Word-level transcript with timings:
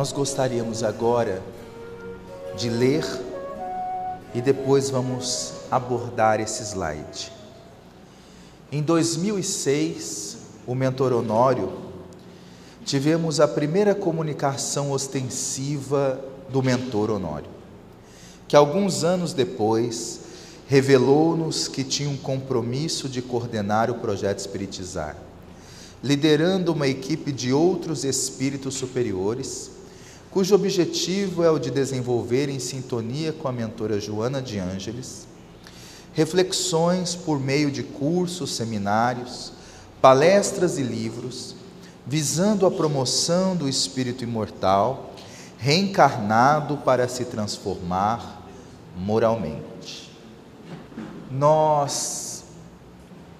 nós 0.00 0.12
gostaríamos 0.12 0.82
agora 0.82 1.42
de 2.56 2.70
ler 2.70 3.04
e 4.34 4.40
depois 4.40 4.88
vamos 4.88 5.52
abordar 5.70 6.40
esse 6.40 6.62
slide. 6.62 7.30
Em 8.72 8.80
2006, 8.80 10.38
o 10.66 10.74
mentor 10.74 11.12
Honório, 11.12 11.70
tivemos 12.82 13.40
a 13.40 13.46
primeira 13.46 13.94
comunicação 13.94 14.90
ostensiva 14.90 16.18
do 16.48 16.62
mentor 16.62 17.10
Honório, 17.10 17.50
que 18.48 18.56
alguns 18.56 19.04
anos 19.04 19.34
depois 19.34 20.20
revelou-nos 20.66 21.68
que 21.68 21.84
tinha 21.84 22.08
um 22.08 22.16
compromisso 22.16 23.06
de 23.06 23.20
coordenar 23.20 23.90
o 23.90 23.96
projeto 23.96 24.38
Espiritizar, 24.38 25.14
liderando 26.02 26.72
uma 26.72 26.88
equipe 26.88 27.30
de 27.30 27.52
outros 27.52 28.02
espíritos 28.02 28.76
superiores 28.76 29.78
cujo 30.30 30.54
objetivo 30.54 31.42
é 31.42 31.50
o 31.50 31.58
de 31.58 31.70
desenvolver, 31.70 32.48
em 32.48 32.58
sintonia 32.58 33.32
com 33.32 33.48
a 33.48 33.52
mentora 33.52 33.98
Joana 33.98 34.40
de 34.40 34.58
Ângeles, 34.58 35.26
reflexões 36.12 37.14
por 37.14 37.40
meio 37.40 37.70
de 37.70 37.82
cursos, 37.82 38.54
seminários, 38.54 39.52
palestras 40.00 40.78
e 40.78 40.82
livros, 40.82 41.56
visando 42.06 42.64
a 42.64 42.70
promoção 42.70 43.56
do 43.56 43.68
espírito 43.68 44.24
imortal, 44.24 45.14
reencarnado 45.58 46.78
para 46.78 47.06
se 47.08 47.24
transformar 47.24 48.42
moralmente. 48.96 50.10
Nós 51.30 52.44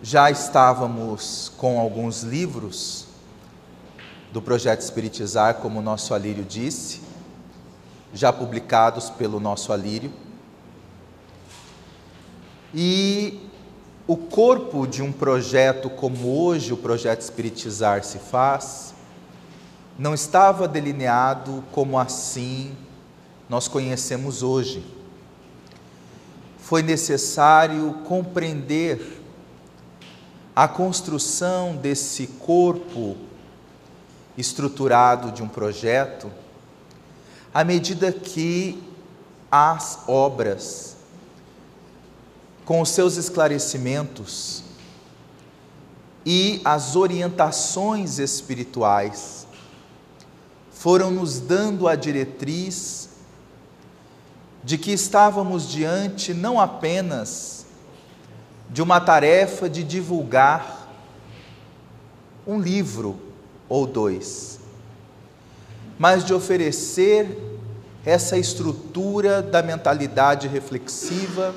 já 0.03 0.31
estávamos 0.31 1.53
com 1.57 1.79
alguns 1.79 2.23
livros 2.23 3.10
do 4.33 4.41
projeto 4.41 4.81
Espiritizar, 4.81 5.57
como 5.57 5.81
o 5.81 5.83
nosso 5.83 6.15
Alírio 6.15 6.45
disse, 6.45 7.01
já 8.15 8.33
publicados 8.33 9.11
pelo 9.11 9.41
nosso 9.41 9.73
Alírio. 9.73 10.13
E 12.73 13.41
o 14.07 14.17
corpo 14.17 14.87
de 14.87 15.03
um 15.03 15.13
projeto 15.13 15.91
como 15.91 16.43
hoje 16.43 16.73
o 16.73 16.77
projeto 16.77 17.21
Espiritizar 17.21 18.05
se 18.05 18.19
faz, 18.19 18.95
não 19.99 20.15
estava 20.15 20.67
delineado 20.69 21.65
como 21.73 21.99
assim 21.99 22.77
nós 23.49 23.67
conhecemos 23.67 24.43
hoje. 24.43 24.85
Foi 26.59 26.83
necessário 26.83 27.95
compreender 28.05 29.21
a 30.55 30.69
construção 30.69 31.75
desse 31.75 32.29
corpo 32.29 33.17
estruturado 34.41 35.31
de 35.31 35.43
um 35.43 35.49
projeto, 35.49 36.31
à 37.53 37.63
medida 37.63 38.11
que 38.13 38.83
as 39.51 40.01
obras, 40.07 40.97
com 42.65 42.81
os 42.81 42.89
seus 42.91 43.17
esclarecimentos 43.17 44.63
e 46.25 46.61
as 46.65 46.97
orientações 46.97 48.19
espirituais, 48.19 49.47
foram 50.71 51.11
nos 51.11 51.41
dando 51.41 51.87
a 51.87 51.95
diretriz 51.95 53.11
de 54.63 54.79
que 54.79 54.93
estávamos 54.93 55.69
diante 55.69 56.33
não 56.33 56.61
apenas 56.61 57.67
de 58.69 58.81
uma 58.81 59.01
tarefa 59.01 59.69
de 59.69 59.83
divulgar 59.83 60.89
um 62.47 62.61
livro 62.61 63.30
ou 63.71 63.87
dois, 63.87 64.59
mas 65.97 66.25
de 66.25 66.35
oferecer 66.35 67.39
essa 68.05 68.37
estrutura 68.37 69.41
da 69.41 69.63
mentalidade 69.63 70.49
reflexiva 70.49 71.55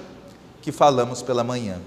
que 0.62 0.72
falamos 0.72 1.22
pela 1.24 1.44
manhã. 1.44 1.82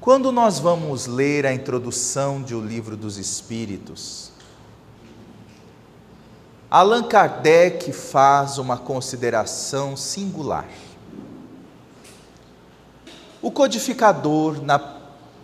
Quando 0.00 0.30
nós 0.30 0.58
vamos 0.58 1.06
ler 1.06 1.46
a 1.46 1.52
introdução 1.52 2.42
de 2.42 2.54
O 2.54 2.60
Livro 2.60 2.96
dos 2.96 3.16
Espíritos, 3.16 4.30
Allan 6.70 7.02
Kardec 7.04 7.90
faz 7.92 8.58
uma 8.58 8.76
consideração 8.76 9.96
singular. 9.96 10.68
O 13.40 13.50
codificador, 13.50 14.62
na 14.62 14.78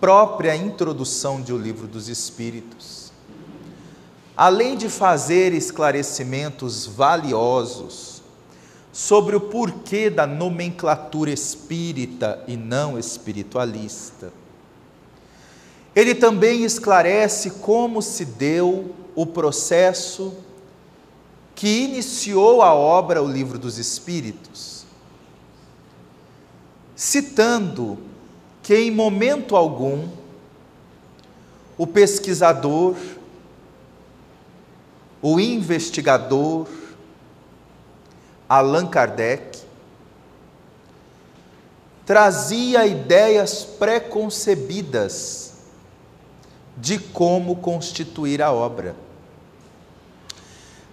própria 0.01 0.57
introdução 0.57 1.43
de 1.43 1.53
O 1.53 1.59
Livro 1.59 1.87
dos 1.87 2.09
Espíritos, 2.09 3.13
além 4.35 4.77
de 4.77 4.89
fazer 4.89 5.53
esclarecimentos 5.53 6.87
valiosos 6.87 8.23
sobre 8.91 9.37
o 9.37 9.41
porquê 9.41 10.09
da 10.09 10.27
nomenclatura 10.27 11.31
espírita 11.31 12.43
e 12.49 12.57
não 12.57 12.99
espiritualista, 12.99 14.33
ele 15.95 16.15
também 16.15 16.65
esclarece 16.65 17.51
como 17.51 18.01
se 18.01 18.25
deu 18.25 18.95
o 19.15 19.27
processo 19.27 20.33
que 21.55 21.85
iniciou 21.85 22.63
a 22.63 22.73
obra 22.73 23.23
O 23.23 23.31
Livro 23.31 23.59
dos 23.59 23.77
Espíritos, 23.77 24.87
citando 26.97 28.10
que 28.71 28.77
em 28.77 28.89
momento 28.89 29.57
algum 29.57 30.09
o 31.77 31.89
pesquisador, 31.89 32.95
o 35.21 35.41
investigador 35.41 36.69
Allan 38.49 38.87
Kardec 38.87 39.59
trazia 42.07 42.87
ideias 42.87 43.65
preconcebidas 43.65 45.55
de 46.77 46.97
como 46.97 47.57
constituir 47.57 48.41
a 48.41 48.53
obra. 48.53 48.95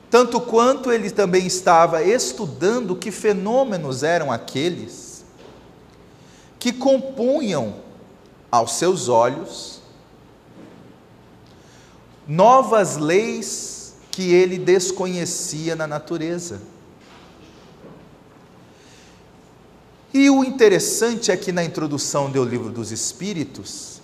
Tanto 0.10 0.42
quanto 0.42 0.92
ele 0.92 1.12
também 1.12 1.46
estava 1.46 2.02
estudando 2.02 2.96
que 2.96 3.12
fenômenos 3.12 4.02
eram 4.02 4.32
aqueles 4.32 5.07
que 6.68 6.74
compunham 6.74 7.76
aos 8.52 8.74
seus 8.74 9.08
olhos 9.08 9.80
novas 12.28 12.98
leis 12.98 13.96
que 14.12 14.34
ele 14.34 14.58
desconhecia 14.58 15.78
na 15.78 15.88
natureza. 15.88 16.62
E 20.14 20.30
o 20.30 20.44
interessante 20.44 21.32
é 21.32 21.38
que 21.38 21.54
na 21.54 21.64
introdução 21.64 22.30
do 22.30 22.44
livro 22.44 22.70
dos 22.70 22.92
Espíritos, 22.92 24.02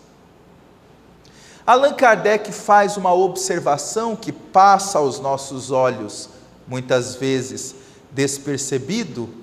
Allan 1.68 1.96
Kardec 1.96 2.50
faz 2.54 2.96
uma 2.96 3.14
observação 3.14 4.16
que 4.16 4.32
passa 4.32 5.00
aos 5.00 5.20
nossos 5.20 5.70
olhos, 5.70 6.30
muitas 6.66 7.16
vezes 7.16 7.76
despercebido, 8.10 9.43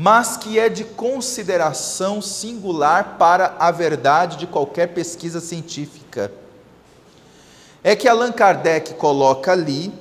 mas 0.00 0.36
que 0.36 0.60
é 0.60 0.68
de 0.68 0.84
consideração 0.84 2.22
singular 2.22 3.16
para 3.18 3.56
a 3.58 3.72
verdade 3.72 4.36
de 4.36 4.46
qualquer 4.46 4.94
pesquisa 4.94 5.40
científica. 5.40 6.30
É 7.82 7.96
que 7.96 8.06
Allan 8.06 8.30
Kardec 8.30 8.94
coloca 8.94 9.50
ali 9.50 9.92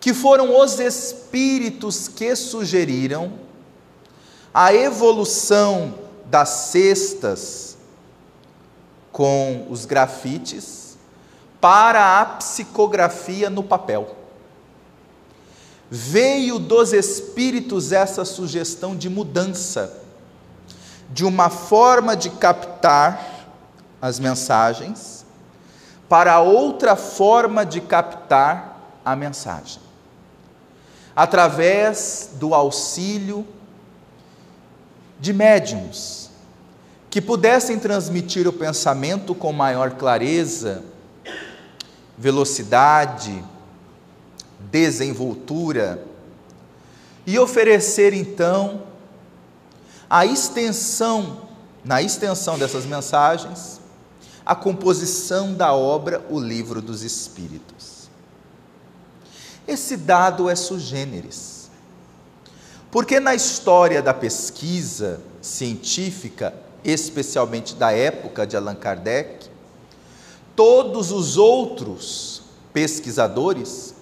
que 0.00 0.14
foram 0.14 0.58
os 0.58 0.80
espíritos 0.80 2.08
que 2.08 2.34
sugeriram 2.34 3.34
a 4.54 4.72
evolução 4.72 5.92
das 6.24 6.48
cestas 6.48 7.76
com 9.12 9.66
os 9.68 9.84
grafites 9.84 10.96
para 11.60 12.22
a 12.22 12.24
psicografia 12.24 13.50
no 13.50 13.62
papel 13.62 14.16
veio 15.90 16.58
dos 16.58 16.92
espíritos 16.92 17.90
essa 17.90 18.24
sugestão 18.24 18.94
de 18.94 19.08
mudança, 19.08 19.98
de 21.10 21.24
uma 21.24 21.50
forma 21.50 22.16
de 22.16 22.30
captar 22.30 23.48
as 24.00 24.20
mensagens 24.20 25.26
para 26.08 26.40
outra 26.40 26.94
forma 26.94 27.66
de 27.66 27.80
captar 27.80 29.00
a 29.04 29.16
mensagem, 29.16 29.82
através 31.14 32.30
do 32.34 32.54
auxílio 32.54 33.46
de 35.18 35.32
médiums 35.32 36.30
que 37.10 37.20
pudessem 37.20 37.78
transmitir 37.78 38.46
o 38.46 38.52
pensamento 38.52 39.34
com 39.34 39.52
maior 39.52 39.90
clareza, 39.92 40.84
velocidade, 42.16 43.44
desenvoltura 44.70 46.04
e 47.26 47.38
oferecer 47.38 48.12
então 48.12 48.82
a 50.08 50.26
extensão, 50.26 51.42
na 51.84 52.02
extensão 52.02 52.58
dessas 52.58 52.84
mensagens, 52.84 53.80
a 54.44 54.54
composição 54.54 55.54
da 55.54 55.72
obra 55.72 56.24
O 56.28 56.40
Livro 56.40 56.82
dos 56.82 57.02
Espíritos. 57.02 58.08
esse 59.68 59.96
dado 59.96 60.50
é 60.50 60.56
sugêneres. 60.56 61.70
Porque 62.90 63.20
na 63.20 63.36
história 63.36 64.02
da 64.02 64.12
pesquisa 64.12 65.20
científica, 65.40 66.52
especialmente 66.82 67.76
da 67.76 67.92
época 67.92 68.44
de 68.44 68.56
Allan 68.56 68.74
Kardec, 68.74 69.48
todos 70.56 71.12
os 71.12 71.36
outros 71.36 72.42
pesquisadores 72.72 73.94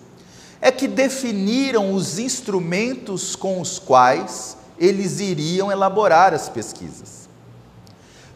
é 0.61 0.71
que 0.71 0.89
definiram 0.89 1.93
os 1.93 2.19
instrumentos 2.19 3.37
com 3.37 3.61
os 3.61 3.79
quais 3.79 4.57
eles 4.79 5.21
iriam 5.21 5.71
elaborar 5.71 6.35
as 6.35 6.49
pesquisas. 6.49 7.29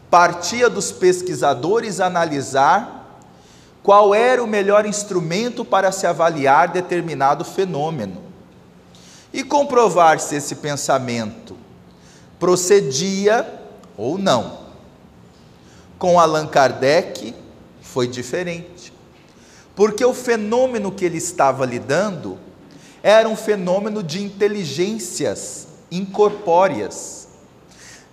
Partia 0.09 0.69
dos 0.69 0.91
pesquisadores 0.91 1.99
analisar 1.99 3.21
qual 3.81 4.15
era 4.15 4.41
o 4.43 4.47
melhor 4.47 4.85
instrumento 4.85 5.65
para 5.65 5.91
se 5.91 6.07
avaliar 6.07 6.69
determinado 6.69 7.43
fenômeno 7.43 8.21
e 9.33 9.43
comprovar 9.43 10.19
se 10.19 10.35
esse 10.35 10.55
pensamento 10.55 11.57
procedia 12.39 13.61
ou 13.97 14.17
não. 14.17 14.59
Com 15.97 16.19
Allan 16.19 16.47
Kardec 16.47 17.33
foi 17.81 18.07
diferente, 18.07 18.93
porque 19.75 20.03
o 20.05 20.13
fenômeno 20.13 20.91
que 20.91 21.05
ele 21.05 21.17
estava 21.17 21.65
lidando 21.65 22.37
era 23.01 23.27
um 23.27 23.35
fenômeno 23.35 24.01
de 24.01 24.21
inteligências 24.23 25.67
incorpóreas, 25.91 27.27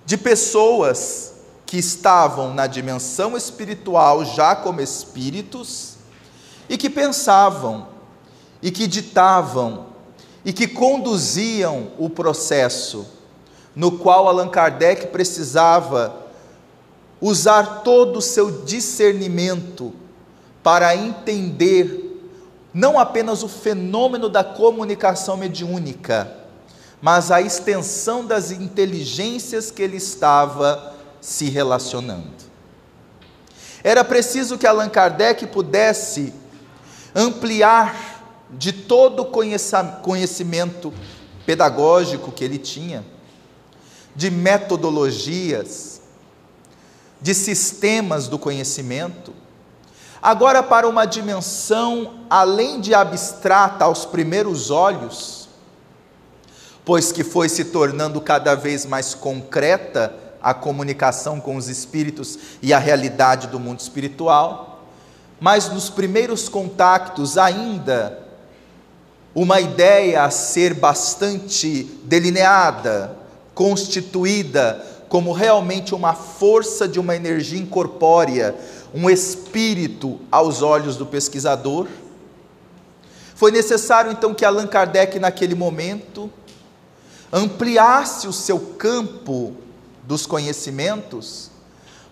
de 0.04 0.16
pessoas 0.16 1.34
que 1.64 1.78
estavam 1.78 2.52
na 2.52 2.66
dimensão 2.66 3.36
espiritual 3.36 4.24
já 4.24 4.56
como 4.56 4.80
espíritos 4.80 5.94
e 6.68 6.76
que 6.76 6.90
pensavam 6.90 7.86
e 8.60 8.70
que 8.70 8.86
ditavam 8.86 9.86
e 10.44 10.52
que 10.52 10.66
conduziam 10.66 11.92
o 11.98 12.10
processo 12.10 13.06
no 13.76 13.92
qual 13.92 14.26
Allan 14.26 14.48
Kardec 14.48 15.06
precisava 15.08 16.16
usar 17.20 17.82
todo 17.82 18.16
o 18.18 18.22
seu 18.22 18.62
discernimento 18.62 19.92
para 20.62 20.94
entender 20.94 22.08
não 22.72 22.98
apenas 22.98 23.42
o 23.42 23.48
fenômeno 23.48 24.28
da 24.28 24.44
comunicação 24.44 25.36
mediúnica, 25.36 26.36
mas 27.02 27.30
a 27.30 27.40
extensão 27.40 28.24
das 28.24 28.50
inteligências 28.50 29.70
que 29.70 29.82
ele 29.82 29.96
estava 29.96 30.94
se 31.20 31.48
relacionando. 31.48 32.50
Era 33.82 34.04
preciso 34.04 34.58
que 34.58 34.66
Allan 34.66 34.88
Kardec 34.88 35.46
pudesse 35.46 36.32
ampliar 37.14 38.20
de 38.50 38.72
todo 38.72 39.22
o 39.22 40.00
conhecimento 40.02 40.92
pedagógico 41.46 42.30
que 42.30 42.44
ele 42.44 42.58
tinha, 42.58 43.04
de 44.14 44.30
metodologias, 44.30 46.02
de 47.20 47.34
sistemas 47.34 48.28
do 48.28 48.38
conhecimento, 48.38 49.32
agora 50.22 50.62
para 50.62 50.88
uma 50.88 51.04
dimensão 51.04 52.24
além 52.28 52.80
de 52.80 52.94
abstrata 52.94 53.84
aos 53.84 54.04
primeiros 54.04 54.70
olhos, 54.70 55.48
pois 56.84 57.12
que 57.12 57.24
foi 57.24 57.48
se 57.48 57.66
tornando 57.66 58.20
cada 58.20 58.54
vez 58.54 58.84
mais 58.84 59.14
concreta 59.14 60.14
a 60.42 60.54
comunicação 60.54 61.40
com 61.40 61.56
os 61.56 61.68
espíritos 61.68 62.38
e 62.62 62.72
a 62.72 62.78
realidade 62.78 63.48
do 63.48 63.60
mundo 63.60 63.80
espiritual, 63.80 64.84
mas 65.38 65.68
nos 65.68 65.88
primeiros 65.88 66.48
contactos 66.48 67.38
ainda 67.38 68.18
uma 69.34 69.60
ideia 69.60 70.24
a 70.24 70.30
ser 70.30 70.74
bastante 70.74 71.84
delineada, 72.04 73.16
constituída 73.54 74.84
como 75.08 75.32
realmente 75.32 75.94
uma 75.94 76.14
força 76.14 76.86
de 76.86 77.00
uma 77.00 77.16
energia 77.16 77.58
incorpórea, 77.58 78.54
um 78.94 79.08
espírito 79.08 80.20
aos 80.30 80.62
olhos 80.62 80.96
do 80.96 81.06
pesquisador. 81.06 81.86
Foi 83.34 83.50
necessário 83.50 84.12
então 84.12 84.34
que 84.34 84.44
Allan 84.44 84.66
Kardec, 84.66 85.18
naquele 85.18 85.54
momento, 85.54 86.30
ampliasse 87.32 88.26
o 88.26 88.32
seu 88.32 88.58
campo 88.58 89.54
dos 90.02 90.26
conhecimentos 90.26 91.50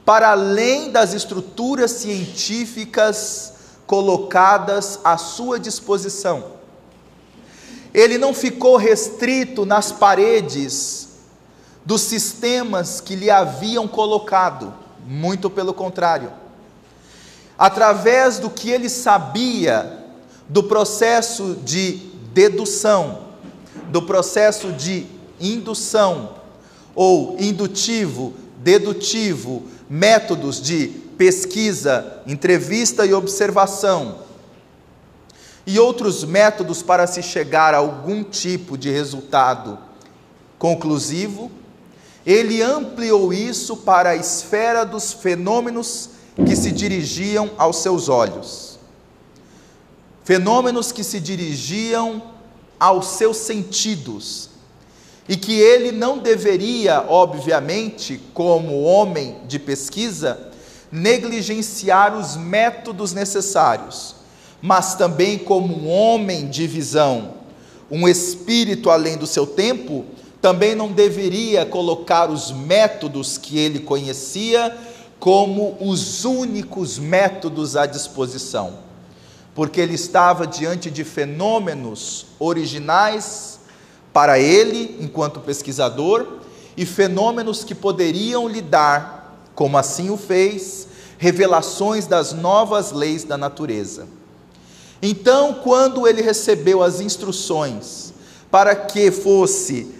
para 0.04 0.30
além 0.30 0.90
das 0.90 1.12
estruturas 1.12 1.90
científicas 1.90 3.52
colocadas 3.86 5.00
à 5.04 5.18
sua 5.18 5.58
disposição. 5.58 6.58
Ele 7.92 8.16
não 8.16 8.32
ficou 8.32 8.76
restrito 8.76 9.66
nas 9.66 9.92
paredes 9.92 11.08
dos 11.84 12.02
sistemas 12.02 13.00
que 13.00 13.16
lhe 13.16 13.30
haviam 13.30 13.88
colocado, 13.88 14.72
muito 15.06 15.50
pelo 15.50 15.74
contrário. 15.74 16.30
Através 17.58 18.38
do 18.38 18.48
que 18.48 18.70
ele 18.70 18.88
sabia 18.88 20.04
do 20.48 20.62
processo 20.62 21.56
de 21.64 21.94
dedução, 22.32 23.26
do 23.88 24.02
processo 24.02 24.72
de 24.72 25.06
indução, 25.40 26.36
ou 26.94 27.36
indutivo, 27.38 28.34
dedutivo, 28.58 29.64
métodos 29.88 30.60
de 30.60 30.88
pesquisa, 31.16 32.22
entrevista 32.26 33.04
e 33.04 33.12
observação, 33.12 34.20
e 35.66 35.78
outros 35.78 36.24
métodos 36.24 36.82
para 36.82 37.06
se 37.06 37.22
chegar 37.22 37.74
a 37.74 37.78
algum 37.78 38.24
tipo 38.24 38.78
de 38.78 38.90
resultado 38.90 39.78
conclusivo, 40.58 41.50
ele 42.24 42.62
ampliou 42.62 43.32
isso 43.32 43.76
para 43.76 44.10
a 44.10 44.16
esfera 44.16 44.84
dos 44.84 45.12
fenômenos 45.12 46.10
que 46.46 46.56
se 46.56 46.70
dirigiam 46.70 47.50
aos 47.58 47.76
seus 47.76 48.08
olhos. 48.08 48.78
Fenômenos 50.24 50.92
que 50.92 51.02
se 51.02 51.20
dirigiam 51.20 52.22
aos 52.78 53.06
seus 53.06 53.38
sentidos, 53.38 54.50
e 55.28 55.36
que 55.36 55.60
ele 55.60 55.92
não 55.92 56.18
deveria, 56.18 57.04
obviamente, 57.06 58.20
como 58.32 58.82
homem 58.82 59.36
de 59.46 59.58
pesquisa, 59.58 60.50
negligenciar 60.90 62.16
os 62.16 62.34
métodos 62.34 63.12
necessários, 63.12 64.14
mas 64.62 64.94
também 64.94 65.38
como 65.38 65.76
um 65.76 65.90
homem 65.90 66.48
de 66.48 66.66
visão, 66.66 67.34
um 67.90 68.08
espírito 68.08 68.90
além 68.90 69.18
do 69.18 69.26
seu 69.26 69.46
tempo, 69.46 70.04
também 70.40 70.74
não 70.74 70.90
deveria 70.90 71.66
colocar 71.66 72.30
os 72.30 72.50
métodos 72.50 73.36
que 73.36 73.58
ele 73.58 73.80
conhecia 73.80 74.74
como 75.18 75.76
os 75.80 76.24
únicos 76.24 76.98
métodos 76.98 77.76
à 77.76 77.86
disposição, 77.86 78.78
porque 79.54 79.80
ele 79.80 79.94
estava 79.94 80.46
diante 80.46 80.90
de 80.90 81.02
fenômenos 81.02 82.26
originais 82.38 83.58
para 84.12 84.38
ele, 84.38 84.96
enquanto 85.00 85.40
pesquisador, 85.40 86.26
e 86.76 86.86
fenômenos 86.86 87.64
que 87.64 87.74
poderiam 87.74 88.48
lhe 88.48 88.62
dar, 88.62 89.42
como 89.54 89.76
assim 89.76 90.10
o 90.10 90.16
fez, 90.16 90.86
revelações 91.18 92.06
das 92.06 92.32
novas 92.32 92.92
leis 92.92 93.24
da 93.24 93.36
natureza. 93.36 94.06
Então, 95.02 95.54
quando 95.54 96.06
ele 96.06 96.22
recebeu 96.22 96.82
as 96.82 97.00
instruções 97.00 98.14
para 98.50 98.74
que 98.74 99.10
fosse 99.10 99.94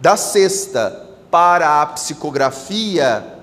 da 0.00 0.16
sexta 0.16 1.08
para 1.30 1.82
a 1.82 1.86
psicografia 1.86 3.33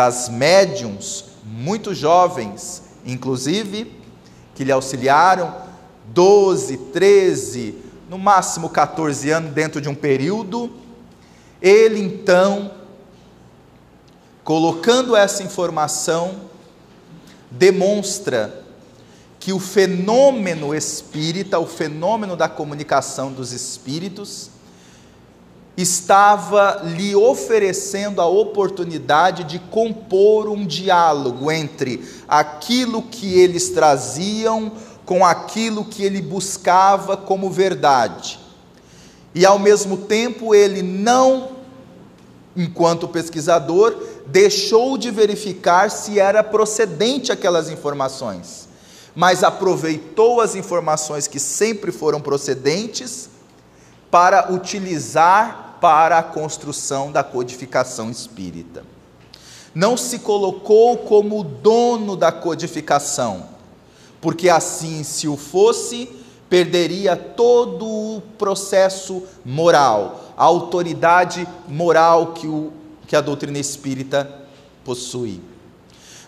das 0.00 0.30
médiums, 0.30 1.26
muito 1.44 1.94
jovens, 1.94 2.84
inclusive, 3.04 3.94
que 4.54 4.64
lhe 4.64 4.72
auxiliaram, 4.72 5.54
12, 6.06 6.78
13, 6.90 7.74
no 8.08 8.18
máximo 8.18 8.70
14 8.70 9.30
anos, 9.30 9.52
dentro 9.52 9.78
de 9.78 9.90
um 9.90 9.94
período, 9.94 10.70
ele 11.60 12.00
então, 12.00 12.70
colocando 14.42 15.14
essa 15.14 15.42
informação, 15.42 16.36
demonstra 17.50 18.64
que 19.38 19.52
o 19.52 19.60
fenômeno 19.60 20.74
espírita, 20.74 21.58
o 21.58 21.66
fenômeno 21.66 22.38
da 22.38 22.48
comunicação 22.48 23.30
dos 23.30 23.52
espíritos, 23.52 24.48
estava 25.76 26.82
lhe 26.84 27.14
oferecendo 27.14 28.20
a 28.20 28.26
oportunidade 28.26 29.44
de 29.44 29.58
compor 29.58 30.48
um 30.48 30.66
diálogo 30.66 31.50
entre 31.50 32.04
aquilo 32.28 33.02
que 33.02 33.38
eles 33.38 33.70
traziam 33.70 34.72
com 35.06 35.24
aquilo 35.24 35.84
que 35.84 36.04
ele 36.04 36.20
buscava 36.20 37.16
como 37.16 37.50
verdade. 37.50 38.38
E 39.34 39.46
ao 39.46 39.58
mesmo 39.58 39.96
tempo 39.96 40.54
ele 40.54 40.82
não, 40.82 41.50
enquanto 42.56 43.08
pesquisador, 43.08 43.96
deixou 44.26 44.98
de 44.98 45.10
verificar 45.10 45.90
se 45.90 46.18
era 46.18 46.42
procedente 46.42 47.32
aquelas 47.32 47.70
informações, 47.70 48.68
mas 49.14 49.42
aproveitou 49.42 50.40
as 50.40 50.54
informações 50.54 51.26
que 51.26 51.40
sempre 51.40 51.90
foram 51.90 52.20
procedentes 52.20 53.28
para 54.10 54.52
utilizar 54.52 55.78
para 55.80 56.18
a 56.18 56.22
construção 56.22 57.10
da 57.10 57.24
codificação 57.24 58.10
espírita. 58.10 58.84
Não 59.74 59.96
se 59.96 60.18
colocou 60.18 60.98
como 60.98 61.42
dono 61.42 62.16
da 62.16 62.32
codificação, 62.32 63.48
porque 64.20 64.48
assim, 64.48 65.02
se 65.04 65.28
o 65.28 65.36
fosse, 65.36 66.08
perderia 66.48 67.16
todo 67.16 67.86
o 67.86 68.22
processo 68.36 69.22
moral, 69.44 70.32
a 70.36 70.44
autoridade 70.44 71.46
moral 71.68 72.32
que, 72.32 72.48
o, 72.48 72.72
que 73.06 73.14
a 73.14 73.20
doutrina 73.20 73.58
espírita 73.58 74.28
possui. 74.84 75.40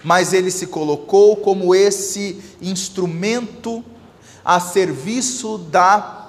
Mas 0.05 0.33
ele 0.33 0.51
se 0.51 0.69
colocou 0.69 1.37
como 1.37 1.75
esse 1.75 2.41
instrumento 2.61 3.85
a 4.45 4.61
serviço 4.61 5.59
da 5.59 6.22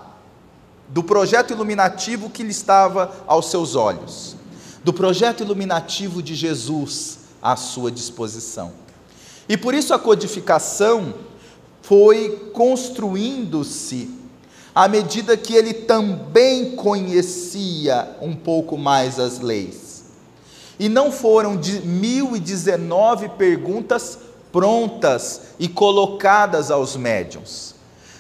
do 0.94 1.04
projeto 1.04 1.52
iluminativo 1.52 2.30
que 2.30 2.44
lhe 2.44 2.52
estava 2.52 3.12
aos 3.26 3.50
seus 3.50 3.76
olhos, 3.76 4.36
do 4.84 4.94
projeto 4.94 5.42
iluminativo 5.42 6.22
de 6.22 6.36
Jesus 6.36 7.18
à 7.42 7.56
sua 7.56 7.92
disposição. 7.92 8.72
E 9.50 9.58
por 9.58 9.74
isso 9.74 9.92
a 9.92 10.00
codificação 10.00 11.16
foi 11.82 12.52
construindo-se 12.54 14.10
à 14.76 14.88
medida 14.88 15.36
que 15.36 15.56
ele 15.56 15.74
também 15.74 16.76
conhecia 16.76 18.16
um 18.22 18.36
pouco 18.36 18.78
mais 18.78 19.20
as 19.20 19.40
leis. 19.40 20.04
E 20.80 20.88
não 20.88 21.12
foram 21.12 21.58
de 21.58 21.80
1019 21.82 23.30
perguntas 23.30 24.20
prontas 24.52 25.42
e 25.58 25.68
colocadas 25.68 26.70
aos 26.70 26.96
médiums. 26.96 27.73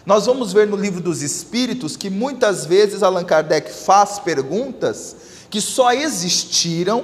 Nós 0.05 0.25
vamos 0.25 0.51
ver 0.51 0.67
no 0.67 0.75
livro 0.75 0.99
dos 0.99 1.21
Espíritos 1.21 1.95
que 1.95 2.09
muitas 2.09 2.65
vezes 2.65 3.01
Allan 3.01 3.23
Kardec 3.23 3.71
faz 3.71 4.19
perguntas 4.19 5.15
que 5.49 5.61
só 5.61 5.93
existiram, 5.93 7.03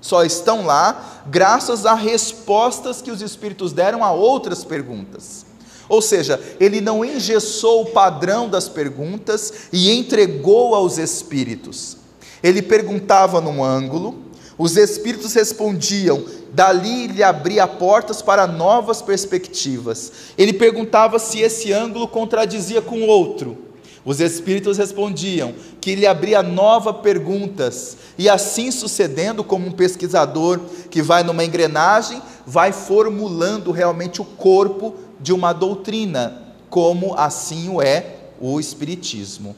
só 0.00 0.24
estão 0.24 0.66
lá, 0.66 1.22
graças 1.26 1.86
a 1.86 1.94
respostas 1.94 3.00
que 3.00 3.10
os 3.10 3.22
Espíritos 3.22 3.72
deram 3.72 4.02
a 4.02 4.10
outras 4.10 4.64
perguntas. 4.64 5.46
Ou 5.88 6.02
seja, 6.02 6.40
ele 6.58 6.80
não 6.80 7.04
engessou 7.04 7.82
o 7.82 7.90
padrão 7.90 8.48
das 8.48 8.68
perguntas 8.68 9.68
e 9.72 9.92
entregou 9.92 10.74
aos 10.74 10.96
espíritos. 10.96 11.98
Ele 12.42 12.62
perguntava 12.62 13.40
num 13.40 13.62
ângulo, 13.62 14.18
os 14.58 14.76
espíritos 14.76 15.34
respondiam, 15.34 16.24
dali 16.52 17.06
lhe 17.06 17.22
abria 17.22 17.66
portas 17.66 18.20
para 18.20 18.46
novas 18.46 19.00
perspectivas. 19.00 20.12
Ele 20.36 20.52
perguntava 20.52 21.18
se 21.18 21.40
esse 21.40 21.72
ângulo 21.72 22.06
contradizia 22.06 22.82
com 22.82 23.02
outro. 23.02 23.56
Os 24.04 24.20
espíritos 24.20 24.78
respondiam 24.78 25.54
que 25.80 25.94
lhe 25.94 26.06
abria 26.06 26.42
novas 26.42 26.96
perguntas, 26.96 27.96
e 28.18 28.28
assim 28.28 28.70
sucedendo, 28.70 29.44
como 29.44 29.68
um 29.68 29.72
pesquisador 29.72 30.60
que 30.90 31.00
vai 31.00 31.22
numa 31.22 31.44
engrenagem, 31.44 32.20
vai 32.44 32.72
formulando 32.72 33.70
realmente 33.70 34.20
o 34.20 34.24
corpo 34.24 34.94
de 35.20 35.32
uma 35.32 35.52
doutrina, 35.52 36.42
como 36.68 37.14
assim 37.14 37.68
o 37.68 37.80
é 37.80 38.16
o 38.40 38.58
Espiritismo. 38.58 39.54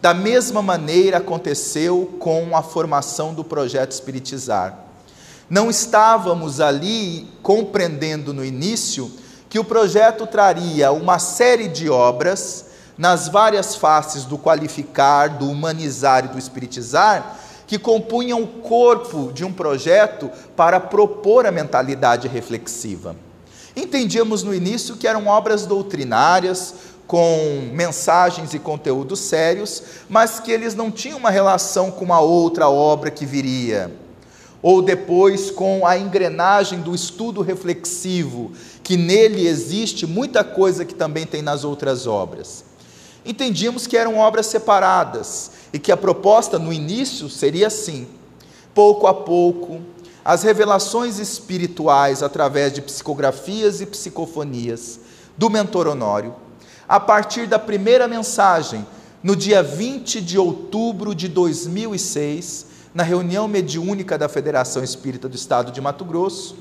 Da 0.00 0.14
mesma 0.14 0.62
maneira 0.62 1.18
aconteceu 1.18 2.14
com 2.20 2.56
a 2.56 2.62
formação 2.62 3.34
do 3.34 3.42
projeto 3.42 3.90
Espiritizar. 3.90 4.78
Não 5.50 5.68
estávamos 5.68 6.60
ali 6.60 7.26
compreendendo 7.42 8.32
no 8.32 8.44
início 8.44 9.10
que 9.48 9.58
o 9.58 9.64
projeto 9.64 10.26
traria 10.26 10.92
uma 10.92 11.18
série 11.18 11.68
de 11.68 11.88
obras 11.88 12.66
nas 12.96 13.28
várias 13.28 13.74
faces 13.74 14.24
do 14.24 14.38
qualificar, 14.38 15.30
do 15.30 15.50
humanizar 15.50 16.26
e 16.26 16.28
do 16.28 16.38
espiritizar, 16.38 17.36
que 17.66 17.78
compunham 17.78 18.42
o 18.42 18.46
corpo 18.46 19.32
de 19.32 19.44
um 19.44 19.52
projeto 19.52 20.30
para 20.56 20.78
propor 20.80 21.46
a 21.46 21.50
mentalidade 21.50 22.28
reflexiva. 22.28 23.16
Entendíamos 23.74 24.42
no 24.42 24.54
início 24.54 24.96
que 24.96 25.06
eram 25.06 25.28
obras 25.28 25.64
doutrinárias, 25.64 26.74
com 27.08 27.70
mensagens 27.72 28.52
e 28.52 28.58
conteúdos 28.58 29.20
sérios, 29.20 29.82
mas 30.10 30.38
que 30.38 30.52
eles 30.52 30.74
não 30.74 30.90
tinham 30.90 31.16
uma 31.16 31.30
relação 31.30 31.90
com 31.90 32.04
uma 32.04 32.20
outra 32.20 32.68
obra 32.68 33.10
que 33.10 33.24
viria. 33.24 33.90
Ou 34.60 34.82
depois 34.82 35.50
com 35.50 35.86
a 35.86 35.96
engrenagem 35.96 36.82
do 36.82 36.94
estudo 36.94 37.40
reflexivo, 37.40 38.52
que 38.82 38.98
nele 38.98 39.46
existe 39.46 40.06
muita 40.06 40.44
coisa 40.44 40.84
que 40.84 40.94
também 40.94 41.24
tem 41.24 41.40
nas 41.40 41.64
outras 41.64 42.06
obras. 42.06 42.62
Entendíamos 43.24 43.86
que 43.86 43.96
eram 43.96 44.18
obras 44.18 44.44
separadas 44.44 45.50
e 45.72 45.78
que 45.78 45.90
a 45.90 45.96
proposta 45.96 46.58
no 46.58 46.70
início 46.70 47.30
seria 47.30 47.68
assim: 47.68 48.06
pouco 48.74 49.06
a 49.06 49.14
pouco, 49.14 49.80
as 50.22 50.42
revelações 50.42 51.18
espirituais 51.18 52.22
através 52.22 52.70
de 52.70 52.82
psicografias 52.82 53.80
e 53.80 53.86
psicofonias 53.86 55.00
do 55.38 55.48
mentor 55.48 55.86
Honório, 55.86 56.34
a 56.88 56.98
partir 56.98 57.46
da 57.46 57.58
primeira 57.58 58.08
mensagem, 58.08 58.86
no 59.22 59.36
dia 59.36 59.62
20 59.62 60.22
de 60.22 60.38
outubro 60.38 61.14
de 61.14 61.28
2006, 61.28 62.66
na 62.94 63.02
reunião 63.02 63.46
mediúnica 63.46 64.16
da 64.16 64.28
Federação 64.28 64.82
Espírita 64.82 65.28
do 65.28 65.36
Estado 65.36 65.70
de 65.70 65.80
Mato 65.80 66.04
Grosso, 66.04 66.56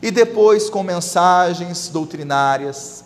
e 0.00 0.10
depois 0.10 0.70
com 0.70 0.82
mensagens 0.82 1.88
doutrinárias, 1.88 3.04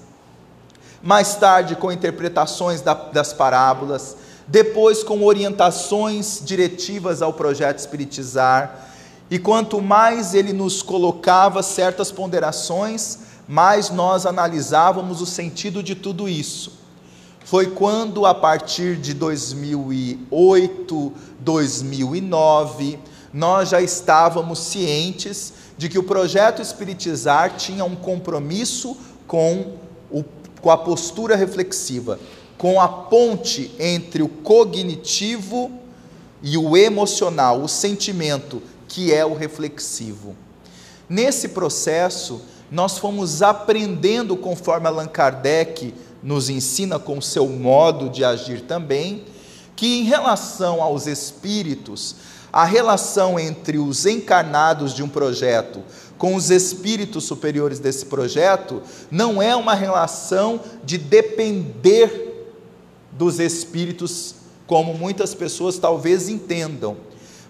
mais 1.02 1.37
tarde 1.37 1.75
com 1.75 1.90
interpretações 1.90 2.82
das 3.12 3.32
parábolas, 3.32 4.16
depois 4.46 5.02
com 5.02 5.25
orientações 5.25 6.42
diretivas 6.44 7.22
ao 7.22 7.32
projeto 7.32 7.78
Espiritizar, 7.78 8.88
e 9.30 9.38
quanto 9.38 9.80
mais 9.80 10.34
ele 10.34 10.52
nos 10.52 10.82
colocava 10.82 11.62
certas 11.62 12.10
ponderações, 12.10 13.27
mais 13.49 13.88
nós 13.88 14.26
analisávamos 14.26 15.23
o 15.23 15.26
sentido 15.26 15.83
de 15.83 15.95
tudo 15.95 16.28
isso. 16.28 16.76
Foi 17.45 17.69
quando, 17.69 18.26
a 18.26 18.35
partir 18.35 18.97
de 18.97 19.14
2008, 19.14 21.12
2009, 21.40 22.99
nós 23.33 23.71
já 23.71 23.81
estávamos 23.81 24.59
cientes 24.59 25.55
de 25.78 25.88
que 25.88 25.99
o 25.99 26.02
projeto 26.02 26.61
Espiritizar 26.61 27.57
tinha 27.57 27.87
um 27.87 27.97
compromisso 27.97 28.95
com, 29.26 29.78
o, 30.11 30.23
com 30.61 30.71
a 30.71 30.76
postura 30.76 31.37
reflexiva, 31.37 32.21
com 32.59 32.78
a 32.78 32.87
ponte 32.87 33.75
entre 33.78 34.23
o 34.23 34.28
cognitivo 34.28 35.73
e 36.43 36.59
o 36.59 36.76
emocional, 36.76 37.62
o 37.62 37.69
sentimento 37.69 38.62
que 38.87 39.12
é 39.12 39.25
o 39.25 39.35
reflexivo. 39.35 40.37
Nesse 41.09 41.49
processo, 41.49 42.43
nós 42.70 42.98
fomos 42.98 43.42
aprendendo 43.42 44.37
conforme 44.37 44.87
Allan 44.87 45.06
Kardec 45.06 45.94
nos 46.22 46.50
ensina 46.50 46.98
com 46.98 47.18
o 47.18 47.22
seu 47.22 47.48
modo 47.48 48.08
de 48.08 48.25
agir 48.25 48.62
também, 48.62 49.25
que 49.75 50.00
em 50.00 50.04
relação 50.04 50.82
aos 50.82 51.06
espíritos, 51.06 52.16
a 52.52 52.64
relação 52.64 53.38
entre 53.38 53.78
os 53.78 54.04
encarnados 54.06 54.92
de 54.92 55.02
um 55.02 55.08
projeto 55.08 55.82
com 56.16 56.34
os 56.34 56.50
espíritos 56.50 57.25
superiores 57.25 57.78
desse 57.78 58.06
projeto 58.06 58.82
não 59.10 59.40
é 59.40 59.54
uma 59.54 59.75
relação 59.75 60.60
de 60.84 60.98
depender 60.98 62.50
dos 63.12 63.38
espíritos, 63.38 64.34
como 64.66 64.94
muitas 64.94 65.34
pessoas 65.34 65.78
talvez 65.78 66.28
entendam 66.28 66.96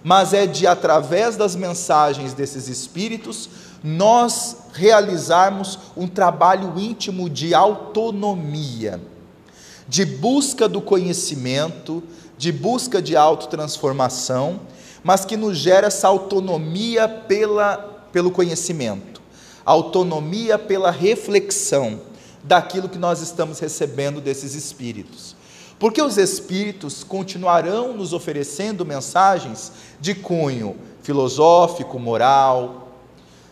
mas 0.02 0.32
é 0.32 0.46
de, 0.46 0.66
através 0.66 1.36
das 1.36 1.56
mensagens 1.56 2.32
desses 2.32 2.68
espíritos, 2.68 3.48
nós 3.82 4.57
realizarmos 4.72 5.78
um 5.96 6.06
trabalho 6.06 6.78
íntimo 6.78 7.28
de 7.28 7.54
autonomia, 7.54 9.00
de 9.88 10.04
busca 10.04 10.68
do 10.68 10.80
conhecimento, 10.80 12.02
de 12.36 12.52
busca 12.52 13.00
de 13.00 13.16
autotransformação, 13.16 14.60
mas 15.02 15.24
que 15.24 15.36
nos 15.36 15.56
gera 15.58 15.86
essa 15.86 16.08
autonomia 16.08 17.08
pela, 17.08 17.76
pelo 18.12 18.30
conhecimento, 18.30 19.20
autonomia 19.64 20.58
pela 20.58 20.90
reflexão 20.90 22.00
daquilo 22.44 22.88
que 22.88 22.98
nós 22.98 23.20
estamos 23.20 23.58
recebendo 23.58 24.20
desses 24.20 24.54
espíritos. 24.54 25.36
Porque 25.78 26.02
os 26.02 26.18
Espíritos 26.18 27.04
continuarão 27.04 27.96
nos 27.96 28.12
oferecendo 28.12 28.84
mensagens 28.84 29.72
de 30.00 30.14
cunho 30.14 30.76
filosófico, 31.02 31.98
moral, 31.98 32.87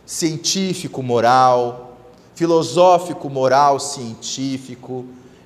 científico, 0.07 1.03
moral, 1.03 1.99
filosófico, 2.35 3.29
moral, 3.29 3.81
científico, 3.81 5.05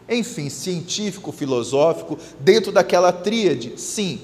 enfim, 0.08 0.50
científico, 0.50 1.32
filosófico, 1.32 2.18
dentro 2.38 2.70
daquela 2.70 3.10
tríade, 3.10 3.72
sim, 3.80 4.20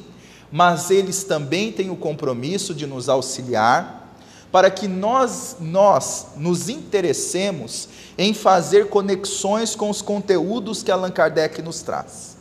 mas 0.52 0.90
eles 0.90 1.24
também 1.24 1.72
têm 1.72 1.90
o 1.90 1.96
compromisso 1.96 2.74
de 2.74 2.86
nos 2.86 3.08
auxiliar 3.08 4.14
para 4.52 4.70
que 4.70 4.86
nós, 4.86 5.56
nós 5.60 6.28
nos 6.36 6.68
interessemos 6.68 7.88
em 8.16 8.32
fazer 8.32 8.88
conexões 8.88 9.74
com 9.74 9.90
os 9.90 10.00
conteúdos 10.00 10.82
que 10.82 10.90
Allan 10.90 11.10
Kardec 11.10 11.60
nos 11.62 11.82
traz. 11.82 12.36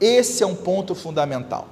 Esse 0.00 0.42
é 0.42 0.46
um 0.46 0.54
ponto 0.54 0.94
fundamental. 0.94 1.68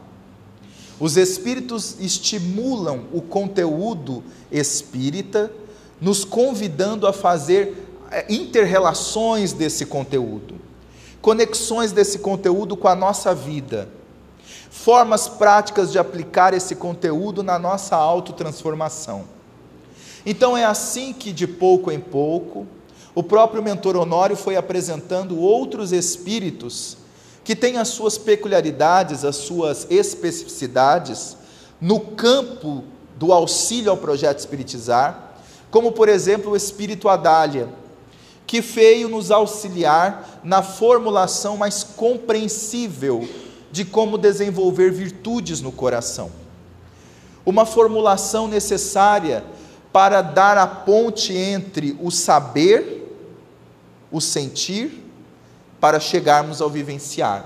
Os 1.00 1.16
espíritos 1.16 1.96
estimulam 1.98 3.04
o 3.10 3.22
conteúdo 3.22 4.22
espírita, 4.52 5.50
nos 5.98 6.26
convidando 6.26 7.06
a 7.06 7.12
fazer 7.12 7.88
é, 8.10 8.26
interrelações 8.28 9.54
desse 9.54 9.86
conteúdo, 9.86 10.56
conexões 11.22 11.90
desse 11.90 12.18
conteúdo 12.18 12.76
com 12.76 12.86
a 12.86 12.94
nossa 12.94 13.34
vida, 13.34 13.88
formas 14.70 15.26
práticas 15.26 15.90
de 15.90 15.98
aplicar 15.98 16.52
esse 16.52 16.76
conteúdo 16.76 17.42
na 17.42 17.58
nossa 17.58 17.96
autotransformação. 17.96 19.24
Então 20.24 20.54
é 20.54 20.66
assim 20.66 21.14
que, 21.14 21.32
de 21.32 21.46
pouco 21.46 21.90
em 21.90 21.98
pouco, 22.00 22.66
o 23.14 23.22
próprio 23.22 23.62
mentor 23.62 23.96
Honório 23.96 24.36
foi 24.36 24.54
apresentando 24.54 25.38
outros 25.38 25.92
espíritos 25.92 26.99
que 27.44 27.56
têm 27.56 27.78
as 27.78 27.88
suas 27.88 28.18
peculiaridades, 28.18 29.24
as 29.24 29.36
suas 29.36 29.86
especificidades 29.90 31.36
no 31.80 32.00
campo 32.00 32.84
do 33.16 33.32
auxílio 33.32 33.90
ao 33.90 33.96
projeto 33.96 34.38
espiritizar, 34.38 35.34
como 35.70 35.92
por 35.92 36.08
exemplo 36.08 36.52
o 36.52 36.56
espírito 36.56 37.08
Adália, 37.08 37.68
que 38.46 38.60
veio 38.60 39.08
nos 39.08 39.30
auxiliar 39.30 40.40
na 40.42 40.62
formulação 40.62 41.56
mais 41.56 41.84
compreensível 41.84 43.28
de 43.70 43.84
como 43.84 44.18
desenvolver 44.18 44.90
virtudes 44.90 45.60
no 45.60 45.70
coração. 45.70 46.32
Uma 47.46 47.64
formulação 47.64 48.48
necessária 48.48 49.44
para 49.92 50.22
dar 50.22 50.58
a 50.58 50.66
ponte 50.66 51.32
entre 51.32 51.96
o 52.00 52.10
saber, 52.10 53.16
o 54.10 54.20
sentir, 54.20 55.09
para 55.80 55.98
chegarmos 55.98 56.60
ao 56.60 56.68
vivenciar. 56.68 57.44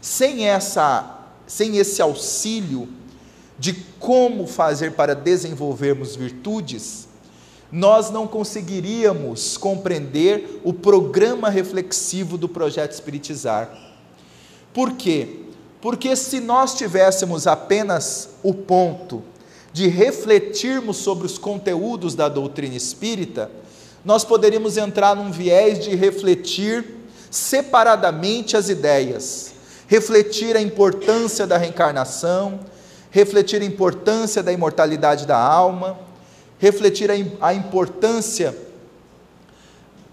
Sem 0.00 0.48
essa, 0.48 1.20
sem 1.46 1.76
esse 1.76 2.00
auxílio 2.00 2.88
de 3.58 3.74
como 4.00 4.46
fazer 4.46 4.92
para 4.92 5.14
desenvolvermos 5.14 6.16
virtudes, 6.16 7.06
nós 7.70 8.10
não 8.10 8.26
conseguiríamos 8.26 9.56
compreender 9.56 10.60
o 10.64 10.72
programa 10.72 11.48
reflexivo 11.48 12.36
do 12.36 12.48
projeto 12.48 12.92
Espiritizar. 12.92 13.70
Por 14.74 14.92
quê? 14.92 15.40
Porque 15.80 16.14
se 16.16 16.40
nós 16.40 16.74
tivéssemos 16.74 17.46
apenas 17.46 18.30
o 18.42 18.52
ponto 18.52 19.22
de 19.72 19.88
refletirmos 19.88 20.98
sobre 20.98 21.26
os 21.26 21.38
conteúdos 21.38 22.14
da 22.14 22.28
doutrina 22.28 22.76
espírita, 22.76 23.50
nós 24.04 24.24
poderíamos 24.24 24.76
entrar 24.76 25.16
num 25.16 25.30
viés 25.30 25.78
de 25.78 25.94
refletir 25.94 27.01
separadamente 27.32 28.58
as 28.58 28.68
ideias, 28.68 29.54
refletir 29.88 30.54
a 30.54 30.60
importância 30.60 31.46
da 31.46 31.56
reencarnação, 31.56 32.60
refletir 33.10 33.62
a 33.62 33.64
importância 33.64 34.42
da 34.42 34.52
imortalidade 34.52 35.26
da 35.26 35.38
alma, 35.38 35.98
refletir 36.58 37.10
a, 37.10 37.14
a 37.40 37.54
importância 37.54 38.54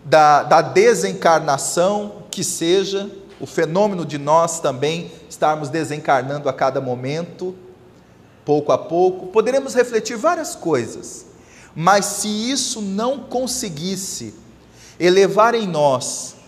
da, 0.05 0.43
da 0.43 0.61
desencarnação, 0.61 2.23
que 2.31 2.41
seja 2.41 3.11
o 3.37 3.45
fenômeno 3.45 4.05
de 4.05 4.17
nós 4.17 4.61
também 4.61 5.11
estarmos 5.29 5.67
desencarnando 5.67 6.47
a 6.47 6.53
cada 6.53 6.79
momento 6.79 7.53
pouco 8.45 8.71
a 8.71 8.77
pouco, 8.77 9.27
poderemos 9.27 9.75
refletir 9.75 10.15
várias 10.15 10.55
coisas, 10.55 11.25
mas 11.75 12.05
se 12.05 12.29
isso 12.29 12.81
não 12.81 13.19
conseguisse 13.19 14.33
elevar 14.97 15.53
em 15.53 15.67
nós 15.67 16.38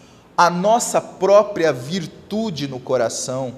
a 0.46 0.50
nossa 0.50 1.00
própria 1.00 1.72
virtude 1.72 2.68
no 2.68 2.80
coração, 2.80 3.54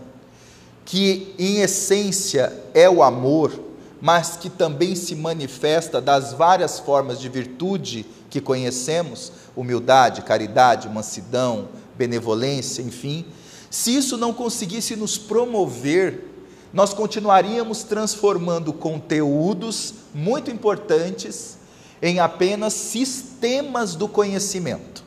que 0.84 1.34
em 1.39 1.62
essência 1.62 2.52
é 2.74 2.89
o 2.89 3.02
amor, 3.02 3.58
mas 4.02 4.36
que 4.36 4.50
também 4.50 4.93
se 4.93 5.15
manifesta 5.15 6.02
das 6.02 6.34
várias 6.34 6.80
formas 6.80 7.22
de 7.22 7.30
virtude 7.30 8.06
que 8.30 8.41
conhecemos 8.41 9.32
humildade, 9.56 10.24
caridade, 10.24 10.89
mansidão, 10.89 11.69
benevolência, 11.96 12.82
enfim 12.82 13.26
se 13.69 13.96
isso 13.96 14.17
não 14.17 14.34
conseguisse 14.34 14.96
nos 14.96 15.17
promover 15.17 16.32
nós 16.74 16.93
continuaríamos 16.93 17.84
transformando 17.84 18.74
conteúdos 18.74 19.93
muito 20.13 20.52
importantes 20.52 21.58
em 22.02 22.19
apenas 22.19 22.74
sistemas 22.74 23.96
do 23.96 24.08
conhecimento 24.08 25.03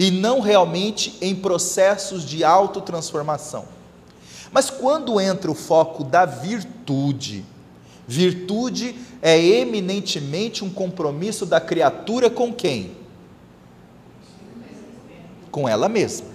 e 0.00 0.10
não 0.10 0.40
realmente 0.40 1.14
em 1.20 1.36
processos 1.36 2.24
de 2.24 2.42
autotransformação. 2.42 3.66
Mas 4.50 4.70
quando 4.70 5.20
entra 5.20 5.50
o 5.50 5.54
foco 5.54 6.02
da 6.02 6.24
virtude, 6.24 7.44
virtude 8.08 8.96
é 9.20 9.38
eminentemente 9.38 10.64
um 10.64 10.70
compromisso 10.70 11.44
da 11.44 11.60
criatura 11.60 12.30
com 12.30 12.50
quem? 12.50 12.92
Com 15.50 15.68
ela 15.68 15.86
mesma. 15.86 16.28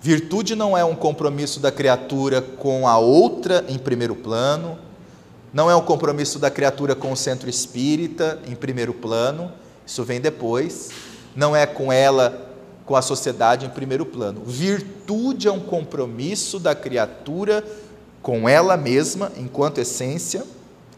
Virtude 0.00 0.54
não 0.54 0.78
é 0.78 0.84
um 0.84 0.94
compromisso 0.94 1.58
da 1.58 1.72
criatura 1.72 2.40
com 2.40 2.86
a 2.86 2.96
outra 2.96 3.64
em 3.68 3.76
primeiro 3.76 4.14
plano, 4.14 4.78
não 5.52 5.68
é 5.68 5.74
um 5.74 5.82
compromisso 5.82 6.38
da 6.38 6.48
criatura 6.48 6.94
com 6.94 7.10
o 7.10 7.16
centro 7.16 7.50
espírita 7.50 8.40
em 8.46 8.54
primeiro 8.54 8.94
plano, 8.94 9.50
isso 9.84 10.04
vem 10.04 10.20
depois, 10.20 10.90
não 11.34 11.54
é 11.54 11.66
com 11.66 11.92
ela, 11.92 12.48
com 12.84 12.96
a 12.96 13.02
sociedade 13.02 13.66
em 13.66 13.70
primeiro 13.70 14.06
plano. 14.06 14.42
Virtude 14.44 15.48
é 15.48 15.52
um 15.52 15.60
compromisso 15.60 16.58
da 16.58 16.74
criatura 16.74 17.64
com 18.22 18.48
ela 18.48 18.76
mesma, 18.76 19.32
enquanto 19.36 19.78
essência, 19.78 20.44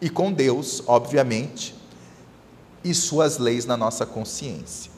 e 0.01 0.09
com 0.09 0.33
Deus, 0.33 0.83
obviamente, 0.87 1.75
e 2.83 2.95
suas 2.95 3.39
leis 3.39 3.67
na 3.67 3.77
nossa 3.77 4.07
consciência. 4.07 4.91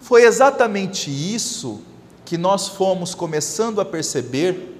Foi 0.00 0.24
exatamente 0.24 1.10
isso 1.10 1.82
que 2.24 2.38
nós 2.38 2.68
fomos 2.68 3.14
começando 3.14 3.80
a 3.80 3.84
perceber 3.84 4.76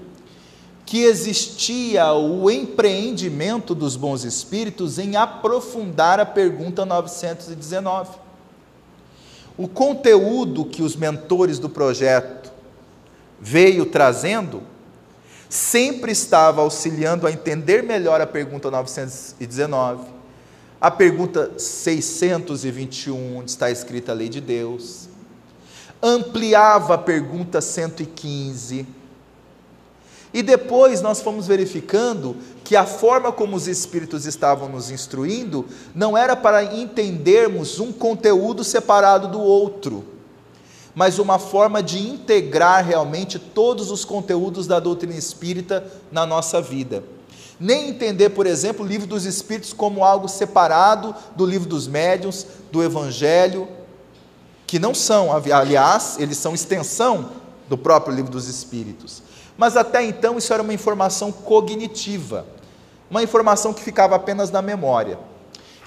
que 0.86 1.02
existia 1.04 2.12
o 2.12 2.50
empreendimento 2.50 3.74
dos 3.74 3.94
bons 3.96 4.24
espíritos 4.24 4.98
em 4.98 5.16
aprofundar 5.16 6.18
a 6.18 6.26
pergunta 6.26 6.84
919. 6.84 8.10
O 9.56 9.68
conteúdo 9.68 10.64
que 10.64 10.82
os 10.82 10.96
mentores 10.96 11.58
do 11.58 11.68
projeto 11.68 12.52
veio 13.40 13.86
trazendo 13.86 14.62
sempre 15.48 16.12
estava 16.12 16.60
auxiliando 16.62 17.26
a 17.26 17.32
entender 17.32 17.82
melhor 17.82 18.20
a 18.20 18.26
pergunta 18.26 18.70
919, 18.70 20.04
a 20.80 20.90
pergunta 20.90 21.58
621, 21.58 23.38
onde 23.38 23.50
está 23.50 23.70
escrita 23.70 24.12
a 24.12 24.14
lei 24.14 24.28
de 24.28 24.40
Deus, 24.40 25.08
ampliava 26.00 26.94
a 26.94 26.98
pergunta 26.98 27.60
115. 27.60 28.86
E 30.32 30.42
depois 30.42 31.02
nós 31.02 31.20
fomos 31.20 31.46
verificando 31.46 32.36
que 32.62 32.76
a 32.76 32.86
forma 32.86 33.32
como 33.32 33.56
os 33.56 33.66
Espíritos 33.66 34.26
estavam 34.26 34.68
nos 34.68 34.90
instruindo 34.90 35.66
não 35.94 36.16
era 36.16 36.36
para 36.36 36.62
entendermos 36.62 37.80
um 37.80 37.92
conteúdo 37.92 38.62
separado 38.62 39.26
do 39.26 39.40
outro, 39.40 40.04
mas 40.94 41.18
uma 41.18 41.38
forma 41.38 41.82
de 41.82 41.98
integrar 41.98 42.86
realmente 42.86 43.38
todos 43.38 43.90
os 43.90 44.04
conteúdos 44.04 44.68
da 44.68 44.78
doutrina 44.78 45.16
espírita 45.16 45.84
na 46.12 46.24
nossa 46.24 46.62
vida. 46.62 47.02
Nem 47.58 47.90
entender, 47.90 48.30
por 48.30 48.46
exemplo, 48.46 48.84
o 48.84 48.88
livro 48.88 49.06
dos 49.06 49.26
Espíritos 49.26 49.72
como 49.72 50.04
algo 50.04 50.28
separado 50.28 51.14
do 51.36 51.44
livro 51.44 51.68
dos 51.68 51.86
médiuns, 51.86 52.46
do 52.70 52.82
Evangelho, 52.82 53.68
que 54.66 54.78
não 54.78 54.94
são, 54.94 55.30
aliás, 55.32 56.16
eles 56.18 56.38
são 56.38 56.54
extensão 56.54 57.30
do 57.68 57.76
próprio 57.76 58.14
livro 58.14 58.30
dos 58.30 58.48
Espíritos. 58.48 59.22
Mas 59.60 59.76
até 59.76 60.02
então 60.02 60.38
isso 60.38 60.54
era 60.54 60.62
uma 60.62 60.72
informação 60.72 61.30
cognitiva, 61.30 62.46
uma 63.10 63.22
informação 63.22 63.74
que 63.74 63.82
ficava 63.82 64.16
apenas 64.16 64.50
na 64.50 64.62
memória. 64.62 65.18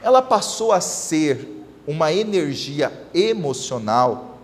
Ela 0.03 0.21
passou 0.21 0.71
a 0.71 0.79
ser 0.79 1.65
uma 1.88 2.13
energia 2.13 2.93
emocional 3.15 4.38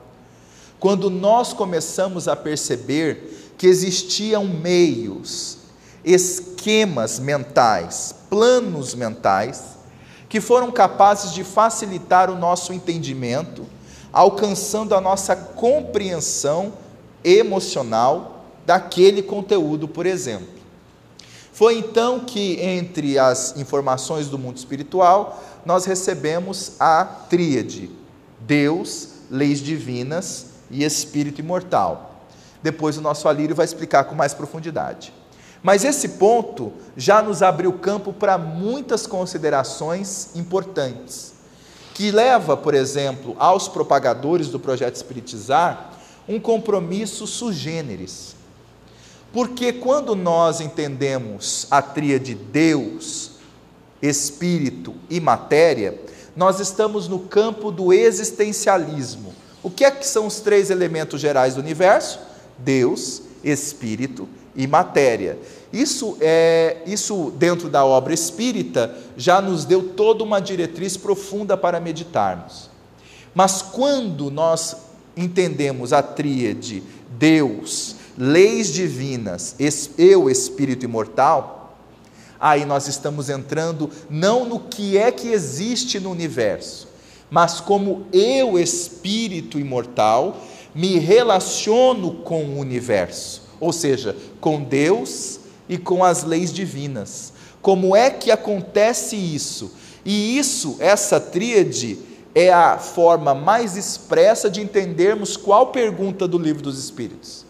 quando 0.80 1.12
nós 1.12 1.54
começamos 1.54 2.28
a 2.28 2.36
perceber 2.36 3.54
que 3.56 3.68
existiam 3.68 4.46
meios, 4.46 5.60
esquemas 6.04 7.20
mentais, 7.20 8.16
planos 8.32 8.96
mentais, 8.96 9.78
que 10.28 10.42
foram 10.42 10.72
capazes 10.72 11.34
de 11.34 11.44
facilitar 11.44 12.32
o 12.32 12.36
nosso 12.36 12.74
entendimento 12.74 13.64
alcançando 14.12 14.96
a 14.96 15.00
nossa 15.00 15.36
compreensão 15.36 16.74
emocional 17.24 18.39
daquele 18.70 19.24
conteúdo, 19.24 19.88
por 19.88 20.06
exemplo. 20.06 20.60
Foi 21.52 21.80
então 21.80 22.20
que, 22.20 22.62
entre 22.62 23.18
as 23.18 23.58
informações 23.58 24.28
do 24.28 24.38
mundo 24.38 24.58
espiritual, 24.58 25.44
nós 25.66 25.86
recebemos 25.86 26.74
a 26.80 27.04
tríade: 27.04 27.90
Deus, 28.42 29.08
leis 29.28 29.58
divinas 29.60 30.46
e 30.70 30.84
espírito 30.84 31.42
imortal. 31.42 32.28
Depois 32.62 32.96
o 32.96 33.02
nosso 33.02 33.28
Alírio 33.28 33.56
vai 33.56 33.66
explicar 33.66 34.04
com 34.04 34.14
mais 34.14 34.36
profundidade. 34.36 35.12
Mas 35.64 35.84
esse 35.84 36.10
ponto 36.10 36.72
já 36.96 37.24
nos 37.24 37.42
abriu 37.42 37.74
campo 37.74 38.14
para 38.14 38.38
muitas 38.38 39.08
considerações 39.08 40.36
importantes, 40.36 41.34
que 41.96 42.12
leva, 42.12 42.56
por 42.56 42.76
exemplo, 42.76 43.36
aos 43.40 43.68
propagadores 43.68 44.50
do 44.50 44.60
projeto 44.60 44.96
Espiritizar 44.96 45.94
um 46.28 46.40
compromisso 46.40 47.26
sugêneres. 47.26 48.38
Porque 49.32 49.74
quando 49.74 50.16
nós 50.16 50.60
entendemos 50.60 51.68
a 51.70 51.82
tríade 51.82 52.34
Deus, 52.34 53.32
Espírito 54.02 54.96
e 55.10 55.20
matéria, 55.20 56.00
nós 56.36 56.60
estamos 56.60 57.08
no 57.08 57.20
campo 57.20 57.72
do 57.72 57.92
existencialismo. 57.92 59.34
O 59.62 59.70
que 59.70 59.84
é 59.84 59.92
que 59.92 60.08
são 60.08 60.26
os 60.26 60.40
três 60.40 60.70
elementos 60.70 61.20
gerais 61.20 61.56
do 61.56 61.62
universo? 61.62 62.20
Deus, 62.58 63.22
Espírito 63.44 64.28
e 64.56 64.66
matéria. 64.66 65.38
Isso 65.72 66.18
é 66.20 66.78
isso 66.86 67.32
dentro 67.38 67.70
da 67.70 67.86
obra 67.86 68.14
espírita 68.14 68.96
já 69.16 69.40
nos 69.40 69.66
deu 69.66 69.84
toda 69.90 70.24
uma 70.24 70.40
diretriz 70.40 70.98
profunda 70.98 71.56
para 71.56 71.80
meditarmos. 71.80 72.70
Mas 73.34 73.62
quando 73.62 74.32
nós 74.32 74.76
entendemos 75.16 75.94
a 75.94 76.02
tríade 76.02 76.82
Deus, 77.12 77.96
leis 78.22 78.74
divinas, 78.74 79.56
eu, 79.98 80.30
espírito 80.30 80.84
imortal, 80.84 81.78
aí 82.38 82.66
nós 82.66 82.86
estamos 82.90 83.30
entrando 83.30 83.90
não 84.10 84.44
no 84.44 84.60
que 84.60 84.98
é 84.98 85.10
que 85.10 85.30
existe 85.30 86.02
no 86.02 86.12
universo, 86.12 86.90
mas 87.32 87.62
como 87.62 88.08
eu, 88.12 88.60
espírito 88.60 89.58
imortal, 89.58 90.36
me 90.76 91.00
relaciono 91.00 92.16
com 92.16 92.44
o 92.44 92.60
universo, 92.60 93.44
ou 93.58 93.72
seja, 93.72 94.14
com 94.42 94.62
Deus 94.62 95.40
e 95.70 95.78
com 95.78 96.04
as 96.04 96.26
leis 96.26 96.52
divinas. 96.52 97.32
Como 97.62 97.96
é 97.96 98.10
que 98.10 98.32
acontece 98.32 99.16
isso? 99.16 99.72
E 100.04 100.38
isso, 100.38 100.76
essa 100.80 101.22
tríade, 101.22 101.98
é 102.36 102.52
a 102.52 102.78
forma 102.78 103.34
mais 103.34 103.78
expressa 103.78 104.50
de 104.50 104.62
entendermos 104.62 105.38
qual 105.38 105.68
pergunta 105.68 106.28
do 106.28 106.38
livro 106.38 106.62
dos 106.62 106.78
Espíritos. 106.78 107.49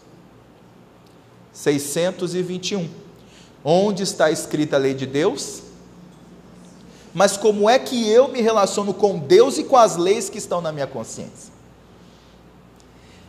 621. 1.63 2.89
Onde 3.63 4.03
está 4.03 4.31
escrita 4.31 4.77
a 4.77 4.79
lei 4.79 4.93
de 4.93 5.05
Deus? 5.05 5.63
Mas 7.13 7.35
como 7.35 7.69
é 7.69 7.77
que 7.77 8.09
eu 8.09 8.29
me 8.29 8.41
relaciono 8.41 8.93
com 8.93 9.19
Deus 9.19 9.57
e 9.57 9.65
com 9.65 9.75
as 9.75 9.97
leis 9.97 10.29
que 10.29 10.37
estão 10.37 10.61
na 10.61 10.71
minha 10.71 10.87
consciência? 10.87 11.51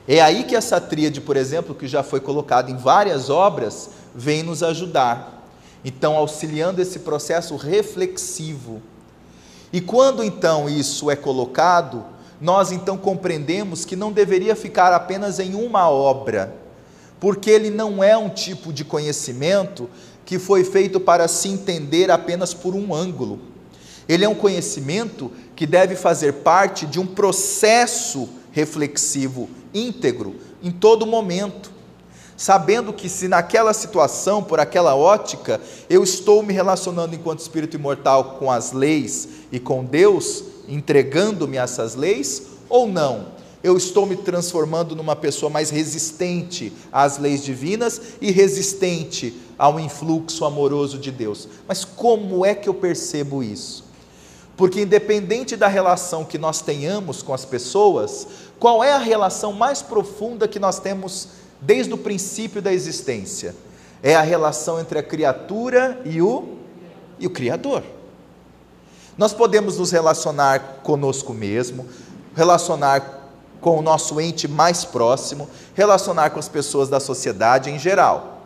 É 0.06 0.20
aí 0.20 0.44
que 0.44 0.54
essa 0.54 0.80
tríade, 0.80 1.20
por 1.20 1.36
exemplo, 1.36 1.74
que 1.74 1.88
já 1.88 2.04
foi 2.04 2.20
colocada 2.20 2.70
em 2.70 2.76
várias 2.76 3.28
obras, 3.30 3.90
vem 4.14 4.44
nos 4.44 4.62
ajudar. 4.62 5.44
Então, 5.84 6.16
auxiliando 6.16 6.80
esse 6.80 7.00
processo 7.00 7.56
reflexivo. 7.56 8.80
E 9.72 9.80
quando 9.80 10.22
então 10.22 10.68
isso 10.68 11.10
é 11.10 11.16
colocado, 11.16 12.04
nós 12.40 12.70
então 12.70 12.96
compreendemos 12.96 13.84
que 13.84 13.96
não 13.96 14.12
deveria 14.12 14.54
ficar 14.54 14.92
apenas 14.92 15.40
em 15.40 15.54
uma 15.54 15.90
obra, 15.90 16.60
porque 17.20 17.50
ele 17.50 17.70
não 17.70 18.02
é 18.02 18.16
um 18.16 18.30
tipo 18.30 18.72
de 18.72 18.84
conhecimento 18.84 19.88
que 20.24 20.38
foi 20.38 20.64
feito 20.64 20.98
para 20.98 21.28
se 21.28 21.48
entender 21.48 22.10
apenas 22.10 22.54
por 22.54 22.74
um 22.74 22.94
ângulo. 22.94 23.38
Ele 24.08 24.24
é 24.24 24.28
um 24.28 24.34
conhecimento 24.34 25.30
que 25.54 25.66
deve 25.66 25.94
fazer 25.94 26.32
parte 26.34 26.86
de 26.86 26.98
um 26.98 27.06
processo 27.06 28.28
reflexivo 28.50 29.48
íntegro 29.72 30.36
em 30.62 30.70
todo 30.70 31.06
momento, 31.06 31.70
sabendo 32.36 32.92
que 32.92 33.08
se 33.08 33.28
naquela 33.28 33.74
situação, 33.74 34.42
por 34.42 34.58
aquela 34.58 34.96
ótica, 34.96 35.60
eu 35.88 36.02
estou 36.02 36.42
me 36.42 36.52
relacionando 36.52 37.14
enquanto 37.14 37.40
espírito 37.40 37.76
imortal 37.76 38.36
com 38.38 38.50
as 38.50 38.72
leis 38.72 39.28
e 39.52 39.60
com 39.60 39.84
Deus, 39.84 40.42
entregando-me 40.66 41.58
a 41.58 41.62
essas 41.62 41.94
leis, 41.94 42.42
ou 42.68 42.88
não. 42.88 43.39
Eu 43.62 43.76
estou 43.76 44.06
me 44.06 44.16
transformando 44.16 44.96
numa 44.96 45.14
pessoa 45.14 45.50
mais 45.50 45.68
resistente 45.68 46.72
às 46.90 47.18
leis 47.18 47.44
divinas 47.44 48.00
e 48.20 48.30
resistente 48.30 49.38
ao 49.58 49.78
influxo 49.78 50.46
amoroso 50.46 50.98
de 50.98 51.10
Deus. 51.10 51.46
Mas 51.68 51.84
como 51.84 52.44
é 52.44 52.54
que 52.54 52.68
eu 52.68 52.74
percebo 52.74 53.42
isso? 53.42 53.84
Porque, 54.56 54.82
independente 54.82 55.56
da 55.56 55.68
relação 55.68 56.24
que 56.24 56.38
nós 56.38 56.60
tenhamos 56.62 57.22
com 57.22 57.34
as 57.34 57.44
pessoas, 57.44 58.26
qual 58.58 58.82
é 58.84 58.92
a 58.92 58.98
relação 58.98 59.52
mais 59.52 59.82
profunda 59.82 60.48
que 60.48 60.58
nós 60.58 60.78
temos 60.78 61.28
desde 61.60 61.92
o 61.92 61.98
princípio 61.98 62.60
da 62.60 62.72
existência? 62.72 63.54
É 64.02 64.14
a 64.14 64.22
relação 64.22 64.80
entre 64.80 64.98
a 64.98 65.02
criatura 65.02 66.00
e 66.04 66.22
o, 66.22 66.56
e 67.18 67.26
o 67.26 67.30
Criador. 67.30 67.82
Nós 69.16 69.34
podemos 69.34 69.76
nos 69.76 69.90
relacionar 69.90 70.80
conosco 70.82 71.34
mesmo, 71.34 71.86
relacionar 72.34 73.19
com 73.60 73.78
o 73.78 73.82
nosso 73.82 74.20
ente 74.20 74.48
mais 74.48 74.84
próximo, 74.84 75.48
relacionar 75.74 76.30
com 76.30 76.38
as 76.38 76.48
pessoas 76.48 76.88
da 76.88 76.98
sociedade 76.98 77.70
em 77.70 77.78
geral, 77.78 78.42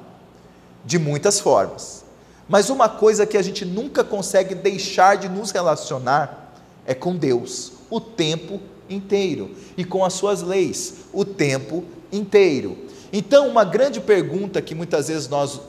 de 0.85 0.99
muitas 0.99 1.41
formas. 1.41 2.05
Mas 2.49 2.69
uma 2.69 2.89
coisa 2.89 3.25
que 3.25 3.37
a 3.37 3.43
gente 3.43 3.65
nunca 3.65 4.05
consegue 4.05 4.55
deixar 4.55 5.17
de 5.17 5.29
nos 5.29 5.51
relacionar 5.51 6.53
é 6.87 6.95
com 6.95 7.17
Deus, 7.17 7.73
o 7.89 8.01
tempo 8.01 8.61
inteiro, 8.89 9.51
e 9.77 9.85
com 9.85 10.05
as 10.05 10.13
suas 10.13 10.43
leis, 10.43 10.95
o 11.13 11.25
tempo 11.25 11.85
inteiro. 12.13 12.77
Então, 13.13 13.49
uma 13.49 13.65
grande 13.65 14.01
pergunta 14.01 14.61
que 14.61 14.75
muitas 14.75 15.09
vezes 15.09 15.29
nós 15.29 15.61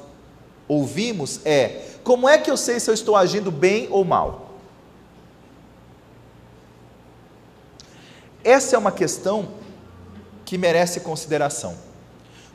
ouvimos 0.67 1.39
é: 1.45 1.81
como 2.03 2.27
é 2.27 2.37
que 2.37 2.51
eu 2.51 2.57
sei 2.57 2.79
se 2.79 2.89
eu 2.89 2.93
estou 2.93 3.15
agindo 3.15 3.51
bem 3.51 3.87
ou 3.89 4.03
mal? 4.03 4.44
Essa 8.45 8.75
é 8.75 8.79
uma 8.79 8.91
questão 8.91 9.47
que 10.45 10.55
merece 10.55 10.99
consideração. 10.99 11.75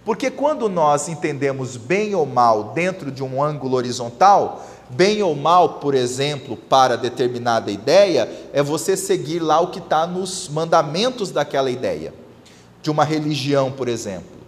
Porque 0.05 0.31
quando 0.31 0.69
nós 0.69 1.09
entendemos 1.09 1.77
bem 1.77 2.15
ou 2.15 2.25
mal 2.25 2.73
dentro 2.73 3.11
de 3.11 3.25
um 3.25 3.43
ângulo 3.43 3.77
horizontal, 3.77 4.65
bem 4.89 5.21
ou 5.21 5.35
mal, 5.35 5.81
por 5.81 5.95
exemplo, 5.95 6.57
para 6.57 6.97
determinada 6.97 7.73
ideia, 7.73 8.31
é 8.53 8.63
você 8.63 8.97
seguir 8.97 9.41
lá 9.41 9.61
o 9.61 9.73
que 9.73 9.81
está 9.81 10.07
nos 10.07 10.49
mandamentos 10.49 11.33
daquela 11.33 11.71
ideia, 11.71 12.15
de 12.81 12.91
uma 12.91 13.05
religião, 13.05 13.73
por 13.73 13.89
exemplo, 13.89 14.39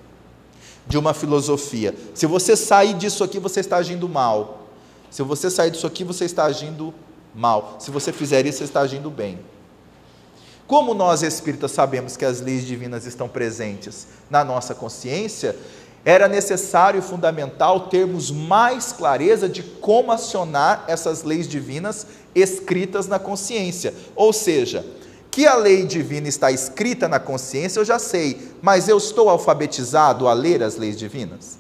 de 0.87 0.97
uma 0.97 1.13
filosofia. 1.13 1.93
Se 2.15 2.25
você 2.25 2.57
sair 2.57 2.95
disso 2.95 3.25
aqui, 3.25 3.41
você 3.41 3.61
está 3.61 3.79
agindo 3.79 4.09
mal. 4.09 4.69
Se 5.11 5.23
você 5.23 5.51
sair 5.51 5.73
disso 5.73 5.89
aqui, 5.89 6.05
você 6.05 6.25
está 6.25 6.45
agindo 6.45 6.95
mal. 7.35 7.77
Se 7.81 7.91
você 7.91 8.13
fizer 8.13 8.47
isso, 8.47 8.59
você 8.59 8.65
está 8.65 8.81
agindo 8.81 9.11
bem. 9.11 9.39
Como 10.73 10.95
nós 10.95 11.23
espíritas 11.23 11.73
sabemos 11.73 12.17
que 12.17 12.25
as 12.25 12.41
leis 12.41 12.65
divinas 12.65 13.05
estão 13.05 13.29
presentes 13.29 14.07
na 14.31 14.43
nossa 14.43 14.75
consciência, 14.75 15.55
era 16.03 16.27
necessário 16.27 16.99
e 16.99 17.03
fundamental 17.03 17.89
termos 17.89 18.31
mais 18.31 18.91
clareza 18.91 19.51
de 19.51 19.63
como 19.63 20.11
acionar 20.11 20.85
essas 20.89 21.25
leis 21.25 21.47
divinas 21.47 22.07
escritas 22.35 23.07
na 23.07 23.19
consciência. 23.19 23.93
Ou 24.17 24.33
seja, 24.33 24.83
que 25.31 25.47
a 25.47 25.57
lei 25.57 25.85
divina 25.85 26.27
está 26.27 26.51
escrita 26.51 27.07
na 27.07 27.21
consciência, 27.21 27.79
eu 27.79 27.85
já 27.85 27.99
sei, 27.99 28.55
mas 28.63 28.89
eu 28.89 28.97
estou 28.97 29.29
alfabetizado 29.29 30.27
a 30.27 30.33
ler 30.33 30.63
as 30.63 30.77
leis 30.77 30.97
divinas? 30.97 31.59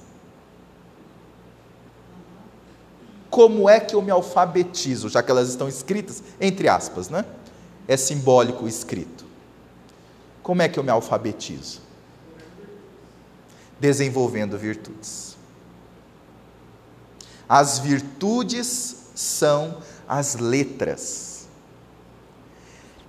Como 3.28 3.68
é 3.68 3.78
que 3.78 3.94
eu 3.94 4.00
me 4.00 4.10
alfabetizo, 4.10 5.10
já 5.10 5.22
que 5.22 5.30
elas 5.30 5.50
estão 5.50 5.68
escritas, 5.68 6.22
entre 6.40 6.66
aspas, 6.66 7.10
né? 7.10 7.26
É 7.92 7.96
simbólico 7.96 8.66
escrito. 8.66 9.24
Como 10.42 10.62
é 10.62 10.68
que 10.68 10.78
eu 10.78 10.84
me 10.84 10.90
alfabetizo? 10.90 11.80
Desenvolvendo 13.78 14.58
virtudes. 14.58 15.36
As 17.48 17.78
virtudes 17.78 18.96
são 19.14 19.78
as 20.08 20.36
letras. 20.36 21.46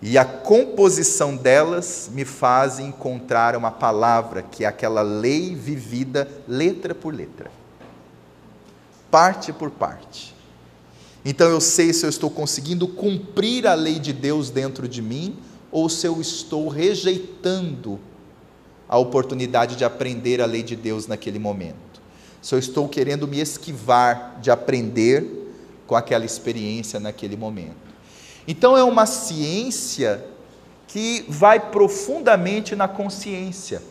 E 0.01 0.17
a 0.17 0.25
composição 0.25 1.35
delas 1.35 2.09
me 2.11 2.25
faz 2.25 2.77
encontrar 2.77 3.55
uma 3.55 3.71
palavra 3.71 4.41
que 4.43 4.65
é 4.65 4.67
aquela 4.67 5.01
lei 5.01 5.55
vivida 5.55 6.29
letra 6.45 6.93
por 6.93 7.13
letra, 7.13 7.49
parte 9.09 9.53
por 9.53 9.71
parte. 9.71 10.32
Então 11.25 11.49
eu 11.49 11.61
sei 11.61 11.93
se 11.93 12.05
eu 12.05 12.09
estou 12.09 12.29
conseguindo 12.29 12.87
cumprir 12.87 13.65
a 13.65 13.73
lei 13.73 13.99
de 13.99 14.11
Deus 14.11 14.49
dentro 14.49 14.87
de 14.87 15.01
mim 15.01 15.37
ou 15.71 15.87
se 15.87 16.05
eu 16.05 16.19
estou 16.19 16.67
rejeitando 16.67 17.99
a 18.87 18.97
oportunidade 18.97 19.75
de 19.75 19.85
aprender 19.85 20.41
a 20.41 20.45
lei 20.45 20.61
de 20.61 20.75
Deus 20.75 21.07
naquele 21.07 21.39
momento. 21.39 22.01
se 22.41 22.53
eu 22.53 22.59
estou 22.59 22.89
querendo 22.89 23.25
me 23.25 23.39
esquivar 23.39 24.37
de 24.41 24.51
aprender 24.51 25.25
com 25.87 25.95
aquela 25.95 26.25
experiência 26.25 26.99
naquele 26.99 27.37
momento. 27.37 27.75
Então 28.45 28.77
é 28.77 28.83
uma 28.83 29.05
ciência 29.05 30.25
que 30.87 31.25
vai 31.29 31.71
profundamente 31.71 32.75
na 32.75 32.87
consciência. 32.87 33.81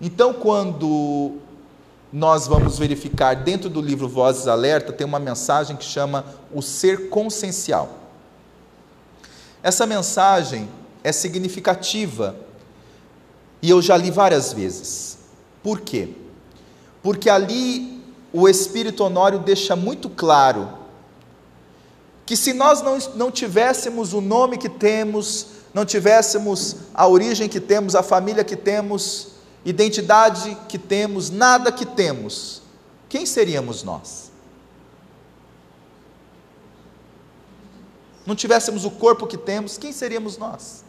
Então, 0.00 0.32
quando 0.32 1.36
nós 2.16 2.46
vamos 2.46 2.78
verificar 2.78 3.36
dentro 3.36 3.68
do 3.68 3.78
livro 3.78 4.08
Vozes 4.08 4.48
Alerta, 4.48 4.90
tem 4.90 5.06
uma 5.06 5.18
mensagem 5.18 5.76
que 5.76 5.84
chama 5.84 6.24
o 6.50 6.62
ser 6.62 7.10
consciencial. 7.10 7.90
Essa 9.62 9.84
mensagem 9.84 10.66
é 11.04 11.12
significativa 11.12 12.34
e 13.60 13.68
eu 13.68 13.82
já 13.82 13.98
li 13.98 14.10
várias 14.10 14.50
vezes. 14.50 15.18
Por 15.62 15.82
quê? 15.82 16.08
Porque 17.02 17.28
ali 17.28 18.02
o 18.32 18.48
Espírito 18.48 19.04
Honório 19.04 19.40
deixa 19.40 19.76
muito 19.76 20.08
claro 20.08 20.70
que 22.24 22.34
se 22.34 22.54
nós 22.54 22.80
não, 22.80 22.96
não 23.14 23.30
tivéssemos 23.30 24.14
o 24.14 24.22
nome 24.22 24.56
que 24.56 24.70
temos, 24.70 25.48
não 25.74 25.84
tivéssemos 25.84 26.76
a 26.94 27.06
origem 27.06 27.46
que 27.46 27.60
temos, 27.60 27.94
a 27.94 28.02
família 28.02 28.42
que 28.42 28.56
temos, 28.56 29.35
identidade 29.66 30.56
que 30.68 30.78
temos, 30.78 31.28
nada 31.28 31.72
que 31.72 31.84
temos, 31.84 32.62
quem 33.08 33.26
seríamos 33.26 33.82
nós? 33.82 34.30
Não 38.24 38.36
tivéssemos 38.36 38.84
o 38.84 38.90
corpo 38.92 39.26
que 39.26 39.36
temos, 39.36 39.76
quem 39.76 39.92
seríamos 39.92 40.38
nós? 40.38 40.84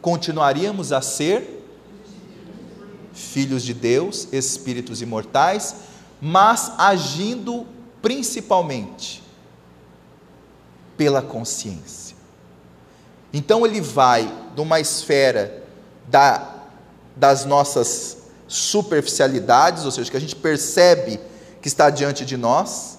Continuaríamos 0.00 0.90
a 0.90 1.02
ser 1.02 1.62
filhos 3.12 3.62
de 3.62 3.74
Deus, 3.74 4.28
espíritos 4.32 5.02
imortais, 5.02 5.76
mas 6.20 6.72
agindo 6.78 7.66
principalmente 8.00 9.22
pela 10.96 11.20
consciência. 11.20 12.16
Então 13.32 13.66
ele 13.66 13.80
vai 13.80 14.30
de 14.54 14.60
uma 14.60 14.80
esfera 14.80 15.64
da, 16.08 16.53
das 17.16 17.44
nossas 17.44 18.18
superficialidades, 18.48 19.84
ou 19.84 19.90
seja, 19.90 20.10
que 20.10 20.16
a 20.16 20.20
gente 20.20 20.36
percebe 20.36 21.20
que 21.60 21.68
está 21.68 21.90
diante 21.90 22.24
de 22.24 22.36
nós, 22.36 22.98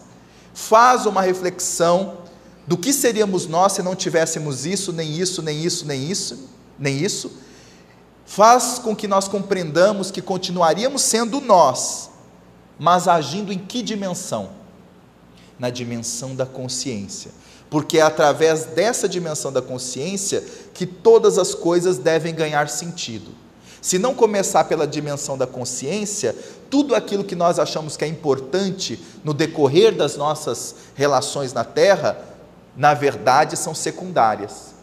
faz 0.53 1.05
uma 1.05 1.21
reflexão 1.21 2.17
do 2.65 2.77
que 2.77 2.91
seríamos 2.91 3.45
nós 3.47 3.73
se 3.73 3.83
não 3.83 3.95
tivéssemos 3.95 4.65
isso, 4.65 4.91
nem 4.91 5.11
isso, 5.11 5.41
nem 5.41 5.63
isso, 5.63 5.85
nem 5.85 6.09
isso, 6.09 6.49
nem 6.79 6.97
isso, 6.97 7.31
faz 8.25 8.79
com 8.79 8.95
que 8.95 9.07
nós 9.07 9.27
compreendamos 9.27 10.09
que 10.09 10.21
continuaríamos 10.21 11.01
sendo 11.01 11.39
nós, 11.39 12.09
mas 12.79 13.07
agindo 13.07 13.53
em 13.53 13.59
que 13.59 13.83
dimensão? 13.83 14.65
na 15.59 15.69
dimensão 15.69 16.35
da 16.35 16.45
consciência. 16.45 17.31
Porque 17.69 17.97
é 17.97 18.01
através 18.01 18.65
dessa 18.65 19.09
dimensão 19.09 19.51
da 19.51 19.61
consciência 19.61 20.43
que 20.73 20.85
todas 20.85 21.37
as 21.37 21.53
coisas 21.53 21.97
devem 21.97 22.33
ganhar 22.33 22.69
sentido. 22.69 23.31
Se 23.85 23.99
não 23.99 24.15
começar 24.15 24.63
pela 24.63 24.87
dimensão 24.87 25.37
da 25.37 25.45
consciência, 25.45 26.35
tudo 26.71 26.95
aquilo 26.95 27.23
que 27.23 27.35
nós 27.35 27.59
achamos 27.59 27.95
que 27.95 28.03
é 28.03 28.07
importante 28.07 28.99
no 29.23 29.31
decorrer 29.31 29.95
das 29.95 30.17
nossas 30.17 30.73
relações 30.95 31.53
na 31.53 31.63
Terra, 31.63 32.17
na 32.75 32.95
verdade 32.95 33.55
são 33.55 33.75
secundárias. 33.75 34.73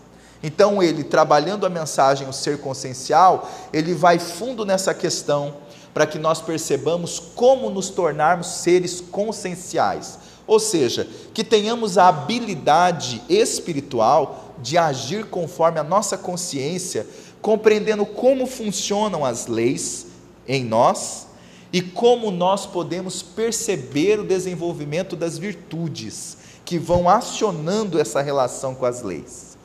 Então, 0.40 0.80
ele, 0.80 1.02
trabalhando 1.02 1.66
a 1.66 1.68
mensagem, 1.68 2.28
o 2.28 2.32
ser 2.32 2.60
consciencial, 2.60 3.50
ele 3.72 3.92
vai 3.92 4.20
fundo 4.20 4.64
nessa 4.64 4.94
questão 4.94 5.56
para 5.92 6.06
que 6.06 6.16
nós 6.16 6.40
percebamos 6.40 7.18
como 7.18 7.70
nos 7.70 7.90
tornarmos 7.90 8.46
seres 8.46 9.00
conscienciais, 9.00 10.16
ou 10.46 10.60
seja, 10.60 11.08
que 11.34 11.42
tenhamos 11.42 11.98
a 11.98 12.06
habilidade 12.06 13.20
espiritual 13.28 14.54
de 14.62 14.78
agir 14.78 15.26
conforme 15.26 15.80
a 15.80 15.84
nossa 15.84 16.16
consciência, 16.16 17.04
compreendendo 17.42 18.06
como 18.06 18.46
funcionam 18.46 19.24
as 19.24 19.48
leis 19.48 20.06
em 20.46 20.64
nós 20.64 21.26
e 21.72 21.82
como 21.82 22.30
nós 22.30 22.64
podemos 22.64 23.20
perceber 23.20 24.20
o 24.20 24.24
desenvolvimento 24.24 25.16
das 25.16 25.36
virtudes 25.36 26.36
que 26.64 26.78
vão 26.78 27.08
acionando 27.08 28.00
essa 28.00 28.22
relação 28.22 28.74
com 28.76 28.86
as 28.86 29.02
leis. 29.02 29.58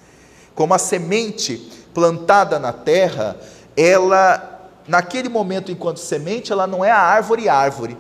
Como 0.56 0.74
a 0.74 0.80
semente 0.80 1.58
plantada 1.94 2.58
na 2.58 2.74
terra, 2.74 3.38
ela, 3.76 4.70
naquele 4.88 5.30
momento, 5.30 5.72
enquanto 5.72 6.00
semente, 6.00 6.52
ela 6.52 6.66
não 6.66 6.84
é 6.84 6.90
a 6.90 6.98
árvore 6.98 7.48
árvore, 7.48 7.96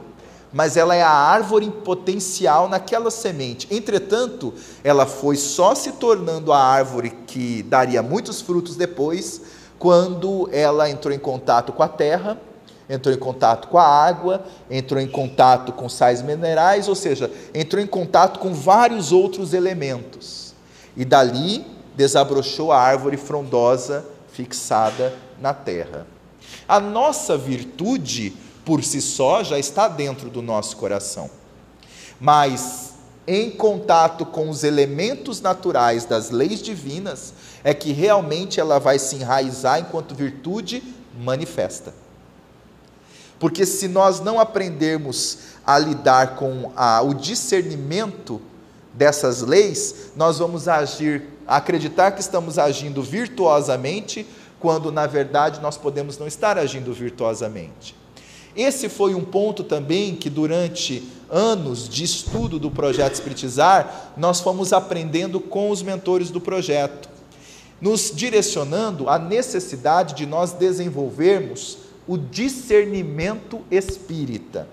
mas 0.52 0.76
ela 0.76 0.96
é 0.96 1.04
a 1.04 1.12
árvore 1.12 1.68
em 1.68 1.72
potencial 1.72 2.68
naquela 2.68 3.12
semente. 3.12 3.68
Entretanto, 3.70 4.54
ela 4.84 5.06
foi 5.06 5.36
só 5.36 5.76
se 5.76 5.92
tornando 5.92 6.52
a 6.52 6.58
árvore 6.58 7.12
que 7.28 7.62
daria 7.64 8.02
muitos 8.02 8.42
frutos 8.42 8.76
depois, 8.76 9.42
quando 9.80 10.50
ela 10.52 10.90
entrou 10.90 11.14
em 11.14 11.20
contato 11.20 11.72
com 11.72 11.84
a 11.84 11.88
terra, 11.88 12.38
entrou 12.90 13.14
em 13.14 13.18
contato 13.18 13.68
com 13.68 13.78
a 13.78 13.86
água, 13.86 14.44
entrou 14.70 15.00
em 15.00 15.08
contato 15.08 15.72
com 15.72 15.90
sais 15.90 16.22
minerais, 16.22 16.88
ou 16.88 16.96
seja, 16.96 17.30
entrou 17.54 17.82
em 17.82 17.88
contato 17.88 18.40
com 18.40 18.54
vários 18.54 19.12
outros 19.12 19.54
elementos. 19.54 20.54
E 20.96 21.04
dali 21.04 21.66
desabrochou 21.96 22.72
a 22.72 22.80
árvore 22.80 23.18
frondosa 23.18 24.06
fixada 24.32 25.14
na 25.40 25.54
terra. 25.54 26.08
A 26.68 26.80
nossa 26.80 27.38
virtude 27.38 28.34
por 28.64 28.84
si 28.84 29.02
só 29.02 29.44
já 29.44 29.58
está 29.58 29.88
dentro 29.88 30.30
do 30.30 30.42
nosso 30.42 30.78
coração. 30.78 31.30
Mas 32.20 32.94
em 33.26 33.50
contato 33.50 34.26
com 34.26 34.50
os 34.50 34.64
elementos 34.64 35.42
naturais 35.42 36.06
das 36.06 36.30
leis 36.32 36.62
divinas, 36.62 37.34
é 37.64 37.74
que 37.74 37.92
realmente 37.92 38.60
ela 38.60 38.80
vai 38.80 39.00
se 39.00 39.16
enraizar 39.16 39.80
enquanto 39.80 40.16
virtude 40.16 40.84
manifesta. 41.20 41.94
Porque 43.40 43.66
se 43.66 43.88
nós 43.88 44.20
não 44.20 44.40
aprendermos 44.40 45.40
a 45.66 45.78
lidar 45.78 46.36
com 46.36 46.72
a, 46.76 47.02
o 47.02 47.14
discernimento 47.14 48.42
dessas 48.94 49.42
leis, 49.42 50.12
nós 50.16 50.40
vamos 50.40 50.68
agir, 50.68 51.24
acreditar 51.46 52.12
que 52.12 52.22
estamos 52.22 52.58
agindo 52.58 53.04
virtuosamente, 53.04 54.26
quando 54.60 54.92
na 54.92 55.06
verdade 55.06 55.62
nós 55.62 55.78
podemos 55.78 56.18
não 56.18 56.26
estar 56.26 56.58
agindo 56.58 56.92
virtuosamente. 56.94 57.96
Esse 58.56 58.90
foi 58.90 59.14
um 59.14 59.24
ponto 59.24 59.64
também 59.64 60.16
que, 60.16 60.32
durante 60.32 61.08
anos 61.30 61.88
de 61.88 62.04
estudo 62.04 62.58
do 62.58 62.72
projeto 62.72 63.14
Espiritizar, 63.14 64.14
nós 64.18 64.40
fomos 64.40 64.74
aprendendo 64.74 65.40
com 65.40 65.70
os 65.70 65.84
mentores 65.84 66.32
do 66.32 66.42
projeto, 66.42 67.08
nos 67.80 68.12
direcionando 68.14 69.10
à 69.10 69.20
necessidade 69.20 70.16
de 70.16 70.26
nós 70.26 70.54
desenvolvermos 70.54 71.78
o 72.08 72.18
discernimento 72.18 73.62
espírita, 73.70 74.68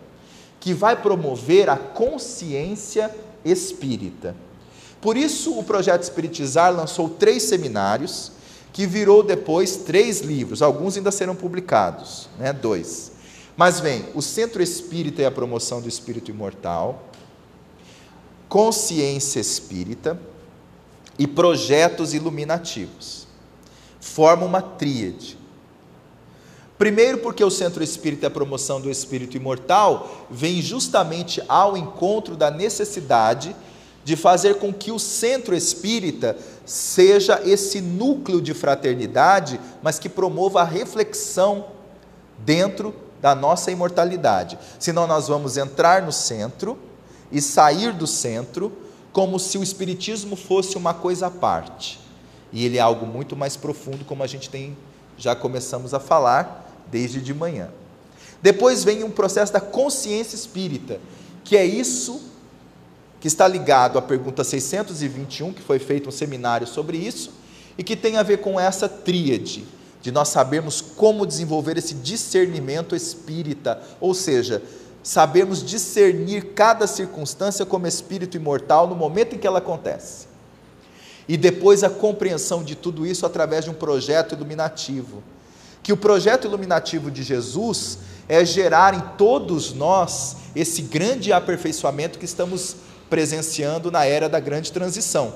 que 0.60 0.72
vai 0.72 1.00
promover 1.00 1.68
a 1.68 1.76
consciência 1.76 3.14
espírita. 3.44 4.34
Por 5.00 5.16
isso, 5.16 5.58
o 5.58 5.64
projeto 5.64 6.02
Espiritizar 6.02 6.74
lançou 6.74 7.08
três 7.10 7.42
seminários, 7.42 8.32
que 8.72 8.86
virou 8.86 9.22
depois 9.22 9.76
três 9.76 10.20
livros, 10.20 10.62
alguns 10.62 10.96
ainda 10.96 11.10
serão 11.10 11.36
publicados, 11.36 12.28
né? 12.38 12.52
dois. 12.52 13.12
Mas 13.56 13.78
vem 13.78 14.04
o 14.14 14.22
Centro 14.22 14.62
Espírita 14.62 15.22
e 15.22 15.24
a 15.24 15.30
Promoção 15.30 15.80
do 15.80 15.88
Espírito 15.88 16.30
Imortal, 16.30 17.04
Consciência 18.48 19.38
Espírita 19.38 20.18
e 21.18 21.26
Projetos 21.26 22.14
Iluminativos. 22.14 23.26
Forma 24.00 24.44
uma 24.44 24.60
tríade. 24.60 25.38
Primeiro, 26.76 27.18
porque 27.18 27.44
o 27.44 27.50
Centro 27.50 27.84
Espírita 27.84 28.26
e 28.26 28.28
a 28.28 28.30
Promoção 28.30 28.80
do 28.80 28.90
Espírito 28.90 29.36
Imortal 29.36 30.26
vem 30.30 30.60
justamente 30.60 31.42
ao 31.48 31.76
encontro 31.76 32.36
da 32.36 32.50
necessidade 32.50 33.54
de 34.04 34.16
fazer 34.16 34.58
com 34.58 34.72
que 34.72 34.90
o 34.90 34.98
Centro 34.98 35.54
Espírita 35.54 36.36
seja 36.66 37.40
esse 37.44 37.80
núcleo 37.80 38.40
de 38.40 38.52
fraternidade, 38.52 39.58
mas 39.82 39.98
que 39.98 40.08
promova 40.08 40.60
a 40.60 40.64
reflexão 40.64 41.66
dentro 42.38 42.94
da 43.22 43.34
nossa 43.34 43.70
imortalidade. 43.70 44.58
Senão 44.78 45.06
nós 45.06 45.28
vamos 45.28 45.56
entrar 45.56 46.02
no 46.02 46.12
centro 46.12 46.76
e 47.32 47.40
sair 47.40 47.92
do 47.92 48.06
centro 48.06 48.70
como 49.14 49.38
se 49.38 49.56
o 49.56 49.62
espiritismo 49.62 50.34
fosse 50.34 50.76
uma 50.76 50.92
coisa 50.92 51.28
à 51.28 51.30
parte. 51.30 52.00
E 52.52 52.64
ele 52.66 52.78
é 52.78 52.80
algo 52.80 53.06
muito 53.06 53.36
mais 53.36 53.56
profundo, 53.56 54.04
como 54.04 54.24
a 54.24 54.26
gente 54.26 54.50
tem 54.50 54.76
já 55.16 55.36
começamos 55.36 55.94
a 55.94 56.00
falar 56.00 56.84
desde 56.90 57.20
de 57.20 57.32
manhã. 57.32 57.70
Depois 58.42 58.82
vem 58.82 59.04
um 59.04 59.10
processo 59.12 59.52
da 59.52 59.60
consciência 59.60 60.34
espírita, 60.34 61.00
que 61.44 61.56
é 61.56 61.64
isso 61.64 62.20
que 63.20 63.28
está 63.28 63.46
ligado 63.46 63.96
à 63.98 64.02
pergunta 64.02 64.42
621, 64.42 65.52
que 65.52 65.62
foi 65.62 65.78
feito 65.78 66.08
um 66.08 66.12
seminário 66.12 66.66
sobre 66.66 66.96
isso, 66.98 67.30
e 67.78 67.84
que 67.84 67.94
tem 67.94 68.16
a 68.16 68.22
ver 68.24 68.38
com 68.38 68.58
essa 68.58 68.88
tríade 68.88 69.64
de 70.02 70.10
nós 70.10 70.28
sabermos 70.28 70.80
como 70.80 71.24
desenvolver 71.24 71.78
esse 71.78 71.94
discernimento 71.94 72.96
espírita, 72.96 73.80
ou 74.00 74.12
seja, 74.12 74.60
sabermos 75.04 75.62
discernir 75.62 76.54
cada 76.54 76.86
circunstância 76.86 77.66
como 77.66 77.86
espírito 77.86 78.38
imortal 78.38 78.88
no 78.88 78.96
momento 78.96 79.36
em 79.36 79.38
que 79.38 79.46
ela 79.46 79.58
acontece. 79.58 80.26
E 81.28 81.36
depois 81.36 81.84
a 81.84 81.90
compreensão 81.90 82.64
de 82.64 82.74
tudo 82.74 83.06
isso 83.06 83.26
através 83.26 83.66
de 83.66 83.70
um 83.70 83.74
projeto 83.74 84.34
iluminativo. 84.34 85.22
Que 85.82 85.92
o 85.92 85.96
projeto 85.96 86.46
iluminativo 86.46 87.10
de 87.10 87.22
Jesus 87.22 87.98
é 88.26 88.42
gerar 88.46 88.94
em 88.94 89.16
todos 89.18 89.74
nós 89.74 90.36
esse 90.56 90.80
grande 90.80 91.34
aperfeiçoamento 91.34 92.18
que 92.18 92.24
estamos 92.24 92.76
presenciando 93.10 93.90
na 93.90 94.06
era 94.06 94.26
da 94.26 94.40
grande 94.40 94.72
transição. 94.72 95.34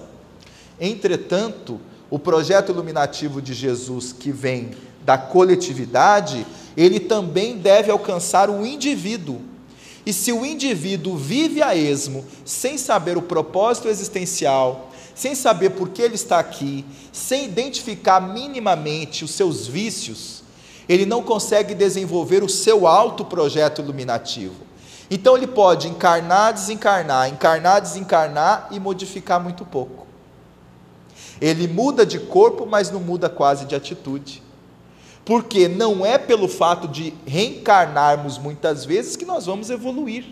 Entretanto, 0.80 1.78
o 2.08 2.18
projeto 2.18 2.72
iluminativo 2.72 3.42
de 3.42 3.52
Jesus 3.52 4.14
que 4.14 4.32
vem 4.32 4.70
da 5.04 5.18
coletividade, 5.18 6.46
ele 6.74 7.00
também 7.00 7.58
deve 7.58 7.90
alcançar 7.90 8.48
o 8.48 8.64
indivíduo. 8.64 9.40
E 10.08 10.12
se 10.14 10.32
o 10.32 10.42
indivíduo 10.42 11.18
vive 11.18 11.62
a 11.62 11.76
esmo, 11.76 12.24
sem 12.42 12.78
saber 12.78 13.18
o 13.18 13.20
propósito 13.20 13.88
existencial, 13.88 14.88
sem 15.14 15.34
saber 15.34 15.72
por 15.72 15.90
que 15.90 16.00
ele 16.00 16.14
está 16.14 16.38
aqui, 16.38 16.82
sem 17.12 17.44
identificar 17.44 18.18
minimamente 18.18 19.22
os 19.22 19.32
seus 19.32 19.66
vícios, 19.66 20.42
ele 20.88 21.04
não 21.04 21.22
consegue 21.22 21.74
desenvolver 21.74 22.42
o 22.42 22.48
seu 22.48 22.86
alto 22.86 23.22
projeto 23.22 23.82
iluminativo. 23.82 24.54
Então 25.10 25.36
ele 25.36 25.46
pode 25.46 25.88
encarnar, 25.88 26.54
desencarnar, 26.54 27.28
encarnar, 27.28 27.82
desencarnar 27.82 28.68
e 28.70 28.80
modificar 28.80 29.38
muito 29.38 29.66
pouco. 29.66 30.06
Ele 31.38 31.68
muda 31.68 32.06
de 32.06 32.18
corpo, 32.18 32.64
mas 32.64 32.90
não 32.90 33.00
muda 33.00 33.28
quase 33.28 33.66
de 33.66 33.74
atitude. 33.74 34.42
Porque 35.28 35.68
não 35.68 36.06
é 36.06 36.16
pelo 36.16 36.48
fato 36.48 36.88
de 36.88 37.12
reencarnarmos 37.26 38.38
muitas 38.38 38.86
vezes 38.86 39.14
que 39.14 39.26
nós 39.26 39.44
vamos 39.44 39.68
evoluir. 39.68 40.24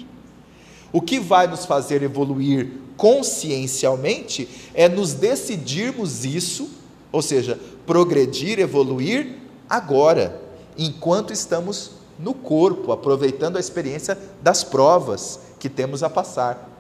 O 0.91 1.03
que 1.03 1.21
vai 1.21 1.47
nos 1.47 1.67
fazer 1.67 2.03
evoluir 2.03 2.71
consciencialmente 2.97 4.49
é 4.73 4.89
nos 4.89 5.13
decidirmos 5.13 6.25
isso, 6.25 6.71
ou 7.13 7.21
seja, 7.21 7.61
progredir, 7.87 8.59
evoluir 8.59 9.37
agora, 9.69 10.41
enquanto 10.79 11.31
estamos 11.31 11.91
no 12.19 12.33
corpo, 12.33 12.91
aproveitando 12.91 13.59
a 13.59 13.61
experiência 13.61 14.17
das 14.41 14.65
provas 14.65 15.41
que 15.61 15.69
temos 15.69 16.03
a 16.03 16.09
passar. 16.09 16.71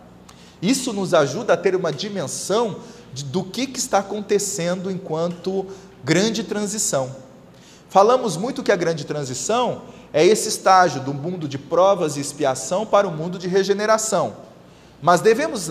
Isso 0.62 0.90
nos 0.90 1.12
ajuda 1.12 1.52
a 1.52 1.56
ter 1.58 1.76
uma 1.76 1.92
dimensão 1.92 2.76
do 3.26 3.44
que, 3.44 3.66
que 3.66 3.78
está 3.78 3.98
acontecendo 3.98 4.90
enquanto 4.90 5.66
grande 6.02 6.44
transição. 6.44 7.25
Falamos 7.88 8.36
muito 8.36 8.62
que 8.62 8.72
a 8.72 8.76
grande 8.76 9.04
transição 9.04 9.82
é 10.12 10.24
esse 10.24 10.48
estágio 10.48 11.00
do 11.00 11.14
mundo 11.14 11.46
de 11.46 11.58
provas 11.58 12.16
e 12.16 12.20
expiação 12.20 12.84
para 12.84 13.06
o 13.06 13.12
mundo 13.12 13.38
de 13.38 13.48
regeneração. 13.48 14.36
Mas 15.00 15.20
devemos 15.20 15.70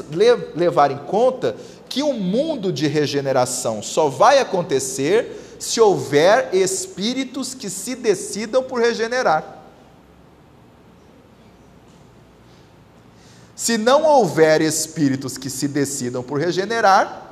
levar 0.55 0.91
em 0.91 0.97
conta 0.97 1.55
que 1.89 2.03
o 2.03 2.09
um 2.09 2.19
mundo 2.19 2.71
de 2.71 2.87
regeneração 2.87 3.81
só 3.81 4.07
vai 4.07 4.39
acontecer 4.39 5.57
se 5.59 5.81
houver 5.81 6.53
espíritos 6.53 7.53
que 7.53 7.69
se 7.69 7.95
decidam 7.95 8.63
por 8.63 8.79
regenerar. 8.79 9.63
Se 13.55 13.77
não 13.77 14.03
houver 14.03 14.61
espíritos 14.61 15.37
que 15.37 15.49
se 15.49 15.67
decidam 15.67 16.21
por 16.21 16.39
regenerar, 16.39 17.25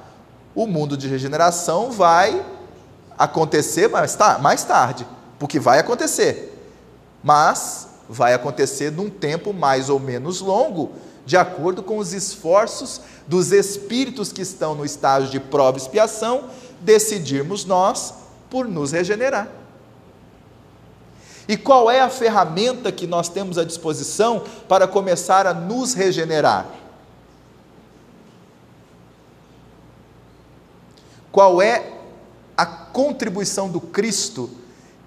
o 0.55 0.65
mundo 0.65 0.95
de 0.95 1.07
regeneração 1.07 1.91
vai 1.91 2.43
acontecer 3.17 3.87
mais, 3.87 4.17
mais 4.41 4.63
tarde, 4.63 5.07
porque 5.39 5.59
vai 5.59 5.79
acontecer, 5.79 6.53
mas 7.23 7.87
vai 8.09 8.33
acontecer 8.33 8.91
num 8.91 9.09
tempo 9.09 9.53
mais 9.53 9.89
ou 9.89 9.99
menos 9.99 10.41
longo, 10.41 10.91
de 11.25 11.37
acordo 11.37 11.81
com 11.81 11.97
os 11.97 12.13
esforços 12.13 13.01
dos 13.27 13.51
espíritos 13.51 14.31
que 14.31 14.41
estão 14.41 14.75
no 14.75 14.83
estágio 14.83 15.29
de 15.29 15.39
prova 15.39 15.77
e 15.77 15.81
expiação, 15.81 16.49
decidirmos 16.81 17.65
nós 17.65 18.13
por 18.49 18.67
nos 18.67 18.91
regenerar. 18.91 19.47
E 21.47 21.57
qual 21.57 21.89
é 21.91 21.99
a 21.99 22.09
ferramenta 22.09 22.91
que 22.91 23.05
nós 23.05 23.27
temos 23.29 23.57
à 23.57 23.63
disposição 23.63 24.43
para 24.67 24.87
começar 24.87 25.45
a 25.45 25.53
nos 25.53 25.93
regenerar? 25.93 26.65
Qual 31.31 31.61
é 31.61 31.92
contribuição 32.93 33.69
do 33.69 33.81
Cristo 33.81 34.49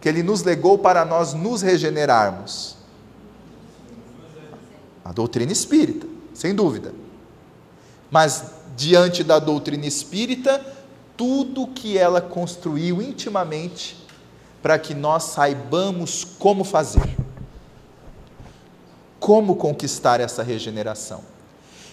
que 0.00 0.08
ele 0.08 0.22
nos 0.22 0.42
legou 0.42 0.76
para 0.76 1.04
nós 1.04 1.32
nos 1.32 1.62
regenerarmos? 1.62 2.76
A 5.04 5.12
doutrina 5.12 5.52
espírita, 5.52 6.06
sem 6.34 6.54
dúvida. 6.54 6.92
Mas 8.10 8.44
diante 8.76 9.24
da 9.24 9.38
doutrina 9.38 9.86
espírita, 9.86 10.60
tudo 11.16 11.68
que 11.68 11.96
ela 11.96 12.20
construiu 12.20 13.00
intimamente 13.00 13.96
para 14.60 14.78
que 14.78 14.94
nós 14.94 15.24
saibamos 15.24 16.24
como 16.38 16.64
fazer. 16.64 17.16
Como 19.18 19.56
conquistar 19.56 20.20
essa 20.20 20.42
regeneração. 20.42 21.22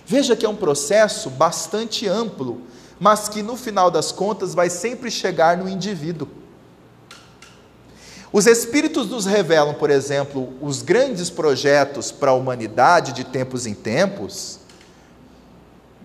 Veja 0.06 0.36
que 0.36 0.46
é 0.46 0.50
um 0.50 0.56
processo 0.56 1.30
bastante 1.30 2.08
amplo 2.08 2.62
mas 3.04 3.28
que 3.28 3.44
no 3.44 3.58
final 3.58 3.92
das 3.92 4.14
contas 4.14 4.56
vai 4.56 4.70
sempre 4.70 5.12
chegar 5.12 5.58
no 5.58 5.68
indivíduo. 5.68 6.26
Os 8.32 8.48
Espíritos 8.48 9.10
nos 9.10 9.26
revelam, 9.26 9.74
por 9.74 9.90
exemplo, 9.90 10.54
os 10.62 10.82
grandes 10.82 11.30
projetos 11.30 12.14
para 12.14 12.32
a 12.32 12.34
humanidade 12.34 13.12
de 13.12 13.26
tempos 13.26 13.66
em 13.66 13.74
tempos, 13.74 14.60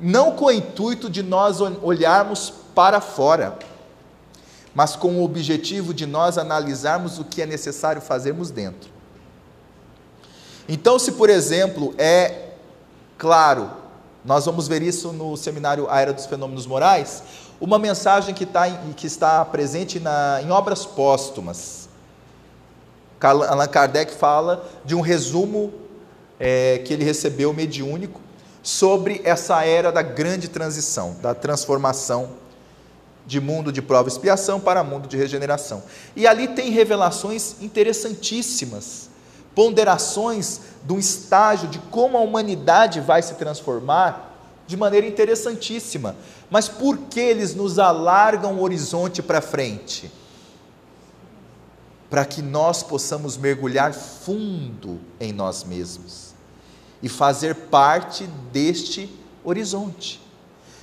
não 0.01 0.33
com 0.33 0.47
o 0.47 0.51
intuito 0.51 1.09
de 1.09 1.23
nós 1.23 1.61
olharmos 1.61 2.53
para 2.75 3.01
fora, 3.01 3.57
mas 4.75 4.97
com 4.97 5.21
o 5.21 5.23
objetivo 5.23 5.95
de 5.95 6.05
nós 6.05 6.37
analisarmos 6.37 7.21
o 7.21 7.25
que 7.25 7.41
é 7.41 7.47
necessário 7.47 8.03
fazermos 8.03 8.51
dentro. 8.51 8.91
Então, 10.69 10.99
se 10.99 11.13
por 11.13 11.31
exemplo 11.31 11.95
é 11.97 12.55
claro 13.17 13.78
nós 14.29 14.45
vamos 14.45 14.69
ver 14.69 14.83
isso 14.83 15.11
no 15.11 15.38
seminário 15.38 15.88
A 15.88 16.03
Era 16.03 16.12
dos 16.12 16.27
Fenômenos 16.27 16.67
Morais, 16.67 17.23
uma 17.59 17.79
mensagem 17.79 18.35
que, 18.35 18.45
tá 18.45 18.69
em, 18.69 18.93
que 18.93 19.07
está 19.07 19.43
presente 19.43 19.99
na, 19.99 20.43
em 20.43 20.51
obras 20.51 20.85
póstumas. 20.85 21.88
Allan 23.19 23.67
Kardec 23.67 24.12
fala 24.12 24.69
de 24.85 24.95
um 24.95 25.01
resumo 25.01 25.73
é, 26.38 26.83
que 26.85 26.93
ele 26.93 27.05
recebeu 27.05 27.55
mediúnico 27.55 28.21
sobre 28.62 29.23
essa 29.25 29.64
era 29.64 29.91
da 29.91 30.03
grande 30.03 30.47
transição, 30.47 31.17
da 31.23 31.35
transformação 31.35 32.33
de 33.27 33.41
mundo 33.41 33.73
de 33.73 33.81
prova 33.81 34.11
e 34.11 34.12
expiação 34.12 34.61
para 34.61 34.85
mundo 34.85 35.09
de 35.09 35.17
regeneração. 35.17 35.83
E 36.14 36.27
ali 36.27 36.49
tem 36.49 36.71
revelações 36.71 37.62
interessantíssimas, 37.62 39.09
ponderações 39.55 40.61
de 40.85 40.93
um 40.93 40.99
estágio 40.99 41.69
de 41.69 41.79
como 41.79 42.17
a 42.17 42.21
humanidade 42.21 43.01
vai 43.01 43.23
se 43.23 43.35
transformar 43.35 44.37
de 44.67 44.77
maneira 44.77 45.07
interessantíssima. 45.07 46.14
Mas 46.51 46.69
por 46.69 46.97
que 46.97 47.21
eles 47.21 47.55
nos 47.55 47.79
alargam 47.79 48.55
o 48.55 48.62
horizonte 48.62 49.23
para 49.23 49.41
frente? 49.41 50.11
Para 52.09 52.24
que 52.24 52.41
nós 52.41 52.83
possamos 52.83 53.37
mergulhar 53.37 53.93
fundo 53.93 55.01
em 55.20 55.33
nós 55.33 55.64
mesmos 55.64 56.35
e 57.03 57.09
fazer 57.09 57.55
parte 57.55 58.26
deste 58.53 59.11
horizonte 59.45 60.20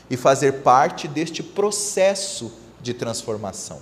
e 0.09 0.15
fazer 0.15 0.61
parte 0.63 1.07
deste 1.07 1.41
processo 1.41 2.51
de 2.81 2.93
transformação. 2.93 3.79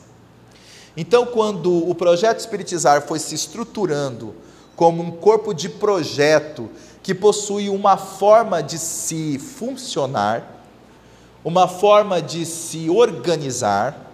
Então, 0.95 1.25
quando 1.25 1.89
o 1.89 1.93
projeto 1.95 2.39
Espiritizar 2.39 3.01
foi 3.01 3.19
se 3.19 3.35
estruturando 3.35 4.35
como 4.75 5.03
um 5.03 5.11
corpo 5.11 5.53
de 5.53 5.69
projeto 5.69 6.69
que 7.01 7.13
possui 7.13 7.69
uma 7.69 7.97
forma 7.97 8.63
de 8.63 8.79
se 8.79 9.37
funcionar, 9.37 10.65
uma 11.43 11.67
forma 11.67 12.21
de 12.21 12.45
se 12.45 12.89
organizar, 12.89 14.11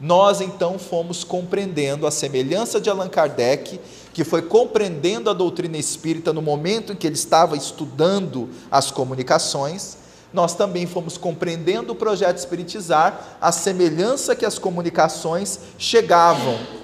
nós 0.00 0.40
então 0.40 0.78
fomos 0.78 1.22
compreendendo 1.22 2.06
a 2.06 2.10
semelhança 2.10 2.80
de 2.80 2.90
Allan 2.90 3.08
Kardec, 3.08 3.78
que 4.12 4.24
foi 4.24 4.42
compreendendo 4.42 5.30
a 5.30 5.32
doutrina 5.32 5.76
espírita 5.76 6.32
no 6.32 6.42
momento 6.42 6.92
em 6.92 6.96
que 6.96 7.06
ele 7.06 7.14
estava 7.14 7.56
estudando 7.56 8.48
as 8.70 8.90
comunicações, 8.90 9.98
nós 10.32 10.54
também 10.54 10.86
fomos 10.86 11.18
compreendendo 11.18 11.92
o 11.92 11.96
projeto 11.96 12.38
espiritizar, 12.38 13.36
a 13.40 13.52
semelhança 13.52 14.34
que 14.34 14.46
as 14.46 14.58
comunicações 14.58 15.60
chegavam 15.78 16.81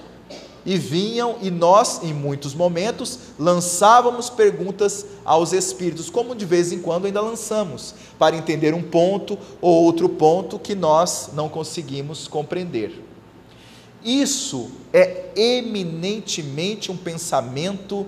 e 0.69 0.77
vinham 0.77 1.37
e 1.41 1.49
nós, 1.49 2.03
em 2.03 2.13
muitos 2.13 2.53
momentos, 2.53 3.17
lançávamos 3.39 4.29
perguntas 4.29 5.03
aos 5.25 5.51
espíritos, 5.51 6.11
como 6.11 6.35
de 6.35 6.45
vez 6.45 6.71
em 6.71 6.77
quando 6.77 7.07
ainda 7.07 7.19
lançamos, 7.21 7.95
para 8.19 8.35
entender 8.35 8.75
um 8.75 8.83
ponto 8.83 9.35
ou 9.59 9.83
outro 9.83 10.07
ponto 10.07 10.59
que 10.59 10.75
nós 10.75 11.31
não 11.33 11.49
conseguimos 11.49 12.27
compreender. 12.27 13.03
Isso 14.03 14.69
é 14.93 15.31
eminentemente 15.35 16.91
um 16.91 16.97
pensamento 16.97 18.05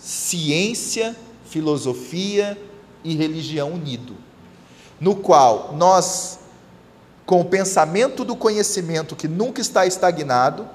ciência, 0.00 1.14
filosofia 1.44 2.58
e 3.04 3.14
religião 3.14 3.74
unido, 3.74 4.16
no 4.98 5.16
qual 5.16 5.74
nós, 5.76 6.38
com 7.26 7.42
o 7.42 7.44
pensamento 7.44 8.24
do 8.24 8.34
conhecimento 8.34 9.14
que 9.14 9.28
nunca 9.28 9.60
está 9.60 9.84
estagnado, 9.84 10.66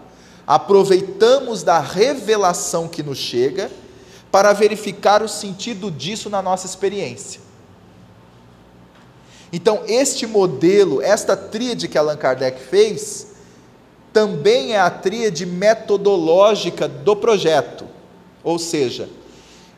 aproveitamos 0.50 1.62
da 1.62 1.78
revelação 1.80 2.88
que 2.88 3.04
nos 3.04 3.20
chega 3.20 3.70
para 4.32 4.52
verificar 4.52 5.22
o 5.22 5.30
sentido 5.30 5.92
disso 5.92 6.28
na 6.28 6.42
nossa 6.42 6.66
experiência. 6.66 7.40
Então, 9.54 9.84
este 9.86 10.26
modelo, 10.26 11.04
esta 11.04 11.38
tríade 11.38 11.88
que 11.88 12.00
Allan 12.00 12.18
Kardec 12.18 12.60
fez, 12.64 13.28
também 14.12 14.74
é 14.74 14.80
a 14.80 14.90
tríade 14.90 15.46
metodológica 15.46 16.88
do 16.88 17.16
projeto. 17.16 17.86
Ou 18.44 18.58
seja, 18.58 19.08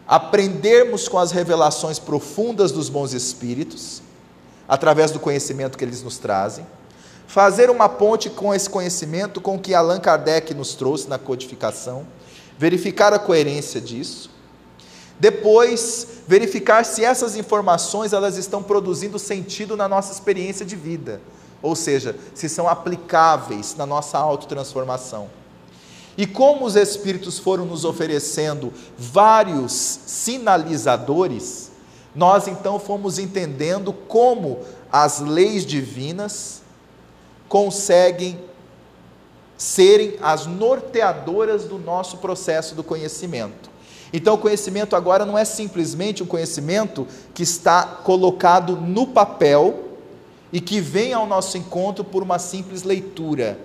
aprendermos 0.08 1.10
com 1.10 1.20
as 1.20 1.32
revelações 1.32 2.00
profundas 2.00 2.72
dos 2.72 2.88
bons 2.88 3.12
espíritos, 3.12 4.02
através 4.70 5.12
do 5.12 5.20
conhecimento 5.20 5.78
que 5.78 5.84
eles 5.84 6.02
nos 6.02 6.18
trazem, 6.18 6.66
fazer 7.32 7.70
uma 7.70 7.88
ponte 7.88 8.30
com 8.30 8.54
esse 8.54 8.70
conhecimento 8.70 9.40
com 9.40 9.58
que 9.58 9.74
Allan 9.74 10.02
Kardec 10.02 10.54
nos 10.54 10.76
trouxe 10.76 11.08
na 11.08 11.18
codificação, 11.18 12.06
verificar 12.58 13.14
a 13.14 13.20
coerência 13.20 13.80
disso, 13.80 14.30
depois, 15.18 16.24
verificar 16.28 16.84
se 16.84 17.06
essas 17.06 17.38
informações 17.38 18.12
elas 18.12 18.36
estão 18.36 18.62
produzindo 18.62 19.18
sentido 19.18 19.78
na 19.78 19.88
nossa 19.88 20.12
experiência 20.12 20.66
de 20.66 20.76
vida, 20.76 21.22
ou 21.62 21.74
seja, 21.74 22.18
se 22.34 22.50
são 22.50 22.68
aplicáveis 22.68 23.78
na 23.78 23.86
nossa 23.86 24.18
autotransformação. 24.18 25.30
E 26.18 26.28
como 26.28 26.66
os 26.66 26.76
espíritos 26.76 27.40
foram 27.40 27.64
nos 27.66 27.86
oferecendo 27.86 28.74
vários 28.98 29.72
sinalizadores, 30.06 31.72
nós 32.14 32.46
então 32.50 32.78
fomos 32.78 33.18
entendendo 33.18 33.94
como 33.94 34.60
as 34.92 35.22
leis 35.22 35.66
divinas 35.66 36.61
conseguem 37.52 38.40
serem 39.58 40.16
as 40.22 40.46
norteadoras 40.46 41.66
do 41.66 41.78
nosso 41.78 42.20
processo 42.20 42.76
do 42.76 42.82
conhecimento. 42.82 43.70
Então, 44.14 44.36
o 44.36 44.38
conhecimento 44.38 44.96
agora 44.96 45.26
não 45.26 45.38
é 45.38 45.44
simplesmente 45.44 46.24
um 46.24 46.26
conhecimento 46.26 47.06
que 47.34 47.44
está 47.44 47.84
colocado 47.84 48.78
no 48.78 49.06
papel 49.06 49.98
e 50.54 50.62
que 50.62 50.80
vem 50.80 51.12
ao 51.12 51.28
nosso 51.28 51.58
encontro 51.58 52.06
por 52.06 52.24
uma 52.24 52.40
simples 52.40 52.84
leitura. 52.84 53.60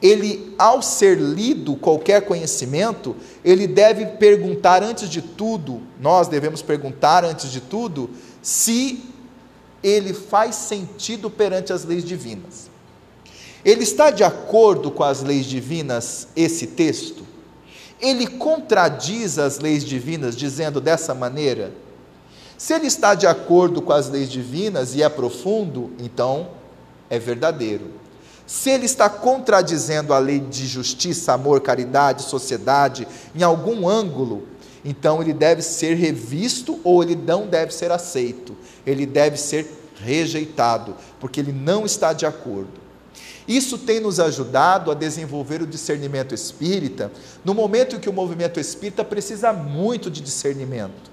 Ele, 0.00 0.54
ao 0.58 0.80
ser 0.80 1.18
lido 1.18 1.76
qualquer 1.76 2.22
conhecimento, 2.22 3.14
ele 3.44 3.66
deve 3.66 4.06
perguntar 4.06 4.82
antes 4.82 5.10
de 5.10 5.20
tudo, 5.20 5.82
nós 6.00 6.28
devemos 6.28 6.62
perguntar 6.62 7.26
antes 7.26 7.52
de 7.52 7.60
tudo, 7.60 8.08
se 8.40 9.04
ele 9.82 10.14
faz 10.14 10.54
sentido 10.54 11.28
perante 11.28 11.74
as 11.74 11.84
leis 11.84 12.06
divinas. 12.06 12.71
Ele 13.64 13.82
está 13.82 14.10
de 14.10 14.24
acordo 14.24 14.90
com 14.90 15.04
as 15.04 15.22
leis 15.22 15.46
divinas, 15.46 16.28
esse 16.34 16.66
texto? 16.66 17.32
ele 18.02 18.26
contradiz 18.26 19.38
as 19.38 19.60
leis 19.60 19.84
divinas 19.84 20.36
dizendo 20.36 20.80
dessa 20.80 21.14
maneira? 21.14 21.72
Se 22.58 22.74
ele 22.74 22.88
está 22.88 23.14
de 23.14 23.28
acordo 23.28 23.80
com 23.80 23.92
as 23.92 24.10
leis 24.10 24.28
divinas 24.28 24.96
e 24.96 25.02
é 25.02 25.08
profundo, 25.08 25.92
então 26.00 26.48
é 27.08 27.18
verdadeiro. 27.18 27.92
Se 28.44 28.70
ele 28.70 28.86
está 28.86 29.08
contradizendo 29.08 30.12
a 30.12 30.18
lei 30.18 30.40
de 30.40 30.66
justiça, 30.66 31.32
amor, 31.32 31.60
caridade, 31.60 32.22
sociedade, 32.22 33.06
em 33.34 33.42
algum 33.44 33.88
ângulo, 33.88 34.48
então 34.84 35.22
ele 35.22 35.32
deve 35.32 35.62
ser 35.62 35.94
revisto 35.94 36.80
ou 36.82 37.04
ele 37.04 37.14
não 37.14 37.46
deve 37.46 37.72
ser 37.72 37.92
aceito. 37.92 38.56
Ele 38.84 39.06
deve 39.06 39.36
ser 39.36 39.64
rejeitado, 40.00 40.96
porque 41.20 41.38
ele 41.38 41.52
não 41.52 41.86
está 41.86 42.12
de 42.12 42.26
acordo. 42.26 42.80
Isso 43.46 43.76
tem 43.78 44.00
nos 44.00 44.20
ajudado 44.20 44.90
a 44.90 44.94
desenvolver 44.94 45.62
o 45.62 45.66
discernimento 45.66 46.34
espírita 46.34 47.10
no 47.44 47.54
momento 47.54 47.96
em 47.96 47.98
que 47.98 48.08
o 48.08 48.12
movimento 48.12 48.60
espírita 48.60 49.04
precisa 49.04 49.52
muito 49.52 50.10
de 50.10 50.20
discernimento. 50.20 51.10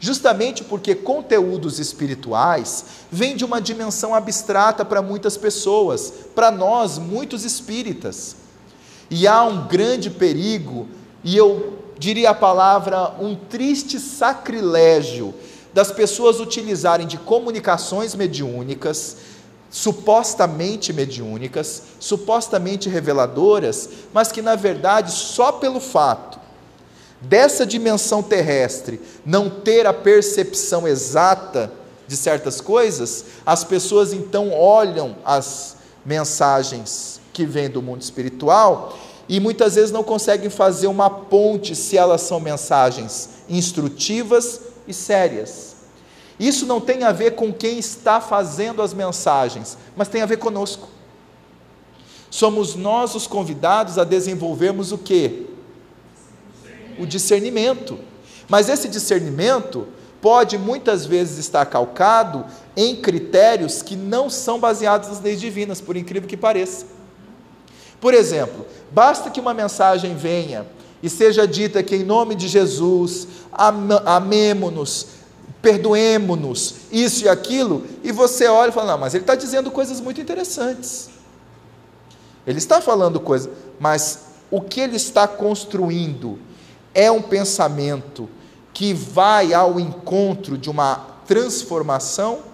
Justamente 0.00 0.64
porque 0.64 0.94
conteúdos 0.94 1.78
espirituais 1.78 2.84
vêm 3.12 3.36
de 3.36 3.44
uma 3.44 3.60
dimensão 3.60 4.14
abstrata 4.14 4.82
para 4.84 5.02
muitas 5.02 5.36
pessoas, 5.36 6.12
para 6.34 6.50
nós, 6.50 6.98
muitos 6.98 7.44
espíritas. 7.44 8.34
E 9.10 9.26
há 9.26 9.44
um 9.44 9.68
grande 9.68 10.08
perigo, 10.08 10.88
e 11.22 11.36
eu 11.36 11.78
diria 11.98 12.30
a 12.30 12.34
palavra 12.34 13.14
um 13.20 13.34
triste 13.36 14.00
sacrilégio, 14.00 15.34
das 15.72 15.92
pessoas 15.92 16.40
utilizarem 16.40 17.06
de 17.06 17.18
comunicações 17.18 18.14
mediúnicas 18.14 19.16
supostamente 19.70 20.92
mediúnicas, 20.92 21.82
supostamente 22.00 22.88
reveladoras, 22.88 23.88
mas 24.12 24.32
que 24.32 24.42
na 24.42 24.56
verdade 24.56 25.12
só 25.12 25.52
pelo 25.52 25.80
fato 25.80 26.40
dessa 27.20 27.66
dimensão 27.66 28.22
terrestre 28.22 29.00
não 29.24 29.50
ter 29.50 29.86
a 29.86 29.92
percepção 29.92 30.88
exata 30.88 31.70
de 32.08 32.16
certas 32.16 32.60
coisas, 32.60 33.24
as 33.46 33.62
pessoas 33.62 34.12
então 34.12 34.52
olham 34.52 35.16
as 35.24 35.76
mensagens 36.04 37.20
que 37.32 37.44
vêm 37.44 37.70
do 37.70 37.80
mundo 37.80 38.02
espiritual 38.02 38.98
e 39.28 39.38
muitas 39.38 39.76
vezes 39.76 39.92
não 39.92 40.02
conseguem 40.02 40.50
fazer 40.50 40.88
uma 40.88 41.08
ponte 41.08 41.76
se 41.76 41.96
elas 41.96 42.22
são 42.22 42.40
mensagens 42.40 43.28
instrutivas 43.48 44.60
e 44.88 44.92
sérias. 44.92 45.76
Isso 46.40 46.64
não 46.64 46.80
tem 46.80 47.04
a 47.04 47.12
ver 47.12 47.32
com 47.32 47.52
quem 47.52 47.78
está 47.78 48.18
fazendo 48.18 48.80
as 48.80 48.94
mensagens, 48.94 49.76
mas 49.94 50.08
tem 50.08 50.22
a 50.22 50.26
ver 50.26 50.38
conosco. 50.38 50.88
Somos 52.30 52.74
nós 52.74 53.14
os 53.14 53.26
convidados 53.26 53.98
a 53.98 54.04
desenvolvermos 54.04 54.90
o 54.90 54.96
que? 54.96 55.50
O 56.98 57.04
discernimento. 57.04 57.98
Mas 58.48 58.70
esse 58.70 58.88
discernimento 58.88 59.86
pode 60.22 60.56
muitas 60.56 61.04
vezes 61.04 61.36
estar 61.36 61.66
calcado 61.66 62.46
em 62.74 62.96
critérios 62.96 63.82
que 63.82 63.94
não 63.94 64.30
são 64.30 64.58
baseados 64.58 65.10
nas 65.10 65.20
leis 65.20 65.40
divinas, 65.40 65.78
por 65.78 65.94
incrível 65.94 66.28
que 66.28 66.38
pareça. 66.38 66.86
Por 68.00 68.14
exemplo, 68.14 68.64
basta 68.90 69.28
que 69.28 69.40
uma 69.40 69.52
mensagem 69.52 70.16
venha 70.16 70.66
e 71.02 71.10
seja 71.10 71.46
dita 71.46 71.82
que 71.82 71.96
em 71.96 72.04
nome 72.04 72.34
de 72.34 72.48
Jesus, 72.48 73.28
amemo-nos, 74.06 75.19
perdoemo-nos, 75.62 76.74
isso 76.90 77.24
e 77.24 77.28
aquilo, 77.28 77.86
e 78.02 78.12
você 78.12 78.46
olha 78.46 78.70
e 78.70 78.72
fala: 78.72 78.92
não, 78.92 78.98
mas 78.98 79.14
ele 79.14 79.22
está 79.22 79.34
dizendo 79.34 79.70
coisas 79.70 80.00
muito 80.00 80.20
interessantes. 80.20 81.10
Ele 82.46 82.58
está 82.58 82.80
falando 82.80 83.20
coisas, 83.20 83.50
mas 83.78 84.30
o 84.50 84.60
que 84.60 84.80
ele 84.80 84.96
está 84.96 85.28
construindo 85.28 86.38
é 86.94 87.10
um 87.10 87.22
pensamento 87.22 88.28
que 88.72 88.92
vai 88.94 89.52
ao 89.52 89.78
encontro 89.78 90.56
de 90.56 90.70
uma 90.70 91.06
transformação? 91.26 92.50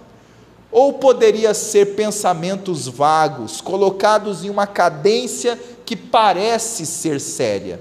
Ou 0.70 0.94
poderia 0.94 1.54
ser 1.54 1.94
pensamentos 1.94 2.86
vagos, 2.86 3.60
colocados 3.60 4.44
em 4.44 4.50
uma 4.50 4.66
cadência 4.66 5.58
que 5.86 5.96
parece 5.96 6.84
ser 6.84 7.20
séria? 7.20 7.80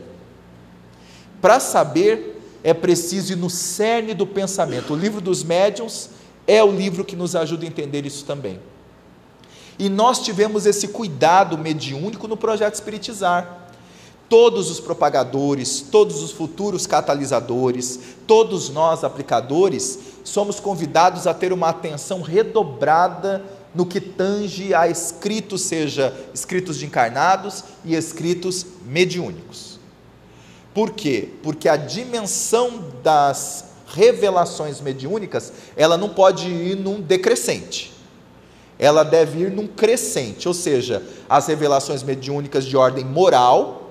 Para 1.41 1.59
saber 1.59 2.34
é 2.65 2.73
preciso 2.73 3.31
ir 3.31 3.35
no 3.35 3.47
cerne 3.47 4.15
do 4.15 4.25
pensamento. 4.25 4.93
O 4.93 4.97
livro 4.97 5.21
dos 5.21 5.43
médiuns 5.43 6.09
é 6.47 6.63
o 6.63 6.71
livro 6.71 7.05
que 7.05 7.15
nos 7.15 7.35
ajuda 7.35 7.63
a 7.63 7.67
entender 7.67 8.07
isso 8.07 8.25
também. 8.25 8.59
E 9.77 9.87
nós 9.87 10.17
tivemos 10.17 10.65
esse 10.65 10.87
cuidado 10.87 11.59
mediúnico 11.59 12.27
no 12.27 12.35
projeto 12.35 12.73
Espiritizar. 12.73 13.69
Todos 14.27 14.71
os 14.71 14.79
propagadores, 14.79 15.79
todos 15.91 16.23
os 16.23 16.31
futuros 16.31 16.87
catalisadores, 16.87 17.99
todos 18.25 18.69
nós 18.69 19.03
aplicadores, 19.03 19.99
somos 20.23 20.59
convidados 20.59 21.27
a 21.27 21.35
ter 21.35 21.53
uma 21.53 21.69
atenção 21.69 22.23
redobrada 22.23 23.45
no 23.75 23.85
que 23.85 24.01
tange 24.01 24.73
a 24.73 24.87
escritos, 24.87 25.61
seja 25.61 26.11
escritos 26.33 26.79
de 26.79 26.87
encarnados 26.87 27.63
e 27.83 27.93
escritos 27.93 28.65
mediúnicos. 28.87 29.74
Por 30.75 30.91
quê? 30.91 31.29
Porque 31.41 31.69
a 31.69 31.77
dimensão 31.77 32.83
das 33.01 33.63
revelações 33.87 34.81
mediúnicas, 34.81 35.53
ela 35.77 35.97
não 35.97 36.09
pode 36.09 36.49
ir 36.49 36.75
num 36.75 36.99
decrescente. 36.99 37.93
Ela 38.77 39.03
deve 39.03 39.43
ir 39.43 39.51
num 39.51 39.67
crescente, 39.67 40.49
ou 40.49 40.53
seja, 40.53 41.01
as 41.29 41.47
revelações 41.47 42.03
mediúnicas 42.03 42.65
de 42.65 42.75
ordem 42.75 43.05
moral 43.05 43.83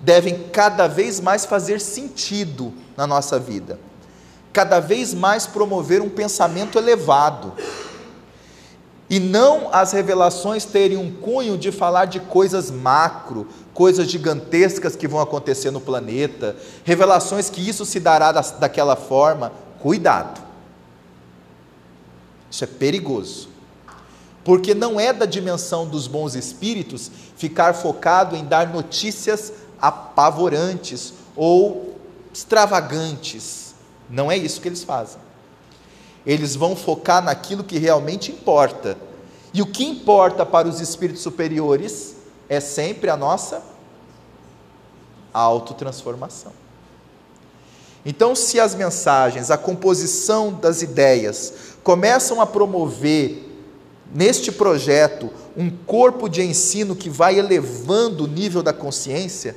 devem 0.00 0.44
cada 0.52 0.86
vez 0.86 1.18
mais 1.18 1.44
fazer 1.44 1.80
sentido 1.80 2.72
na 2.96 3.04
nossa 3.04 3.36
vida. 3.36 3.80
Cada 4.52 4.78
vez 4.78 5.12
mais 5.12 5.44
promover 5.44 6.00
um 6.00 6.08
pensamento 6.08 6.78
elevado. 6.78 7.52
E 9.10 9.18
não 9.18 9.70
as 9.72 9.90
revelações 9.90 10.64
terem 10.64 10.98
um 10.98 11.10
cunho 11.10 11.58
de 11.58 11.72
falar 11.72 12.04
de 12.04 12.20
coisas 12.20 12.70
macro, 12.70 13.48
coisas 13.78 14.10
gigantescas 14.10 14.96
que 14.96 15.06
vão 15.06 15.20
acontecer 15.20 15.70
no 15.70 15.80
planeta, 15.80 16.56
revelações 16.82 17.48
que 17.48 17.60
isso 17.60 17.86
se 17.86 18.00
dará 18.00 18.32
daquela 18.32 18.96
forma. 18.96 19.52
Cuidado. 19.78 20.42
Isso 22.50 22.64
é 22.64 22.66
perigoso. 22.66 23.48
Porque 24.42 24.74
não 24.74 24.98
é 24.98 25.12
da 25.12 25.26
dimensão 25.26 25.86
dos 25.86 26.08
bons 26.08 26.34
espíritos 26.34 27.08
ficar 27.36 27.72
focado 27.72 28.34
em 28.34 28.44
dar 28.44 28.66
notícias 28.66 29.52
apavorantes 29.80 31.14
ou 31.36 32.00
extravagantes. 32.34 33.76
Não 34.10 34.28
é 34.28 34.36
isso 34.36 34.60
que 34.60 34.66
eles 34.66 34.82
fazem. 34.82 35.20
Eles 36.26 36.56
vão 36.56 36.74
focar 36.74 37.22
naquilo 37.22 37.62
que 37.62 37.78
realmente 37.78 38.32
importa. 38.32 38.98
E 39.54 39.62
o 39.62 39.66
que 39.66 39.84
importa 39.84 40.44
para 40.44 40.66
os 40.66 40.80
espíritos 40.80 41.22
superiores 41.22 42.17
é 42.48 42.60
sempre 42.60 43.10
a 43.10 43.16
nossa 43.16 43.62
autotransformação. 45.32 46.52
Então, 48.04 48.34
se 48.34 48.58
as 48.58 48.74
mensagens, 48.74 49.50
a 49.50 49.58
composição 49.58 50.52
das 50.52 50.82
ideias 50.82 51.52
começam 51.82 52.40
a 52.40 52.46
promover 52.46 53.44
neste 54.14 54.50
projeto 54.50 55.30
um 55.56 55.70
corpo 55.70 56.28
de 56.28 56.42
ensino 56.42 56.96
que 56.96 57.10
vai 57.10 57.38
elevando 57.38 58.24
o 58.24 58.28
nível 58.28 58.62
da 58.62 58.72
consciência, 58.72 59.56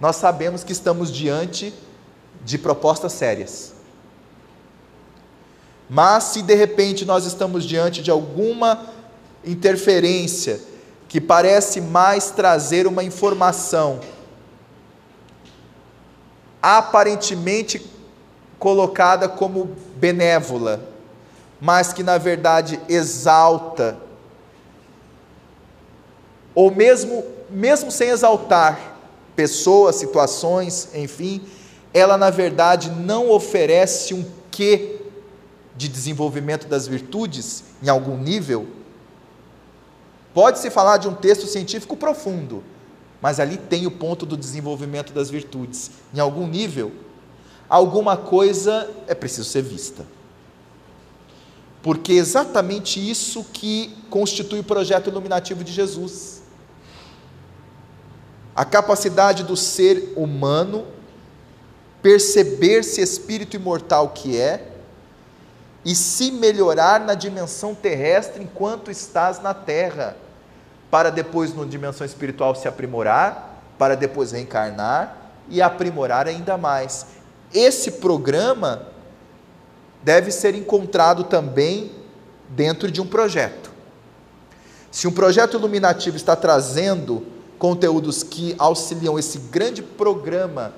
nós 0.00 0.16
sabemos 0.16 0.62
que 0.62 0.72
estamos 0.72 1.10
diante 1.10 1.72
de 2.44 2.58
propostas 2.58 3.12
sérias. 3.12 3.72
Mas 5.88 6.24
se 6.24 6.42
de 6.42 6.54
repente 6.54 7.04
nós 7.04 7.24
estamos 7.24 7.64
diante 7.64 8.02
de 8.02 8.10
alguma 8.10 8.86
interferência 9.44 10.60
que 11.08 11.20
parece 11.20 11.80
mais 11.80 12.30
trazer 12.30 12.86
uma 12.86 13.02
informação 13.02 14.00
aparentemente 16.62 17.84
colocada 18.58 19.28
como 19.28 19.70
benévola, 19.96 20.80
mas 21.60 21.92
que 21.92 22.02
na 22.02 22.18
verdade 22.18 22.78
exalta, 22.88 23.96
ou 26.54 26.70
mesmo, 26.70 27.24
mesmo 27.48 27.90
sem 27.90 28.10
exaltar 28.10 28.96
pessoas, 29.34 29.96
situações, 29.96 30.88
enfim, 30.94 31.42
ela 31.94 32.18
na 32.18 32.30
verdade 32.30 32.90
não 32.90 33.30
oferece 33.30 34.12
um 34.12 34.24
quê 34.50 35.00
de 35.76 35.88
desenvolvimento 35.88 36.66
das 36.66 36.88
virtudes 36.88 37.62
em 37.82 37.88
algum 37.88 38.18
nível. 38.18 38.77
Pode-se 40.38 40.70
falar 40.70 40.98
de 40.98 41.08
um 41.08 41.14
texto 41.14 41.46
científico 41.46 41.96
profundo, 41.96 42.62
mas 43.20 43.40
ali 43.40 43.56
tem 43.56 43.86
o 43.86 43.90
ponto 43.90 44.24
do 44.24 44.36
desenvolvimento 44.36 45.12
das 45.12 45.30
virtudes. 45.30 45.90
Em 46.14 46.20
algum 46.20 46.46
nível, 46.46 46.92
alguma 47.68 48.16
coisa 48.16 48.88
é 49.08 49.14
preciso 49.14 49.48
ser 49.48 49.62
vista 49.62 50.04
porque 51.82 52.12
é 52.12 52.16
exatamente 52.16 52.98
isso 52.98 53.42
que 53.52 53.96
constitui 54.10 54.60
o 54.60 54.64
projeto 54.64 55.08
iluminativo 55.08 55.62
de 55.64 55.72
Jesus. 55.72 56.42
A 58.54 58.62
capacidade 58.64 59.42
do 59.44 59.56
ser 59.56 60.12
humano 60.16 60.86
perceber-se 62.02 63.00
espírito 63.00 63.56
imortal 63.56 64.10
que 64.10 64.36
é 64.36 64.68
e 65.84 65.94
se 65.94 66.30
melhorar 66.30 67.00
na 67.00 67.14
dimensão 67.14 67.74
terrestre 67.74 68.42
enquanto 68.42 68.90
estás 68.90 69.40
na 69.40 69.54
terra, 69.54 70.16
para 70.90 71.10
depois, 71.10 71.54
na 71.54 71.64
dimensão 71.64 72.06
espiritual, 72.06 72.54
se 72.54 72.66
aprimorar, 72.66 73.62
para 73.78 73.94
depois 73.94 74.32
reencarnar 74.32 75.16
e 75.48 75.62
aprimorar 75.62 76.26
ainda 76.26 76.56
mais. 76.56 77.06
Esse 77.52 77.92
programa 77.92 78.82
deve 80.02 80.30
ser 80.30 80.54
encontrado 80.54 81.24
também 81.24 81.92
dentro 82.48 82.90
de 82.90 83.00
um 83.00 83.06
projeto. 83.06 83.70
Se 84.90 85.06
um 85.06 85.12
projeto 85.12 85.56
iluminativo 85.56 86.16
está 86.16 86.34
trazendo 86.34 87.26
conteúdos 87.58 88.22
que 88.22 88.54
auxiliam 88.58 89.18
esse 89.18 89.38
grande 89.38 89.82
programa 89.82 90.72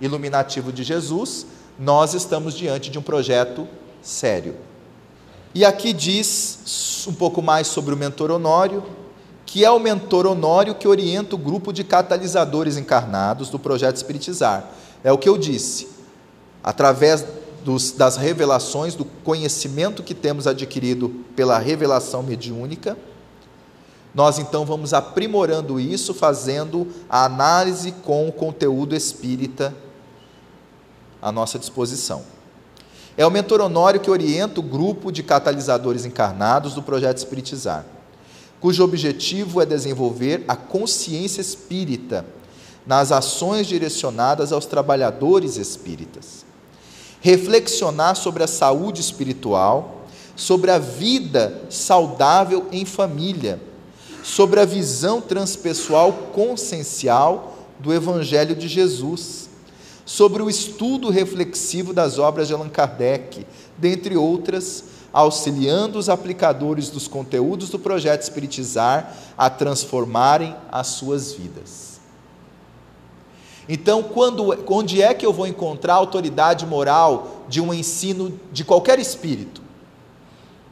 iluminativo 0.00 0.72
de 0.72 0.82
Jesus, 0.82 1.46
nós 1.78 2.14
estamos 2.14 2.54
diante 2.54 2.90
de 2.90 2.98
um 2.98 3.02
projeto 3.02 3.66
sério. 4.02 4.56
E 5.54 5.64
aqui 5.64 5.92
diz 5.92 7.06
um 7.08 7.14
pouco 7.14 7.40
mais 7.40 7.68
sobre 7.68 7.94
o 7.94 7.96
mentor 7.96 8.30
Honório, 8.30 8.84
que 9.46 9.64
é 9.64 9.70
o 9.70 9.78
mentor 9.78 10.26
Honório 10.26 10.74
que 10.74 10.88
orienta 10.88 11.34
o 11.34 11.38
grupo 11.38 11.72
de 11.72 11.84
catalisadores 11.84 12.76
encarnados 12.76 13.50
do 13.50 13.58
projeto 13.58 13.96
Espiritizar. 13.96 14.70
É 15.02 15.12
o 15.12 15.18
que 15.18 15.28
eu 15.28 15.36
disse. 15.36 15.88
Através 16.62 17.24
dos, 17.64 17.92
das 17.92 18.16
revelações, 18.16 18.94
do 18.94 19.04
conhecimento 19.04 20.02
que 20.02 20.14
temos 20.14 20.46
adquirido 20.46 21.08
pela 21.34 21.58
revelação 21.58 22.22
mediúnica, 22.22 22.96
nós 24.14 24.38
então 24.38 24.64
vamos 24.64 24.94
aprimorando 24.94 25.80
isso, 25.80 26.14
fazendo 26.14 26.86
a 27.08 27.24
análise 27.24 27.90
com 27.90 28.28
o 28.28 28.32
conteúdo 28.32 28.94
espírita 28.94 29.74
à 31.20 31.32
nossa 31.32 31.58
disposição. 31.58 32.22
É 33.16 33.26
o 33.26 33.30
mentor 33.30 33.60
Honório 33.60 34.00
que 34.00 34.10
orienta 34.10 34.60
o 34.60 34.62
grupo 34.62 35.10
de 35.10 35.22
catalisadores 35.22 36.04
encarnados 36.04 36.74
do 36.74 36.82
projeto 36.82 37.18
Espiritizar, 37.18 37.84
cujo 38.64 38.82
objetivo 38.82 39.60
é 39.60 39.66
desenvolver 39.66 40.42
a 40.48 40.56
consciência 40.56 41.42
espírita 41.42 42.24
nas 42.86 43.12
ações 43.12 43.66
direcionadas 43.66 44.52
aos 44.52 44.64
trabalhadores 44.64 45.58
espíritas. 45.58 46.46
Reflexionar 47.20 48.16
sobre 48.16 48.42
a 48.42 48.46
saúde 48.46 49.02
espiritual, 49.02 50.06
sobre 50.34 50.70
a 50.70 50.78
vida 50.78 51.66
saudável 51.68 52.66
em 52.72 52.86
família, 52.86 53.60
sobre 54.22 54.60
a 54.60 54.64
visão 54.64 55.20
transpessoal 55.20 56.30
consciencial 56.32 57.58
do 57.78 57.92
Evangelho 57.92 58.56
de 58.56 58.66
Jesus, 58.66 59.50
sobre 60.06 60.42
o 60.42 60.48
estudo 60.48 61.10
reflexivo 61.10 61.92
das 61.92 62.18
obras 62.18 62.48
de 62.48 62.54
Allan 62.54 62.70
Kardec, 62.70 63.46
dentre 63.76 64.16
outras, 64.16 64.84
auxiliando 65.14 65.96
os 65.96 66.08
aplicadores 66.08 66.90
dos 66.90 67.06
conteúdos 67.06 67.70
do 67.70 67.78
projeto 67.78 68.22
Espiritizar 68.22 69.14
a 69.38 69.48
transformarem 69.48 70.56
as 70.72 70.88
suas 70.88 71.32
vidas. 71.32 72.00
Então, 73.68 74.02
quando, 74.02 74.52
onde 74.68 75.00
é 75.00 75.14
que 75.14 75.24
eu 75.24 75.32
vou 75.32 75.46
encontrar 75.46 75.94
autoridade 75.94 76.66
moral 76.66 77.44
de 77.48 77.60
um 77.60 77.72
ensino 77.72 78.38
de 78.50 78.64
qualquer 78.64 78.98
espírito? 78.98 79.62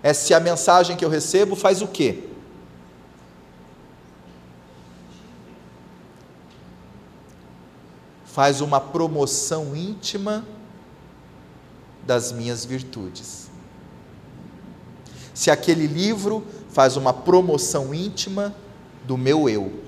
É 0.02 0.12
se 0.12 0.34
a 0.34 0.40
mensagem 0.40 0.96
que 0.96 1.04
eu 1.04 1.08
recebo 1.08 1.54
faz 1.54 1.80
o 1.80 1.86
quê? 1.86 2.24
Faz 8.24 8.60
uma 8.60 8.80
promoção 8.80 9.76
íntima 9.76 10.44
das 12.04 12.32
minhas 12.32 12.64
virtudes. 12.64 13.41
Se 15.34 15.50
aquele 15.50 15.86
livro 15.86 16.44
faz 16.70 16.96
uma 16.96 17.12
promoção 17.12 17.94
íntima 17.94 18.54
do 19.04 19.16
meu 19.16 19.48
eu 19.48 19.82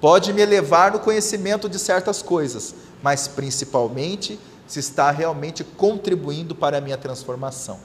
pode 0.00 0.32
me 0.32 0.40
elevar 0.40 0.92
no 0.92 1.00
conhecimento 1.00 1.68
de 1.68 1.78
certas 1.78 2.22
coisas, 2.22 2.74
mas 3.02 3.26
principalmente 3.26 4.38
se 4.66 4.78
está 4.78 5.10
realmente 5.10 5.64
contribuindo 5.64 6.54
para 6.54 6.78
a 6.78 6.80
minha 6.80 6.96
transformação. 6.96 7.78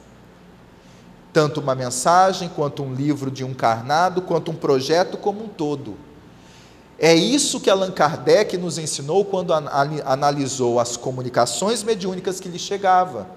Tanto 1.31 1.61
uma 1.61 1.73
mensagem, 1.73 2.49
quanto 2.49 2.83
um 2.83 2.93
livro 2.93 3.31
de 3.31 3.43
um 3.43 3.53
carnado, 3.53 4.21
quanto 4.21 4.51
um 4.51 4.55
projeto 4.55 5.17
como 5.17 5.45
um 5.45 5.47
todo. 5.47 5.95
É 6.99 7.15
isso 7.15 7.59
que 7.59 7.69
Allan 7.69 7.91
Kardec 7.91 8.57
nos 8.57 8.77
ensinou 8.77 9.23
quando 9.25 9.53
analisou 9.53 10.79
as 10.79 10.97
comunicações 10.97 11.81
mediúnicas 11.81 12.39
que 12.39 12.49
lhe 12.49 12.59
chegava. 12.59 13.27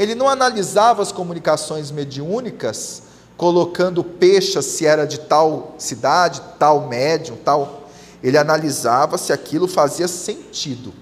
Ele 0.00 0.14
não 0.14 0.30
analisava 0.30 1.02
as 1.02 1.12
comunicações 1.12 1.90
mediúnicas 1.90 3.02
colocando 3.36 4.02
pecha 4.02 4.62
se 4.62 4.86
era 4.86 5.04
de 5.04 5.20
tal 5.20 5.74
cidade, 5.76 6.40
tal 6.58 6.88
médium, 6.88 7.36
tal 7.36 7.82
ele 8.22 8.38
analisava 8.38 9.18
se 9.18 9.30
aquilo 9.30 9.68
fazia 9.68 10.08
sentido 10.08 10.94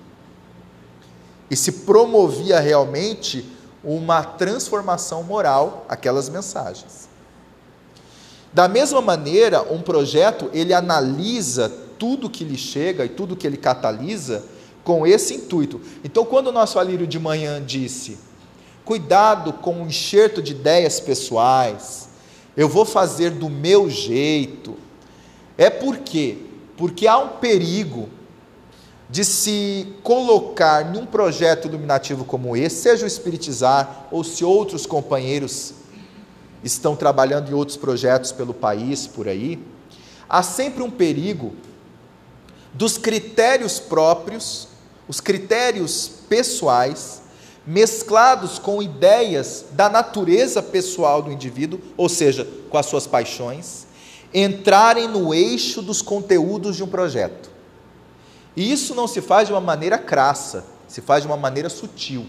e 1.48 1.54
se 1.54 1.70
promovia 1.70 2.58
realmente 2.58 3.48
uma 3.84 4.24
transformação 4.24 5.22
moral 5.22 5.86
aquelas 5.88 6.28
mensagens. 6.28 7.08
Da 8.52 8.66
mesma 8.66 9.00
maneira, 9.00 9.62
um 9.62 9.80
projeto 9.80 10.50
ele 10.52 10.74
analisa 10.74 11.72
tudo 12.00 12.28
que 12.28 12.42
lhe 12.42 12.58
chega 12.58 13.04
e 13.04 13.08
tudo 13.08 13.36
que 13.36 13.46
ele 13.46 13.58
catalisa 13.58 14.44
com 14.82 15.06
esse 15.06 15.34
intuito. 15.34 15.80
Então, 16.02 16.24
quando 16.24 16.48
o 16.48 16.52
nosso 16.52 16.80
Alírio 16.80 17.06
de 17.06 17.18
manhã 17.18 17.62
disse: 17.64 18.26
cuidado 18.88 19.52
com 19.52 19.82
o 19.82 19.86
enxerto 19.86 20.40
de 20.40 20.52
ideias 20.52 20.98
pessoais, 20.98 22.08
eu 22.56 22.66
vou 22.66 22.86
fazer 22.86 23.32
do 23.32 23.50
meu 23.50 23.90
jeito. 23.90 24.78
É 25.58 25.68
por 25.68 25.98
quê? 25.98 26.38
Porque 26.74 27.06
há 27.06 27.18
um 27.18 27.36
perigo 27.36 28.08
de 29.10 29.26
se 29.26 29.92
colocar 30.02 30.86
num 30.86 31.04
projeto 31.04 31.68
iluminativo 31.68 32.24
como 32.24 32.56
esse, 32.56 32.76
seja 32.76 33.04
o 33.04 33.06
Espiritizar 33.06 34.06
ou 34.10 34.24
se 34.24 34.42
outros 34.42 34.86
companheiros 34.86 35.74
estão 36.64 36.96
trabalhando 36.96 37.50
em 37.50 37.54
outros 37.54 37.76
projetos 37.76 38.32
pelo 38.32 38.54
país, 38.54 39.06
por 39.06 39.28
aí, 39.28 39.62
há 40.26 40.42
sempre 40.42 40.82
um 40.82 40.90
perigo 40.90 41.52
dos 42.72 42.96
critérios 42.96 43.78
próprios, 43.78 44.66
os 45.06 45.20
critérios 45.20 46.10
pessoais, 46.26 47.27
mesclados 47.68 48.58
com 48.58 48.82
ideias 48.82 49.66
da 49.72 49.90
natureza 49.90 50.62
pessoal 50.62 51.20
do 51.20 51.30
indivíduo, 51.30 51.78
ou 51.98 52.08
seja, 52.08 52.48
com 52.70 52.78
as 52.78 52.86
suas 52.86 53.06
paixões, 53.06 53.86
entrarem 54.32 55.06
no 55.06 55.34
eixo 55.34 55.82
dos 55.82 56.00
conteúdos 56.00 56.76
de 56.76 56.82
um 56.82 56.86
projeto. 56.86 57.50
E 58.56 58.72
isso 58.72 58.94
não 58.94 59.06
se 59.06 59.20
faz 59.20 59.48
de 59.48 59.52
uma 59.52 59.60
maneira 59.60 59.98
crassa, 59.98 60.64
se 60.88 61.02
faz 61.02 61.20
de 61.24 61.28
uma 61.28 61.36
maneira 61.36 61.68
sutil. 61.68 62.26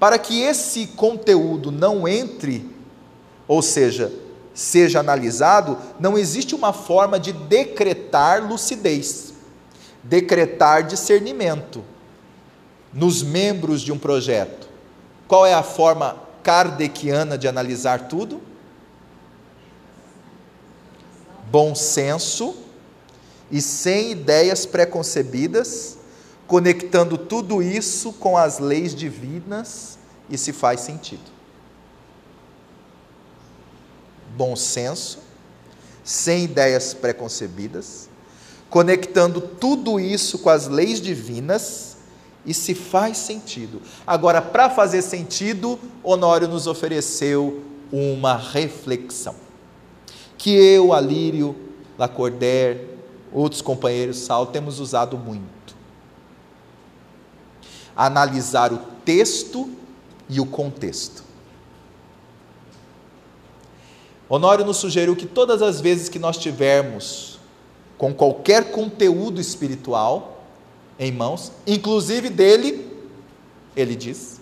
Para 0.00 0.18
que 0.18 0.40
esse 0.40 0.86
conteúdo 0.86 1.70
não 1.70 2.08
entre, 2.08 2.74
ou 3.46 3.60
seja, 3.60 4.10
seja 4.54 5.00
analisado, 5.00 5.76
não 6.00 6.16
existe 6.16 6.54
uma 6.54 6.72
forma 6.72 7.20
de 7.20 7.30
decretar 7.30 8.42
lucidez, 8.48 9.34
decretar 10.02 10.86
discernimento 10.86 11.91
nos 12.92 13.22
membros 13.22 13.80
de 13.80 13.90
um 13.92 13.98
projeto. 13.98 14.68
Qual 15.26 15.46
é 15.46 15.54
a 15.54 15.62
forma 15.62 16.16
kardeciana 16.42 17.38
de 17.38 17.48
analisar 17.48 18.08
tudo? 18.08 18.40
Bom 21.50 21.74
senso 21.74 22.54
e 23.50 23.60
sem 23.60 24.12
ideias 24.12 24.64
preconcebidas, 24.64 25.98
conectando 26.46 27.18
tudo 27.18 27.62
isso 27.62 28.12
com 28.14 28.36
as 28.36 28.58
leis 28.58 28.94
divinas 28.94 29.98
e 30.28 30.38
se 30.38 30.52
faz 30.52 30.80
sentido. 30.80 31.30
Bom 34.34 34.56
senso, 34.56 35.18
sem 36.02 36.44
ideias 36.44 36.94
preconcebidas, 36.94 38.08
conectando 38.70 39.40
tudo 39.42 40.00
isso 40.00 40.38
com 40.38 40.48
as 40.48 40.66
leis 40.68 41.00
divinas 41.00 41.91
e 42.44 42.52
se 42.52 42.74
faz 42.74 43.18
sentido. 43.18 43.80
Agora, 44.06 44.42
para 44.42 44.68
fazer 44.68 45.02
sentido, 45.02 45.78
Honório 46.02 46.48
nos 46.48 46.66
ofereceu 46.66 47.62
uma 47.92 48.36
reflexão. 48.36 49.34
Que 50.36 50.50
eu, 50.50 50.92
Alírio, 50.92 51.54
Lacordaire, 51.98 52.88
outros 53.32 53.62
companheiros 53.62 54.18
Sal 54.18 54.46
temos 54.46 54.80
usado 54.80 55.16
muito. 55.16 55.76
Analisar 57.94 58.72
o 58.72 58.78
texto 59.04 59.70
e 60.28 60.40
o 60.40 60.46
contexto. 60.46 61.22
Honório 64.28 64.64
nos 64.64 64.78
sugeriu 64.78 65.14
que 65.14 65.26
todas 65.26 65.60
as 65.60 65.80
vezes 65.80 66.08
que 66.08 66.18
nós 66.18 66.38
tivermos 66.38 67.38
com 67.98 68.14
qualquer 68.14 68.72
conteúdo 68.72 69.40
espiritual 69.40 70.41
em 71.02 71.10
mãos, 71.10 71.50
inclusive 71.66 72.30
dele, 72.30 72.88
ele 73.74 73.96
diz, 73.96 74.40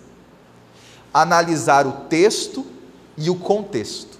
analisar 1.11 1.87
o 1.87 1.91
texto 2.07 2.63
e 3.17 3.31
o 3.31 3.35
contexto. 3.35 4.19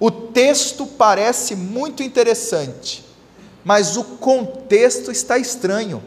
O 0.00 0.10
texto 0.10 0.84
parece 0.84 1.54
muito 1.54 2.02
interessante, 2.02 3.04
mas 3.64 3.96
o 3.96 4.02
contexto 4.02 5.12
está 5.12 5.38
estranho. 5.38 6.02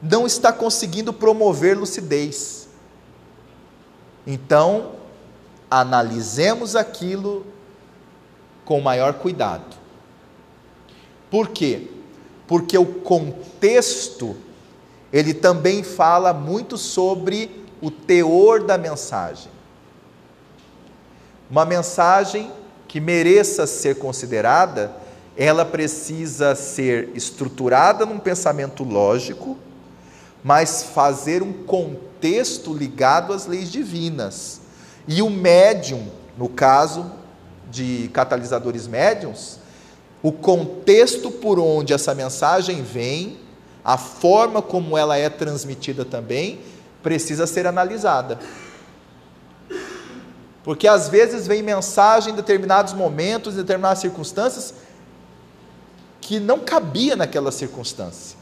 Não 0.00 0.26
está 0.26 0.50
conseguindo 0.50 1.12
promover 1.12 1.76
lucidez. 1.76 2.68
Então, 4.26 4.92
analisemos 5.70 6.74
aquilo 6.74 7.44
com 8.64 8.80
maior 8.80 9.12
cuidado. 9.12 9.85
Por 11.30 11.48
quê? 11.48 11.88
Porque 12.46 12.78
o 12.78 12.86
contexto 12.86 14.36
ele 15.12 15.32
também 15.32 15.82
fala 15.82 16.32
muito 16.32 16.76
sobre 16.76 17.64
o 17.80 17.90
teor 17.90 18.62
da 18.62 18.76
mensagem. 18.76 19.50
Uma 21.50 21.64
mensagem 21.64 22.50
que 22.88 23.00
mereça 23.00 23.66
ser 23.66 23.96
considerada, 23.98 24.92
ela 25.36 25.64
precisa 25.64 26.54
ser 26.54 27.10
estruturada 27.14 28.04
num 28.04 28.18
pensamento 28.18 28.82
lógico, 28.82 29.56
mas 30.42 30.82
fazer 30.82 31.42
um 31.42 31.52
contexto 31.52 32.74
ligado 32.74 33.32
às 33.32 33.46
leis 33.46 33.70
divinas. 33.70 34.60
E 35.06 35.22
o 35.22 35.30
médium, 35.30 36.08
no 36.36 36.48
caso 36.48 37.10
de 37.70 38.10
catalisadores 38.12 38.86
médiums, 38.86 39.60
o 40.26 40.32
contexto 40.32 41.30
por 41.30 41.56
onde 41.56 41.92
essa 41.92 42.12
mensagem 42.12 42.82
vem, 42.82 43.38
a 43.84 43.96
forma 43.96 44.60
como 44.60 44.98
ela 44.98 45.16
é 45.16 45.30
transmitida 45.30 46.04
também, 46.04 46.58
precisa 47.00 47.46
ser 47.46 47.64
analisada. 47.64 48.40
Porque 50.64 50.88
às 50.88 51.08
vezes 51.08 51.46
vem 51.46 51.62
mensagem 51.62 52.32
em 52.32 52.36
determinados 52.36 52.92
momentos, 52.92 53.54
em 53.54 53.58
determinadas 53.58 54.00
circunstâncias, 54.00 54.74
que 56.20 56.40
não 56.40 56.58
cabia 56.58 57.14
naquela 57.14 57.52
circunstância. 57.52 58.36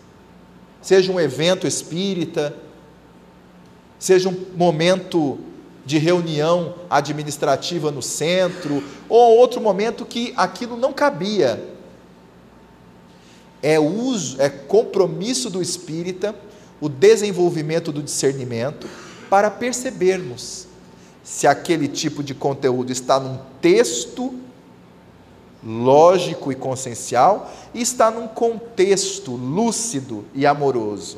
Seja 0.80 1.12
um 1.12 1.20
evento 1.20 1.66
espírita, 1.66 2.57
seja 3.99 4.30
um 4.30 4.47
momento 4.57 5.39
de 5.85 5.99
reunião 5.99 6.76
administrativa 6.89 7.91
no 7.91 8.01
centro, 8.01 8.82
ou 9.07 9.37
outro 9.37 9.61
momento 9.61 10.07
que 10.07 10.32
aquilo 10.35 10.78
não 10.78 10.91
cabia. 10.91 11.74
É 13.67 13.81
uso, 13.81 14.37
é 14.43 14.51
compromisso 14.51 15.49
do 15.49 15.62
espírita 15.62 16.35
o 16.83 16.87
desenvolvimento 16.87 17.91
do 17.91 18.03
discernimento 18.03 18.87
para 19.31 19.51
percebermos 19.51 20.67
se 21.23 21.47
aquele 21.47 21.89
tipo 21.89 22.23
de 22.23 22.35
conteúdo 22.35 22.93
está 22.93 23.19
num 23.19 23.39
texto 23.62 24.39
lógico 25.65 26.53
e 26.53 26.55
consciencial 26.55 27.51
e 27.73 27.81
está 27.81 28.11
num 28.11 28.29
contexto 28.29 29.33
lúcido 29.33 30.27
e 30.35 30.45
amoroso. 30.45 31.17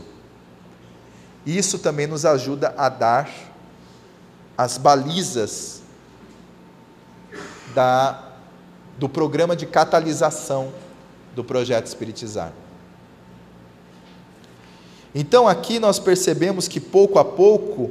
Isso 1.44 1.80
também 1.80 2.06
nos 2.06 2.24
ajuda 2.24 2.72
a 2.78 2.88
dar 2.88 3.28
as 4.56 4.78
balizas 4.78 5.82
da, 7.74 8.22
do 8.96 9.08
programa 9.08 9.56
de 9.56 9.66
catalisação 9.66 10.72
do 11.36 11.44
projeto 11.44 11.86
Espiritizar. 11.86 12.52
Então 15.14 15.46
aqui 15.46 15.78
nós 15.78 15.98
percebemos 15.98 16.66
que 16.66 16.80
pouco 16.80 17.18
a 17.18 17.24
pouco 17.24 17.90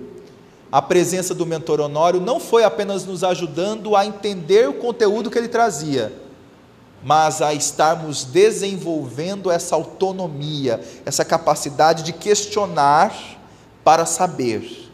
a 0.72 0.82
presença 0.82 1.34
do 1.34 1.46
mentor 1.46 1.80
Honório 1.80 2.20
não 2.20 2.40
foi 2.40 2.64
apenas 2.64 3.06
nos 3.06 3.24
ajudando 3.24 3.96
a 3.96 4.06
entender 4.06 4.68
o 4.68 4.74
conteúdo 4.74 5.30
que 5.30 5.38
ele 5.38 5.48
trazia, 5.48 6.12
mas 7.04 7.40
a 7.42 7.54
estarmos 7.54 8.26
desenvolvendo 8.26 9.52
essa 9.52 9.76
autonomia, 9.76 10.82
essa 11.06 11.24
capacidade 11.24 12.02
de 12.02 12.12
questionar 12.12 13.16
para 13.84 14.08
saber, 14.08 14.90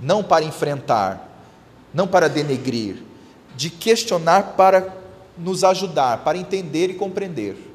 não 0.00 0.22
para 0.22 0.44
enfrentar, 0.44 1.42
não 1.94 2.08
para 2.08 2.28
denegrir, 2.28 3.02
de 3.56 3.70
questionar 3.70 4.54
para 4.56 4.96
nos 5.38 5.62
ajudar, 5.62 6.24
para 6.24 6.36
entender 6.36 6.90
e 6.90 6.94
compreender. 6.94 7.67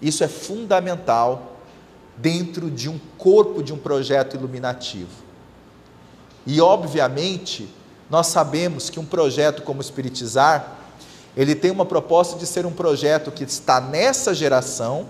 Isso 0.00 0.24
é 0.24 0.28
fundamental 0.28 1.56
dentro 2.16 2.70
de 2.70 2.88
um 2.88 2.98
corpo 3.16 3.62
de 3.62 3.72
um 3.72 3.78
projeto 3.78 4.36
iluminativo. 4.36 5.10
E 6.46 6.60
obviamente, 6.60 7.68
nós 8.08 8.26
sabemos 8.26 8.90
que 8.90 8.98
um 8.98 9.04
projeto 9.04 9.62
como 9.62 9.80
Espiritizar, 9.80 10.76
ele 11.36 11.54
tem 11.54 11.70
uma 11.70 11.86
proposta 11.86 12.38
de 12.38 12.46
ser 12.46 12.66
um 12.66 12.72
projeto 12.72 13.30
que 13.30 13.44
está 13.44 13.80
nessa 13.80 14.34
geração 14.34 15.06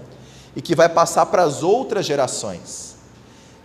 e 0.55 0.61
que 0.61 0.75
vai 0.75 0.89
passar 0.89 1.27
para 1.27 1.43
as 1.43 1.63
outras 1.63 2.05
gerações. 2.05 2.97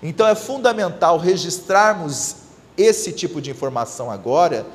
Então 0.02 0.28
é 0.28 0.36
fundamental 0.36 1.18
registrarmos 1.18 2.38
esse 2.78 3.12
tipo 3.12 3.42
de 3.42 3.52
informação 3.52 4.12
agora, 4.12 4.66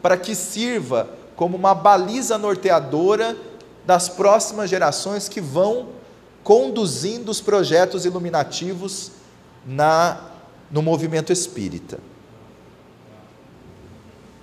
para 0.00 0.16
que 0.16 0.34
sirva 0.34 1.08
como 1.34 1.56
uma 1.56 1.74
baliza 1.74 2.38
norteadora 2.38 3.36
das 3.84 4.08
próximas 4.08 4.70
gerações 4.70 5.28
que 5.28 5.40
vão 5.40 5.95
conduzindo 6.46 7.28
os 7.28 7.40
projetos 7.40 8.04
iluminativos 8.04 9.10
na, 9.66 10.30
no 10.70 10.80
movimento 10.80 11.32
espírita. 11.32 11.98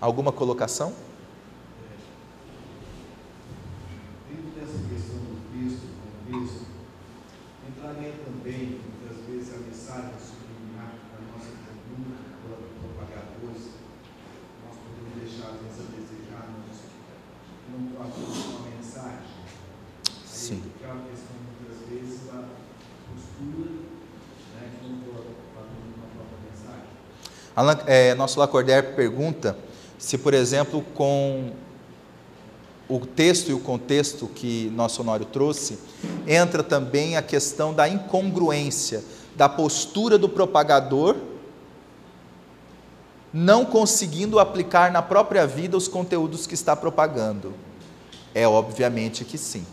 Alguma 0.01 0.29
colocação? 0.29 0.91
Alan, 27.55 27.79
é, 27.85 28.15
nosso 28.15 28.39
Lacordaire 28.39 28.93
pergunta 28.95 29.55
se, 29.97 30.17
por 30.17 30.33
exemplo, 30.33 30.83
com 30.93 31.51
o 32.89 32.99
texto 32.99 33.49
e 33.49 33.53
o 33.53 33.59
contexto 33.59 34.27
que 34.27 34.71
nosso 34.75 35.01
Honório 35.01 35.25
trouxe, 35.25 35.79
entra 36.27 36.61
também 36.61 37.15
a 37.15 37.21
questão 37.21 37.73
da 37.73 37.87
incongruência 37.87 39.03
da 39.35 39.47
postura 39.47 40.17
do 40.17 40.29
propagador 40.29 41.15
não 43.33 43.65
conseguindo 43.65 44.37
aplicar 44.37 44.91
na 44.91 45.01
própria 45.01 45.47
vida 45.47 45.75
os 45.75 45.87
conteúdos 45.87 46.45
que 46.45 46.53
está 46.53 46.75
propagando. 46.75 47.53
É 48.35 48.47
obviamente 48.47 49.25
que 49.25 49.39
sim. 49.39 49.65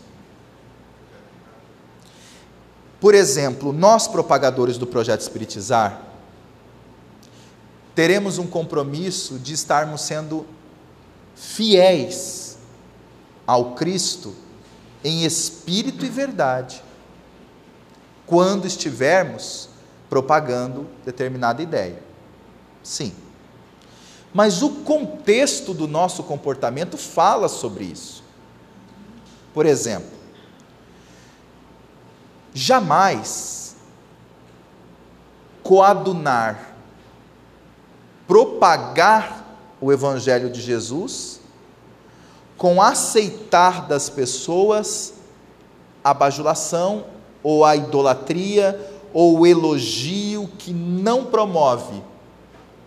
Por 2.99 3.13
exemplo, 3.13 3.71
nós 3.71 4.07
propagadores 4.07 4.77
do 4.77 4.87
projeto 4.87 5.21
Espiritizar, 5.21 6.01
teremos 7.95 8.37
um 8.37 8.47
compromisso 8.47 9.37
de 9.37 9.53
estarmos 9.53 10.01
sendo 10.01 10.45
fiéis 11.35 12.57
ao 13.45 13.73
Cristo 13.75 14.35
em 15.03 15.25
espírito 15.25 16.05
e 16.05 16.09
verdade, 16.09 16.83
quando 18.25 18.67
estivermos 18.67 19.69
propagando 20.09 20.87
determinada 21.03 21.61
ideia. 21.61 22.01
Sim. 22.83 23.13
Mas 24.33 24.61
o 24.61 24.69
contexto 24.83 25.73
do 25.73 25.87
nosso 25.87 26.23
comportamento 26.23 26.97
fala 26.97 27.49
sobre 27.49 27.85
isso. 27.85 28.23
Por 29.53 29.65
exemplo, 29.65 30.11
jamais 32.53 33.75
coadunar 35.63 36.70
propagar 38.31 39.45
o 39.81 39.91
Evangelho 39.91 40.49
de 40.49 40.61
Jesus 40.61 41.41
com 42.57 42.81
aceitar 42.81 43.89
das 43.89 44.09
pessoas 44.09 45.15
a 46.01 46.13
bajulação 46.13 47.07
ou 47.43 47.65
a 47.65 47.75
idolatria 47.75 48.79
ou 49.13 49.39
o 49.39 49.45
elogio 49.45 50.49
que 50.57 50.71
não 50.71 51.25
promove. 51.25 52.01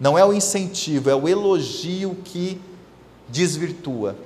Não 0.01 0.16
é 0.16 0.24
o 0.24 0.32
incentivo, 0.32 1.11
é 1.11 1.14
o 1.14 1.28
elogio 1.28 2.16
que 2.24 2.59
desvirtua. 3.28 4.16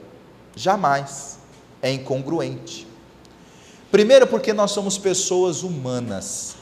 Jamais. 0.55 1.41
É 1.83 1.91
incongruente. 1.93 2.87
Primeiro, 3.91 4.29
porque 4.29 4.53
nós 4.53 4.71
somos 4.71 4.97
pessoas 4.97 5.65
humanas. 5.65 6.55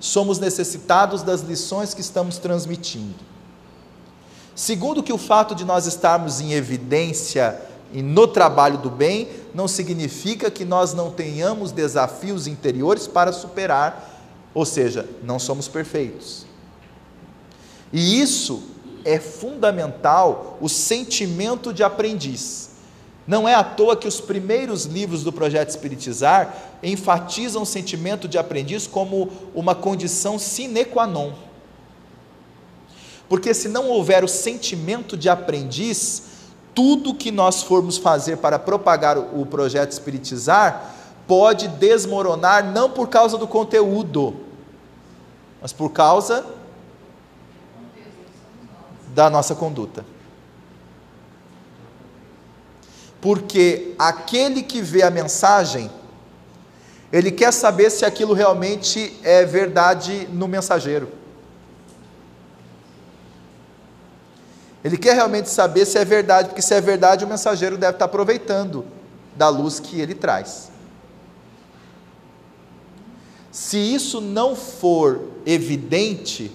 Somos 0.00 0.38
necessitados 0.38 1.22
das 1.22 1.42
lições 1.42 1.92
que 1.92 2.00
estamos 2.00 2.38
transmitindo. 2.38 3.31
Segundo, 4.54 5.02
que 5.02 5.12
o 5.12 5.18
fato 5.18 5.54
de 5.54 5.64
nós 5.64 5.86
estarmos 5.86 6.40
em 6.40 6.52
evidência 6.52 7.60
e 7.92 8.02
no 8.02 8.26
trabalho 8.26 8.78
do 8.78 8.90
bem 8.90 9.28
não 9.54 9.66
significa 9.66 10.50
que 10.50 10.64
nós 10.64 10.92
não 10.92 11.10
tenhamos 11.10 11.72
desafios 11.72 12.46
interiores 12.46 13.06
para 13.06 13.32
superar, 13.32 14.20
ou 14.54 14.64
seja, 14.64 15.08
não 15.22 15.38
somos 15.38 15.68
perfeitos. 15.68 16.46
E 17.92 18.20
isso 18.20 18.62
é 19.04 19.18
fundamental, 19.18 20.58
o 20.60 20.68
sentimento 20.68 21.72
de 21.72 21.82
aprendiz. 21.82 22.70
Não 23.26 23.48
é 23.48 23.54
à 23.54 23.62
toa 23.62 23.96
que 23.96 24.08
os 24.08 24.20
primeiros 24.20 24.84
livros 24.84 25.22
do 25.22 25.32
projeto 25.32 25.68
Espiritizar 25.68 26.54
enfatizam 26.82 27.62
o 27.62 27.66
sentimento 27.66 28.26
de 28.26 28.36
aprendiz 28.36 28.86
como 28.86 29.30
uma 29.54 29.74
condição 29.74 30.38
sine 30.38 30.84
qua 30.84 31.06
non 31.06 31.32
porque 33.32 33.54
se 33.54 33.66
não 33.66 33.88
houver 33.88 34.22
o 34.22 34.28
sentimento 34.28 35.16
de 35.16 35.30
aprendiz, 35.30 36.24
tudo 36.74 37.14
que 37.14 37.30
nós 37.30 37.62
formos 37.62 37.96
fazer 37.96 38.36
para 38.36 38.58
propagar 38.58 39.16
o 39.16 39.46
projeto 39.46 39.90
espiritizar 39.90 40.94
pode 41.26 41.66
desmoronar 41.66 42.62
não 42.62 42.90
por 42.90 43.08
causa 43.08 43.38
do 43.38 43.48
conteúdo, 43.48 44.36
mas 45.62 45.72
por 45.72 45.88
causa 45.92 46.44
da 49.14 49.30
nossa 49.30 49.54
conduta. 49.54 50.04
Porque 53.18 53.94
aquele 53.98 54.62
que 54.62 54.82
vê 54.82 55.02
a 55.04 55.10
mensagem, 55.10 55.90
ele 57.10 57.30
quer 57.30 57.50
saber 57.50 57.88
se 57.88 58.04
aquilo 58.04 58.34
realmente 58.34 59.18
é 59.22 59.42
verdade 59.46 60.28
no 60.30 60.46
mensageiro. 60.46 61.21
Ele 64.84 64.96
quer 64.96 65.14
realmente 65.14 65.48
saber 65.48 65.86
se 65.86 65.96
é 65.96 66.04
verdade, 66.04 66.48
porque 66.48 66.62
se 66.62 66.74
é 66.74 66.80
verdade, 66.80 67.24
o 67.24 67.28
mensageiro 67.28 67.78
deve 67.78 67.92
estar 67.92 68.06
aproveitando 68.06 68.84
da 69.36 69.48
luz 69.48 69.78
que 69.78 70.00
ele 70.00 70.14
traz. 70.14 70.70
Se 73.50 73.76
isso 73.76 74.20
não 74.20 74.56
for 74.56 75.20
evidente, 75.46 76.50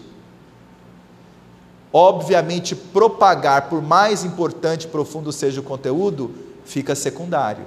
obviamente 1.93 2.75
propagar, 2.75 3.69
por 3.69 3.81
mais 3.81 4.25
importante 4.25 4.83
e 4.83 4.87
profundo 4.87 5.31
seja 5.31 5.61
o 5.61 5.63
conteúdo, 5.63 6.33
fica 6.65 6.95
secundário. 6.95 7.65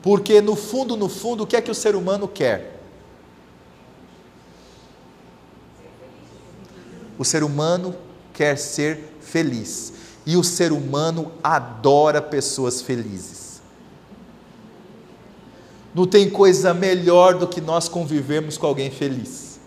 Porque 0.00 0.40
no 0.40 0.56
fundo, 0.56 0.96
no 0.96 1.08
fundo, 1.08 1.44
o 1.44 1.46
que 1.46 1.56
é 1.56 1.60
que 1.60 1.70
o 1.70 1.74
ser 1.74 1.94
humano 1.94 2.26
quer? 2.26 2.71
O 7.22 7.24
ser 7.24 7.44
humano 7.44 7.94
quer 8.34 8.58
ser 8.58 8.98
feliz. 9.20 9.92
E 10.26 10.36
o 10.36 10.42
ser 10.42 10.72
humano 10.72 11.30
adora 11.40 12.20
pessoas 12.20 12.82
felizes. 12.82 13.62
Não 15.94 16.04
tem 16.04 16.28
coisa 16.28 16.74
melhor 16.74 17.38
do 17.38 17.46
que 17.46 17.60
nós 17.60 17.88
convivermos 17.88 18.58
com 18.58 18.66
alguém 18.66 18.90
feliz. 18.90 19.60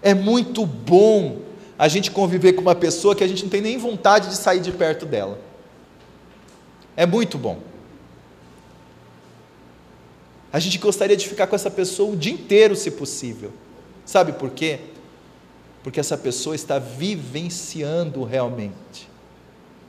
É 0.00 0.14
muito 0.14 0.64
bom 0.64 1.40
a 1.76 1.88
gente 1.88 2.08
conviver 2.08 2.52
com 2.52 2.60
uma 2.60 2.76
pessoa 2.76 3.16
que 3.16 3.24
a 3.24 3.26
gente 3.26 3.42
não 3.42 3.50
tem 3.50 3.60
nem 3.60 3.76
vontade 3.76 4.28
de 4.28 4.36
sair 4.36 4.60
de 4.60 4.70
perto 4.70 5.04
dela. 5.04 5.36
É 6.96 7.04
muito 7.04 7.36
bom. 7.36 7.58
A 10.52 10.60
gente 10.60 10.78
gostaria 10.78 11.16
de 11.16 11.28
ficar 11.28 11.48
com 11.48 11.56
essa 11.56 11.72
pessoa 11.72 12.12
o 12.12 12.16
dia 12.16 12.32
inteiro, 12.32 12.76
se 12.76 12.92
possível. 12.92 13.52
Sabe 14.08 14.32
por 14.32 14.48
quê? 14.52 14.80
Porque 15.82 16.00
essa 16.00 16.16
pessoa 16.16 16.56
está 16.56 16.78
vivenciando 16.78 18.24
realmente 18.24 19.06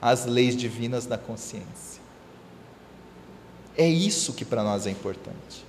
as 0.01 0.26
leis 0.26 0.57
divinas 0.57 1.05
da 1.05 1.17
consciência. 1.17 2.01
É 3.78 3.88
isso 3.88 4.34
que 4.34 4.43
para 4.43 4.61
nós 4.61 4.86
é 4.86 4.89
importante. 4.89 5.65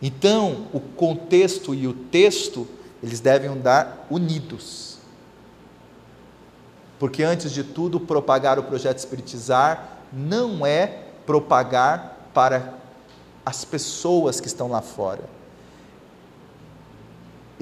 Então, 0.00 0.68
o 0.72 0.80
contexto 0.80 1.74
e 1.74 1.86
o 1.86 1.92
texto, 1.92 2.66
eles 3.02 3.20
devem 3.20 3.50
andar 3.50 4.06
unidos. 4.10 4.96
Porque, 6.98 7.22
antes 7.22 7.52
de 7.52 7.62
tudo, 7.62 8.00
propagar 8.00 8.58
o 8.58 8.62
projeto 8.62 8.96
Espiritizar 8.96 9.98
não 10.10 10.64
é 10.64 10.86
propagar 11.26 12.30
para 12.32 12.72
as 13.44 13.66
pessoas 13.66 14.40
que 14.40 14.46
estão 14.46 14.68
lá 14.68 14.80
fora 14.80 15.41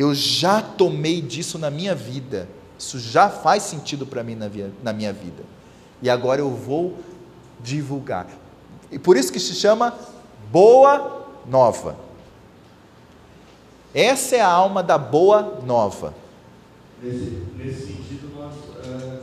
eu 0.01 0.15
já 0.15 0.63
tomei 0.63 1.21
disso 1.21 1.59
na 1.59 1.71
minha 1.71 1.95
vida. 1.95 2.49
Isso 2.79 2.99
já 2.99 3.29
faz 3.29 3.65
sentido 3.65 4.07
para 4.07 4.23
mim 4.23 4.35
na, 4.35 4.49
via, 4.49 4.71
na 4.83 4.93
minha 4.93 5.13
vida. 5.13 5.43
E 6.01 6.09
agora 6.09 6.41
eu 6.41 6.51
vou 6.51 6.97
divulgar. 7.61 8.27
E 8.91 8.99
por 8.99 9.17
isso 9.17 9.33
que 9.33 9.39
se 9.39 9.55
chama 9.55 9.95
Boa 10.51 11.27
Nova. 11.47 11.97
Essa 13.93 14.37
é 14.37 14.41
a 14.41 14.49
alma 14.49 14.83
da 14.83 14.97
Boa 14.97 15.61
Nova. 15.67 16.15
Nesse, 17.03 17.47
nesse 17.57 17.87
sentido, 17.87 18.31
nós 18.37 18.55
uh, 18.55 19.23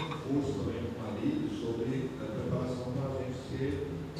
um 0.00 0.40
curso 0.40 0.66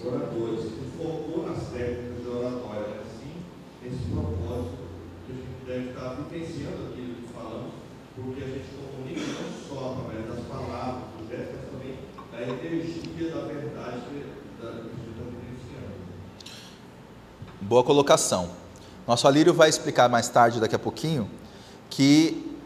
oradores. 0.07 0.65
Ele 0.65 0.91
focou 0.97 1.47
nas 1.47 1.69
técnicas 1.69 2.23
de 2.23 2.29
oratória, 2.29 3.03
mas 3.03 3.09
sim 3.19 3.43
nesse 3.83 4.05
propósito 4.11 4.87
que 5.27 5.33
a 5.33 5.35
gente 5.35 5.67
deve 5.67 5.91
estar 5.91 6.15
vivenciando 6.15 6.87
aquilo 6.91 7.15
que 7.17 7.33
falamos, 7.33 7.73
porque 8.15 8.43
a 8.43 8.47
gente 8.47 8.69
comunica 8.71 9.21
não 9.21 9.51
só 9.67 9.99
através 9.99 10.27
das 10.31 10.45
palavras, 10.47 11.03
do 11.19 11.29
gesto, 11.29 11.55
mas 11.59 11.71
também 11.71 11.99
da 12.31 12.39
energia 12.43 13.31
da 13.31 13.41
verdade 13.43 14.01
da, 14.61 14.67
que 14.71 14.79
a 14.79 14.95
gente 14.95 15.11
está 15.11 15.25
vivenciando. 15.27 15.97
Boa 17.67 17.83
colocação. 17.83 18.51
Nosso 19.09 19.27
Alírio 19.27 19.53
vai 19.53 19.69
explicar 19.69 20.09
mais 20.09 20.29
tarde, 20.29 20.61
daqui 20.61 20.77
a 20.77 20.79
pouquinho, 20.79 21.29
que 21.91 22.57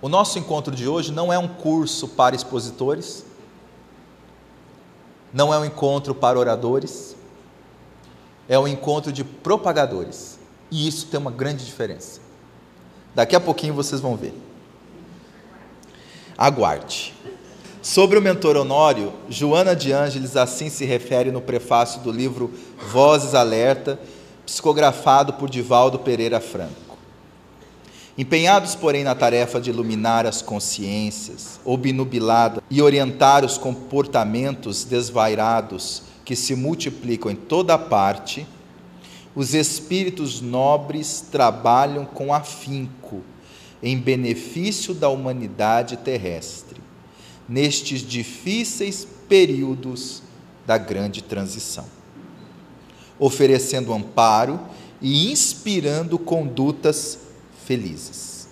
o 0.00 0.08
nosso 0.08 0.38
encontro 0.38 0.72
de 0.72 0.86
hoje 0.86 1.10
não 1.10 1.32
é 1.32 1.38
um 1.40 1.48
curso 1.48 2.06
para 2.06 2.36
expositores, 2.36 3.26
não 5.34 5.52
é 5.52 5.58
um 5.58 5.64
encontro 5.64 6.14
para 6.14 6.38
oradores, 6.38 7.16
é 8.48 8.56
um 8.56 8.68
encontro 8.68 9.10
de 9.10 9.24
propagadores. 9.24 10.38
E 10.70 10.86
isso 10.86 11.08
tem 11.08 11.18
uma 11.18 11.32
grande 11.32 11.66
diferença. 11.66 12.20
Daqui 13.12 13.34
a 13.34 13.40
pouquinho 13.40 13.74
vocês 13.74 14.00
vão 14.00 14.14
ver. 14.14 14.40
Aguarde. 16.36 17.12
Sobre 17.82 18.18
o 18.18 18.22
mentor 18.22 18.56
Honório, 18.56 19.12
Joana 19.30 19.74
de 19.74 19.92
Ângeles 19.92 20.36
assim 20.36 20.68
se 20.68 20.84
refere 20.84 21.30
no 21.30 21.40
prefácio 21.40 22.00
do 22.00 22.10
livro 22.10 22.52
Vozes 22.90 23.34
Alerta, 23.34 23.98
psicografado 24.44 25.34
por 25.34 25.48
Divaldo 25.48 25.98
Pereira 26.00 26.40
Franco. 26.40 26.98
Empenhados, 28.16 28.74
porém, 28.74 29.04
na 29.04 29.14
tarefa 29.14 29.60
de 29.60 29.70
iluminar 29.70 30.26
as 30.26 30.42
consciências, 30.42 31.60
obnubiladas 31.64 32.60
e 32.68 32.82
orientar 32.82 33.44
os 33.44 33.56
comportamentos 33.56 34.84
desvairados 34.84 36.02
que 36.24 36.34
se 36.34 36.56
multiplicam 36.56 37.30
em 37.30 37.36
toda 37.36 37.78
parte, 37.78 38.44
os 39.36 39.54
espíritos 39.54 40.40
nobres 40.40 41.24
trabalham 41.30 42.04
com 42.04 42.34
afinco 42.34 43.22
em 43.80 43.96
benefício 43.96 44.92
da 44.92 45.08
humanidade 45.08 45.96
terrestre, 45.98 46.67
nestes 47.48 48.00
difíceis 48.00 49.06
períodos 49.28 50.22
da 50.66 50.76
grande 50.76 51.22
transição, 51.22 51.86
oferecendo 53.18 53.92
amparo 53.92 54.60
e 55.00 55.30
inspirando 55.30 56.18
condutas 56.18 57.18
felizes. 57.64 58.48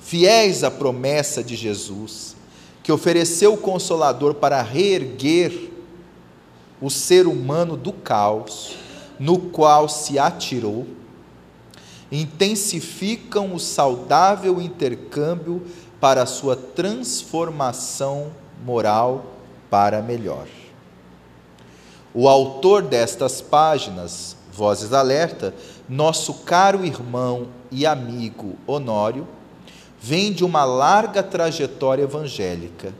Fiéis 0.00 0.64
à 0.64 0.70
promessa 0.70 1.42
de 1.42 1.56
Jesus, 1.56 2.36
que 2.82 2.92
ofereceu 2.92 3.54
o 3.54 3.58
Consolador 3.58 4.34
para 4.34 4.60
reerguer 4.62 5.70
o 6.80 6.90
ser 6.90 7.26
humano 7.26 7.76
do 7.76 7.92
caos 7.92 8.76
no 9.18 9.38
qual 9.38 9.88
se 9.88 10.18
atirou, 10.18 10.86
intensificam 12.10 13.54
o 13.54 13.58
saudável 13.58 14.60
intercâmbio 14.60 15.62
para 16.04 16.24
a 16.24 16.26
sua 16.26 16.54
transformação 16.54 18.30
moral 18.62 19.24
para 19.70 20.02
melhor. 20.02 20.46
O 22.12 22.28
autor 22.28 22.82
destas 22.82 23.40
páginas, 23.40 24.36
Vozes 24.52 24.92
Alerta, 24.92 25.54
nosso 25.88 26.34
caro 26.44 26.84
irmão 26.84 27.48
e 27.70 27.86
amigo 27.86 28.58
Honório, 28.66 29.26
vem 29.98 30.30
de 30.30 30.44
uma 30.44 30.62
larga 30.66 31.22
trajetória 31.22 32.02
evangélica, 32.02 32.92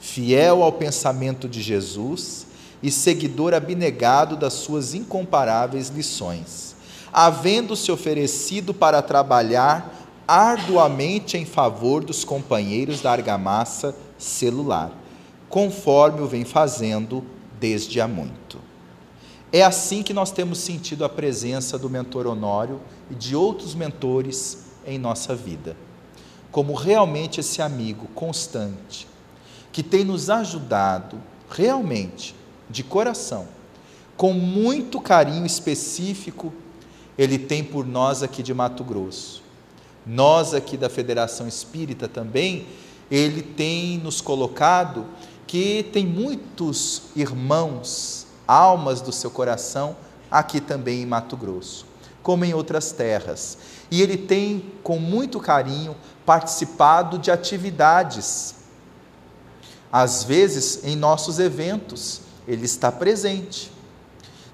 fiel 0.00 0.62
ao 0.62 0.72
pensamento 0.72 1.46
de 1.46 1.60
Jesus 1.60 2.46
e 2.82 2.90
seguidor 2.90 3.52
abnegado 3.52 4.34
das 4.34 4.54
suas 4.54 4.94
incomparáveis 4.94 5.90
lições, 5.90 6.74
havendo 7.12 7.76
se 7.76 7.92
oferecido 7.92 8.72
para 8.72 9.02
trabalhar 9.02 10.05
arduamente 10.26 11.36
em 11.36 11.44
favor 11.44 12.04
dos 12.04 12.24
companheiros 12.24 13.00
da 13.00 13.12
argamassa 13.12 13.94
celular, 14.18 14.90
conforme 15.48 16.20
o 16.20 16.26
vem 16.26 16.44
fazendo 16.44 17.24
desde 17.60 18.00
há 18.00 18.08
muito. 18.08 18.58
É 19.52 19.62
assim 19.62 20.02
que 20.02 20.12
nós 20.12 20.30
temos 20.30 20.58
sentido 20.58 21.04
a 21.04 21.08
presença 21.08 21.78
do 21.78 21.88
mentor 21.88 22.26
Honório 22.26 22.80
e 23.10 23.14
de 23.14 23.36
outros 23.36 23.74
mentores 23.74 24.64
em 24.84 24.98
nossa 24.98 25.34
vida. 25.34 25.76
Como 26.50 26.74
realmente 26.74 27.40
esse 27.40 27.62
amigo 27.62 28.08
constante, 28.08 29.06
que 29.70 29.82
tem 29.82 30.04
nos 30.04 30.28
ajudado 30.30 31.20
realmente, 31.48 32.34
de 32.68 32.82
coração, 32.82 33.46
com 34.16 34.32
muito 34.32 35.00
carinho 35.00 35.46
específico, 35.46 36.52
ele 37.16 37.38
tem 37.38 37.62
por 37.62 37.86
nós 37.86 38.22
aqui 38.22 38.42
de 38.42 38.52
Mato 38.52 38.82
Grosso. 38.82 39.45
Nós 40.06 40.54
aqui 40.54 40.76
da 40.76 40.88
Federação 40.88 41.48
Espírita 41.48 42.06
também, 42.06 42.66
ele 43.10 43.42
tem 43.42 43.98
nos 43.98 44.20
colocado 44.20 45.04
que 45.46 45.84
tem 45.92 46.06
muitos 46.06 47.02
irmãos 47.14 48.26
almas 48.46 49.00
do 49.00 49.10
seu 49.10 49.30
coração, 49.30 49.96
aqui 50.30 50.60
também 50.60 51.02
em 51.02 51.06
Mato 51.06 51.36
Grosso, 51.36 51.86
como 52.22 52.44
em 52.44 52.54
outras 52.54 52.92
terras. 52.92 53.58
E 53.90 54.00
ele 54.02 54.16
tem, 54.16 54.72
com 54.82 54.98
muito 54.98 55.40
carinho, 55.40 55.96
participado 56.24 57.18
de 57.18 57.30
atividades. 57.30 58.54
Às 59.90 60.24
vezes, 60.24 60.84
em 60.84 60.96
nossos 60.96 61.38
eventos, 61.38 62.20
ele 62.46 62.64
está 62.64 62.90
presente, 62.90 63.72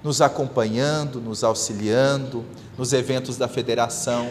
nos 0.02 0.20
acompanhando, 0.20 1.20
nos 1.20 1.44
auxiliando, 1.44 2.44
nos 2.76 2.92
eventos 2.92 3.36
da 3.36 3.48
federação, 3.48 4.30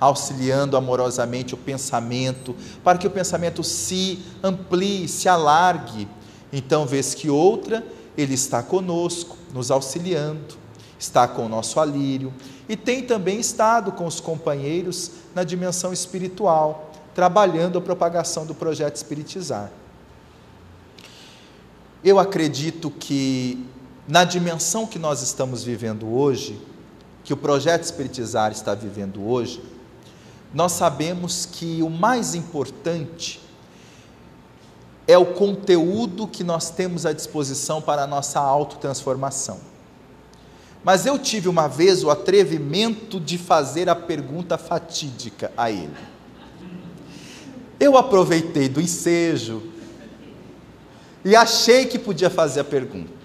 auxiliando 0.00 0.76
amorosamente 0.76 1.54
o 1.54 1.58
pensamento, 1.58 2.56
para 2.82 2.96
que 2.96 3.06
o 3.06 3.10
pensamento 3.10 3.62
se 3.62 4.18
amplie, 4.42 5.06
se 5.06 5.28
alargue. 5.28 6.08
Então, 6.52 6.86
vez 6.86 7.14
que 7.14 7.28
outra, 7.28 7.86
ele 8.16 8.34
está 8.34 8.62
conosco, 8.62 9.36
nos 9.52 9.70
auxiliando, 9.70 10.58
está 10.98 11.28
com 11.28 11.46
o 11.46 11.48
nosso 11.48 11.78
alírio 11.78 12.32
e 12.68 12.76
tem 12.76 13.02
também 13.02 13.40
estado 13.40 13.92
com 13.92 14.06
os 14.06 14.20
companheiros 14.20 15.10
na 15.34 15.44
dimensão 15.44 15.92
espiritual, 15.92 16.92
trabalhando 17.14 17.78
a 17.78 17.80
propagação 17.80 18.46
do 18.46 18.54
projeto 18.54 18.96
Espiritizar. 18.96 19.70
Eu 22.02 22.18
acredito 22.18 22.90
que 22.90 23.66
na 24.08 24.24
dimensão 24.24 24.86
que 24.86 24.98
nós 24.98 25.22
estamos 25.22 25.62
vivendo 25.62 26.08
hoje, 26.08 26.60
que 27.24 27.32
o 27.32 27.36
projeto 27.36 27.82
Espiritizar 27.82 28.52
está 28.52 28.74
vivendo 28.74 29.26
hoje, 29.26 29.62
nós 30.52 30.72
sabemos 30.72 31.46
que 31.46 31.82
o 31.82 31.88
mais 31.88 32.34
importante 32.34 33.40
é 35.06 35.16
o 35.16 35.26
conteúdo 35.26 36.26
que 36.26 36.44
nós 36.44 36.70
temos 36.70 37.06
à 37.06 37.12
disposição 37.12 37.80
para 37.80 38.02
a 38.02 38.06
nossa 38.06 38.40
autotransformação. 38.40 39.58
Mas 40.82 41.04
eu 41.04 41.18
tive 41.18 41.48
uma 41.48 41.68
vez 41.68 42.02
o 42.02 42.10
atrevimento 42.10 43.20
de 43.20 43.36
fazer 43.36 43.88
a 43.88 43.94
pergunta 43.94 44.56
fatídica 44.56 45.52
a 45.56 45.70
ele. 45.70 45.96
Eu 47.78 47.96
aproveitei 47.96 48.68
do 48.68 48.80
ensejo 48.80 49.62
e 51.24 51.36
achei 51.36 51.86
que 51.86 51.98
podia 51.98 52.30
fazer 52.30 52.60
a 52.60 52.64
pergunta. 52.64 53.20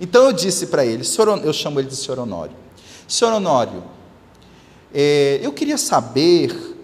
Então 0.00 0.24
eu 0.24 0.32
disse 0.32 0.66
para 0.66 0.84
ele, 0.84 1.02
eu 1.44 1.52
chamo 1.52 1.80
ele 1.80 1.88
de 1.88 1.96
senhor 1.96 2.18
Honório. 2.18 2.56
Senhor 3.08 3.32
Honório, 3.32 3.82
é, 4.94 5.40
eu 5.42 5.52
queria 5.52 5.78
saber 5.78 6.76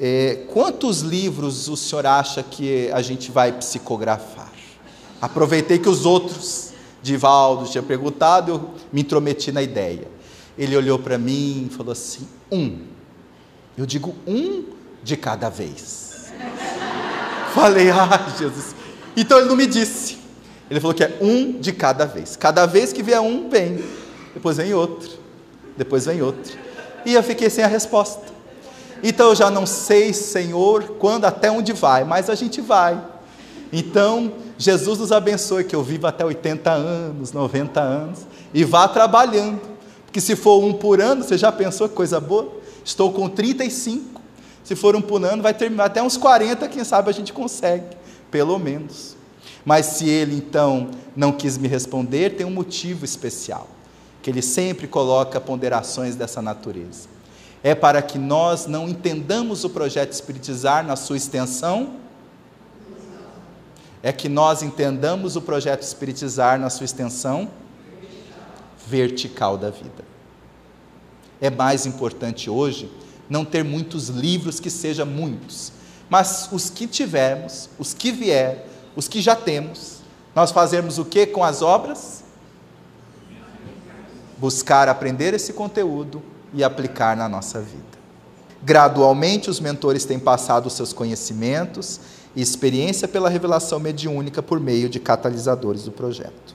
é, 0.00 0.44
quantos 0.52 1.00
livros 1.00 1.68
o 1.68 1.76
senhor 1.76 2.06
acha 2.06 2.42
que 2.42 2.90
a 2.90 3.02
gente 3.02 3.30
vai 3.30 3.52
psicografar? 3.52 4.52
Aproveitei 5.20 5.78
que 5.78 5.88
os 5.88 6.04
outros, 6.04 6.72
Divaldo, 7.02 7.68
tinha 7.68 7.82
perguntado, 7.82 8.52
eu 8.52 8.74
me 8.92 9.02
intrometi 9.02 9.52
na 9.52 9.62
ideia. 9.62 10.08
Ele 10.58 10.76
olhou 10.76 10.98
para 10.98 11.18
mim 11.18 11.68
e 11.70 11.74
falou 11.74 11.92
assim: 11.92 12.26
um. 12.50 12.80
Eu 13.76 13.86
digo 13.86 14.14
um 14.26 14.64
de 15.02 15.16
cada 15.16 15.48
vez. 15.48 16.32
Falei, 17.54 17.90
ah, 17.94 18.26
Jesus. 18.38 18.74
Então 19.16 19.38
ele 19.38 19.48
não 19.48 19.56
me 19.56 19.66
disse. 19.66 20.18
Ele 20.70 20.80
falou 20.80 20.94
que 20.94 21.04
é 21.04 21.18
um 21.20 21.52
de 21.52 21.72
cada 21.72 22.04
vez. 22.04 22.36
Cada 22.36 22.66
vez 22.66 22.92
que 22.92 23.02
vier 23.02 23.20
um, 23.20 23.48
vem. 23.48 23.84
Depois 24.32 24.56
vem 24.56 24.74
outro. 24.74 25.10
Depois 25.76 26.06
vem 26.06 26.22
outro. 26.22 26.63
E 27.04 27.14
eu 27.14 27.22
fiquei 27.22 27.50
sem 27.50 27.64
a 27.64 27.68
resposta. 27.68 28.22
Então 29.02 29.28
eu 29.28 29.34
já 29.34 29.50
não 29.50 29.66
sei, 29.66 30.12
Senhor, 30.12 30.96
quando, 30.98 31.24
até 31.24 31.50
onde 31.50 31.72
vai, 31.72 32.04
mas 32.04 32.30
a 32.30 32.34
gente 32.34 32.60
vai. 32.60 33.00
Então, 33.72 34.32
Jesus 34.56 35.00
nos 35.00 35.12
abençoe 35.12 35.64
que 35.64 35.74
eu 35.74 35.82
viva 35.82 36.08
até 36.08 36.24
80 36.24 36.70
anos, 36.70 37.32
90 37.32 37.80
anos 37.80 38.20
e 38.52 38.64
vá 38.64 38.86
trabalhando. 38.86 39.60
Porque 40.06 40.20
se 40.20 40.36
for 40.36 40.62
um 40.62 40.72
por 40.72 41.00
ano, 41.00 41.24
você 41.24 41.36
já 41.36 41.50
pensou 41.50 41.88
que 41.88 41.94
coisa 41.94 42.20
boa? 42.20 42.52
Estou 42.84 43.12
com 43.12 43.28
35. 43.28 44.22
Se 44.62 44.74
for 44.74 44.94
um 44.94 45.02
por 45.02 45.22
ano, 45.24 45.42
vai 45.42 45.52
terminar 45.52 45.86
até 45.86 46.02
uns 46.02 46.16
40, 46.16 46.68
quem 46.68 46.84
sabe 46.84 47.10
a 47.10 47.12
gente 47.12 47.32
consegue, 47.32 47.96
pelo 48.30 48.58
menos. 48.58 49.16
Mas 49.64 49.86
se 49.86 50.08
ele 50.08 50.36
então 50.36 50.90
não 51.16 51.32
quis 51.32 51.58
me 51.58 51.68
responder, 51.68 52.36
tem 52.36 52.46
um 52.46 52.50
motivo 52.50 53.04
especial, 53.04 53.68
que 54.24 54.30
ele 54.30 54.40
sempre 54.40 54.88
coloca 54.88 55.38
ponderações 55.38 56.16
dessa 56.16 56.40
natureza. 56.40 57.10
É 57.62 57.74
para 57.74 58.00
que 58.00 58.16
nós 58.16 58.66
não 58.66 58.88
entendamos 58.88 59.64
o 59.64 59.68
projeto 59.68 60.12
espiritizar 60.12 60.82
na 60.82 60.96
sua 60.96 61.18
extensão, 61.18 61.96
é 64.02 64.10
que 64.14 64.26
nós 64.26 64.62
entendamos 64.62 65.36
o 65.36 65.42
projeto 65.42 65.82
espiritizar 65.82 66.58
na 66.58 66.70
sua 66.70 66.86
extensão 66.86 67.50
vertical 68.86 69.58
da 69.58 69.68
vida. 69.68 70.02
É 71.38 71.50
mais 71.50 71.84
importante 71.84 72.48
hoje 72.48 72.90
não 73.28 73.44
ter 73.44 73.62
muitos 73.62 74.08
livros 74.08 74.58
que 74.58 74.70
sejam 74.70 75.04
muitos, 75.04 75.70
mas 76.08 76.48
os 76.50 76.70
que 76.70 76.86
tivermos, 76.86 77.68
os 77.78 77.92
que 77.92 78.10
vier, 78.10 78.66
os 78.96 79.06
que 79.06 79.20
já 79.20 79.36
temos, 79.36 79.98
nós 80.34 80.50
fazermos 80.50 80.96
o 80.96 81.04
que 81.04 81.26
com 81.26 81.44
as 81.44 81.60
obras? 81.60 82.23
Buscar 84.44 84.90
aprender 84.90 85.32
esse 85.32 85.54
conteúdo 85.54 86.22
e 86.52 86.62
aplicar 86.62 87.16
na 87.16 87.26
nossa 87.30 87.62
vida. 87.62 87.96
Gradualmente, 88.62 89.48
os 89.48 89.58
mentores 89.58 90.04
têm 90.04 90.18
passado 90.18 90.68
seus 90.68 90.92
conhecimentos 90.92 91.98
e 92.36 92.42
experiência 92.42 93.08
pela 93.08 93.30
revelação 93.30 93.80
mediúnica 93.80 94.42
por 94.42 94.60
meio 94.60 94.86
de 94.90 95.00
catalisadores 95.00 95.84
do 95.84 95.92
projeto. 95.92 96.53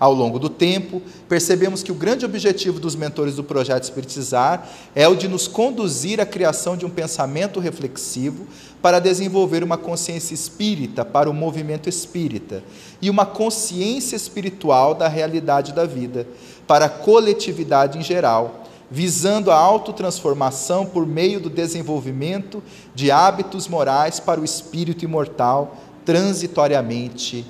Ao 0.00 0.14
longo 0.14 0.38
do 0.38 0.48
tempo, 0.48 1.02
percebemos 1.28 1.82
que 1.82 1.92
o 1.92 1.94
grande 1.94 2.24
objetivo 2.24 2.80
dos 2.80 2.96
mentores 2.96 3.36
do 3.36 3.44
projeto 3.44 3.82
Espiritizar 3.82 4.66
é 4.94 5.06
o 5.06 5.14
de 5.14 5.28
nos 5.28 5.46
conduzir 5.46 6.22
à 6.22 6.24
criação 6.24 6.74
de 6.74 6.86
um 6.86 6.90
pensamento 6.90 7.60
reflexivo 7.60 8.46
para 8.80 8.98
desenvolver 8.98 9.62
uma 9.62 9.76
consciência 9.76 10.32
espírita 10.32 11.04
para 11.04 11.28
o 11.28 11.34
movimento 11.34 11.86
espírita 11.86 12.64
e 13.02 13.10
uma 13.10 13.26
consciência 13.26 14.16
espiritual 14.16 14.94
da 14.94 15.06
realidade 15.06 15.74
da 15.74 15.84
vida 15.84 16.26
para 16.66 16.86
a 16.86 16.88
coletividade 16.90 17.98
em 17.98 18.02
geral, 18.02 18.64
visando 18.90 19.50
a 19.50 19.56
autotransformação 19.56 20.86
por 20.86 21.06
meio 21.06 21.38
do 21.38 21.50
desenvolvimento 21.50 22.62
de 22.94 23.10
hábitos 23.10 23.68
morais 23.68 24.18
para 24.18 24.40
o 24.40 24.46
espírito 24.46 25.04
imortal 25.04 25.76
transitoriamente 26.06 27.44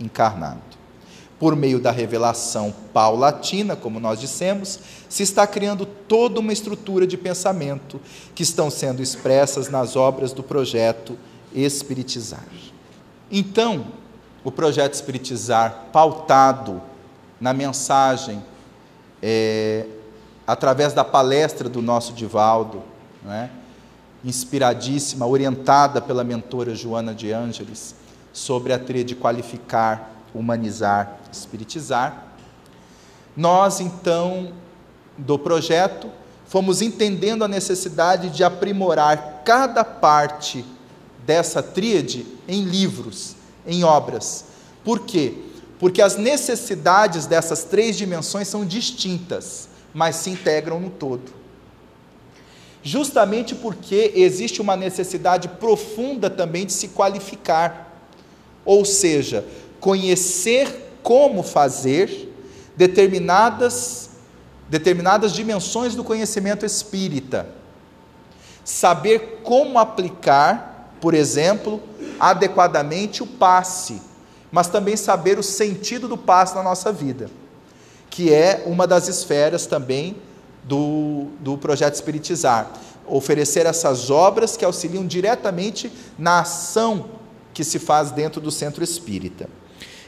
encarnado 0.00 0.71
por 1.42 1.56
meio 1.56 1.80
da 1.80 1.90
revelação 1.90 2.72
paulatina, 2.94 3.74
como 3.74 3.98
nós 3.98 4.20
dissemos, 4.20 4.78
se 5.08 5.24
está 5.24 5.44
criando 5.44 5.84
toda 5.84 6.38
uma 6.38 6.52
estrutura 6.52 7.04
de 7.04 7.16
pensamento 7.16 8.00
que 8.32 8.44
estão 8.44 8.70
sendo 8.70 9.02
expressas 9.02 9.68
nas 9.68 9.96
obras 9.96 10.32
do 10.32 10.44
projeto 10.44 11.18
Espiritizar. 11.52 12.46
Então, 13.28 13.86
o 14.44 14.52
projeto 14.52 14.94
Espiritizar, 14.94 15.86
pautado 15.92 16.80
na 17.40 17.52
mensagem, 17.52 18.40
é, 19.20 19.84
através 20.46 20.92
da 20.92 21.02
palestra 21.02 21.68
do 21.68 21.82
nosso 21.82 22.12
Divaldo, 22.12 22.84
é? 23.28 23.48
inspiradíssima, 24.24 25.26
orientada 25.26 26.00
pela 26.00 26.22
mentora 26.22 26.72
Joana 26.72 27.12
de 27.12 27.32
Ângeles, 27.32 27.96
sobre 28.32 28.72
a 28.72 28.78
tríade 28.78 29.16
qualificar, 29.16 30.11
humanizar, 30.34 31.18
espiritizar. 31.30 32.26
Nós, 33.36 33.80
então, 33.80 34.52
do 35.16 35.38
projeto, 35.38 36.10
fomos 36.46 36.82
entendendo 36.82 37.44
a 37.44 37.48
necessidade 37.48 38.30
de 38.30 38.44
aprimorar 38.44 39.42
cada 39.44 39.84
parte 39.84 40.64
dessa 41.24 41.62
tríade 41.62 42.26
em 42.46 42.64
livros, 42.64 43.36
em 43.66 43.84
obras. 43.84 44.44
Por 44.84 45.00
quê? 45.00 45.34
Porque 45.78 46.02
as 46.02 46.16
necessidades 46.16 47.26
dessas 47.26 47.64
três 47.64 47.96
dimensões 47.96 48.48
são 48.48 48.64
distintas, 48.64 49.68
mas 49.94 50.16
se 50.16 50.30
integram 50.30 50.78
no 50.78 50.90
todo. 50.90 51.32
Justamente 52.82 53.54
porque 53.54 54.12
existe 54.14 54.60
uma 54.60 54.76
necessidade 54.76 55.48
profunda 55.48 56.28
também 56.28 56.66
de 56.66 56.72
se 56.72 56.88
qualificar. 56.88 57.92
Ou 58.64 58.84
seja, 58.84 59.44
conhecer 59.82 60.96
como 61.02 61.42
fazer 61.42 62.32
determinadas 62.76 64.10
determinadas 64.70 65.32
dimensões 65.32 65.94
do 65.94 66.02
conhecimento 66.02 66.64
espírita. 66.64 67.46
Saber 68.64 69.40
como 69.42 69.78
aplicar, 69.78 70.94
por 70.98 71.12
exemplo, 71.12 71.82
adequadamente 72.18 73.22
o 73.22 73.26
passe, 73.26 74.00
mas 74.50 74.68
também 74.68 74.96
saber 74.96 75.38
o 75.38 75.42
sentido 75.42 76.08
do 76.08 76.16
passe 76.16 76.54
na 76.54 76.62
nossa 76.62 76.90
vida, 76.90 77.28
que 78.08 78.32
é 78.32 78.62
uma 78.64 78.86
das 78.86 79.08
esferas 79.08 79.66
também 79.66 80.16
do, 80.62 81.26
do 81.40 81.58
projeto 81.58 81.94
Espiritizar. 81.94 82.70
Oferecer 83.06 83.66
essas 83.66 84.10
obras 84.10 84.56
que 84.56 84.64
auxiliam 84.64 85.04
diretamente 85.04 85.92
na 86.16 86.40
ação 86.40 87.10
que 87.52 87.64
se 87.64 87.78
faz 87.80 88.12
dentro 88.12 88.40
do 88.40 88.50
centro 88.50 88.82
espírita. 88.82 89.50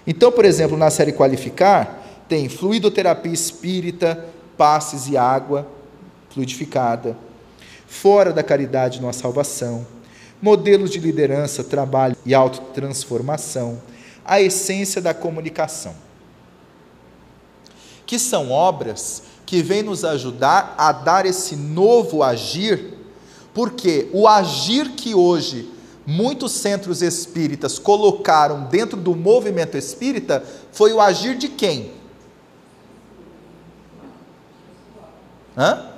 Então, 0.07 0.31
por 0.31 0.45
exemplo, 0.45 0.77
na 0.77 0.91
série 0.91 1.13
Qualificar, 1.13 2.03
tem 2.29 2.49
fluidoterapia 2.49 3.33
espírita, 3.33 4.27
passes 4.57 5.09
e 5.09 5.17
água 5.17 5.67
fluidificada, 6.31 7.17
fora 7.87 8.33
da 8.33 8.43
caridade 8.43 9.01
não 9.01 9.09
há 9.09 9.13
salvação, 9.13 9.87
modelos 10.43 10.91
de 10.91 10.99
liderança, 10.99 11.63
trabalho 11.63 12.17
e 12.27 12.35
autotransformação, 12.35 13.81
a 14.25 14.41
essência 14.41 15.01
da 15.01 15.15
comunicação. 15.15 15.95
Que 18.05 18.19
são 18.19 18.51
obras 18.51 19.23
que 19.47 19.63
vêm 19.63 19.83
nos 19.83 20.05
ajudar 20.05 20.75
a 20.77 20.93
dar 20.93 21.25
esse 21.25 21.55
novo 21.57 22.23
agir, 22.23 22.95
porque 23.53 24.09
o 24.13 24.27
agir 24.27 24.91
que 24.91 25.15
hoje 25.15 25.71
muitos 26.07 26.53
centros 26.53 27.03
espíritas 27.03 27.79
colocaram 27.79 28.65
dentro 28.65 28.99
do 29.01 29.15
movimento 29.15 29.77
espírita 29.77 30.45
foi 30.73 30.93
o 30.93 31.01
agir 31.01 31.37
de 31.37 31.49
quem? 31.49 31.93
Hã? 35.57 35.91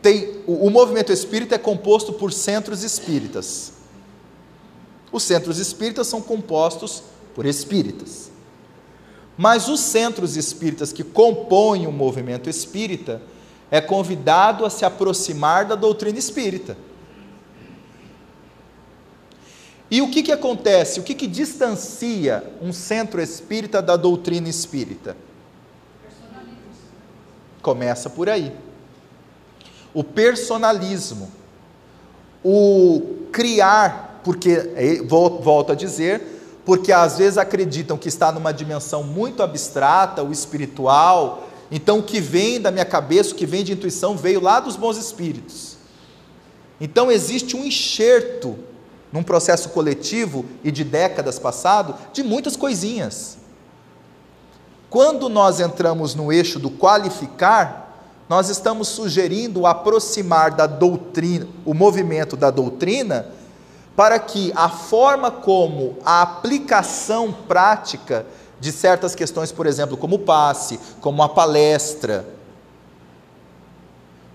Tem, 0.00 0.42
o, 0.46 0.66
o 0.66 0.70
movimento 0.70 1.12
espírita 1.12 1.54
é 1.54 1.58
composto 1.58 2.12
por 2.12 2.32
centros 2.32 2.82
espíritas. 2.82 3.72
Os 5.10 5.22
centros 5.22 5.58
espíritas 5.58 6.06
são 6.06 6.20
compostos 6.20 7.02
por 7.34 7.46
espíritas. 7.46 8.30
Mas 9.36 9.68
os 9.68 9.80
centros 9.80 10.36
espíritas 10.36 10.92
que 10.92 11.04
compõem 11.04 11.86
o 11.86 11.92
movimento 11.92 12.50
espírita 12.50 13.22
é 13.70 13.80
convidado 13.80 14.66
a 14.66 14.70
se 14.70 14.84
aproximar 14.84 15.64
da 15.64 15.74
doutrina 15.74 16.18
espírita. 16.18 16.76
E 19.92 20.00
o 20.00 20.08
que, 20.08 20.22
que 20.22 20.32
acontece? 20.32 20.98
O 20.98 21.02
que, 21.02 21.14
que 21.14 21.26
distancia 21.26 22.42
um 22.62 22.72
centro 22.72 23.20
espírita 23.20 23.82
da 23.82 23.94
doutrina 23.94 24.48
espírita? 24.48 25.14
Começa 27.60 28.08
por 28.08 28.26
aí. 28.26 28.56
O 29.92 30.02
personalismo, 30.02 31.30
o 32.42 33.26
criar, 33.30 34.22
porque, 34.24 34.72
volto 35.10 35.72
a 35.72 35.74
dizer, 35.74 36.22
porque 36.64 36.90
às 36.90 37.18
vezes 37.18 37.36
acreditam 37.36 37.98
que 37.98 38.08
está 38.08 38.32
numa 38.32 38.50
dimensão 38.50 39.02
muito 39.02 39.42
abstrata, 39.42 40.22
o 40.22 40.32
espiritual, 40.32 41.46
então 41.70 41.98
o 41.98 42.02
que 42.02 42.18
vem 42.18 42.58
da 42.58 42.70
minha 42.70 42.86
cabeça, 42.86 43.32
o 43.32 43.36
que 43.36 43.44
vem 43.44 43.62
de 43.62 43.74
intuição, 43.74 44.16
veio 44.16 44.40
lá 44.40 44.58
dos 44.58 44.74
bons 44.74 44.96
espíritos. 44.96 45.76
Então 46.80 47.12
existe 47.12 47.54
um 47.54 47.62
enxerto 47.62 48.71
num 49.12 49.22
processo 49.22 49.68
coletivo 49.68 50.44
e 50.64 50.70
de 50.70 50.82
décadas 50.82 51.38
passado, 51.38 51.94
de 52.12 52.22
muitas 52.22 52.56
coisinhas. 52.56 53.36
Quando 54.88 55.28
nós 55.28 55.60
entramos 55.60 56.14
no 56.14 56.32
eixo 56.32 56.58
do 56.58 56.70
qualificar, 56.70 57.82
nós 58.28 58.48
estamos 58.48 58.88
sugerindo 58.88 59.66
aproximar 59.66 60.52
da 60.52 60.66
doutrina, 60.66 61.46
o 61.64 61.74
movimento 61.74 62.36
da 62.36 62.50
doutrina, 62.50 63.26
para 63.94 64.18
que 64.18 64.52
a 64.56 64.70
forma 64.70 65.30
como 65.30 65.98
a 66.04 66.22
aplicação 66.22 67.32
prática 67.32 68.24
de 68.58 68.72
certas 68.72 69.14
questões, 69.14 69.52
por 69.52 69.66
exemplo, 69.66 69.96
como 69.96 70.16
o 70.16 70.20
passe, 70.20 70.80
como 71.00 71.22
a 71.22 71.28
palestra, 71.28 72.24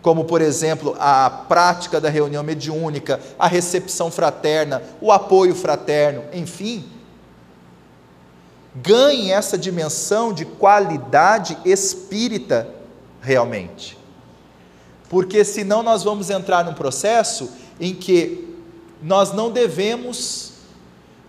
como, 0.07 0.23
por 0.23 0.41
exemplo, 0.41 0.95
a 1.01 1.29
prática 1.29 1.99
da 1.99 2.07
reunião 2.07 2.41
mediúnica, 2.41 3.19
a 3.37 3.45
recepção 3.45 4.09
fraterna, 4.09 4.81
o 5.01 5.11
apoio 5.11 5.53
fraterno, 5.53 6.23
enfim, 6.31 6.85
ganhe 8.73 9.33
essa 9.33 9.57
dimensão 9.57 10.31
de 10.31 10.45
qualidade 10.45 11.57
espírita 11.65 12.69
realmente. 13.19 13.97
Porque 15.09 15.43
senão 15.43 15.83
nós 15.83 16.05
vamos 16.05 16.29
entrar 16.29 16.63
num 16.63 16.73
processo 16.73 17.51
em 17.77 17.93
que 17.93 18.57
nós 19.03 19.33
não 19.33 19.51
devemos 19.51 20.53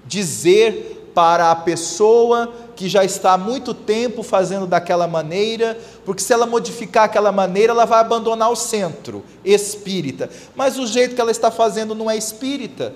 dizer 0.07 1.11
para 1.13 1.51
a 1.51 1.57
pessoa 1.57 2.53
que 2.79 2.89
já 2.89 3.05
está 3.05 3.33
há 3.33 3.37
muito 3.37 3.75
tempo 3.75 4.23
fazendo 4.23 4.65
daquela 4.65 5.09
maneira, 5.09 5.77
porque 6.05 6.23
se 6.23 6.33
ela 6.33 6.47
modificar 6.47 7.07
aquela 7.07 7.33
maneira, 7.33 7.73
ela 7.73 7.85
vai 7.85 7.99
abandonar 7.99 8.53
o 8.53 8.55
centro 8.55 9.25
espírita. 9.45 10.31
Mas 10.55 10.79
o 10.79 10.87
jeito 10.87 11.17
que 11.17 11.21
ela 11.21 11.33
está 11.33 11.51
fazendo 11.51 11.93
não 11.93 12.09
é 12.09 12.17
espírita. 12.17 12.95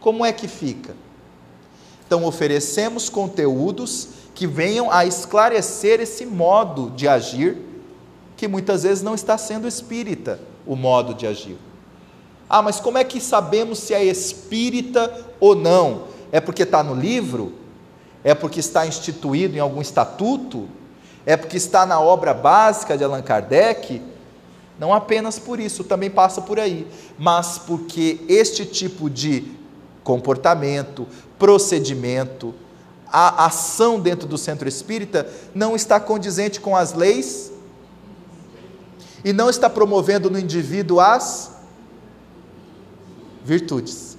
Como 0.00 0.26
é 0.26 0.32
que 0.32 0.48
fica? 0.48 0.96
Então, 2.04 2.24
oferecemos 2.24 3.08
conteúdos 3.08 4.08
que 4.34 4.44
venham 4.44 4.90
a 4.90 5.06
esclarecer 5.06 6.00
esse 6.00 6.26
modo 6.26 6.90
de 6.96 7.06
agir, 7.06 7.58
que 8.36 8.48
muitas 8.48 8.82
vezes 8.82 9.04
não 9.04 9.14
está 9.14 9.38
sendo 9.38 9.68
espírita 9.68 10.40
o 10.66 10.74
modo 10.74 11.14
de 11.14 11.28
agir. 11.28 11.58
Ah, 12.50 12.60
mas 12.60 12.80
como 12.80 12.98
é 12.98 13.04
que 13.04 13.20
sabemos 13.20 13.78
se 13.78 13.94
é 13.94 14.04
espírita 14.04 15.26
ou 15.38 15.54
não? 15.54 16.08
É 16.32 16.40
porque 16.40 16.64
está 16.64 16.82
no 16.82 16.96
livro? 16.96 17.61
É 18.24 18.34
porque 18.34 18.60
está 18.60 18.86
instituído 18.86 19.56
em 19.56 19.60
algum 19.60 19.80
estatuto? 19.80 20.68
É 21.26 21.36
porque 21.36 21.56
está 21.56 21.86
na 21.86 22.00
obra 22.00 22.32
básica 22.32 22.96
de 22.96 23.04
Allan 23.04 23.22
Kardec? 23.22 24.02
Não 24.78 24.92
apenas 24.92 25.38
por 25.38 25.60
isso, 25.60 25.84
também 25.84 26.10
passa 26.10 26.40
por 26.40 26.58
aí, 26.58 26.86
mas 27.18 27.58
porque 27.58 28.20
este 28.28 28.64
tipo 28.64 29.08
de 29.08 29.44
comportamento, 30.02 31.06
procedimento, 31.38 32.54
a 33.06 33.46
ação 33.46 34.00
dentro 34.00 34.26
do 34.26 34.38
centro 34.38 34.66
espírita 34.66 35.28
não 35.54 35.76
está 35.76 36.00
condizente 36.00 36.60
com 36.60 36.74
as 36.74 36.94
leis 36.94 37.52
e 39.24 39.32
não 39.32 39.50
está 39.50 39.68
promovendo 39.68 40.30
no 40.30 40.38
indivíduo 40.38 40.98
as 40.98 41.52
virtudes. 43.44 44.16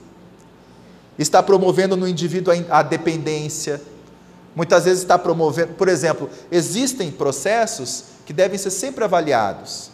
Está 1.17 1.41
promovendo 1.41 1.97
no 1.97 2.07
indivíduo 2.07 2.53
a 2.69 2.83
dependência. 2.83 3.81
Muitas 4.55 4.85
vezes 4.85 5.01
está 5.01 5.17
promovendo, 5.17 5.73
por 5.73 5.87
exemplo, 5.87 6.29
existem 6.51 7.11
processos 7.11 8.05
que 8.25 8.33
devem 8.33 8.57
ser 8.57 8.69
sempre 8.69 9.03
avaliados. 9.03 9.89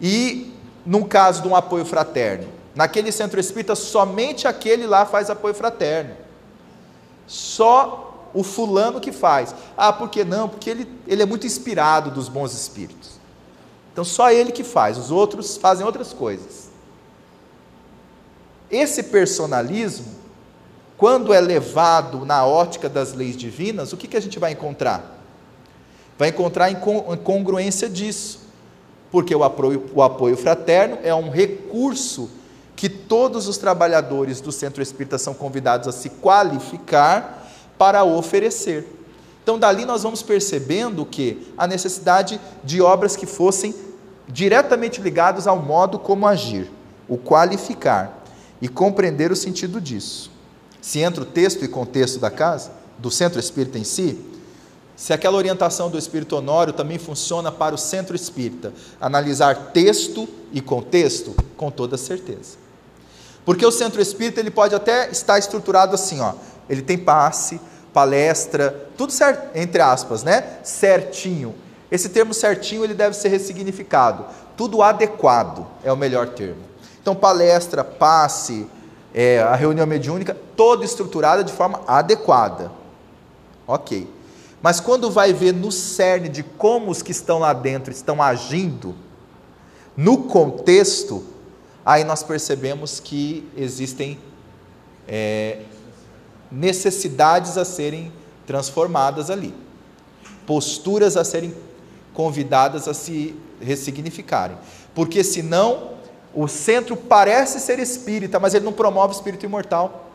E, 0.00 0.52
no 0.84 1.06
caso 1.06 1.42
de 1.42 1.48
um 1.48 1.54
apoio 1.54 1.84
fraterno, 1.84 2.48
naquele 2.74 3.12
centro 3.12 3.38
espírita, 3.38 3.74
somente 3.74 4.48
aquele 4.48 4.86
lá 4.86 5.06
faz 5.06 5.30
apoio 5.30 5.54
fraterno. 5.54 6.16
Só 7.26 8.30
o 8.34 8.42
fulano 8.42 9.00
que 9.00 9.12
faz. 9.12 9.54
Ah, 9.76 9.92
por 9.92 10.10
que 10.10 10.24
não? 10.24 10.48
Porque 10.48 10.68
ele, 10.68 10.88
ele 11.06 11.22
é 11.22 11.26
muito 11.26 11.46
inspirado 11.46 12.10
dos 12.10 12.28
bons 12.28 12.52
espíritos. 12.52 13.12
Então 13.92 14.04
só 14.04 14.32
ele 14.32 14.50
que 14.50 14.64
faz, 14.64 14.98
os 14.98 15.12
outros 15.12 15.56
fazem 15.56 15.86
outras 15.86 16.12
coisas. 16.12 16.68
Esse 18.68 19.04
personalismo, 19.04 20.23
quando 20.96 21.32
é 21.32 21.40
levado 21.40 22.24
na 22.24 22.46
ótica 22.46 22.88
das 22.88 23.12
leis 23.12 23.36
divinas, 23.36 23.92
o 23.92 23.96
que, 23.96 24.06
que 24.06 24.16
a 24.16 24.20
gente 24.20 24.38
vai 24.38 24.52
encontrar? 24.52 25.22
Vai 26.16 26.28
encontrar 26.28 26.70
incongruência 26.70 27.88
disso, 27.88 28.40
porque 29.10 29.34
o 29.34 29.42
apoio, 29.42 29.84
o 29.92 30.02
apoio 30.02 30.36
fraterno 30.36 30.98
é 31.02 31.14
um 31.14 31.30
recurso 31.30 32.30
que 32.76 32.88
todos 32.88 33.48
os 33.48 33.58
trabalhadores 33.58 34.40
do 34.40 34.52
centro 34.52 34.82
espírita 34.82 35.18
são 35.18 35.34
convidados 35.34 35.88
a 35.88 35.92
se 35.92 36.10
qualificar 36.10 37.48
para 37.76 38.04
oferecer. 38.04 38.86
Então, 39.42 39.58
dali 39.58 39.84
nós 39.84 40.02
vamos 40.02 40.22
percebendo 40.22 41.04
que 41.04 41.52
a 41.58 41.66
necessidade 41.66 42.40
de 42.62 42.80
obras 42.80 43.14
que 43.14 43.26
fossem 43.26 43.74
diretamente 44.28 45.00
ligadas 45.00 45.46
ao 45.46 45.58
modo 45.58 45.98
como 45.98 46.26
agir, 46.26 46.70
o 47.08 47.18
qualificar 47.18 48.24
e 48.60 48.68
compreender 48.68 49.30
o 49.30 49.36
sentido 49.36 49.80
disso. 49.80 50.33
Se 50.84 50.98
entra 50.98 51.22
o 51.22 51.24
texto 51.24 51.64
e 51.64 51.68
contexto 51.68 52.18
da 52.18 52.30
casa, 52.30 52.70
do 52.98 53.10
centro 53.10 53.40
espírita 53.40 53.78
em 53.78 53.84
si, 53.84 54.22
se 54.94 55.14
aquela 55.14 55.38
orientação 55.38 55.88
do 55.88 55.96
espírito 55.96 56.36
Honório 56.36 56.74
também 56.74 56.98
funciona 56.98 57.50
para 57.50 57.74
o 57.74 57.78
centro 57.78 58.14
espírita, 58.14 58.70
analisar 59.00 59.70
texto 59.72 60.28
e 60.52 60.60
contexto, 60.60 61.34
com 61.56 61.70
toda 61.70 61.96
certeza. 61.96 62.58
Porque 63.46 63.64
o 63.64 63.70
centro 63.70 63.98
espírita 63.98 64.40
ele 64.40 64.50
pode 64.50 64.74
até 64.74 65.10
estar 65.10 65.38
estruturado 65.38 65.94
assim, 65.94 66.20
ó. 66.20 66.34
Ele 66.68 66.82
tem 66.82 66.98
passe, 66.98 67.58
palestra, 67.90 68.88
tudo 68.94 69.10
certo, 69.10 69.56
entre 69.56 69.80
aspas, 69.80 70.22
né? 70.22 70.58
Certinho. 70.62 71.54
Esse 71.90 72.10
termo 72.10 72.34
certinho 72.34 72.84
ele 72.84 72.92
deve 72.92 73.16
ser 73.16 73.28
ressignificado. 73.28 74.26
Tudo 74.54 74.82
adequado 74.82 75.66
é 75.82 75.90
o 75.90 75.96
melhor 75.96 76.28
termo. 76.28 76.62
Então, 77.00 77.16
palestra, 77.16 77.82
passe, 77.82 78.66
é, 79.14 79.40
a 79.40 79.54
reunião 79.54 79.86
mediúnica, 79.86 80.36
toda 80.56 80.84
estruturada 80.84 81.44
de 81.44 81.52
forma 81.52 81.80
adequada. 81.86 82.72
Ok. 83.66 84.12
Mas 84.60 84.80
quando 84.80 85.10
vai 85.10 85.32
ver 85.32 85.52
no 85.52 85.70
cerne 85.70 86.28
de 86.28 86.42
como 86.42 86.90
os 86.90 87.00
que 87.00 87.12
estão 87.12 87.38
lá 87.38 87.52
dentro 87.52 87.92
estão 87.92 88.20
agindo, 88.20 88.94
no 89.96 90.24
contexto, 90.24 91.24
aí 91.86 92.02
nós 92.02 92.22
percebemos 92.22 92.98
que 92.98 93.48
existem 93.56 94.18
é, 95.06 95.60
necessidades 96.50 97.56
a 97.56 97.64
serem 97.64 98.12
transformadas 98.46 99.30
ali, 99.30 99.54
posturas 100.46 101.16
a 101.16 101.24
serem 101.24 101.54
convidadas 102.12 102.88
a 102.88 102.94
se 102.94 103.36
ressignificarem, 103.60 104.56
porque 104.94 105.22
senão 105.22 105.93
o 106.34 106.48
centro 106.48 106.96
parece 106.96 107.60
ser 107.60 107.78
espírita, 107.78 108.40
mas 108.40 108.54
ele 108.54 108.64
não 108.64 108.72
promove 108.72 109.14
espírito 109.14 109.46
imortal. 109.46 110.10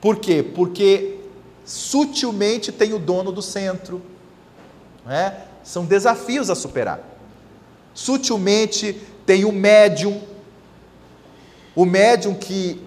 Por 0.00 0.16
quê? 0.16 0.42
Porque 0.42 1.18
sutilmente 1.64 2.72
tem 2.72 2.94
o 2.94 2.98
dono 2.98 3.32
do 3.32 3.42
centro. 3.42 4.00
É? 5.08 5.32
São 5.62 5.84
desafios 5.84 6.48
a 6.48 6.54
superar. 6.54 7.00
Sutilmente 7.94 9.00
tem 9.24 9.44
o 9.44 9.52
médium, 9.52 10.20
o 11.74 11.84
médium 11.84 12.34
que 12.34 12.80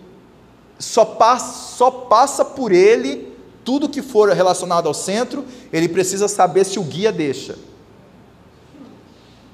só 0.78 1.04
passa, 1.04 1.76
só 1.76 1.92
passa 1.92 2.46
por 2.46 2.72
ele 2.72 3.30
tudo 3.66 3.90
que 3.90 4.02
for 4.02 4.30
relacionado 4.30 4.88
ao 4.88 4.94
centro, 4.94 5.46
ele 5.72 5.90
precisa 5.90 6.28
saber 6.28 6.66
se 6.66 6.80
o 6.80 6.84
guia 6.84 7.12
deixa. 7.12 7.56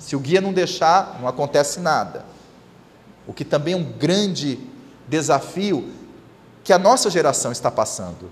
Se 0.06 0.16
o 0.16 0.20
guia 0.20 0.40
não 0.40 0.54
deixar, 0.54 1.18
não 1.20 1.28
acontece 1.28 1.80
nada. 1.80 2.26
O 3.26 3.34
que 3.34 3.44
também 3.44 3.74
é 3.74 3.78
um 3.78 3.84
grande 3.84 4.60
desafio 5.08 5.90
que 6.64 6.72
a 6.72 6.78
nossa 6.78 7.10
geração 7.10 7.52
está 7.52 7.72
passando. 7.72 8.30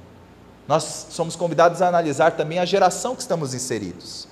Nós 0.67 1.07
somos 1.09 1.35
convidados 1.35 1.81
a 1.81 1.87
analisar 1.87 2.31
também 2.33 2.59
a 2.59 2.65
geração 2.65 3.15
que 3.15 3.21
estamos 3.21 3.53
inseridos. 3.53 4.27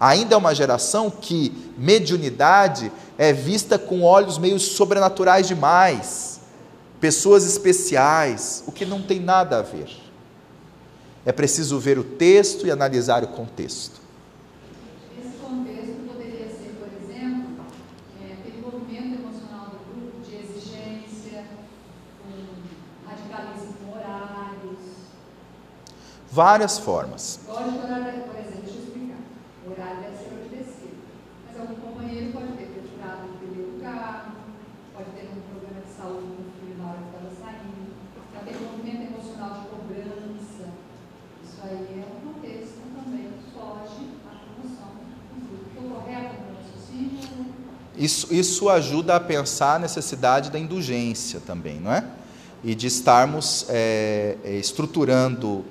Ainda 0.00 0.34
é 0.34 0.38
uma 0.38 0.54
geração 0.54 1.10
que 1.10 1.72
mediunidade 1.76 2.90
é 3.18 3.32
vista 3.32 3.78
com 3.78 4.02
olhos 4.02 4.38
meio 4.38 4.58
sobrenaturais 4.58 5.46
demais, 5.46 6.40
pessoas 7.00 7.44
especiais, 7.44 8.62
o 8.66 8.72
que 8.72 8.86
não 8.86 9.02
tem 9.02 9.20
nada 9.20 9.58
a 9.58 9.62
ver. 9.62 9.88
É 11.26 11.32
preciso 11.32 11.78
ver 11.78 11.98
o 11.98 12.04
texto 12.04 12.66
e 12.66 12.70
analisar 12.70 13.24
o 13.24 13.28
contexto. 13.28 14.00
Esse 15.18 15.36
contexto 15.38 16.06
poderia 16.06 16.46
ser, 16.46 16.76
por 16.78 16.88
exemplo, 17.02 17.64
é, 18.22 18.34
aquele 18.34 18.60
movimento 18.60 19.20
emocional 19.20 19.70
do 19.70 19.78
grupo 19.92 20.20
de 20.20 20.36
exigência, 20.36 21.44
um 22.28 23.08
radicalismo 23.08 23.74
com 23.74 23.98
horários. 23.98 24.78
Várias 26.36 26.78
formas. 26.78 27.40
Lógico, 27.48 27.78
horário, 27.86 28.20
por 28.28 28.36
exemplo, 28.36 28.60
deixa 28.60 28.76
eu 28.76 28.84
explicar. 28.84 29.20
O 29.64 29.70
horário 29.72 30.00
deve 30.02 30.16
ser 30.18 30.32
obedecido. 30.36 31.00
Mas 31.48 31.58
algum 31.58 31.76
companheiro 31.76 32.30
pode 32.30 32.52
ter 32.60 32.68
tirado 32.92 33.24
o 33.24 33.80
carro, 33.80 34.32
pode 34.92 35.10
ter 35.16 35.32
um 35.32 35.40
problema 35.48 35.80
de 35.80 35.92
saúde 35.96 36.28
com 36.36 36.44
o 36.44 36.52
filho 36.60 36.76
na 36.76 36.90
hora 36.92 37.00
que 37.00 37.08
estava 37.08 37.32
saindo. 37.40 37.88
Então, 37.88 38.36
aquele 38.36 38.60
movimento 38.68 39.02
emocional 39.16 39.50
de 39.56 39.64
cobrança. 39.64 40.64
Isso 41.40 41.58
aí 41.64 42.04
é 42.04 42.04
um 42.04 42.20
contexto 42.28 42.84
também 42.92 43.32
que 43.32 43.40
foge 43.56 44.04
à 44.28 44.36
promoção 44.36 44.92
do 44.92 45.40
grupo. 45.40 45.64
Estou 45.72 45.88
correto 45.88 46.34
no 46.36 46.52
raciocínio? 46.52 47.46
Isso, 47.96 48.28
isso 48.28 48.68
ajuda 48.68 49.16
a 49.16 49.20
pensar 49.20 49.76
a 49.76 49.78
necessidade 49.78 50.50
da 50.50 50.58
indulgência 50.58 51.40
também, 51.40 51.80
não 51.80 51.94
é? 51.94 52.04
E 52.62 52.74
de 52.74 52.88
estarmos 52.88 53.64
é, 53.70 54.36
estruturando 54.44 55.64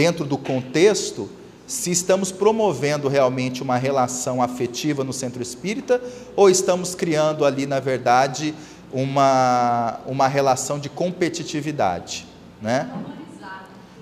dentro 0.00 0.24
do 0.24 0.38
contexto 0.38 1.28
se 1.66 1.90
estamos 1.90 2.32
promovendo 2.32 3.06
realmente 3.06 3.62
uma 3.62 3.76
relação 3.76 4.40
afetiva 4.40 5.04
no 5.04 5.12
centro 5.12 5.42
espírita 5.42 6.00
ou 6.34 6.48
estamos 6.48 6.94
criando 6.94 7.44
ali, 7.44 7.66
na 7.66 7.80
verdade, 7.80 8.54
uma, 8.90 10.00
uma 10.06 10.26
relação 10.26 10.78
de 10.78 10.88
competitividade. 10.88 12.26
Né? 12.62 12.90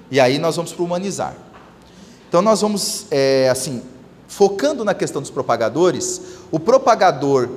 E 0.09 0.21
aí 0.21 0.39
nós 0.39 0.55
vamos 0.55 0.73
para 0.73 0.85
humanizar. 0.85 1.35
Então 2.29 2.41
nós 2.43 2.61
vamos, 2.61 3.07
é, 3.11 3.49
assim, 3.51 3.83
focando 4.29 4.85
na 4.85 4.95
questão 4.95 5.21
dos 5.21 5.33
propagadores, 5.33 6.21
o 6.53 6.61
propagador 6.61 7.49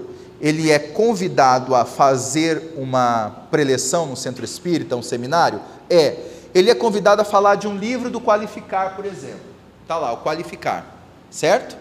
ele 0.41 0.71
é 0.71 0.79
convidado 0.79 1.75
a 1.75 1.85
fazer 1.85 2.73
uma 2.75 3.45
preleção 3.51 4.07
no 4.07 4.17
centro 4.17 4.43
espírita, 4.43 4.95
um 4.95 5.03
seminário? 5.03 5.61
É. 5.87 6.30
Ele 6.53 6.69
é 6.69 6.75
convidado 6.75 7.21
a 7.21 7.25
falar 7.25 7.55
de 7.55 7.67
um 7.67 7.77
livro 7.77 8.09
do 8.09 8.19
Qualificar, 8.19 8.95
por 8.95 9.05
exemplo. 9.05 9.51
Está 9.81 9.97
lá, 9.97 10.11
o 10.11 10.17
Qualificar, 10.17 10.85
certo? 11.29 11.77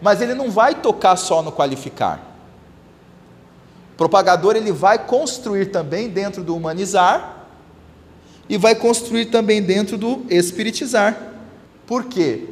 Mas 0.00 0.20
ele 0.20 0.34
não 0.34 0.50
vai 0.50 0.74
tocar 0.74 1.16
só 1.16 1.42
no 1.42 1.52
Qualificar. 1.52 2.20
O 3.94 3.96
propagador 3.96 4.56
ele 4.56 4.72
vai 4.72 4.98
construir 4.98 5.66
também 5.66 6.08
dentro 6.08 6.42
do 6.44 6.54
humanizar 6.54 7.46
e 8.48 8.56
vai 8.56 8.74
construir 8.74 9.26
também 9.26 9.62
dentro 9.62 9.98
do 9.98 10.24
espiritizar. 10.30 11.16
Por 11.86 12.04
quê? 12.04 12.48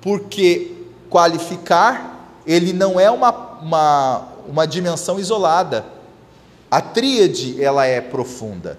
Porque 0.00 0.72
qualificar 1.10 2.28
ele 2.46 2.72
não 2.72 3.00
é 3.00 3.10
uma, 3.10 3.30
uma 3.60 4.34
uma 4.46 4.66
dimensão 4.66 5.18
isolada. 5.18 5.84
A 6.70 6.80
tríade, 6.80 7.62
ela 7.62 7.84
é 7.86 8.00
profunda. 8.00 8.78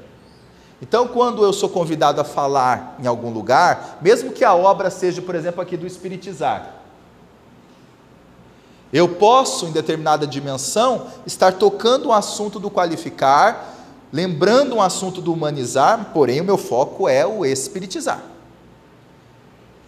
Então, 0.88 1.08
quando 1.08 1.44
eu 1.44 1.52
sou 1.52 1.68
convidado 1.68 2.22
a 2.22 2.24
falar 2.24 2.96
em 3.00 3.08
algum 3.08 3.32
lugar, 3.32 3.98
mesmo 4.04 4.32
que 4.32 4.46
a 4.46 4.54
obra 4.54 4.92
seja, 4.92 5.20
por 5.20 5.34
exemplo, 5.34 5.60
aqui 5.60 5.76
do 5.76 5.88
espiritizar, 5.88 6.76
eu 8.94 9.10
posso, 9.10 9.66
em 9.66 9.72
determinada 9.72 10.28
dimensão, 10.28 11.08
estar 11.26 11.54
tocando 11.54 12.10
um 12.10 12.14
assunto 12.14 12.60
do 12.60 12.70
qualificar, 12.70 13.74
lembrando 14.14 14.76
um 14.76 14.82
assunto 14.82 15.24
do 15.24 15.34
humanizar, 15.34 16.12
porém 16.14 16.40
o 16.40 16.44
meu 16.46 16.56
foco 16.58 17.10
é 17.10 17.26
o 17.26 17.44
espiritizar. 17.44 18.22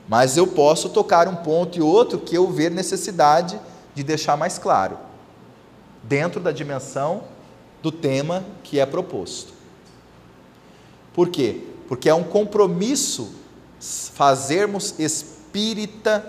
Mas 0.10 0.36
eu 0.36 0.48
posso 0.48 0.90
tocar 0.90 1.28
um 1.28 1.36
ponto 1.36 1.78
e 1.78 1.82
outro 1.82 2.18
que 2.18 2.36
eu 2.36 2.48
ver 2.48 2.72
necessidade 2.72 3.62
de 3.94 4.04
deixar 4.04 4.36
mais 4.36 4.58
claro 4.58 4.98
dentro 6.02 6.42
da 6.42 6.52
dimensão 6.52 7.22
do 7.84 7.92
tema 7.92 8.44
que 8.64 8.80
é 8.80 8.86
proposto. 8.86 9.57
Por 11.18 11.30
quê? 11.30 11.64
Porque 11.88 12.08
é 12.08 12.14
um 12.14 12.24
compromisso 12.24 13.32
fazermos 14.14 14.94
espírita, 15.00 16.24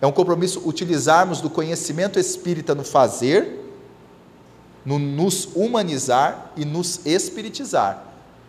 é 0.00 0.06
um 0.08 0.10
compromisso 0.10 0.60
utilizarmos 0.64 1.40
do 1.40 1.48
conhecimento 1.48 2.18
espírita 2.18 2.74
no 2.74 2.82
fazer, 2.82 3.64
no 4.84 4.98
nos 4.98 5.48
humanizar 5.54 6.50
e 6.56 6.64
nos 6.64 7.06
espiritizar. 7.06 8.02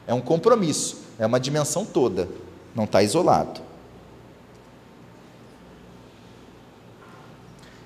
É 0.08 0.14
um 0.16 0.22
compromisso, 0.22 0.98
é 1.20 1.26
uma 1.28 1.40
dimensão 1.40 1.86
toda, 1.86 2.28
não 2.74 2.86
está 2.86 3.04
isolado. 3.04 3.62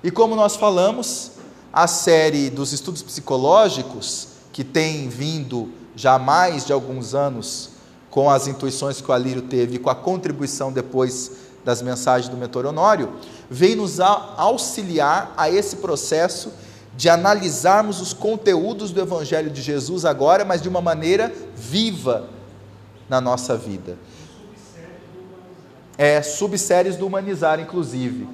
E 0.02 0.10
como 0.10 0.34
nós 0.34 0.56
falamos, 0.56 1.32
a 1.70 1.86
série 1.86 2.48
dos 2.48 2.72
estudos 2.72 3.02
psicológicos, 3.02 4.28
que 4.54 4.64
tem 4.64 5.06
vindo 5.06 5.70
já 5.94 6.18
mais 6.18 6.64
de 6.64 6.72
alguns 6.72 7.14
anos 7.14 7.78
com 8.10 8.28
as 8.28 8.46
intuições 8.46 9.00
que 9.00 9.10
o 9.10 9.14
Alírio 9.14 9.42
teve, 9.42 9.78
com 9.78 9.88
a 9.88 9.94
contribuição 9.94 10.72
depois 10.72 11.32
das 11.64 11.80
mensagens 11.80 12.28
do 12.28 12.36
mentor 12.36 12.66
Honório, 12.66 13.12
vem 13.48 13.76
nos 13.76 14.00
auxiliar 14.00 15.32
a 15.36 15.48
esse 15.48 15.76
processo 15.76 16.52
de 16.96 17.08
analisarmos 17.08 18.00
os 18.00 18.12
conteúdos 18.12 18.90
do 18.90 19.00
Evangelho 19.00 19.50
de 19.50 19.62
Jesus 19.62 20.04
agora, 20.04 20.44
mas 20.44 20.60
de 20.60 20.68
uma 20.68 20.80
maneira 20.80 21.32
viva 21.54 22.28
na 23.08 23.20
nossa 23.20 23.56
vida. 23.56 23.96
É, 25.96 26.20
subséries 26.22 26.96
do 26.96 27.06
Humanizar, 27.06 27.60
inclusive. 27.60 28.26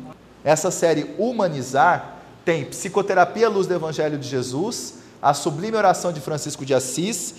Essa 0.45 0.71
série 0.71 1.15
Humanizar 1.19 2.19
tem 2.45 2.65
Psicoterapia 2.65 3.49
à 3.49 3.51
Luz 3.51 3.67
do 3.67 3.75
Evangelho 3.75 4.17
de 4.17 4.29
Jesus, 4.29 4.95
A 5.21 5.35
Sublime 5.35 5.77
Oração 5.77 6.13
de 6.13 6.21
Francisco 6.21 6.65
de 6.65 6.73
Assis 6.73 7.35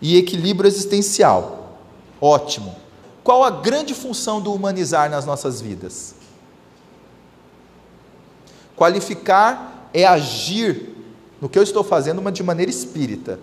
e 0.00 0.16
Equilíbrio 0.16 0.68
Existencial. 0.68 1.61
Ótimo. 2.24 2.76
Qual 3.24 3.42
a 3.42 3.50
grande 3.50 3.94
função 3.94 4.40
do 4.40 4.54
humanizar 4.54 5.10
nas 5.10 5.26
nossas 5.26 5.60
vidas? 5.60 6.14
Qualificar 8.76 9.88
é 9.92 10.06
agir 10.06 10.96
no 11.40 11.48
que 11.48 11.58
eu 11.58 11.64
estou 11.64 11.82
fazendo, 11.82 12.22
mas 12.22 12.32
de 12.32 12.44
maneira 12.44 12.70
espírita. 12.70 13.40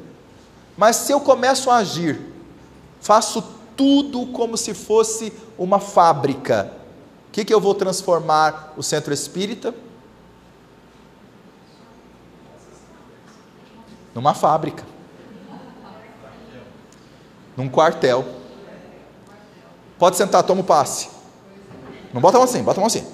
Mas 0.77 0.95
se 0.95 1.11
eu 1.11 1.19
começo 1.19 1.69
a 1.69 1.75
agir, 1.75 2.21
faço 3.01 3.43
tudo 3.75 4.27
como 4.27 4.55
se 4.55 4.73
fosse 4.73 5.33
uma 5.57 5.81
fábrica, 5.81 6.71
o 7.27 7.31
que, 7.31 7.43
que 7.43 7.53
eu 7.53 7.59
vou 7.59 7.75
transformar 7.75 8.73
o 8.77 8.81
centro 8.81 9.13
espírita? 9.13 9.75
Numa 14.15 14.33
fábrica. 14.33 14.85
Num 17.57 17.67
quartel. 17.67 18.38
Pode 19.99 20.15
sentar, 20.15 20.41
toma 20.43 20.61
o 20.61 20.63
passe. 20.63 21.09
Não 22.11 22.19
bota 22.19 22.37
a 22.37 22.39
mão 22.39 22.49
assim, 22.49 22.63
bota 22.63 22.79
a 22.79 22.81
mão 22.81 22.87
assim. 22.87 23.05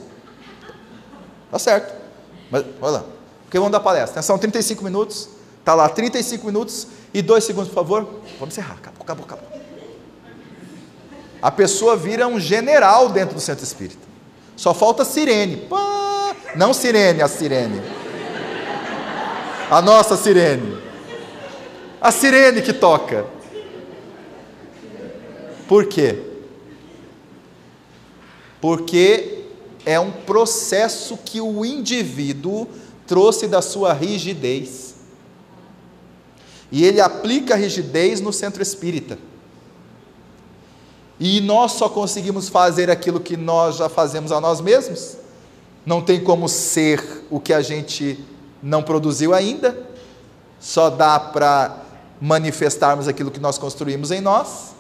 Tá 1.52 1.60
certo. 1.60 1.94
Mas, 2.50 2.64
olha 2.80 2.92
lá. 2.92 3.06
Porque 3.44 3.58
vamos 3.58 3.72
dar 3.72 3.80
palestra. 3.80 4.22
São 4.22 4.38
35 4.38 4.84
minutos. 4.84 5.28
Tá 5.66 5.74
lá, 5.74 5.90
35 5.90 6.46
minutos 6.46 6.88
e 7.14 7.22
dois 7.22 7.44
segundos, 7.44 7.70
por 7.70 7.76
favor. 7.76 8.04
Vamos 8.40 8.54
encerrar. 8.54 8.76
Acabou, 8.76 9.02
acabou, 9.02 9.26
acabou. 9.26 9.62
A 11.42 11.52
pessoa 11.52 11.98
vira 11.98 12.28
um 12.28 12.40
general 12.40 13.10
dentro 13.10 13.36
do 13.36 13.42
centro 13.42 13.64
espírita. 13.64 14.06
Só 14.56 14.74
falta 14.74 15.04
sirene. 15.04 15.58
Pá! 15.68 16.36
Não 16.56 16.74
sirene, 16.74 17.22
a 17.22 17.28
sirene. 17.28 17.82
A 19.70 19.82
nossa 19.82 20.16
sirene 20.16 20.86
a 22.06 22.12
sirene 22.12 22.62
que 22.62 22.72
toca. 22.72 23.26
Por 25.68 25.88
quê? 25.88 26.25
Porque 28.66 29.44
é 29.86 30.00
um 30.00 30.12
processo 30.12 31.20
que 31.24 31.40
o 31.40 31.64
indivíduo 31.64 32.68
trouxe 33.06 33.48
da 33.48 33.62
sua 33.62 33.94
rigidez. 33.94 34.96
E 36.72 36.84
ele 36.84 37.00
aplica 37.00 37.54
a 37.54 37.58
rigidez 37.58 38.20
no 38.20 38.34
centro 38.34 38.64
espírita. 38.64 39.20
E 41.20 41.42
nós 41.42 41.74
só 41.74 41.88
conseguimos 41.88 42.50
fazer 42.50 42.90
aquilo 42.90 43.20
que 43.20 43.38
nós 43.38 43.76
já 43.76 43.88
fazemos 43.88 44.32
a 44.32 44.42
nós 44.42 44.60
mesmos. 44.60 45.16
Não 45.86 46.02
tem 46.02 46.24
como 46.24 46.50
ser 46.50 47.24
o 47.30 47.40
que 47.40 47.54
a 47.54 47.62
gente 47.62 48.20
não 48.64 48.82
produziu 48.82 49.32
ainda. 49.36 49.78
Só 50.60 50.90
dá 50.90 51.20
para 51.20 51.84
manifestarmos 52.20 53.08
aquilo 53.08 53.30
que 53.30 53.40
nós 53.40 53.60
construímos 53.60 54.10
em 54.10 54.22
nós. 54.22 54.75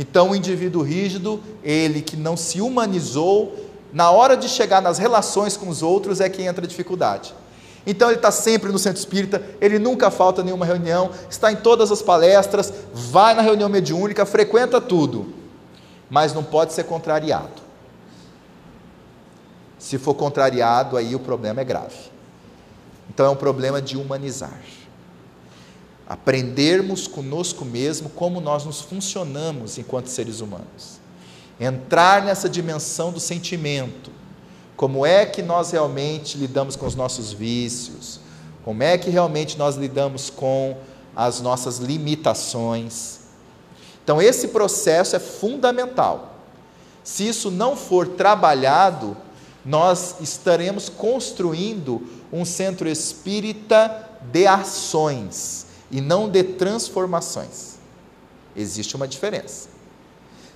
Então, 0.00 0.30
o 0.30 0.34
indivíduo 0.34 0.82
rígido, 0.82 1.42
ele 1.62 2.00
que 2.00 2.16
não 2.16 2.34
se 2.34 2.58
humanizou, 2.62 3.54
na 3.92 4.10
hora 4.10 4.34
de 4.34 4.48
chegar 4.48 4.80
nas 4.80 4.96
relações 4.96 5.58
com 5.58 5.68
os 5.68 5.82
outros 5.82 6.22
é 6.22 6.28
que 6.30 6.40
entra 6.40 6.64
a 6.64 6.66
dificuldade. 6.66 7.34
Então, 7.86 8.08
ele 8.08 8.16
está 8.16 8.30
sempre 8.30 8.72
no 8.72 8.78
centro 8.78 8.98
espírita, 8.98 9.44
ele 9.60 9.78
nunca 9.78 10.10
falta 10.10 10.42
nenhuma 10.42 10.64
reunião, 10.64 11.10
está 11.28 11.52
em 11.52 11.56
todas 11.56 11.92
as 11.92 12.00
palestras, 12.00 12.72
vai 12.94 13.34
na 13.34 13.42
reunião 13.42 13.68
mediúnica, 13.68 14.24
frequenta 14.24 14.80
tudo, 14.80 15.34
mas 16.08 16.32
não 16.32 16.42
pode 16.42 16.72
ser 16.72 16.84
contrariado. 16.84 17.60
Se 19.78 19.98
for 19.98 20.14
contrariado, 20.14 20.96
aí 20.96 21.14
o 21.14 21.20
problema 21.20 21.60
é 21.60 21.64
grave. 21.64 22.10
Então, 23.10 23.26
é 23.26 23.28
um 23.28 23.36
problema 23.36 23.82
de 23.82 23.98
humanizar 23.98 24.62
aprendermos 26.10 27.06
conosco 27.06 27.64
mesmo 27.64 28.10
como 28.10 28.40
nós 28.40 28.64
nos 28.64 28.80
funcionamos 28.80 29.78
enquanto 29.78 30.08
seres 30.08 30.40
humanos. 30.40 30.98
Entrar 31.60 32.24
nessa 32.24 32.48
dimensão 32.48 33.12
do 33.12 33.20
sentimento. 33.20 34.10
Como 34.76 35.06
é 35.06 35.24
que 35.24 35.40
nós 35.40 35.70
realmente 35.70 36.36
lidamos 36.36 36.74
com 36.74 36.84
os 36.84 36.96
nossos 36.96 37.32
vícios? 37.32 38.18
Como 38.64 38.82
é 38.82 38.98
que 38.98 39.08
realmente 39.08 39.56
nós 39.56 39.76
lidamos 39.76 40.30
com 40.30 40.76
as 41.14 41.40
nossas 41.40 41.78
limitações? 41.78 43.20
Então, 44.02 44.20
esse 44.20 44.48
processo 44.48 45.14
é 45.14 45.20
fundamental. 45.20 46.34
Se 47.04 47.28
isso 47.28 47.52
não 47.52 47.76
for 47.76 48.08
trabalhado, 48.08 49.16
nós 49.64 50.16
estaremos 50.20 50.88
construindo 50.88 52.02
um 52.32 52.44
centro 52.44 52.88
espírita 52.88 54.08
de 54.32 54.48
ações 54.48 55.69
e 55.90 56.00
não 56.00 56.28
de 56.28 56.42
transformações. 56.42 57.76
Existe 58.54 58.96
uma 58.96 59.08
diferença. 59.08 59.68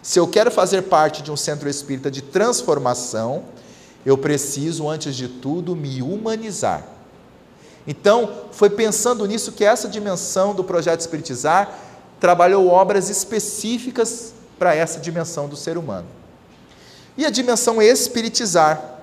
Se 0.03 0.19
eu 0.19 0.29
quero 0.29 0.51
fazer 0.51 0.83
parte 0.83 1.23
de 1.23 1.33
um 1.33 1.37
centro 1.37 1.69
espírita 1.69 2.11
de 2.11 2.23
transformação, 2.23 3.45
eu 4.05 4.19
preciso, 4.19 4.89
antes 4.89 5.17
de 5.17 5.29
tudo, 5.29 5.75
me 5.75 6.03
humanizar. 6.03 6.87
Então, 7.87 8.31
foi 8.53 8.71
pensando 8.71 9.27
nisso 9.27 9.53
que 9.53 9.65
essa 9.65 9.89
dimensão 9.89 10.55
do 10.55 10.63
projeto 10.63 11.01
Espiritizar 11.01 11.79
trabalhou 12.21 12.67
obras 12.67 13.09
específicas 13.09 14.33
para 14.59 14.75
essa 14.75 15.01
dimensão 15.01 15.49
do 15.49 15.57
ser 15.57 15.77
humano. 15.77 16.07
E 17.17 17.25
a 17.25 17.31
dimensão 17.31 17.81
espiritizar, 17.81 18.99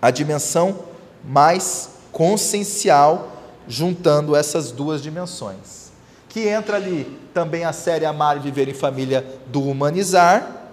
a 0.00 0.10
dimensão 0.10 0.80
mais 1.24 1.90
consciencial 2.10 3.39
juntando 3.68 4.34
essas 4.34 4.70
duas 4.70 5.02
dimensões. 5.02 5.90
Que 6.28 6.48
entra 6.48 6.76
ali 6.76 7.18
também 7.34 7.64
a 7.64 7.72
série 7.72 8.04
Amar 8.04 8.36
e 8.36 8.40
Viver 8.40 8.68
em 8.68 8.74
Família 8.74 9.24
do 9.48 9.62
Humanizar, 9.62 10.68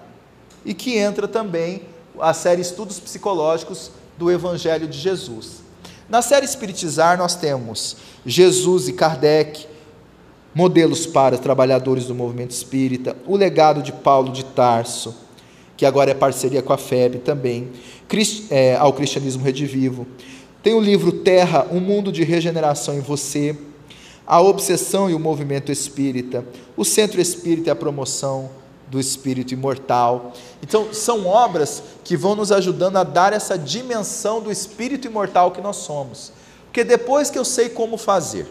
e 0.66 0.74
que 0.74 0.98
entra 0.98 1.28
também 1.28 1.84
a 2.20 2.34
série 2.34 2.62
Estudos 2.62 3.00
Psicológicos 3.00 3.92
do 4.18 4.32
Evangelho 4.32 4.88
de 4.88 4.98
Jesus. 4.98 5.64
Na 6.10 6.22
série 6.22 6.46
Espiritizar, 6.46 7.18
nós 7.18 7.36
temos 7.36 7.98
Jesus 8.26 8.88
e 8.88 8.94
Kardec, 8.94 9.68
modelos 10.54 11.06
para 11.06 11.38
trabalhadores 11.38 12.06
do 12.06 12.16
movimento 12.16 12.52
espírita, 12.52 13.16
o 13.26 13.36
legado 13.36 13.82
de 13.82 13.92
Paulo 13.92 14.32
de 14.32 14.44
Tarso, 14.44 15.16
que 15.76 15.86
agora 15.86 16.10
é 16.10 16.16
parceria 16.16 16.62
com 16.62 16.74
a 16.74 16.78
FEB 16.78 17.20
também, 17.20 17.72
é, 18.50 18.76
ao 18.76 18.94
Cristianismo 18.94 19.44
Redivivo. 19.44 20.08
Tem 20.68 20.74
o 20.74 20.82
livro 20.82 21.14
Terra, 21.14 21.66
um 21.72 21.80
mundo 21.80 22.12
de 22.12 22.26
regeneração 22.26 22.94
em 22.94 23.00
você, 23.00 23.56
a 24.26 24.42
obsessão 24.42 25.10
e 25.10 25.14
o 25.14 25.20
movimento 25.20 25.72
espírita, 25.72 26.44
o 26.76 26.84
centro 26.84 27.22
espírita 27.22 27.70
e 27.70 27.72
a 27.72 27.76
promoção 27.76 28.50
do 28.90 29.00
espírito 29.00 29.54
imortal. 29.54 30.34
Então, 30.62 30.94
são 30.94 31.26
obras 31.26 31.82
que 32.04 32.18
vão 32.18 32.36
nos 32.36 32.52
ajudando 32.52 32.98
a 32.98 33.06
dar 33.06 33.32
essa 33.32 33.58
dimensão 33.58 34.42
do 34.42 34.52
espírito 34.52 35.08
imortal 35.08 35.52
que 35.52 35.62
nós 35.62 35.78
somos. 35.78 36.34
Porque 36.66 36.84
depois 36.84 37.30
que 37.30 37.40
eu 37.40 37.46
sei 37.46 37.70
como 37.70 37.98
fazer, 37.98 38.46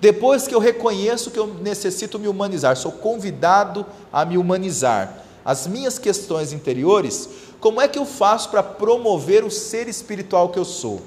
depois 0.00 0.48
que 0.48 0.54
eu 0.56 0.58
reconheço 0.58 1.30
que 1.30 1.38
eu 1.38 1.46
necessito 1.46 2.18
me 2.18 2.26
humanizar, 2.26 2.76
sou 2.76 2.90
convidado 2.90 3.86
a 4.12 4.24
me 4.24 4.36
humanizar, 4.36 5.22
as 5.44 5.68
minhas 5.68 6.00
questões 6.00 6.52
interiores, 6.52 7.28
como 7.60 7.80
é 7.80 7.86
que 7.86 8.00
eu 8.00 8.04
faço 8.04 8.48
para 8.48 8.64
promover 8.64 9.44
o 9.44 9.50
ser 9.52 9.86
espiritual 9.86 10.48
que 10.48 10.58
eu 10.58 10.64
sou? 10.64 11.00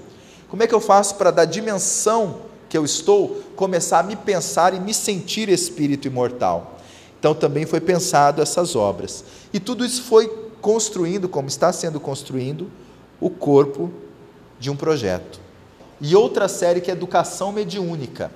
Como 0.52 0.62
é 0.62 0.68
que 0.68 0.76
eu 0.76 0.82
faço 0.82 1.16
para, 1.16 1.32
da 1.32 1.46
dimensão 1.46 2.42
que 2.68 2.78
eu 2.78 2.84
estou, 2.84 3.42
começar 3.56 4.00
a 4.00 4.04
me 4.04 4.18
pensar 4.18 4.74
e 4.74 4.82
me 4.82 4.94
sentir 4.94 5.48
espírito 5.48 6.10
imortal? 6.10 6.78
Então 7.18 7.34
também 7.34 7.66
foi 7.66 7.80
pensado 7.80 8.42
essas 8.42 8.76
obras. 8.76 9.24
E 9.54 9.62
tudo 9.62 9.86
isso 9.86 10.04
foi 10.04 10.28
construindo, 10.60 11.30
como 11.30 11.48
está 11.48 11.72
sendo 11.72 12.02
construindo, 12.02 12.70
o 13.18 13.30
corpo 13.30 13.90
de 14.60 14.70
um 14.70 14.76
projeto. 14.76 15.40
E 16.02 16.14
outra 16.18 16.50
série 16.50 16.82
que 16.82 16.92
é 16.92 16.94
Educação 16.96 17.54
Mediúnica. 17.54 18.30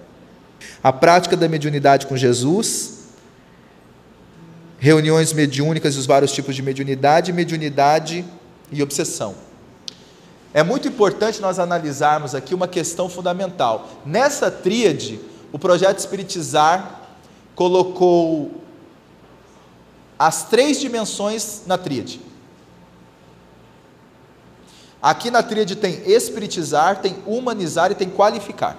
A 0.81 0.93
prática 0.93 1.35
da 1.35 1.49
mediunidade 1.49 2.07
com 2.07 2.15
Jesus, 2.15 3.09
reuniões 4.79 5.33
mediúnicas 5.33 5.95
e 5.95 5.99
os 5.99 6.05
vários 6.05 6.31
tipos 6.31 6.55
de 6.55 6.61
mediunidade, 6.61 7.33
mediunidade 7.33 8.23
e 8.71 8.81
obsessão. 8.81 9.35
É 10.56 10.64
muito 10.64 10.88
importante 10.88 11.41
nós 11.41 11.60
analisarmos 11.60 12.34
aqui 12.34 12.56
uma 12.56 12.65
questão 12.65 13.10
fundamental. 13.10 13.90
Nessa 14.06 14.49
tríade, 14.49 15.19
o 15.52 15.60
projeto 15.60 15.99
Espiritizar 15.99 17.02
colocou 17.53 18.52
as 20.18 20.45
três 20.45 20.80
dimensões 20.80 21.64
na 21.68 21.77
tríade. 21.77 22.22
Aqui 25.02 25.30
na 25.30 25.44
tríade 25.44 25.76
tem 25.76 26.02
espiritizar, 26.10 27.02
tem 27.02 27.18
humanizar 27.27 27.91
e 27.91 27.95
tem 27.95 28.10
qualificar. 28.10 28.77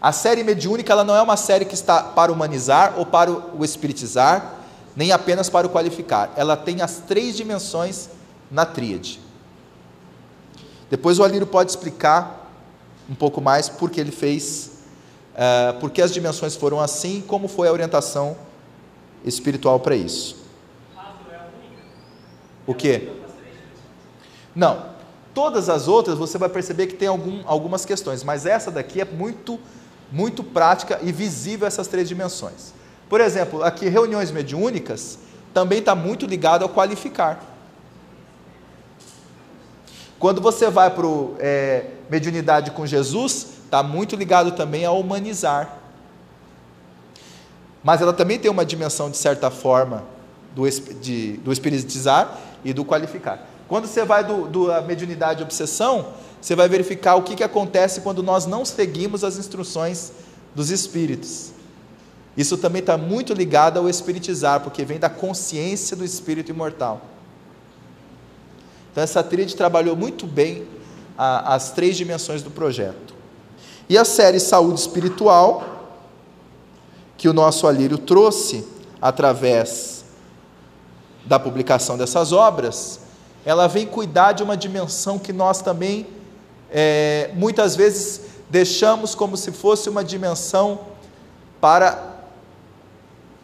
A 0.00 0.12
série 0.12 0.44
mediúnica 0.44 0.92
ela 0.92 1.02
não 1.02 1.16
é 1.16 1.22
uma 1.22 1.36
série 1.36 1.64
que 1.64 1.74
está 1.74 2.04
para 2.04 2.30
humanizar 2.30 2.94
ou 2.96 3.04
para 3.04 3.32
o 3.32 3.64
espiritizar, 3.64 4.60
nem 4.94 5.10
apenas 5.10 5.50
para 5.50 5.66
o 5.66 5.70
qualificar. 5.70 6.32
Ela 6.36 6.56
tem 6.56 6.82
as 6.82 6.98
três 6.98 7.36
dimensões 7.36 8.08
na 8.48 8.64
tríade. 8.64 9.26
Depois 10.90 11.18
o 11.18 11.24
Alírio 11.24 11.46
pode 11.46 11.70
explicar 11.70 12.50
um 13.08 13.14
pouco 13.14 13.40
mais 13.40 13.68
por 13.68 13.90
que 13.90 14.00
ele 14.00 14.10
fez, 14.10 14.70
uh, 15.34 15.78
por 15.80 15.90
que 15.90 16.02
as 16.02 16.12
dimensões 16.12 16.56
foram 16.56 16.80
assim, 16.80 17.22
como 17.26 17.48
foi 17.48 17.68
a 17.68 17.72
orientação 17.72 18.36
espiritual 19.24 19.80
para 19.80 19.96
isso. 19.96 20.36
O 22.66 22.74
que? 22.74 23.10
Não. 24.54 24.98
Todas 25.32 25.68
as 25.68 25.88
outras 25.88 26.18
você 26.18 26.36
vai 26.36 26.48
perceber 26.48 26.86
que 26.88 26.94
tem 26.94 27.08
algum, 27.08 27.42
algumas 27.46 27.84
questões, 27.84 28.24
mas 28.24 28.44
essa 28.44 28.70
daqui 28.70 29.00
é 29.00 29.04
muito, 29.04 29.58
muito 30.10 30.42
prática 30.42 30.98
e 31.02 31.12
visível 31.12 31.66
essas 31.66 31.86
três 31.86 32.08
dimensões. 32.08 32.74
Por 33.08 33.20
exemplo, 33.20 33.62
aqui 33.62 33.88
reuniões 33.88 34.30
mediúnicas 34.30 35.18
também 35.54 35.78
está 35.78 35.94
muito 35.94 36.26
ligado 36.26 36.62
ao 36.62 36.68
qualificar. 36.68 37.47
Quando 40.18 40.40
você 40.40 40.70
vai 40.70 40.90
para 40.90 41.06
é, 41.38 41.86
mediunidade 42.10 42.70
com 42.72 42.86
Jesus, 42.86 43.46
está 43.64 43.82
muito 43.82 44.16
ligado 44.16 44.52
também 44.52 44.84
ao 44.84 44.98
humanizar 44.98 45.78
mas 47.82 48.00
ela 48.00 48.12
também 48.12 48.38
tem 48.38 48.50
uma 48.50 48.64
dimensão, 48.64 49.10
de 49.10 49.16
certa 49.16 49.50
forma, 49.50 50.04
do, 50.54 50.68
de, 51.00 51.38
do 51.38 51.52
espiritizar 51.52 52.38
e 52.64 52.72
do 52.72 52.84
qualificar. 52.84 53.46
Quando 53.68 53.86
você 53.86 54.04
vai 54.04 54.24
do, 54.24 54.46
do 54.46 54.72
a 54.72 54.80
mediunidade 54.80 55.42
obsessão, 55.42 56.08
você 56.40 56.54
vai 56.54 56.68
verificar 56.68 57.14
o 57.14 57.22
que, 57.22 57.36
que 57.36 57.44
acontece 57.44 58.00
quando 58.00 58.22
nós 58.22 58.46
não 58.46 58.64
seguimos 58.64 59.22
as 59.22 59.36
instruções 59.36 60.12
dos 60.54 60.70
espíritos. 60.70 61.52
Isso 62.36 62.56
também 62.56 62.80
está 62.80 62.96
muito 62.96 63.32
ligado 63.32 63.78
ao 63.78 63.88
espiritizar, 63.88 64.60
porque 64.60 64.84
vem 64.84 64.98
da 64.98 65.08
consciência 65.08 65.96
do 65.96 66.04
espírito 66.04 66.50
imortal. 66.50 67.00
Então, 68.90 69.02
essa 69.02 69.22
tríade 69.22 69.56
trabalhou 69.56 69.96
muito 69.96 70.26
bem 70.26 70.66
a, 71.16 71.54
as 71.54 71.72
três 71.72 71.96
dimensões 71.96 72.42
do 72.42 72.50
projeto. 72.50 73.14
E 73.88 73.96
a 73.96 74.04
série 74.04 74.40
Saúde 74.40 74.80
Espiritual 74.80 75.78
que 77.16 77.28
o 77.28 77.32
nosso 77.32 77.66
Alírio 77.66 77.98
trouxe 77.98 78.64
através 79.02 80.04
da 81.24 81.38
publicação 81.38 81.98
dessas 81.98 82.32
obras, 82.32 83.00
ela 83.44 83.66
vem 83.66 83.86
cuidar 83.86 84.32
de 84.32 84.42
uma 84.42 84.56
dimensão 84.56 85.18
que 85.18 85.32
nós 85.32 85.60
também 85.60 86.06
é, 86.70 87.30
muitas 87.34 87.74
vezes 87.74 88.20
deixamos 88.48 89.14
como 89.14 89.36
se 89.36 89.50
fosse 89.50 89.88
uma 89.88 90.04
dimensão 90.04 90.80
para 91.60 92.16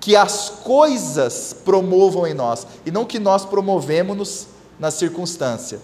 que 0.01 0.15
as 0.15 0.51
coisas 0.51 1.57
promovam 1.65 2.27
em 2.27 2.35
nós 2.35 2.67
e 2.87 2.91
não 2.91 3.05
que 3.05 3.19
nós 3.19 3.45
promovemos 3.45 4.49
na 4.79 4.91
circunstância, 4.91 5.81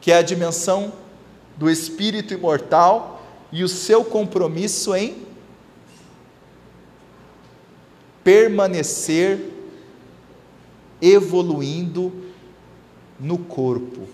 que 0.00 0.12
é 0.12 0.16
a 0.16 0.22
dimensão 0.22 0.92
do 1.56 1.70
espírito 1.70 2.34
imortal 2.34 3.22
e 3.50 3.62
o 3.62 3.68
seu 3.68 4.04
compromisso 4.04 4.94
em 4.94 5.26
permanecer 8.24 9.50
evoluindo 11.00 12.12
no 13.18 13.36
corpo. 13.36 14.06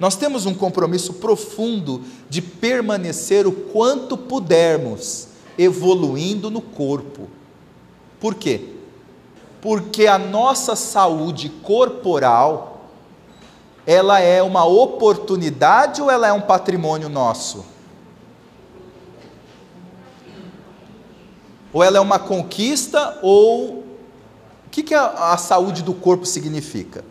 Nós 0.00 0.16
temos 0.16 0.46
um 0.46 0.54
compromisso 0.54 1.14
profundo 1.14 2.02
de 2.30 2.40
permanecer 2.40 3.46
o 3.46 3.52
quanto 3.52 4.16
pudermos 4.16 5.28
evoluindo 5.58 6.50
no 6.50 6.60
corpo. 6.60 7.28
Por 8.20 8.34
quê? 8.36 8.77
Porque 9.60 10.06
a 10.06 10.18
nossa 10.18 10.76
saúde 10.76 11.48
corporal 11.48 12.78
ela 13.88 14.20
é 14.20 14.42
uma 14.42 14.66
oportunidade 14.66 16.02
ou 16.02 16.10
ela 16.10 16.28
é 16.28 16.32
um 16.32 16.42
patrimônio 16.42 17.08
nosso? 17.08 17.64
Ou 21.72 21.82
ela 21.82 21.96
é 21.96 22.00
uma 22.00 22.18
conquista, 22.18 23.18
ou. 23.22 23.78
O 24.66 24.70
que, 24.70 24.82
que 24.82 24.94
a, 24.94 25.32
a 25.32 25.38
saúde 25.38 25.82
do 25.82 25.94
corpo 25.94 26.26
significa? 26.26 27.02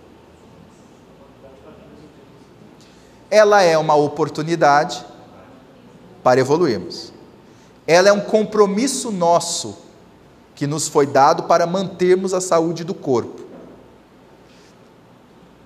Ela 3.31 3.63
é 3.63 3.75
uma 3.75 3.95
oportunidade 3.95 5.03
para 6.23 6.39
evoluirmos. 6.39 7.11
Ela 7.87 8.09
é 8.09 8.13
um 8.13 8.21
compromisso 8.21 9.11
nosso 9.11 9.86
que 10.57 10.65
nos 10.65 10.87
foi 10.87 11.05
dado 11.05 11.43
para 11.43 11.67
mantermos 11.67 12.33
a 12.33 12.41
saúde 12.41 12.83
do 12.83 12.95
corpo. 12.95 13.43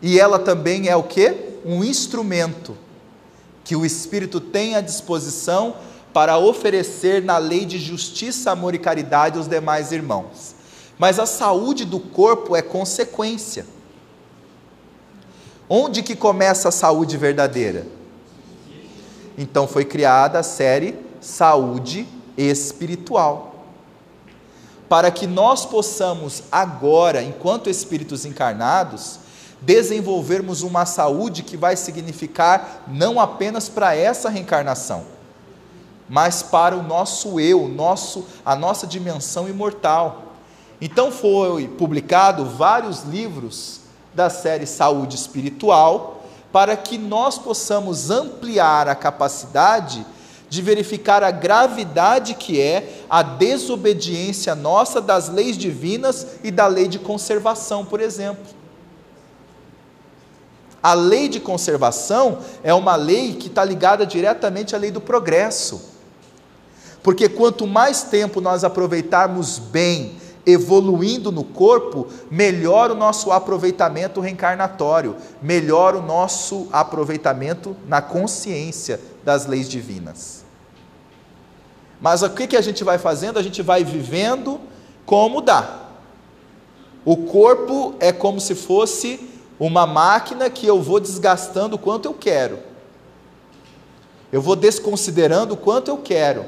E 0.02 0.20
ela 0.20 0.38
também 0.38 0.90
é 0.90 0.96
o 0.98 1.04
que? 1.04 1.34
Um 1.66 1.82
instrumento 1.82 2.76
que 3.64 3.74
o 3.74 3.86
Espírito 3.86 4.42
tem 4.42 4.76
à 4.76 4.82
disposição 4.82 5.76
para 6.12 6.38
oferecer 6.38 7.24
na 7.24 7.38
lei 7.38 7.64
de 7.64 7.80
justiça, 7.80 8.52
amor 8.52 8.76
e 8.76 8.80
caridade 8.80 9.38
aos 9.38 9.48
demais 9.48 9.94
irmãos. 9.94 10.56
Mas 11.00 11.20
a 11.20 11.26
saúde 11.26 11.86
do 11.86 12.00
corpo 12.00 12.54
é 12.54 12.62
consequência. 12.62 13.66
Onde 15.70 16.04
que 16.04 16.18
começa 16.18 16.68
a 16.68 16.72
saúde 16.72 17.16
verdadeira? 17.16 17.88
Então 19.38 19.70
foi 19.70 19.86
criada 19.86 20.40
a 20.40 20.44
série 20.44 21.00
Saúde 21.22 22.06
Espiritual. 22.38 23.51
Para 24.92 25.10
que 25.10 25.26
nós 25.26 25.66
possamos 25.66 26.44
agora, 26.52 27.24
enquanto 27.24 27.70
espíritos 27.70 28.26
encarnados, 28.26 29.20
desenvolvermos 29.62 30.64
uma 30.64 30.86
saúde 30.86 31.44
que 31.44 31.56
vai 31.56 31.78
significar 31.78 32.84
não 32.90 33.18
apenas 33.18 33.70
para 33.70 33.96
essa 33.96 34.28
reencarnação, 34.28 35.06
mas 36.10 36.44
para 36.44 36.76
o 36.76 36.84
nosso 36.84 37.40
eu, 37.40 37.70
nosso, 37.70 38.26
a 38.46 38.54
nossa 38.54 38.86
dimensão 38.86 39.48
imortal. 39.48 40.24
Então 40.82 41.10
foi 41.10 41.70
publicado 41.70 42.44
vários 42.44 43.04
livros 43.04 43.80
da 44.14 44.30
série 44.30 44.68
Saúde 44.68 45.16
Espiritual 45.16 46.22
para 46.52 46.76
que 46.76 46.98
nós 46.98 47.38
possamos 47.38 48.10
ampliar 48.10 48.90
a 48.90 48.96
capacidade 48.96 50.06
de 50.52 50.62
verificar 50.62 51.24
a 51.24 51.32
gravidade 51.32 52.34
que 52.34 52.60
é 52.60 53.06
a 53.10 53.24
desobediência 53.24 54.54
nossa 54.54 55.00
das 55.00 55.30
leis 55.30 55.58
divinas 55.58 56.28
e 56.44 56.52
da 56.52 56.68
lei 56.68 56.90
de 56.90 57.00
conservação, 57.00 57.86
por 57.86 58.02
exemplo. 58.02 58.44
A 60.84 60.94
lei 60.94 61.30
de 61.30 61.40
conservação 61.40 62.40
é 62.64 62.74
uma 62.74 62.98
lei 62.98 63.36
que 63.36 63.48
está 63.48 63.64
ligada 63.64 64.06
diretamente 64.06 64.76
à 64.76 64.78
lei 64.78 64.92
do 64.92 65.00
progresso. 65.00 65.90
Porque 67.02 67.30
quanto 67.30 67.66
mais 67.66 68.04
tempo 68.04 68.42
nós 68.42 68.66
aproveitarmos 68.66 69.58
bem, 69.58 70.18
evoluindo 70.46 71.32
no 71.32 71.46
corpo, 71.46 72.08
melhor 72.30 72.92
o 72.92 72.96
nosso 72.96 73.32
aproveitamento 73.32 74.20
reencarnatório, 74.20 75.16
melhor 75.42 75.96
o 75.96 76.02
nosso 76.02 76.68
aproveitamento 76.74 77.74
na 77.88 78.02
consciência 78.02 79.00
das 79.24 79.46
leis 79.46 79.70
divinas. 79.70 80.41
Mas 82.02 82.24
o 82.24 82.30
que, 82.32 82.48
que 82.48 82.58
a 82.58 82.62
gente 82.62 82.84
vai 82.84 82.98
fazendo? 82.98 83.38
A 83.38 83.44
gente 83.44 83.62
vai 83.62 83.84
vivendo 83.84 84.60
como 85.06 85.40
dá. 85.40 85.82
O 87.06 87.16
corpo 87.16 87.96
é 88.00 88.12
como 88.12 88.42
se 88.42 88.56
fosse 88.56 89.30
uma 89.60 89.86
máquina 89.86 90.50
que 90.50 90.66
eu 90.66 90.82
vou 90.82 91.00
desgastando 91.00 91.76
o 91.76 91.80
quanto 91.80 92.08
eu 92.08 92.14
quero. 92.14 92.60
Eu 94.32 94.42
vou 94.42 94.56
desconsiderando 94.56 95.54
o 95.54 95.58
quanto 95.58 95.90
eu 95.90 95.98
quero. 95.98 96.46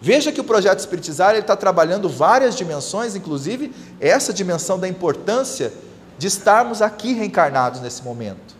Veja 0.00 0.32
que 0.32 0.40
o 0.40 0.44
projeto 0.44 0.80
Espiritizar 0.80 1.34
está 1.36 1.56
trabalhando 1.56 2.08
várias 2.08 2.56
dimensões, 2.56 3.14
inclusive 3.14 3.72
essa 4.00 4.32
dimensão 4.32 4.78
da 4.78 4.88
importância 4.88 5.72
de 6.18 6.26
estarmos 6.26 6.82
aqui 6.82 7.12
reencarnados 7.12 7.80
nesse 7.80 8.02
momento. 8.02 8.54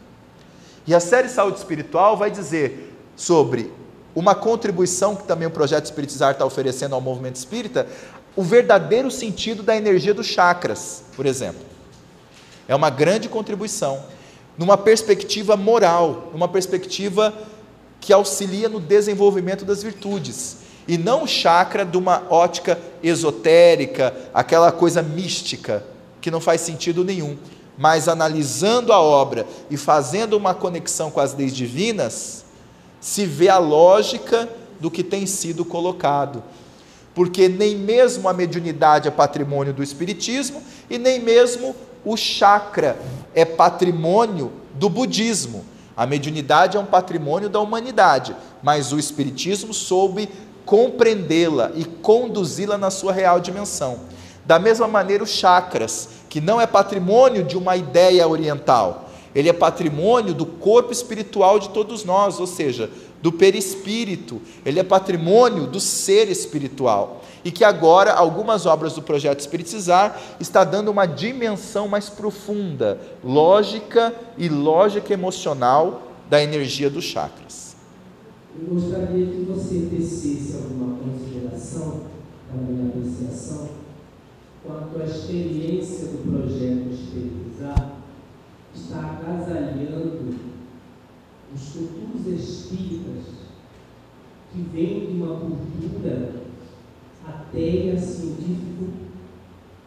E 0.86 0.94
a 0.94 1.00
série 1.00 1.28
Saúde 1.28 1.58
Espiritual 1.58 2.16
vai 2.16 2.30
dizer 2.30 2.94
sobre 3.16 3.72
uma 4.14 4.34
contribuição 4.34 5.16
que 5.16 5.24
também 5.24 5.48
o 5.48 5.50
projeto 5.50 5.84
Espiritizar 5.84 6.32
está 6.32 6.44
oferecendo 6.44 6.94
ao 6.94 7.00
movimento 7.00 7.36
espírita, 7.36 7.86
o 8.36 8.42
verdadeiro 8.42 9.10
sentido 9.10 9.62
da 9.62 9.76
energia 9.76 10.14
dos 10.14 10.26
chakras, 10.26 11.02
por 11.16 11.26
exemplo. 11.26 11.62
É 12.68 12.74
uma 12.74 12.90
grande 12.90 13.28
contribuição, 13.28 14.04
numa 14.56 14.76
perspectiva 14.76 15.56
moral, 15.56 16.30
numa 16.32 16.48
perspectiva 16.48 17.34
que 18.00 18.12
auxilia 18.12 18.68
no 18.68 18.80
desenvolvimento 18.80 19.64
das 19.64 19.82
virtudes, 19.82 20.58
e 20.86 20.98
não 20.98 21.24
o 21.24 21.26
chakra 21.26 21.84
de 21.84 21.96
uma 21.96 22.22
ótica 22.28 22.78
esotérica, 23.02 24.14
aquela 24.32 24.70
coisa 24.70 25.02
mística, 25.02 25.82
que 26.20 26.30
não 26.30 26.40
faz 26.40 26.60
sentido 26.60 27.02
nenhum, 27.04 27.36
mas 27.76 28.08
analisando 28.08 28.92
a 28.92 29.00
obra 29.00 29.46
e 29.70 29.76
fazendo 29.76 30.36
uma 30.36 30.54
conexão 30.54 31.10
com 31.10 31.20
as 31.20 31.34
leis 31.34 31.54
divinas, 31.54 32.43
se 33.04 33.26
vê 33.26 33.50
a 33.50 33.58
lógica 33.58 34.48
do 34.80 34.90
que 34.90 35.04
tem 35.04 35.26
sido 35.26 35.62
colocado. 35.62 36.42
Porque 37.14 37.50
nem 37.50 37.76
mesmo 37.76 38.30
a 38.30 38.32
mediunidade 38.32 39.06
é 39.06 39.10
patrimônio 39.10 39.74
do 39.74 39.82
Espiritismo 39.82 40.62
e 40.88 40.96
nem 40.96 41.20
mesmo 41.20 41.76
o 42.02 42.16
chakra 42.16 42.98
é 43.34 43.44
patrimônio 43.44 44.50
do 44.72 44.88
budismo. 44.88 45.66
A 45.94 46.06
mediunidade 46.06 46.78
é 46.78 46.80
um 46.80 46.86
patrimônio 46.86 47.50
da 47.50 47.60
humanidade, 47.60 48.34
mas 48.62 48.90
o 48.90 48.98
Espiritismo 48.98 49.74
soube 49.74 50.26
compreendê-la 50.64 51.72
e 51.74 51.84
conduzi-la 51.84 52.78
na 52.78 52.90
sua 52.90 53.12
real 53.12 53.38
dimensão. 53.38 54.00
Da 54.46 54.58
mesma 54.58 54.88
maneira, 54.88 55.22
os 55.22 55.30
chakras, 55.30 56.08
que 56.30 56.40
não 56.40 56.58
é 56.58 56.66
patrimônio 56.66 57.44
de 57.44 57.58
uma 57.58 57.76
ideia 57.76 58.26
oriental, 58.26 59.03
ele 59.34 59.48
é 59.48 59.52
patrimônio 59.52 60.32
do 60.32 60.46
corpo 60.46 60.92
espiritual 60.92 61.58
de 61.58 61.70
todos 61.70 62.04
nós, 62.04 62.38
ou 62.38 62.46
seja, 62.46 62.90
do 63.20 63.32
perispírito, 63.32 64.40
ele 64.64 64.78
é 64.78 64.84
patrimônio 64.84 65.66
do 65.66 65.80
ser 65.80 66.30
espiritual. 66.30 67.22
E 67.44 67.50
que 67.50 67.64
agora 67.64 68.12
algumas 68.12 68.64
obras 68.66 68.94
do 68.94 69.02
projeto 69.02 69.40
Espiritizar 69.40 70.18
está 70.38 70.62
dando 70.62 70.90
uma 70.90 71.06
dimensão 71.06 71.88
mais 71.88 72.08
profunda, 72.08 73.00
lógica 73.24 74.14
e 74.38 74.48
lógica 74.48 75.12
emocional 75.12 76.02
da 76.28 76.42
energia 76.42 76.88
dos 76.88 77.04
chakras. 77.04 77.76
Eu 78.58 78.74
gostaria 78.74 79.26
que 79.26 79.44
você 79.48 79.88
tecesse 79.90 80.56
alguma 80.56 80.96
consideração 80.98 82.02
para 82.48 82.62
minha 82.62 82.88
apreciação 82.88 83.68
quanto 84.62 85.02
à 85.02 85.04
experiência 85.04 86.08
do 86.08 86.30
projeto 86.30 86.92
Espiritizar 86.92 87.93
está 88.84 89.18
agasalhando 89.18 90.34
os 91.54 91.68
futuros 91.68 92.26
espíritas 92.26 93.24
que 94.52 94.60
vêm 94.72 95.06
de 95.06 95.22
uma 95.22 95.36
cultura 95.40 96.34
ateia, 97.26 97.98
científico 97.98 98.88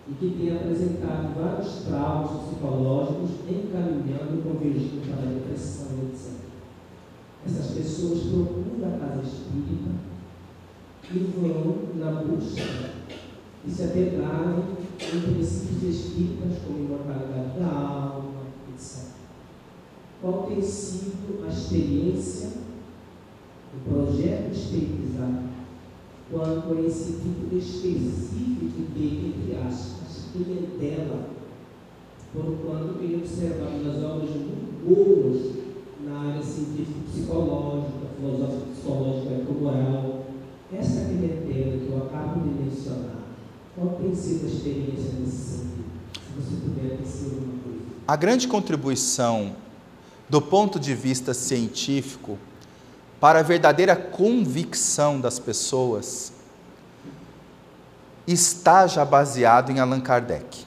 e 0.09 0.13
que 0.13 0.37
tem 0.37 0.55
apresentado 0.55 1.35
vários 1.39 1.83
traumas 1.83 2.43
psicológicos 2.43 3.31
encaminhando 3.47 4.43
convergindo 4.43 5.07
para 5.07 5.29
a 5.29 5.33
depressão, 5.33 5.87
etc. 6.11 6.37
Essas 7.45 7.71
pessoas 7.71 8.19
procuram 8.23 8.95
a 8.95 8.97
casa 8.97 9.21
espírita 9.21 9.91
e 11.13 11.19
vão 11.19 11.77
na 11.95 12.23
busca 12.23 12.97
e 13.65 13.71
se 13.71 13.83
apegarem 13.83 14.63
em 14.99 15.33
princípios 15.33 15.95
espíritas 15.95 16.59
como 16.65 16.79
imortalidade 16.79 17.59
da 17.59 17.67
alma, 17.67 18.06
qual 20.21 20.47
tem 20.47 20.61
sido 20.61 21.45
a 21.45 21.49
experiência 21.49 22.49
do 23.73 23.89
projeto 23.89 24.51
espiritizado 24.51 25.47
quanto 26.31 26.73
a 26.73 26.81
esse 26.81 27.13
tipo 27.13 27.55
específico 27.55 28.91
de, 28.93 29.27
entre 29.27 29.55
aspas, 29.65 30.25
clientela, 30.33 31.29
por 32.33 32.57
quanto 32.65 32.99
tenho 32.99 33.19
observado 33.19 33.83
nas 33.83 34.03
obras 34.03 34.29
muito 34.31 34.85
boas 34.85 35.57
na 36.05 36.31
área 36.31 36.43
científico-psicológica, 36.43 38.07
filosófica 38.17 38.65
psicológica 38.73 39.33
e 39.33 39.53
moral, 39.61 40.25
essa 40.73 41.05
clientela 41.05 41.77
que 41.77 41.89
eu 41.89 41.97
acabo 41.97 42.41
de 42.41 42.63
mencionar, 42.63 43.23
qual 43.75 43.97
tem 44.01 44.13
sido 44.13 44.45
a 44.45 44.49
experiência 44.49 45.13
nesse 45.19 45.37
sentido? 45.37 45.87
Se 46.13 46.41
você 46.41 46.55
puder 46.61 46.97
dizer 46.97 47.35
alguma 47.35 47.63
coisa. 47.63 47.85
A 48.07 48.15
grande 48.15 48.47
contribuição 48.47 49.55
do 50.29 50.41
ponto 50.41 50.79
de 50.79 50.93
vista 50.93 51.33
científico, 51.33 52.37
para 53.19 53.39
a 53.39 53.43
verdadeira 53.43 53.95
convicção 53.95 55.19
das 55.19 55.39
pessoas, 55.39 56.33
está 58.27 58.85
já 58.85 59.05
baseado 59.05 59.71
em 59.71 59.79
Allan 59.79 60.01
Kardec. 60.01 60.65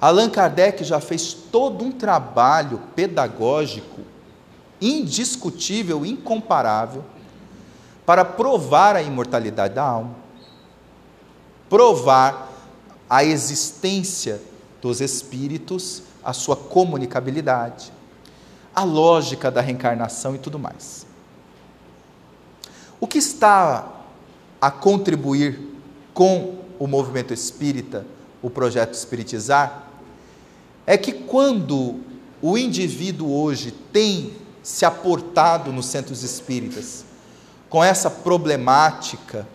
Allan 0.00 0.28
Kardec 0.28 0.84
já 0.84 1.00
fez 1.00 1.32
todo 1.32 1.84
um 1.84 1.92
trabalho 1.92 2.80
pedagógico 2.94 4.02
indiscutível, 4.80 6.04
incomparável, 6.04 7.04
para 8.04 8.24
provar 8.24 8.96
a 8.96 9.02
imortalidade 9.02 9.74
da 9.74 9.84
alma, 9.84 10.16
provar 11.70 12.50
a 13.08 13.24
existência 13.24 14.42
dos 14.80 15.00
espíritos 15.00 16.02
a 16.24 16.32
sua 16.32 16.56
comunicabilidade, 16.56 17.92
a 18.74 18.84
lógica 18.84 19.50
da 19.50 19.60
reencarnação 19.60 20.34
e 20.34 20.38
tudo 20.38 20.58
mais. 20.58 21.06
O 23.00 23.06
que 23.06 23.18
está 23.18 23.88
a 24.60 24.70
contribuir 24.70 25.58
com 26.14 26.58
o 26.78 26.86
movimento 26.86 27.34
espírita, 27.34 28.06
o 28.40 28.48
projeto 28.48 28.94
Espiritizar, 28.94 29.88
é 30.86 30.96
que 30.96 31.12
quando 31.12 32.00
o 32.40 32.56
indivíduo 32.56 33.32
hoje 33.32 33.72
tem 33.92 34.34
se 34.62 34.84
aportado 34.84 35.72
nos 35.72 35.86
centros 35.86 36.22
espíritas 36.22 37.04
com 37.68 37.82
essa 37.82 38.10
problemática, 38.10 39.46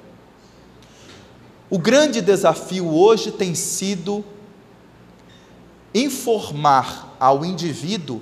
o 1.70 1.78
grande 1.78 2.22
desafio 2.22 2.88
hoje 2.88 3.32
tem 3.32 3.54
sido 3.54 4.24
informar 5.98 7.16
ao 7.20 7.44
indivíduo 7.44 8.22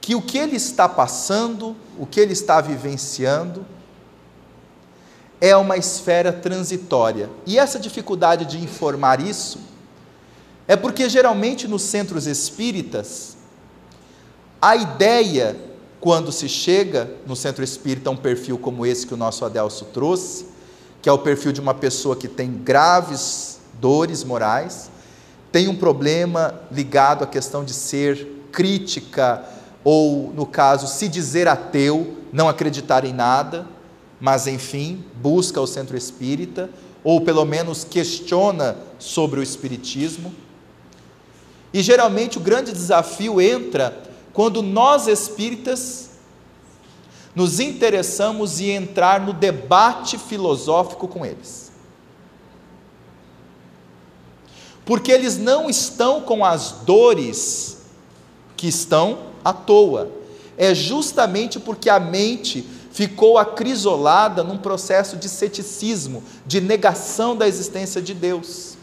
que 0.00 0.14
o 0.14 0.22
que 0.22 0.38
ele 0.38 0.56
está 0.56 0.88
passando, 0.88 1.76
o 1.98 2.06
que 2.06 2.20
ele 2.20 2.32
está 2.32 2.60
vivenciando, 2.60 3.66
é 5.40 5.56
uma 5.56 5.76
esfera 5.76 6.32
transitória. 6.32 7.30
E 7.46 7.58
essa 7.58 7.78
dificuldade 7.78 8.44
de 8.44 8.58
informar 8.58 9.20
isso 9.20 9.60
É 10.70 10.76
porque 10.76 11.08
geralmente 11.08 11.66
nos 11.66 11.80
centros 11.80 12.26
espíritas, 12.26 13.38
a 14.60 14.76
ideia, 14.76 15.56
quando 15.98 16.30
se 16.30 16.46
chega 16.46 17.10
no 17.26 17.34
centro 17.34 17.64
espírita, 17.64 18.10
um 18.10 18.16
perfil 18.16 18.58
como 18.58 18.84
esse 18.84 19.06
que 19.06 19.14
o 19.14 19.16
nosso 19.16 19.46
Adelso 19.46 19.86
trouxe, 19.86 20.46
que 21.00 21.08
é 21.08 21.12
o 21.12 21.18
perfil 21.18 21.52
de 21.52 21.60
uma 21.60 21.72
pessoa 21.72 22.14
que 22.14 22.28
tem 22.28 22.52
graves 22.52 23.60
dores 23.80 24.22
morais, 24.22 24.90
tem 25.50 25.68
um 25.68 25.76
problema 25.76 26.54
ligado 26.70 27.24
à 27.24 27.26
questão 27.26 27.64
de 27.64 27.72
ser 27.72 28.46
crítica, 28.52 29.44
ou, 29.84 30.32
no 30.34 30.44
caso, 30.44 30.86
se 30.86 31.08
dizer 31.08 31.48
ateu, 31.48 32.16
não 32.32 32.48
acreditar 32.48 33.04
em 33.04 33.12
nada, 33.12 33.66
mas, 34.20 34.46
enfim, 34.46 35.04
busca 35.14 35.60
o 35.60 35.66
centro 35.66 35.96
espírita, 35.96 36.68
ou 37.02 37.20
pelo 37.20 37.44
menos 37.44 37.84
questiona 37.84 38.76
sobre 38.98 39.40
o 39.40 39.42
espiritismo. 39.42 40.34
E 41.72 41.80
geralmente 41.82 42.38
o 42.38 42.40
grande 42.40 42.72
desafio 42.72 43.40
entra 43.40 43.96
quando 44.32 44.62
nós 44.62 45.06
espíritas 45.06 46.10
nos 47.34 47.60
interessamos 47.60 48.60
em 48.60 48.70
entrar 48.70 49.20
no 49.20 49.32
debate 49.32 50.18
filosófico 50.18 51.06
com 51.06 51.24
eles. 51.24 51.67
Porque 54.88 55.12
eles 55.12 55.36
não 55.36 55.68
estão 55.68 56.22
com 56.22 56.42
as 56.42 56.76
dores 56.86 57.76
que 58.56 58.66
estão 58.66 59.18
à 59.44 59.52
toa. 59.52 60.10
É 60.56 60.74
justamente 60.74 61.60
porque 61.60 61.90
a 61.90 62.00
mente 62.00 62.66
ficou 62.90 63.36
acrisolada 63.36 64.42
num 64.42 64.56
processo 64.56 65.18
de 65.18 65.28
ceticismo, 65.28 66.24
de 66.46 66.62
negação 66.62 67.36
da 67.36 67.46
existência 67.46 68.00
de 68.00 68.14
Deus. 68.14 68.78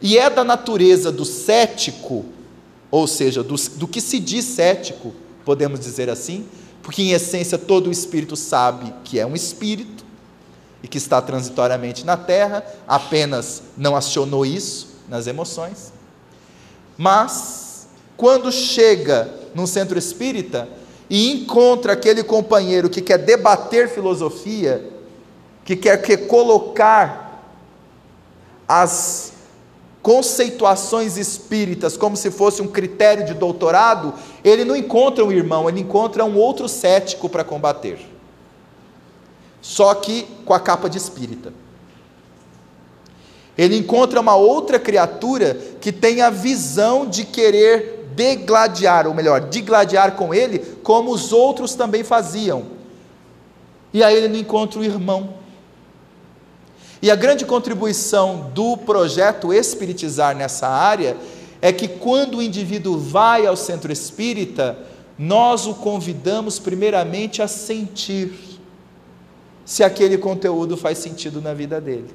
E 0.00 0.16
é 0.16 0.30
da 0.30 0.42
natureza 0.42 1.12
do 1.12 1.26
cético, 1.26 2.24
ou 2.90 3.06
seja, 3.06 3.42
do, 3.42 3.56
do 3.56 3.86
que 3.86 4.00
se 4.00 4.18
diz 4.18 4.46
cético, 4.46 5.12
podemos 5.44 5.80
dizer 5.80 6.08
assim, 6.08 6.46
porque 6.82 7.02
em 7.02 7.10
essência 7.10 7.58
todo 7.58 7.92
espírito 7.92 8.36
sabe 8.36 8.90
que 9.04 9.20
é 9.20 9.26
um 9.26 9.34
espírito 9.34 10.05
e 10.86 10.88
que 10.88 10.98
está 10.98 11.20
transitoriamente 11.20 12.06
na 12.06 12.16
terra, 12.16 12.64
apenas 12.86 13.60
não 13.76 13.96
acionou 13.96 14.46
isso 14.46 15.00
nas 15.08 15.26
emoções. 15.26 15.92
Mas, 16.96 17.88
quando 18.16 18.52
chega 18.52 19.28
num 19.52 19.66
centro 19.66 19.98
espírita 19.98 20.68
e 21.10 21.32
encontra 21.32 21.94
aquele 21.94 22.22
companheiro 22.22 22.88
que 22.88 23.00
quer 23.00 23.18
debater 23.18 23.88
filosofia, 23.88 24.88
que 25.64 25.74
quer 25.74 26.00
que 26.00 26.16
colocar 26.16 27.42
as 28.68 29.32
conceituações 30.00 31.16
espíritas 31.16 31.96
como 31.96 32.16
se 32.16 32.30
fosse 32.30 32.62
um 32.62 32.68
critério 32.68 33.26
de 33.26 33.34
doutorado, 33.34 34.14
ele 34.44 34.64
não 34.64 34.76
encontra 34.76 35.24
um 35.24 35.32
irmão, 35.32 35.68
ele 35.68 35.80
encontra 35.80 36.24
um 36.24 36.36
outro 36.36 36.68
cético 36.68 37.28
para 37.28 37.42
combater. 37.42 38.15
Só 39.66 39.94
que 39.94 40.26
com 40.44 40.54
a 40.54 40.60
capa 40.60 40.88
de 40.88 40.96
espírita. 40.96 41.52
Ele 43.58 43.76
encontra 43.76 44.20
uma 44.20 44.36
outra 44.36 44.78
criatura 44.78 45.54
que 45.80 45.90
tem 45.90 46.20
a 46.20 46.30
visão 46.30 47.06
de 47.06 47.24
querer 47.24 48.10
degladiar, 48.14 49.06
ou 49.06 49.14
melhor, 49.14 49.40
digladiar 49.48 50.12
com 50.12 50.32
ele, 50.32 50.58
como 50.82 51.10
os 51.10 51.32
outros 51.32 51.74
também 51.74 52.04
faziam. 52.04 52.66
E 53.92 54.04
aí 54.04 54.14
ele 54.14 54.28
não 54.28 54.36
encontra 54.36 54.78
o 54.78 54.84
irmão 54.84 55.36
e 57.00 57.10
a 57.10 57.14
grande 57.14 57.44
contribuição 57.44 58.50
do 58.54 58.76
projeto 58.76 59.52
Espiritizar 59.52 60.34
nessa 60.34 60.66
área 60.66 61.16
é 61.60 61.72
que 61.72 61.88
quando 61.88 62.38
o 62.38 62.42
indivíduo 62.42 62.98
vai 62.98 63.46
ao 63.46 63.56
centro 63.56 63.92
espírita, 63.92 64.78
nós 65.18 65.66
o 65.66 65.74
convidamos 65.74 66.58
primeiramente 66.58 67.42
a 67.42 67.48
sentir 67.48 68.55
se 69.66 69.82
aquele 69.82 70.16
conteúdo 70.16 70.76
faz 70.76 70.96
sentido 70.98 71.42
na 71.42 71.52
vida 71.52 71.80
dele. 71.80 72.14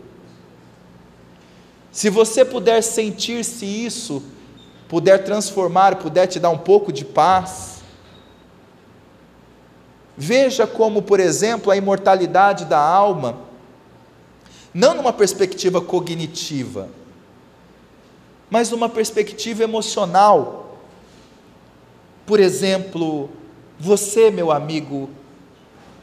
Se 1.91 2.09
você 2.09 2.45
puder 2.45 2.81
sentir 2.81 3.43
se 3.43 3.65
isso 3.65 4.23
puder 4.87 5.23
transformar, 5.23 5.97
puder 5.97 6.27
te 6.27 6.39
dar 6.39 6.49
um 6.49 6.57
pouco 6.57 6.91
de 6.91 7.05
paz, 7.05 7.81
veja 10.17 10.65
como, 10.65 11.01
por 11.01 11.19
exemplo, 11.19 11.71
a 11.71 11.77
imortalidade 11.77 12.65
da 12.65 12.79
alma 12.79 13.37
não 14.73 14.93
numa 14.93 15.11
perspectiva 15.11 15.81
cognitiva, 15.81 16.89
mas 18.49 18.69
numa 18.69 18.87
perspectiva 18.87 19.63
emocional. 19.63 20.77
Por 22.25 22.39
exemplo, 22.39 23.29
você, 23.77 24.31
meu 24.31 24.51
amigo, 24.51 25.09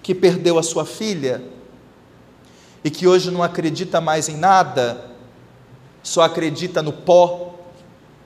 que 0.08 0.14
perdeu 0.14 0.58
a 0.58 0.62
sua 0.62 0.86
filha 0.86 1.42
e 2.82 2.90
que 2.90 3.06
hoje 3.06 3.30
não 3.30 3.42
acredita 3.42 4.00
mais 4.00 4.26
em 4.26 4.38
nada, 4.38 5.10
só 6.02 6.22
acredita 6.22 6.82
no 6.82 6.94
pó, 6.94 7.58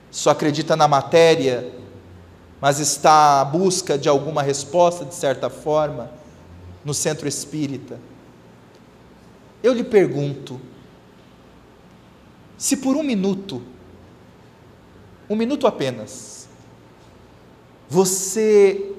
só 0.09 0.29
acredita 0.29 0.77
na 0.77 0.87
matéria, 0.87 1.73
mas 2.61 2.79
está 2.79 3.41
à 3.41 3.43
busca 3.43 3.97
de 3.97 4.07
alguma 4.07 4.41
resposta, 4.41 5.03
de 5.03 5.13
certa 5.13 5.49
forma, 5.49 6.09
no 6.85 6.93
centro 6.93 7.27
espírita. 7.27 7.99
Eu 9.61 9.73
lhe 9.73 9.83
pergunto: 9.83 10.61
se 12.57 12.77
por 12.77 12.95
um 12.95 13.03
minuto, 13.03 13.61
um 15.29 15.35
minuto 15.35 15.67
apenas, 15.67 16.47
você 17.89 18.92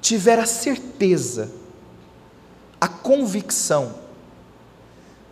tiver 0.00 0.38
a 0.38 0.46
certeza, 0.46 1.50
a 2.80 2.88
convicção 2.88 3.94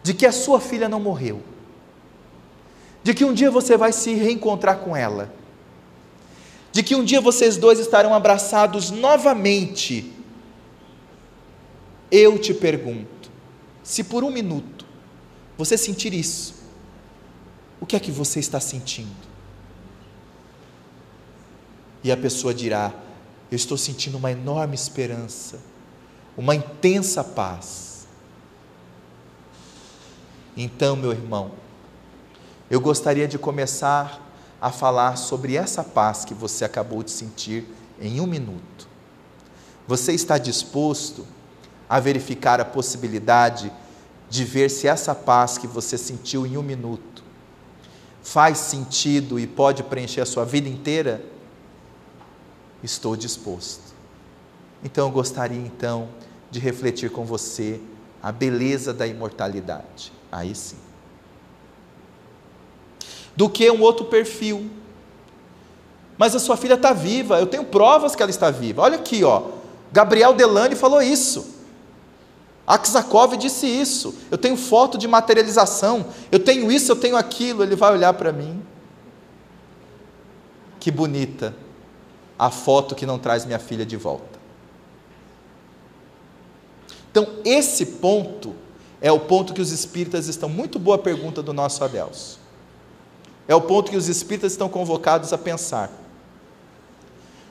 de 0.03 0.15
que 0.15 0.27
a 0.27 0.33
sua 0.33 0.61
filha 0.61 0.89
não 0.89 1.01
morreu, 1.01 1.43
de 3.03 3.15
que 3.15 3.25
um 3.25 3.33
dia 3.33 3.51
você 3.51 3.77
vai 3.77 3.93
se 3.93 4.15
reencontrar 4.15 4.79
com 4.79 4.97
ela, 4.97 5.33
de 6.73 6.83
que 6.83 6.95
um 6.95 7.05
dia 7.05 7.21
vocês 7.21 7.57
dois 7.57 7.79
estarão 7.79 8.15
abraçados 8.15 8.91
novamente, 8.91 10.13
eu 12.11 12.39
te 12.39 12.53
pergunto, 12.55 13.31
se 13.83 14.05
por 14.05 14.23
um 14.23 14.31
minuto 14.31 14.85
você 15.57 15.77
sentir 15.77 16.13
isso, 16.13 16.55
o 17.81 17.87
que 17.87 17.97
é 17.97 18.01
que 18.01 18.11
você 18.11 18.41
está 18.41 18.61
sentindo? 18.61 19.27
E 22.03 22.13
a 22.13 22.17
pessoa 22.17 22.55
dirá: 22.55 22.93
Eu 23.51 23.57
estou 23.57 23.77
sentindo 23.77 24.17
uma 24.19 24.31
enorme 24.31 24.75
esperança, 24.75 25.59
uma 26.37 26.55
intensa 26.55 27.23
paz. 27.23 28.07
Então, 30.57 30.97
meu 30.97 31.13
irmão, 31.13 31.53
eu 32.71 32.81
gostaria 32.81 33.29
de 33.29 33.39
começar 33.39 34.21
a 34.61 34.71
falar 34.71 35.17
sobre 35.17 35.57
essa 35.57 35.85
paz 35.85 36.25
que 36.25 36.35
você 36.35 36.65
acabou 36.65 37.03
de 37.03 37.11
sentir 37.11 37.65
em 38.01 38.21
um 38.21 38.27
minuto. 38.27 38.89
Você 39.87 40.13
está 40.13 40.39
disposto 40.39 41.27
a 41.89 42.01
verificar 42.01 42.61
a 42.61 42.65
possibilidade 42.65 43.71
de 44.29 44.45
ver 44.45 44.71
se 44.71 44.89
essa 44.89 45.15
paz 45.15 45.57
que 45.57 45.67
você 45.67 45.97
sentiu 45.97 46.45
em 46.47 46.57
um 46.57 46.63
minuto 46.63 47.23
faz 48.23 48.59
sentido 48.59 49.39
e 49.39 49.47
pode 49.47 49.85
preencher 49.85 50.21
a 50.21 50.27
sua 50.27 50.45
vida 50.45 50.69
inteira? 50.69 51.25
Estou 52.83 53.17
disposto. 53.17 53.95
Então 54.85 55.07
eu 55.07 55.13
gostaria 55.13 55.59
então 55.59 56.09
de 56.51 56.61
refletir 56.61 57.11
com 57.11 57.25
você 57.25 57.81
a 58.23 58.31
beleza 58.31 58.93
da 58.93 59.07
imortalidade. 59.07 60.13
Aí 60.31 60.55
sim. 60.55 60.77
Do 63.35 63.49
que 63.49 63.71
um 63.71 63.81
outro 63.81 64.07
perfil. 64.07 64.71
Mas 66.19 66.35
a 66.35 66.39
sua 66.39 66.57
filha 66.57 66.75
está 66.75 66.93
viva, 66.93 67.39
eu 67.39 67.47
tenho 67.47 67.65
provas 67.65 68.17
que 68.17 68.23
ela 68.23 68.31
está 68.31 68.51
viva. 68.51 68.83
Olha 68.83 68.97
aqui, 68.97 69.23
ó. 69.23 69.51
Gabriel 69.93 70.35
Delane 70.35 70.75
falou 70.75 71.03
isso. 71.03 71.55
Aksakov 72.67 73.37
disse 73.37 73.67
isso. 73.67 74.15
Eu 74.31 74.39
tenho 74.39 74.57
foto 74.57 74.97
de 74.97 75.07
materialização. 75.07 76.07
Eu 76.33 76.39
tenho 76.39 76.73
isso, 76.73 76.91
eu 76.91 76.97
tenho 76.97 77.17
aquilo. 77.17 77.63
Ele 77.63 77.77
vai 77.77 77.93
olhar 77.93 78.13
para 78.15 78.33
mim. 78.33 78.63
Que 80.81 80.91
bonita 80.91 81.66
a 82.39 82.51
foto 82.51 82.95
que 82.95 83.07
não 83.07 83.19
traz 83.19 83.45
minha 83.45 83.59
filha 83.59 83.85
de 83.87 83.97
volta. 83.97 84.37
Então, 87.11 87.27
esse 87.45 87.87
ponto 87.87 88.55
é 89.01 89.11
o 89.11 89.21
ponto 89.21 89.55
que 89.55 89.61
os 89.61 89.73
espíritas 89.73 90.29
estão. 90.29 90.49
Muito 90.49 90.79
boa 90.79 90.99
pergunta 90.99 91.43
do 91.43 91.53
nosso 91.53 91.83
Adelso. 91.83 92.39
É 93.49 93.55
o 93.55 93.61
ponto 93.61 93.91
que 93.91 93.97
os 93.97 94.09
espíritas 94.09 94.53
estão 94.53 94.69
convocados 94.69 95.33
a 95.33 95.39
pensar. 95.39 95.91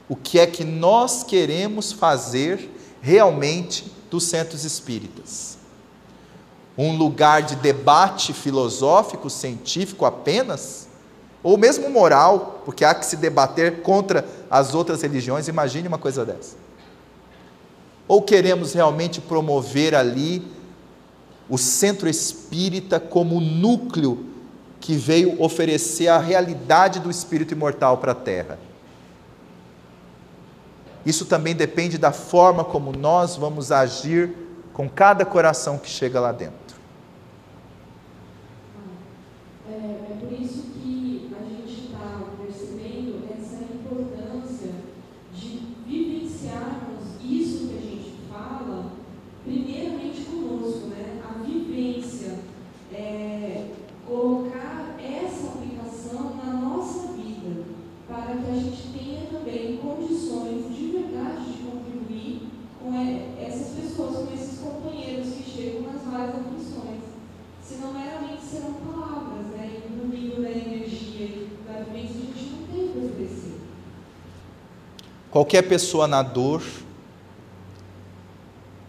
O 0.07 0.15
que 0.15 0.39
é 0.39 0.45
que 0.45 0.63
nós 0.63 1.23
queremos 1.23 1.91
fazer 1.91 2.69
realmente 3.01 3.91
dos 4.09 4.23
centros 4.25 4.63
espíritas. 4.63 5.57
um 6.77 6.97
lugar 6.97 7.41
de 7.41 7.55
debate 7.55 8.33
filosófico, 8.33 9.29
científico 9.29 10.05
apenas, 10.05 10.84
ou 11.45 11.59
mesmo 11.59 11.91
moral, 11.91 12.63
porque 12.65 12.83
há 12.83 12.95
que 12.95 13.05
se 13.05 13.15
debater 13.15 13.83
contra 13.83 14.27
as 14.49 14.73
outras 14.73 15.03
religiões, 15.03 15.47
imagine 15.47 15.87
uma 15.87 15.99
coisa 15.99 16.25
dessa. 16.25 16.55
Ou 18.07 18.19
queremos 18.23 18.73
realmente 18.73 19.21
promover 19.21 19.93
ali 19.93 20.41
o 21.47 21.55
centro 21.55 22.09
espírita 22.09 22.99
como 22.99 23.39
núcleo 23.39 24.25
que 24.79 24.95
veio 24.95 25.39
oferecer 25.39 26.07
a 26.07 26.17
realidade 26.17 26.99
do 26.99 27.11
espírito 27.11 27.53
imortal 27.53 27.99
para 27.99 28.13
a 28.13 28.15
terra? 28.15 28.57
Isso 31.05 31.27
também 31.27 31.53
depende 31.53 31.99
da 31.99 32.11
forma 32.11 32.63
como 32.63 32.91
nós 32.91 33.35
vamos 33.35 33.71
agir 33.71 34.33
com 34.73 34.89
cada 34.89 35.23
coração 35.23 35.77
que 35.77 35.91
chega 35.91 36.19
lá 36.19 36.31
dentro. 36.31 36.65
Qualquer 75.35 75.63
pessoa 75.63 76.07
na 76.07 76.21
dor 76.21 76.63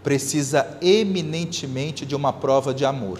precisa 0.04 0.78
eminentemente 0.80 2.06
de 2.06 2.14
uma 2.14 2.32
prova 2.32 2.72
de 2.72 2.84
amor. 2.84 3.18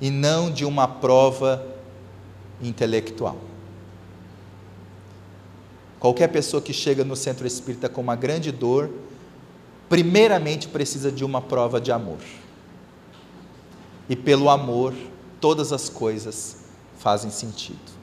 E 0.00 0.10
não 0.10 0.50
de 0.50 0.64
uma 0.64 0.88
prova 0.88 1.64
intelectual. 2.60 3.36
Qualquer 6.00 6.26
pessoa 6.26 6.60
que 6.60 6.72
chega 6.72 7.04
no 7.04 7.14
centro 7.14 7.46
espírita 7.46 7.88
com 7.88 8.00
uma 8.00 8.16
grande 8.16 8.50
dor, 8.50 8.90
primeiramente 9.88 10.66
precisa 10.66 11.12
de 11.12 11.24
uma 11.24 11.40
prova 11.40 11.80
de 11.80 11.92
amor. 11.92 12.18
E 14.08 14.16
pelo 14.16 14.50
amor, 14.50 14.92
todas 15.40 15.72
as 15.72 15.88
coisas 15.88 16.64
fazem 16.98 17.30
sentido. 17.30 17.97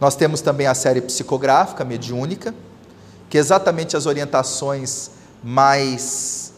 Nós 0.00 0.14
temos 0.14 0.40
também 0.40 0.66
a 0.66 0.74
série 0.74 1.00
psicográfica, 1.00 1.84
mediúnica, 1.84 2.54
que 3.28 3.36
é 3.36 3.40
exatamente 3.40 3.96
as 3.96 4.06
orientações 4.06 5.10
mais 5.42 6.52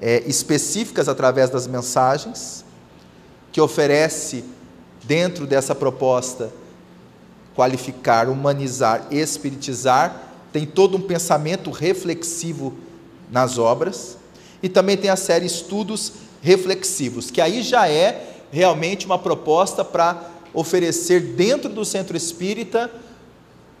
é, 0.00 0.22
específicas 0.26 1.08
através 1.08 1.50
das 1.50 1.66
mensagens, 1.66 2.64
que 3.52 3.60
oferece, 3.60 4.44
dentro 5.04 5.46
dessa 5.46 5.74
proposta, 5.74 6.52
qualificar, 7.54 8.28
humanizar, 8.28 9.06
espiritizar, 9.10 10.20
tem 10.52 10.66
todo 10.66 10.96
um 10.96 11.00
pensamento 11.00 11.70
reflexivo 11.70 12.74
nas 13.30 13.56
obras, 13.56 14.18
e 14.62 14.68
também 14.68 14.96
tem 14.96 15.10
a 15.10 15.16
série 15.16 15.46
Estudos 15.46 16.12
Reflexivos, 16.42 17.30
que 17.30 17.40
aí 17.40 17.62
já 17.62 17.88
é 17.88 18.34
realmente 18.50 19.06
uma 19.06 19.18
proposta 19.18 19.84
para 19.84 20.35
oferecer 20.56 21.20
dentro 21.20 21.68
do 21.68 21.84
centro 21.84 22.16
espírita 22.16 22.90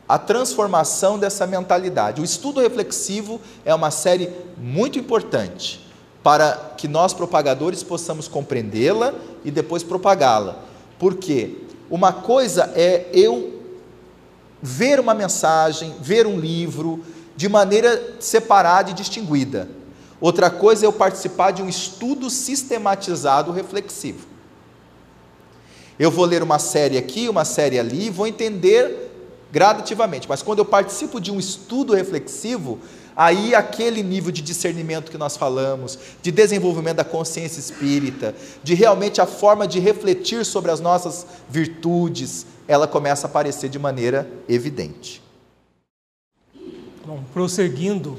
a 0.06 0.18
transformação 0.18 1.18
dessa 1.18 1.46
mentalidade. 1.46 2.20
O 2.20 2.24
estudo 2.24 2.60
reflexivo 2.60 3.40
é 3.64 3.74
uma 3.74 3.90
série 3.90 4.30
muito 4.58 4.98
importante 4.98 5.84
para 6.22 6.74
que 6.76 6.86
nós 6.86 7.14
propagadores 7.14 7.82
possamos 7.82 8.28
compreendê-la 8.28 9.14
e 9.42 9.50
depois 9.50 9.82
propagá-la. 9.82 10.58
Porque 10.98 11.62
uma 11.90 12.12
coisa 12.12 12.70
é 12.76 13.08
eu 13.10 13.62
ver 14.60 15.00
uma 15.00 15.14
mensagem, 15.14 15.94
ver 16.00 16.26
um 16.26 16.38
livro 16.38 17.02
de 17.34 17.48
maneira 17.48 18.16
separada 18.20 18.90
e 18.90 18.94
distinguida. 18.94 19.68
Outra 20.20 20.50
coisa 20.50 20.84
é 20.84 20.86
eu 20.86 20.92
participar 20.92 21.52
de 21.52 21.62
um 21.62 21.68
estudo 21.68 22.28
sistematizado 22.28 23.50
reflexivo. 23.50 24.35
Eu 25.98 26.10
vou 26.10 26.26
ler 26.26 26.42
uma 26.42 26.58
série 26.58 26.98
aqui, 26.98 27.28
uma 27.28 27.44
série 27.44 27.78
ali, 27.78 28.10
vou 28.10 28.26
entender 28.26 29.10
gradativamente, 29.50 30.28
mas 30.28 30.42
quando 30.42 30.58
eu 30.58 30.64
participo 30.64 31.20
de 31.20 31.32
um 31.32 31.38
estudo 31.38 31.94
reflexivo, 31.94 32.78
aí 33.16 33.54
aquele 33.54 34.02
nível 34.02 34.30
de 34.30 34.42
discernimento 34.42 35.10
que 35.10 35.16
nós 35.16 35.36
falamos, 35.38 35.98
de 36.20 36.30
desenvolvimento 36.30 36.96
da 36.96 37.04
consciência 37.04 37.58
espírita, 37.58 38.34
de 38.62 38.74
realmente 38.74 39.20
a 39.22 39.26
forma 39.26 39.66
de 39.66 39.80
refletir 39.80 40.44
sobre 40.44 40.70
as 40.70 40.80
nossas 40.80 41.26
virtudes, 41.48 42.44
ela 42.68 42.86
começa 42.86 43.26
a 43.26 43.30
aparecer 43.30 43.70
de 43.70 43.78
maneira 43.78 44.28
evidente. 44.46 45.22
Bom, 47.06 47.22
prosseguindo, 47.32 48.18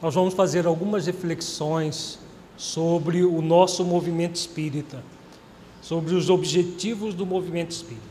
nós 0.00 0.14
vamos 0.14 0.34
fazer 0.34 0.66
algumas 0.66 1.06
reflexões 1.06 2.18
sobre 2.56 3.22
o 3.22 3.40
nosso 3.40 3.84
movimento 3.84 4.34
espírita 4.34 5.04
sobre 5.82 6.14
os 6.14 6.30
objetivos 6.30 7.12
do 7.12 7.26
movimento 7.26 7.72
espírita. 7.72 8.06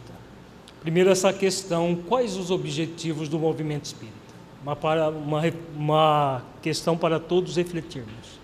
Primeiro, 0.82 1.10
essa 1.10 1.32
questão: 1.32 1.96
quais 2.08 2.36
os 2.36 2.52
objetivos 2.52 3.30
do 3.30 3.40
movimento 3.40 3.86
espírita? 3.86 4.18
Uma, 4.62 4.76
para, 4.76 5.10
uma, 5.10 5.42
uma 5.76 6.44
questão 6.62 6.96
para 6.98 7.20
todos 7.20 7.56
refletirmos. 7.56 8.42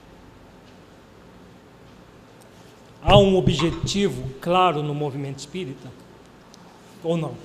Há 3.03 3.17
um 3.17 3.35
objetivo 3.35 4.23
claro 4.41 4.81
no 4.81 4.95
movimento 4.95 5.39
espírita? 5.39 5.91
Ou 7.03 7.15
não? 7.15 7.35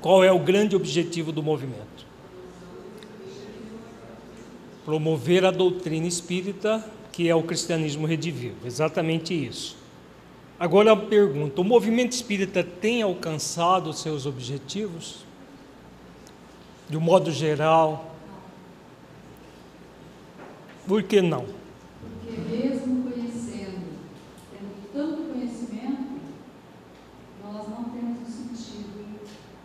Qual 0.00 0.22
é 0.22 0.30
o 0.30 0.38
grande 0.38 0.76
objetivo 0.76 1.32
do 1.32 1.42
movimento? 1.42 2.06
Promover 4.84 5.44
a 5.44 5.50
doutrina 5.50 6.06
espírita, 6.06 6.84
que 7.10 7.28
é 7.28 7.34
o 7.34 7.42
cristianismo 7.42 8.06
redivivo. 8.06 8.64
Exatamente 8.64 9.34
isso. 9.34 9.76
Agora 10.58 10.92
a 10.92 10.96
pergunta: 10.96 11.60
o 11.60 11.64
movimento 11.64 12.12
espírita 12.12 12.64
tem 12.64 13.02
alcançado 13.02 13.90
os 13.90 14.00
seus 14.00 14.24
objetivos? 14.26 15.26
De 16.88 16.96
um 16.96 17.00
modo 17.00 17.30
geral? 17.30 18.14
Por 20.86 21.02
que 21.02 21.20
não? 21.20 21.44
Porque 21.44 22.40
mesmo 22.40 23.10
conhecendo, 23.10 23.98
tendo 24.52 24.92
tanto 24.92 25.32
conhecimento, 25.32 26.20
nós 27.42 27.68
não 27.68 27.84
temos 27.84 28.20
o 28.22 28.30
sentido, 28.30 29.04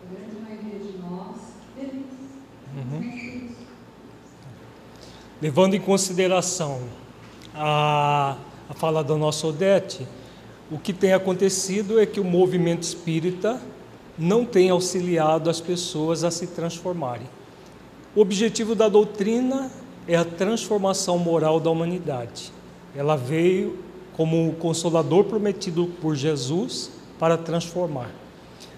a 0.02 0.14
grande 0.14 0.40
maioria 0.40 0.78
de 0.80 0.98
nós, 0.98 1.36
feliz. 1.76 2.02
Uhum. 2.76 3.54
Levando 5.40 5.74
em 5.74 5.80
consideração 5.80 6.82
a, 7.54 8.36
a 8.68 8.74
fala 8.74 9.04
da 9.04 9.16
nossa 9.16 9.46
Odete, 9.46 10.06
o 10.72 10.78
que 10.78 10.94
tem 10.94 11.12
acontecido 11.12 12.00
é 12.00 12.06
que 12.06 12.18
o 12.18 12.24
movimento 12.24 12.82
espírita 12.82 13.60
não 14.18 14.42
tem 14.42 14.70
auxiliado 14.70 15.50
as 15.50 15.60
pessoas 15.60 16.24
a 16.24 16.30
se 16.30 16.46
transformarem. 16.46 17.28
O 18.16 18.22
objetivo 18.22 18.74
da 18.74 18.88
doutrina 18.88 19.70
é 20.08 20.16
a 20.16 20.24
transformação 20.24 21.18
moral 21.18 21.60
da 21.60 21.70
humanidade. 21.70 22.50
Ela 22.96 23.16
veio 23.16 23.80
como 24.14 24.48
o 24.48 24.54
consolador 24.54 25.24
prometido 25.24 25.90
por 26.00 26.16
Jesus 26.16 26.90
para 27.18 27.36
transformar. 27.36 28.10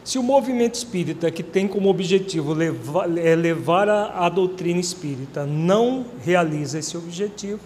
Se 0.03 0.19
o 0.19 0.23
movimento 0.23 0.75
espírita, 0.75 1.31
que 1.31 1.45
tem 1.45 1.69
como 1.69 1.89
objetivo 1.89 2.53
levar, 2.53 3.17
é 3.17 3.37
levar 3.37 3.89
a, 3.89 4.27
a 4.27 4.29
doutrina 4.29 4.81
espírita, 4.81 5.47
não 5.47 6.07
realiza 6.25 6.77
esse 6.77 6.97
objetivo, 6.97 7.61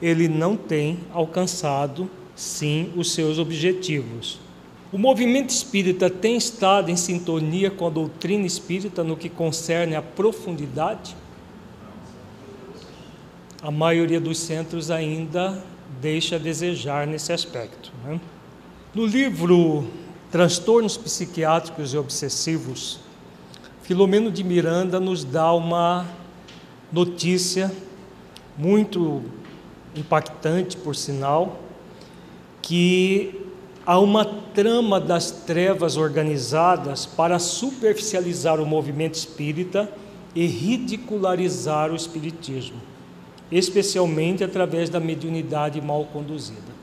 ele 0.00 0.28
não 0.28 0.56
tem 0.56 1.00
alcançado 1.12 2.08
sim 2.38 2.92
os 2.96 3.12
seus 3.12 3.36
objetivos. 3.36 4.38
O 4.92 4.96
movimento 4.96 5.50
espírita 5.50 6.08
tem 6.08 6.36
estado 6.36 6.88
em 6.88 6.96
sintonia 6.96 7.68
com 7.68 7.88
a 7.88 7.90
doutrina 7.90 8.46
espírita 8.46 9.02
no 9.02 9.16
que 9.16 9.28
concerne 9.28 9.96
à 9.96 10.00
profundidade? 10.00 11.16
A 13.60 13.72
maioria 13.72 14.20
dos 14.20 14.38
centros 14.38 14.88
ainda 14.88 15.62
deixa 16.00 16.36
a 16.36 16.38
desejar 16.38 17.08
nesse 17.08 17.32
aspecto. 17.32 17.92
Né? 18.04 18.20
No 18.94 19.04
livro 19.04 19.88
Transtornos 20.30 20.96
Psiquiátricos 20.96 21.92
e 21.92 21.98
Obsessivos, 21.98 23.00
Filomeno 23.82 24.30
de 24.30 24.44
Miranda 24.44 25.00
nos 25.00 25.24
dá 25.24 25.52
uma 25.52 26.06
notícia 26.92 27.72
muito 28.56 29.22
impactante, 29.96 30.76
por 30.76 30.94
sinal, 30.94 31.67
que 32.62 33.46
há 33.86 33.98
uma 33.98 34.24
trama 34.24 35.00
das 35.00 35.30
trevas 35.30 35.96
organizadas 35.96 37.06
para 37.06 37.38
superficializar 37.38 38.60
o 38.60 38.66
movimento 38.66 39.14
espírita 39.14 39.90
e 40.34 40.46
ridicularizar 40.46 41.90
o 41.90 41.96
espiritismo, 41.96 42.80
especialmente 43.50 44.44
através 44.44 44.90
da 44.90 45.00
mediunidade 45.00 45.80
mal 45.80 46.04
conduzida. 46.04 46.78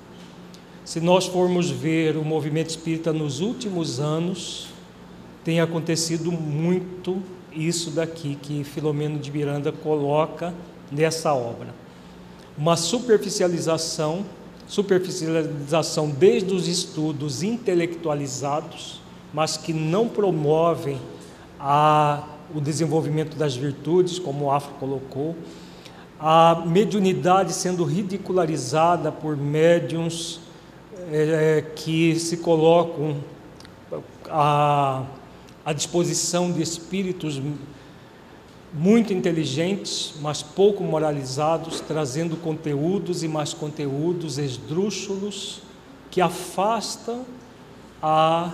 Se 0.84 1.00
nós 1.00 1.26
formos 1.26 1.70
ver 1.70 2.18
o 2.18 2.24
movimento 2.24 2.70
espírita 2.70 3.12
nos 3.12 3.40
últimos 3.40 4.00
anos, 4.00 4.68
tem 5.44 5.60
acontecido 5.60 6.32
muito 6.32 7.22
isso 7.52 7.92
daqui 7.92 8.38
que 8.42 8.64
Filomeno 8.64 9.18
de 9.18 9.32
Miranda 9.32 9.72
coloca 9.72 10.54
nessa 10.92 11.34
obra. 11.34 11.74
Uma 12.58 12.76
superficialização, 12.76 14.26
superficialização 14.68 16.10
desde 16.10 16.54
os 16.54 16.68
estudos 16.68 17.44
intelectualizados, 17.44 19.02
mas 19.34 19.58
que 19.58 19.74
não 19.74 20.08
promovem 20.08 21.00
a, 21.60 22.24
o 22.54 22.60
desenvolvimento 22.60 23.38
das 23.38 23.56
virtudes, 23.56 24.18
como 24.18 24.46
o 24.46 24.52
Afro 24.52 24.74
colocou, 24.80 25.36
a 26.20 26.64
mediunidade 26.66 27.54
sendo 27.54 27.84
ridicularizada 27.84 29.12
por 29.12 29.36
médiums 29.36 30.40
é, 31.12 31.64
que 31.76 32.18
se 32.20 32.38
colocam 32.38 33.18
a 34.30 35.04
à 35.66 35.74
disposição 35.74 36.52
de 36.52 36.62
espíritos 36.62 37.42
muito 38.76 39.14
inteligentes, 39.14 40.14
mas 40.22 40.44
pouco 40.44 40.84
moralizados, 40.84 41.80
trazendo 41.80 42.36
conteúdos 42.36 43.24
e 43.24 43.28
mais 43.28 43.54
conteúdos 43.54 44.38
esdrúxulos 44.38 45.62
que 46.12 46.20
afastam 46.20 47.26
a 48.02 48.52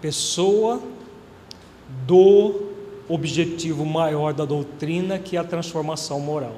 pessoa 0.00 0.82
do 2.06 2.68
objetivo 3.08 3.84
maior 3.86 4.34
da 4.34 4.44
doutrina, 4.44 5.18
que 5.18 5.36
é 5.36 5.40
a 5.40 5.44
transformação 5.44 6.20
moral. 6.20 6.56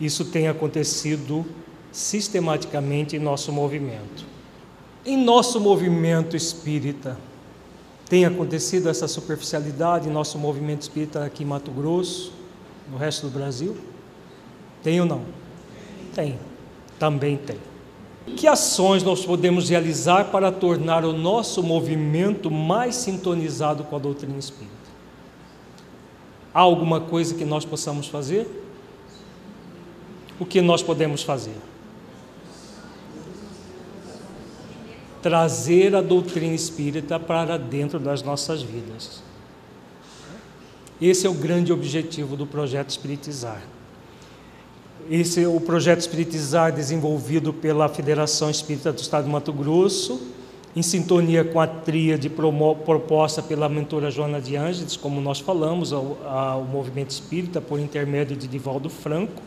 Isso 0.00 0.24
tem 0.24 0.48
acontecido 0.48 1.46
sistematicamente 1.92 3.14
em 3.14 3.20
nosso 3.20 3.52
movimento. 3.52 4.26
Em 5.06 5.16
nosso 5.16 5.60
movimento 5.60 6.36
espírita, 6.36 7.16
tem 8.08 8.24
acontecido 8.24 8.88
essa 8.88 9.08
superficialidade 9.08 10.08
em 10.08 10.12
nosso 10.12 10.38
movimento 10.38 10.82
espírita 10.82 11.24
aqui 11.24 11.42
em 11.42 11.46
Mato 11.46 11.70
Grosso, 11.70 12.32
no 12.90 12.96
resto 12.96 13.26
do 13.26 13.32
Brasil? 13.32 13.76
Tem 14.82 15.00
ou 15.00 15.06
não? 15.06 15.22
Tem. 16.14 16.38
Também 16.98 17.36
tem. 17.36 17.56
Que 18.36 18.46
ações 18.46 19.02
nós 19.02 19.24
podemos 19.24 19.68
realizar 19.68 20.24
para 20.26 20.52
tornar 20.52 21.04
o 21.04 21.12
nosso 21.12 21.62
movimento 21.62 22.50
mais 22.50 22.94
sintonizado 22.96 23.84
com 23.84 23.96
a 23.96 23.98
doutrina 23.98 24.38
espírita? 24.38 24.72
Há 26.52 26.60
alguma 26.60 27.00
coisa 27.00 27.34
que 27.34 27.44
nós 27.44 27.64
possamos 27.64 28.06
fazer? 28.06 28.46
O 30.38 30.44
que 30.44 30.60
nós 30.60 30.82
podemos 30.82 31.22
fazer? 31.22 31.56
Trazer 35.24 35.96
a 35.96 36.02
doutrina 36.02 36.54
espírita 36.54 37.18
para 37.18 37.56
dentro 37.56 37.98
das 37.98 38.22
nossas 38.22 38.60
vidas. 38.60 39.22
Esse 41.00 41.26
é 41.26 41.30
o 41.30 41.32
grande 41.32 41.72
objetivo 41.72 42.36
do 42.36 42.46
projeto 42.46 42.90
Espiritizar. 42.90 43.62
Esse 45.10 45.42
é 45.42 45.48
o 45.48 45.58
projeto 45.58 46.00
Espiritizar 46.00 46.74
desenvolvido 46.74 47.54
pela 47.54 47.88
Federação 47.88 48.50
Espírita 48.50 48.92
do 48.92 48.98
Estado 48.98 49.24
de 49.24 49.30
Mato 49.30 49.50
Grosso, 49.50 50.20
em 50.76 50.82
sintonia 50.82 51.42
com 51.42 51.58
a 51.58 51.66
tríade 51.66 52.28
proposta 52.28 53.42
pela 53.42 53.66
mentora 53.66 54.10
Joana 54.10 54.42
de 54.42 54.56
Ângeles, 54.56 54.94
como 54.94 55.22
nós 55.22 55.40
falamos, 55.40 55.90
ao, 55.90 56.18
ao 56.26 56.64
movimento 56.64 57.12
espírita 57.12 57.62
por 57.62 57.80
intermédio 57.80 58.36
de 58.36 58.46
Divaldo 58.46 58.90
Franco, 58.90 59.40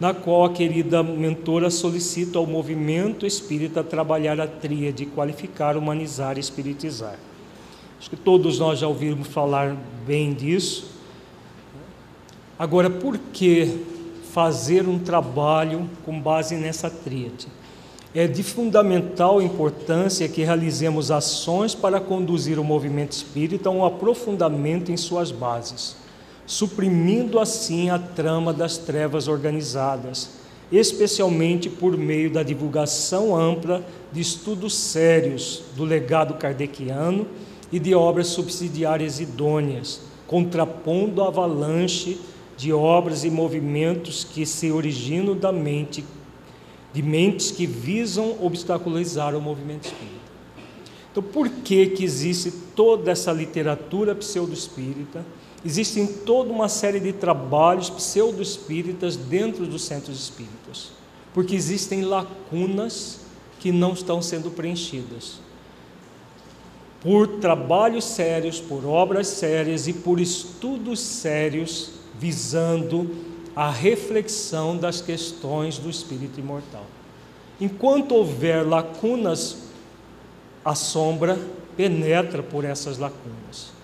na 0.00 0.14
qual 0.14 0.44
a 0.44 0.50
querida 0.50 1.02
mentora 1.02 1.70
solicita 1.70 2.38
ao 2.38 2.46
movimento 2.46 3.26
espírita 3.26 3.82
trabalhar 3.82 4.40
a 4.40 4.46
tríade, 4.46 5.06
qualificar, 5.06 5.76
humanizar 5.76 6.36
e 6.36 6.40
espiritizar. 6.40 7.18
Acho 7.98 8.10
que 8.10 8.16
todos 8.16 8.60
nós 8.60 8.78
já 8.78 8.86
ouvimos 8.86 9.26
falar 9.26 9.76
bem 10.06 10.32
disso. 10.32 10.92
Agora, 12.56 12.88
por 12.88 13.18
que 13.18 13.84
fazer 14.32 14.86
um 14.86 14.98
trabalho 14.98 15.88
com 16.04 16.20
base 16.20 16.54
nessa 16.54 16.88
tríade? 16.88 17.48
É 18.14 18.26
de 18.26 18.42
fundamental 18.42 19.42
importância 19.42 20.28
que 20.28 20.44
realizemos 20.44 21.10
ações 21.10 21.74
para 21.74 22.00
conduzir 22.00 22.58
o 22.58 22.64
movimento 22.64 23.12
espírita 23.12 23.68
a 23.68 23.72
um 23.72 23.84
aprofundamento 23.84 24.92
em 24.92 24.96
suas 24.96 25.30
bases 25.30 25.96
suprimindo 26.48 27.38
assim 27.38 27.90
a 27.90 27.98
trama 27.98 28.54
das 28.54 28.78
trevas 28.78 29.28
organizadas, 29.28 30.30
especialmente 30.72 31.68
por 31.68 31.94
meio 31.94 32.30
da 32.30 32.42
divulgação 32.42 33.36
ampla 33.36 33.84
de 34.10 34.22
estudos 34.22 34.74
sérios 34.74 35.62
do 35.76 35.84
legado 35.84 36.34
kardeciano 36.34 37.26
e 37.70 37.78
de 37.78 37.94
obras 37.94 38.28
subsidiárias 38.28 39.20
idôneas, 39.20 40.00
contrapondo 40.26 41.22
a 41.22 41.28
avalanche 41.28 42.18
de 42.56 42.72
obras 42.72 43.24
e 43.24 43.30
movimentos 43.30 44.24
que 44.24 44.46
se 44.46 44.72
originam 44.72 45.36
da 45.36 45.52
mente, 45.52 46.02
de 46.94 47.02
mentes 47.02 47.50
que 47.50 47.66
visam 47.66 48.36
obstaculizar 48.40 49.36
o 49.36 49.40
movimento 49.40 49.84
espírita. 49.84 50.16
Então, 51.12 51.22
por 51.22 51.50
que, 51.50 51.88
que 51.88 52.04
existe 52.04 52.50
toda 52.74 53.10
essa 53.10 53.32
literatura 53.32 54.14
pseudo-espírita? 54.14 55.22
Existem 55.68 56.06
toda 56.06 56.50
uma 56.50 56.66
série 56.66 56.98
de 56.98 57.12
trabalhos 57.12 57.90
pseudo-espíritas 57.90 59.16
dentro 59.16 59.66
dos 59.66 59.82
centros 59.82 60.18
espíritas, 60.18 60.92
porque 61.34 61.54
existem 61.54 62.00
lacunas 62.00 63.20
que 63.60 63.70
não 63.70 63.92
estão 63.92 64.22
sendo 64.22 64.50
preenchidas. 64.50 65.40
Por 67.02 67.28
trabalhos 67.40 68.06
sérios, 68.06 68.58
por 68.58 68.86
obras 68.86 69.26
sérias 69.26 69.86
e 69.86 69.92
por 69.92 70.18
estudos 70.18 71.00
sérios 71.00 71.90
visando 72.18 73.14
a 73.54 73.70
reflexão 73.70 74.74
das 74.74 75.02
questões 75.02 75.76
do 75.76 75.90
espírito 75.90 76.40
imortal. 76.40 76.86
Enquanto 77.60 78.14
houver 78.14 78.66
lacunas, 78.66 79.58
a 80.64 80.74
sombra 80.74 81.38
penetra 81.76 82.42
por 82.42 82.64
essas 82.64 82.96
lacunas. 82.96 83.76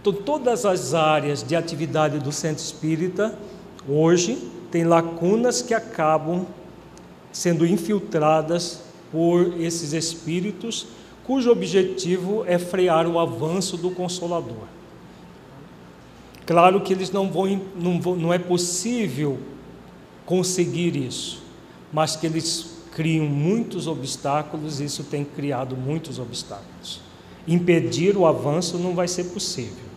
Então, 0.00 0.12
todas 0.14 0.64
as 0.64 0.94
áreas 0.94 1.42
de 1.42 1.54
atividade 1.54 2.18
do 2.18 2.32
centro 2.32 2.64
espírita, 2.64 3.38
hoje, 3.86 4.38
têm 4.70 4.84
lacunas 4.84 5.60
que 5.60 5.74
acabam 5.74 6.46
sendo 7.30 7.66
infiltradas 7.66 8.80
por 9.12 9.60
esses 9.60 9.92
espíritos, 9.92 10.86
cujo 11.24 11.50
objetivo 11.50 12.44
é 12.46 12.58
frear 12.58 13.06
o 13.06 13.18
avanço 13.18 13.76
do 13.76 13.90
Consolador. 13.90 14.68
Claro 16.46 16.80
que 16.80 16.92
eles 16.92 17.10
não 17.10 17.30
vão, 17.30 17.60
não, 17.76 18.00
vão, 18.00 18.16
não 18.16 18.32
é 18.32 18.38
possível 18.38 19.38
conseguir 20.24 20.96
isso, 20.96 21.42
mas 21.92 22.16
que 22.16 22.26
eles 22.26 22.78
criam 22.92 23.26
muitos 23.26 23.86
obstáculos, 23.86 24.80
isso 24.80 25.04
tem 25.04 25.24
criado 25.24 25.76
muitos 25.76 26.18
obstáculos. 26.18 27.00
Impedir 27.46 28.16
o 28.16 28.26
avanço 28.26 28.78
não 28.78 28.94
vai 28.94 29.06
ser 29.06 29.24
possível. 29.24 29.89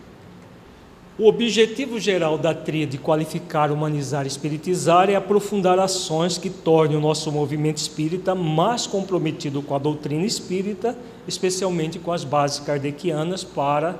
O 1.16 1.28
objetivo 1.28 2.00
geral 2.00 2.36
da 2.36 2.52
tríade 2.52 2.98
qualificar, 2.98 3.70
humanizar 3.70 4.24
e 4.24 4.26
espiritizar 4.26 5.08
é 5.08 5.14
aprofundar 5.14 5.78
ações 5.78 6.36
que 6.38 6.50
tornem 6.50 6.96
o 6.96 7.00
nosso 7.00 7.30
movimento 7.30 7.76
espírita 7.76 8.34
mais 8.34 8.84
comprometido 8.84 9.62
com 9.62 9.76
a 9.76 9.78
doutrina 9.78 10.26
espírita, 10.26 10.98
especialmente 11.28 12.00
com 12.00 12.10
as 12.10 12.24
bases 12.24 12.58
kardecianas, 12.58 13.44
para 13.44 13.94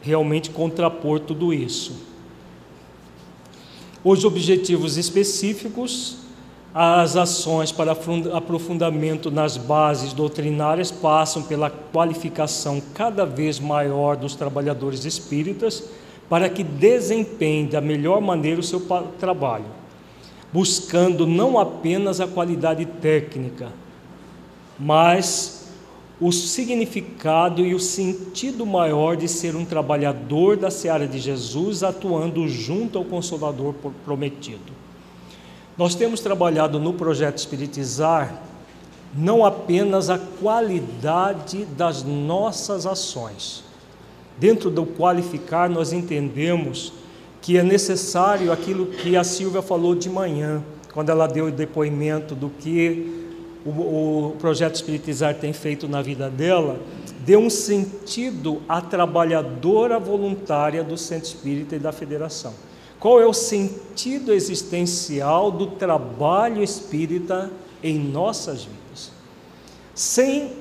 realmente 0.00 0.48
contrapor 0.48 1.20
tudo 1.20 1.52
isso. 1.52 1.92
Os 4.02 4.24
objetivos 4.24 4.96
específicos, 4.96 6.16
as 6.72 7.16
ações 7.16 7.70
para 7.70 7.92
aprofundamento 7.92 9.30
nas 9.30 9.58
bases 9.58 10.14
doutrinárias 10.14 10.90
passam 10.90 11.42
pela 11.42 11.68
qualificação 11.68 12.80
cada 12.94 13.26
vez 13.26 13.60
maior 13.60 14.16
dos 14.16 14.34
trabalhadores 14.34 15.04
espíritas 15.04 15.84
para 16.30 16.48
que 16.48 16.62
desempenhe 16.62 17.66
da 17.66 17.80
melhor 17.80 18.20
maneira 18.20 18.60
o 18.60 18.62
seu 18.62 18.80
trabalho, 19.18 19.66
buscando 20.52 21.26
não 21.26 21.58
apenas 21.58 22.20
a 22.20 22.28
qualidade 22.28 22.86
técnica, 22.86 23.72
mas 24.78 25.68
o 26.20 26.30
significado 26.30 27.66
e 27.66 27.74
o 27.74 27.80
sentido 27.80 28.64
maior 28.64 29.16
de 29.16 29.26
ser 29.26 29.56
um 29.56 29.64
trabalhador 29.64 30.56
da 30.56 30.70
seara 30.70 31.08
de 31.08 31.18
Jesus, 31.18 31.82
atuando 31.82 32.46
junto 32.46 32.96
ao 32.96 33.04
Consolador 33.04 33.74
prometido. 34.04 34.72
Nós 35.76 35.96
temos 35.96 36.20
trabalhado 36.20 36.78
no 36.78 36.92
projeto 36.92 37.38
Espiritizar 37.38 38.40
não 39.12 39.44
apenas 39.44 40.08
a 40.08 40.18
qualidade 40.18 41.64
das 41.64 42.04
nossas 42.04 42.86
ações. 42.86 43.64
Dentro 44.40 44.70
do 44.70 44.86
qualificar, 44.86 45.68
nós 45.68 45.92
entendemos 45.92 46.94
que 47.42 47.58
é 47.58 47.62
necessário 47.62 48.50
aquilo 48.50 48.86
que 48.86 49.14
a 49.14 49.22
Silvia 49.22 49.60
falou 49.60 49.94
de 49.94 50.08
manhã, 50.08 50.64
quando 50.94 51.10
ela 51.10 51.26
deu 51.26 51.46
o 51.46 51.50
depoimento 51.50 52.34
do 52.34 52.48
que 52.48 53.28
o, 53.66 53.70
o 54.30 54.36
projeto 54.38 54.76
Espiritizar 54.76 55.34
tem 55.34 55.52
feito 55.52 55.86
na 55.86 56.00
vida 56.00 56.30
dela, 56.30 56.80
deu 57.24 57.38
um 57.38 57.50
sentido 57.50 58.62
à 58.66 58.80
trabalhadora 58.80 59.98
voluntária 59.98 60.82
do 60.82 60.96
Centro 60.96 61.28
Espírita 61.28 61.76
e 61.76 61.78
da 61.78 61.92
Federação. 61.92 62.54
Qual 62.98 63.20
é 63.20 63.26
o 63.26 63.34
sentido 63.34 64.32
existencial 64.32 65.50
do 65.50 65.66
trabalho 65.68 66.62
espírita 66.62 67.50
em 67.82 67.98
nossas 67.98 68.64
vidas? 68.64 69.10
Sem 69.94 70.59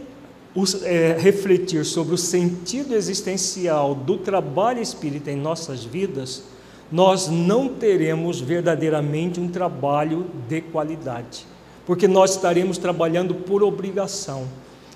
os, 0.60 0.84
é, 0.84 1.18
refletir 1.18 1.86
sobre 1.86 2.16
o 2.16 2.18
sentido 2.18 2.96
existencial 2.96 3.96
do 3.96 4.18
trabalho 4.18 4.82
espírita 4.82 5.32
em 5.32 5.36
nossas 5.36 5.84
vidas, 5.84 6.44
nós 6.92 7.28
não 7.28 7.70
teremos 7.70 8.42
verdadeiramente 8.42 9.40
um 9.40 9.48
trabalho 9.48 10.26
de 10.48 10.62
qualidade, 10.62 11.46
porque 11.86 12.08
nós 12.08 12.32
estaremos 12.32 12.78
trabalhando 12.78 13.36
por 13.36 13.64
obrigação 13.64 14.48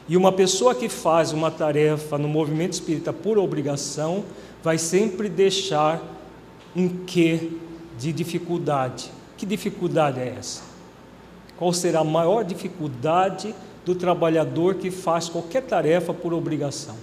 e 0.07 0.17
uma 0.17 0.31
pessoa 0.31 0.75
que 0.75 0.89
faz 0.89 1.31
uma 1.31 1.49
tarefa 1.49 2.17
no 2.17 2.27
movimento 2.27 2.73
espírita 2.73 3.13
por 3.13 3.37
obrigação 3.37 4.25
vai 4.61 4.77
sempre 4.77 5.29
deixar 5.29 6.01
um 6.75 6.89
quê 6.89 7.51
de 7.97 8.11
dificuldade. 8.11 9.09
Que 9.37 9.45
dificuldade 9.45 10.19
é 10.19 10.35
essa? 10.37 10.61
Qual 11.57 11.71
será 11.71 11.99
a 11.99 12.03
maior 12.03 12.43
dificuldade 12.43 13.55
do 13.85 13.95
trabalhador 13.95 14.75
que 14.75 14.89
faz 14.89 15.29
qualquer 15.29 15.63
tarefa 15.63 16.13
por 16.13 16.33
obrigação? 16.33 16.95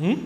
Hum? 0.00 0.18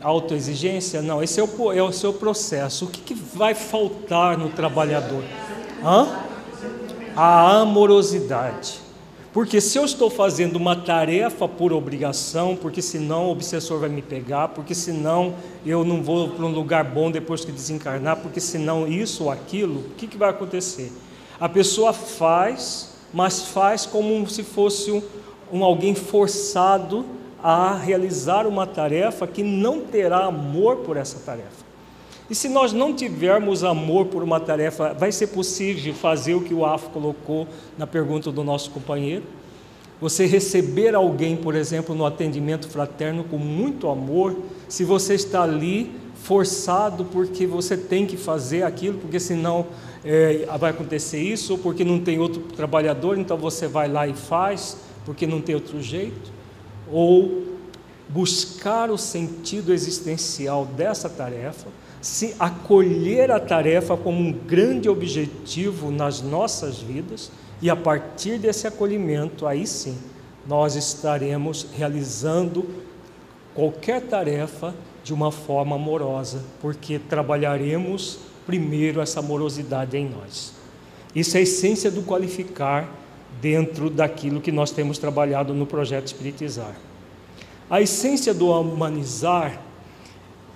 Autoexigência? 0.00 1.02
Não, 1.02 1.22
esse 1.22 1.40
é 1.40 1.44
o, 1.44 1.72
é 1.72 1.82
o 1.82 1.92
seu 1.92 2.12
processo. 2.12 2.84
O 2.84 2.88
que, 2.88 3.00
que 3.00 3.14
vai 3.14 3.54
faltar 3.54 4.36
no 4.36 4.50
trabalhador? 4.50 5.24
Hã? 5.82 6.30
a 7.16 7.60
amorosidade. 7.60 8.80
Porque 9.32 9.60
se 9.60 9.78
eu 9.78 9.84
estou 9.84 10.10
fazendo 10.10 10.56
uma 10.56 10.74
tarefa 10.74 11.46
por 11.46 11.72
obrigação, 11.72 12.56
porque 12.56 12.82
senão 12.82 13.26
o 13.26 13.30
obsessor 13.30 13.78
vai 13.78 13.88
me 13.88 14.02
pegar, 14.02 14.48
porque 14.48 14.74
senão 14.74 15.34
eu 15.64 15.84
não 15.84 16.02
vou 16.02 16.30
para 16.30 16.44
um 16.44 16.50
lugar 16.50 16.82
bom 16.82 17.10
depois 17.10 17.44
que 17.44 17.52
desencarnar, 17.52 18.16
porque 18.16 18.40
senão 18.40 18.88
isso 18.88 19.24
ou 19.24 19.30
aquilo, 19.30 19.80
o 19.80 19.90
que, 19.96 20.08
que 20.08 20.16
vai 20.16 20.30
acontecer? 20.30 20.92
A 21.40 21.48
pessoa 21.48 21.92
faz, 21.94 22.90
mas 23.12 23.42
faz 23.44 23.86
como 23.86 24.28
se 24.28 24.42
fosse 24.42 24.92
um, 24.92 25.02
um 25.50 25.64
alguém 25.64 25.94
forçado 25.94 27.06
a 27.42 27.74
realizar 27.74 28.46
uma 28.46 28.66
tarefa 28.66 29.26
que 29.26 29.42
não 29.42 29.80
terá 29.80 30.26
amor 30.26 30.76
por 30.78 30.98
essa 30.98 31.18
tarefa. 31.20 31.64
E 32.28 32.34
se 32.34 32.48
nós 32.48 32.72
não 32.72 32.94
tivermos 32.94 33.64
amor 33.64 34.06
por 34.06 34.22
uma 34.22 34.38
tarefa, 34.38 34.92
vai 34.92 35.10
ser 35.10 35.28
possível 35.28 35.92
fazer 35.94 36.34
o 36.34 36.42
que 36.42 36.54
o 36.54 36.64
AF 36.64 36.90
colocou 36.90 37.48
na 37.76 37.86
pergunta 37.86 38.30
do 38.30 38.44
nosso 38.44 38.70
companheiro? 38.70 39.24
Você 40.00 40.26
receber 40.26 40.94
alguém, 40.94 41.36
por 41.36 41.54
exemplo, 41.54 41.94
no 41.94 42.06
atendimento 42.06 42.68
fraterno 42.68 43.24
com 43.24 43.36
muito 43.36 43.88
amor, 43.88 44.36
se 44.68 44.84
você 44.84 45.14
está 45.14 45.42
ali 45.42 45.90
forçado 46.14 47.04
porque 47.06 47.46
você 47.46 47.76
tem 47.76 48.06
que 48.06 48.16
fazer 48.16 48.62
aquilo, 48.62 48.98
porque 48.98 49.18
senão 49.18 49.66
é, 50.04 50.46
vai 50.58 50.70
acontecer 50.70 51.20
isso, 51.20 51.52
ou 51.52 51.58
porque 51.58 51.84
não 51.84 52.00
tem 52.00 52.18
outro 52.18 52.40
trabalhador, 52.42 53.18
então 53.18 53.36
você 53.36 53.66
vai 53.68 53.88
lá 53.88 54.06
e 54.06 54.14
faz, 54.14 54.76
porque 55.04 55.26
não 55.26 55.40
tem 55.40 55.54
outro 55.54 55.80
jeito, 55.82 56.32
ou 56.90 57.44
buscar 58.08 58.90
o 58.90 58.98
sentido 58.98 59.72
existencial 59.72 60.66
dessa 60.66 61.08
tarefa 61.08 61.68
se 62.00 62.34
acolher 62.38 63.30
a 63.30 63.38
tarefa 63.38 63.96
como 63.96 64.18
um 64.18 64.32
grande 64.32 64.88
objetivo 64.88 65.90
nas 65.90 66.22
nossas 66.22 66.78
vidas 66.78 67.30
e 67.60 67.68
a 67.68 67.76
partir 67.76 68.38
desse 68.38 68.66
acolhimento, 68.66 69.46
aí 69.46 69.66
sim, 69.66 69.98
nós 70.46 70.76
estaremos 70.76 71.66
realizando 71.76 72.66
qualquer 73.54 74.00
tarefa 74.00 74.74
de 75.04 75.12
uma 75.12 75.30
forma 75.30 75.76
amorosa, 75.76 76.42
porque 76.60 76.98
trabalharemos 76.98 78.18
primeiro 78.46 79.00
essa 79.00 79.20
amorosidade 79.20 79.96
em 79.96 80.08
nós. 80.08 80.52
Isso 81.14 81.36
é 81.36 81.40
a 81.40 81.42
essência 81.42 81.90
do 81.90 82.02
qualificar 82.02 82.88
dentro 83.40 83.90
daquilo 83.90 84.40
que 84.40 84.52
nós 84.52 84.70
temos 84.70 84.98
trabalhado 84.98 85.54
no 85.54 85.66
projeto 85.66 86.06
Espiritizar. 86.06 86.74
A 87.68 87.80
essência 87.80 88.34
do 88.34 88.50
humanizar 88.50 89.60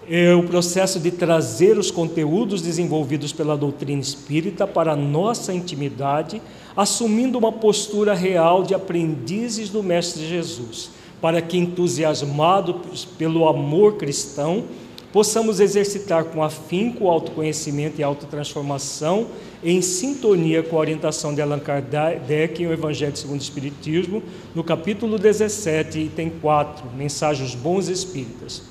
é 0.08 0.34
o 0.34 0.42
processo 0.42 1.00
de 1.00 1.10
trazer 1.10 1.78
os 1.78 1.90
conteúdos 1.90 2.60
desenvolvidos 2.60 3.32
pela 3.32 3.56
doutrina 3.56 4.02
espírita 4.02 4.66
para 4.66 4.92
a 4.92 4.96
nossa 4.96 5.54
intimidade, 5.54 6.42
assumindo 6.76 7.38
uma 7.38 7.52
postura 7.52 8.14
real 8.14 8.62
de 8.62 8.74
aprendizes 8.74 9.70
do 9.70 9.82
Mestre 9.82 10.26
Jesus, 10.28 10.90
para 11.22 11.40
que, 11.40 11.56
entusiasmados 11.56 13.04
pelo 13.16 13.48
amor 13.48 13.94
cristão, 13.94 14.64
possamos 15.14 15.60
exercitar 15.60 16.24
com 16.24 16.42
afinco 16.42 17.04
o 17.04 17.08
autoconhecimento 17.08 18.00
e 18.00 18.02
autotransformação 18.02 19.28
em 19.62 19.80
sintonia 19.80 20.60
com 20.60 20.74
a 20.74 20.80
orientação 20.80 21.32
de 21.32 21.40
Allan 21.40 21.60
Kardec 21.60 22.60
em 22.60 22.66
O 22.66 22.72
Evangelho 22.72 23.16
segundo 23.16 23.38
o 23.38 23.42
Espiritismo, 23.42 24.20
no 24.56 24.64
capítulo 24.64 25.16
17, 25.16 26.00
item 26.00 26.30
4, 26.40 26.90
Mensagens 26.96 27.54
Bons 27.54 27.86
Espíritas. 27.86 28.62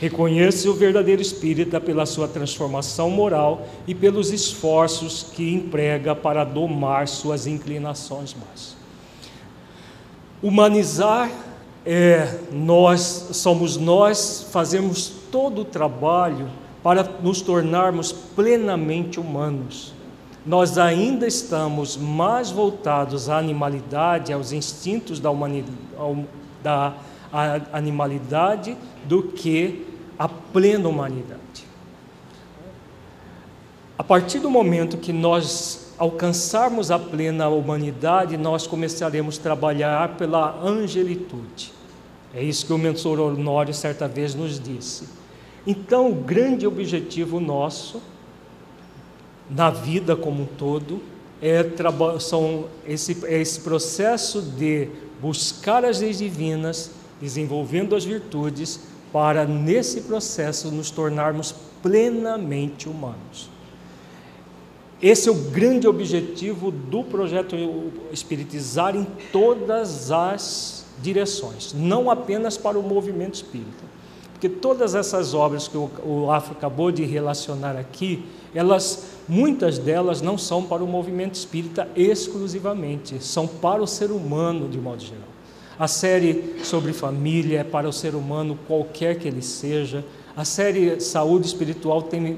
Reconheça 0.00 0.68
o 0.68 0.74
verdadeiro 0.74 1.22
espírita 1.22 1.80
pela 1.80 2.04
sua 2.04 2.26
transformação 2.26 3.08
moral 3.08 3.68
e 3.86 3.94
pelos 3.94 4.32
esforços 4.32 5.24
que 5.32 5.54
emprega 5.54 6.16
para 6.16 6.42
domar 6.42 7.06
suas 7.06 7.46
inclinações 7.46 8.34
más. 8.34 8.76
Humanizar 10.42 11.30
é 11.84 12.38
nós, 12.52 13.28
somos 13.32 13.76
nós, 13.76 14.46
fazemos 14.50 15.08
todo 15.30 15.62
o 15.62 15.64
trabalho 15.64 16.48
para 16.82 17.02
nos 17.22 17.40
tornarmos 17.40 18.12
plenamente 18.12 19.18
humanos. 19.18 19.92
Nós 20.44 20.76
ainda 20.76 21.26
estamos 21.26 21.96
mais 21.96 22.50
voltados 22.50 23.28
à 23.28 23.38
animalidade, 23.38 24.32
aos 24.32 24.52
instintos 24.52 25.20
da, 25.20 25.30
da 26.62 26.94
animalidade, 27.72 28.76
do 29.04 29.22
que 29.22 29.86
a 30.18 30.28
plena 30.28 30.88
humanidade. 30.88 31.40
A 33.96 34.02
partir 34.02 34.40
do 34.40 34.50
momento 34.50 34.96
que 34.96 35.12
nós 35.12 35.81
alcançarmos 36.02 36.90
a 36.90 36.98
plena 36.98 37.48
humanidade, 37.48 38.36
nós 38.36 38.66
começaremos 38.66 39.38
a 39.38 39.40
trabalhar 39.40 40.16
pela 40.16 40.60
angelitude. 40.60 41.72
É 42.34 42.42
isso 42.42 42.66
que 42.66 42.72
o 42.72 42.78
mentor 42.78 43.20
Honório 43.20 43.72
certa 43.72 44.08
vez 44.08 44.34
nos 44.34 44.58
disse. 44.58 45.08
Então, 45.64 46.10
o 46.10 46.14
grande 46.16 46.66
objetivo 46.66 47.38
nosso 47.38 48.02
na 49.48 49.70
vida 49.70 50.16
como 50.16 50.42
um 50.42 50.46
todo 50.46 51.00
é, 51.40 51.64
são 52.18 52.64
esse, 52.84 53.24
é 53.24 53.40
esse 53.40 53.60
processo 53.60 54.42
de 54.42 54.88
buscar 55.20 55.84
as 55.84 56.00
leis 56.00 56.18
divinas, 56.18 56.90
desenvolvendo 57.20 57.94
as 57.94 58.04
virtudes 58.04 58.80
para, 59.12 59.44
nesse 59.44 60.00
processo, 60.00 60.68
nos 60.72 60.90
tornarmos 60.90 61.54
plenamente 61.80 62.88
humanos. 62.88 63.51
Esse 65.02 65.28
é 65.28 65.32
o 65.32 65.34
grande 65.34 65.88
objetivo 65.88 66.70
do 66.70 67.02
projeto 67.02 67.56
Espiritizar 68.12 68.94
em 68.94 69.04
todas 69.32 70.12
as 70.12 70.86
direções, 71.02 71.74
não 71.74 72.08
apenas 72.08 72.56
para 72.56 72.78
o 72.78 72.82
movimento 72.82 73.34
espírita. 73.34 73.92
Porque 74.32 74.48
todas 74.48 74.94
essas 74.94 75.34
obras 75.34 75.66
que 75.66 75.76
o, 75.76 76.30
Afro 76.30 76.52
acabou 76.52 76.92
de 76.92 77.04
relacionar 77.04 77.76
aqui, 77.76 78.24
elas, 78.54 79.06
muitas 79.28 79.78
delas 79.78 80.20
não 80.20 80.38
são 80.38 80.62
para 80.62 80.84
o 80.84 80.86
movimento 80.86 81.34
espírita 81.34 81.88
exclusivamente, 81.96 83.22
são 83.24 83.46
para 83.46 83.82
o 83.82 83.86
ser 83.86 84.12
humano 84.12 84.68
de 84.68 84.78
modo 84.78 85.02
geral. 85.02 85.28
A 85.78 85.88
série 85.88 86.56
sobre 86.62 86.92
família 86.92 87.60
é 87.60 87.64
para 87.64 87.88
o 87.88 87.92
ser 87.92 88.14
humano, 88.14 88.58
qualquer 88.68 89.18
que 89.18 89.26
ele 89.26 89.42
seja. 89.42 90.04
A 90.36 90.44
série 90.44 91.00
Saúde 91.00 91.46
Espiritual 91.46 92.02
tem, 92.02 92.36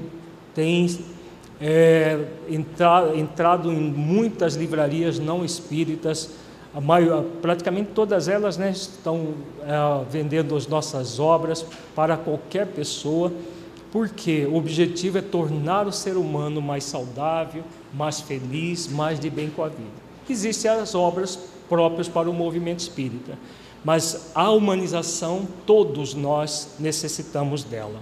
tem 0.53 0.87
é, 1.59 2.25
entra, 2.49 3.11
entrado 3.15 3.71
em 3.71 3.79
muitas 3.79 4.55
livrarias 4.55 5.19
não 5.19 5.45
espíritas. 5.45 6.31
Maior, 6.81 7.23
praticamente 7.41 7.91
todas 7.93 8.27
elas 8.27 8.57
né, 8.57 8.71
estão 8.71 9.33
é, 9.61 10.05
vendendo 10.09 10.55
as 10.55 10.67
nossas 10.67 11.19
obras 11.19 11.65
para 11.95 12.17
qualquer 12.17 12.67
pessoa, 12.67 13.31
porque 13.91 14.45
o 14.45 14.55
objetivo 14.55 15.17
é 15.17 15.21
tornar 15.21 15.87
o 15.87 15.91
ser 15.91 16.17
humano 16.17 16.61
mais 16.61 16.83
saudável, 16.83 17.63
mais 17.93 18.19
feliz, 18.19 18.89
mais 18.89 19.19
de 19.21 19.29
bem 19.29 19.49
com 19.49 19.63
a 19.63 19.69
vida. 19.69 20.05
Existem 20.29 20.69
as 20.69 20.93
obras 20.93 21.39
próprias 21.69 22.09
para 22.09 22.29
o 22.29 22.33
movimento 22.33 22.79
espírita, 22.79 23.37
mas 23.83 24.31
a 24.35 24.51
humanização, 24.51 25.47
todos 25.65 26.13
nós 26.13 26.75
necessitamos 26.77 27.63
dela. 27.63 28.01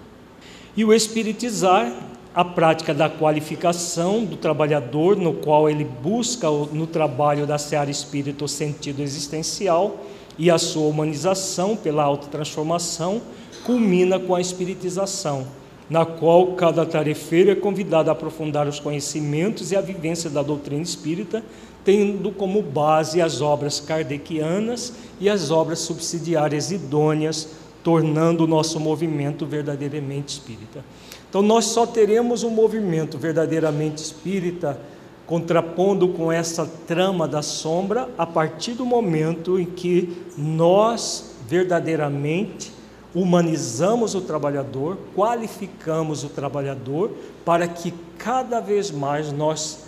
E 0.75 0.83
o 0.83 0.91
espiritizar, 0.91 1.93
a 2.33 2.43
prática 2.43 2.93
da 2.93 3.09
qualificação 3.09 4.25
do 4.25 4.35
trabalhador, 4.35 5.15
no 5.15 5.33
qual 5.33 5.69
ele 5.69 5.85
busca 5.85 6.49
no 6.49 6.87
trabalho 6.87 7.45
da 7.45 7.57
seara 7.57 7.91
espírita 7.91 8.45
o 8.45 8.47
sentido 8.47 9.01
existencial 9.01 9.97
e 10.37 10.49
a 10.49 10.57
sua 10.57 10.87
humanização 10.87 11.75
pela 11.75 12.03
autotransformação, 12.03 13.21
culmina 13.63 14.19
com 14.19 14.33
a 14.33 14.41
espiritização 14.41 15.45
na 15.89 16.05
qual 16.05 16.53
cada 16.53 16.85
tarefeiro 16.85 17.51
é 17.51 17.55
convidado 17.55 18.09
a 18.09 18.13
aprofundar 18.13 18.67
os 18.67 18.79
conhecimentos 18.79 19.71
e 19.71 19.75
a 19.75 19.81
vivência 19.81 20.29
da 20.29 20.41
doutrina 20.41 20.81
espírita, 20.81 21.43
tendo 21.83 22.31
como 22.31 22.61
base 22.61 23.21
as 23.21 23.41
obras 23.41 23.79
kardecianas 23.79 24.93
e 25.19 25.29
as 25.29 25.51
obras 25.51 25.79
subsidiárias 25.79 26.71
idôneas, 26.71 27.49
tornando 27.83 28.45
o 28.45 28.47
nosso 28.47 28.79
movimento 28.79 29.45
verdadeiramente 29.45 30.29
espírita. 30.33 30.83
Então, 31.33 31.41
nós 31.41 31.65
só 31.65 31.87
teremos 31.87 32.43
um 32.43 32.51
movimento 32.51 33.17
verdadeiramente 33.17 34.03
espírita, 34.03 34.79
contrapondo 35.25 36.09
com 36.09 36.31
essa 36.31 36.63
trama 36.85 37.27
da 37.27 37.41
sombra, 37.41 38.07
a 38.15 38.23
partir 38.23 38.73
do 38.73 38.85
momento 38.85 39.59
em 39.59 39.65
que 39.65 40.15
nós 40.37 41.33
verdadeiramente 41.49 42.71
humanizamos 43.15 44.13
o 44.13 44.21
trabalhador, 44.21 44.95
qualificamos 45.15 46.23
o 46.23 46.29
trabalhador 46.29 47.09
para 47.43 47.67
que 47.67 47.91
cada 48.19 48.59
vez 48.59 48.91
mais 48.91 49.31
nós, 49.31 49.85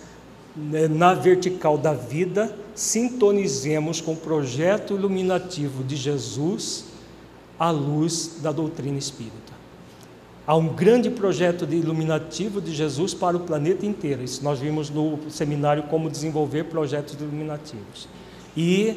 né, 0.55 0.87
na 0.87 1.13
vertical 1.13 1.77
da 1.77 1.93
vida, 1.93 2.57
sintonizemos 2.73 4.01
com 4.01 4.13
o 4.13 4.17
projeto 4.17 4.95
iluminativo 4.95 5.83
de 5.83 5.95
Jesus 5.95 6.85
à 7.59 7.69
luz 7.69 8.39
da 8.41 8.51
doutrina 8.51 8.97
espírita. 8.97 9.44
Há 10.47 10.55
um 10.55 10.67
grande 10.67 11.09
projeto 11.09 11.65
de 11.65 11.75
iluminativo 11.75 12.61
de 12.61 12.73
Jesus 12.73 13.15
para 13.15 13.35
o 13.35 13.39
planeta 13.39 13.85
inteiro. 13.85 14.23
Isso 14.23 14.43
nós 14.43 14.59
vimos 14.59 14.91
no 14.91 15.17
seminário 15.29 15.83
Como 15.83 16.09
Desenvolver 16.09 16.65
Projetos 16.65 17.15
Iluminativos. 17.15 18.07
E 18.55 18.95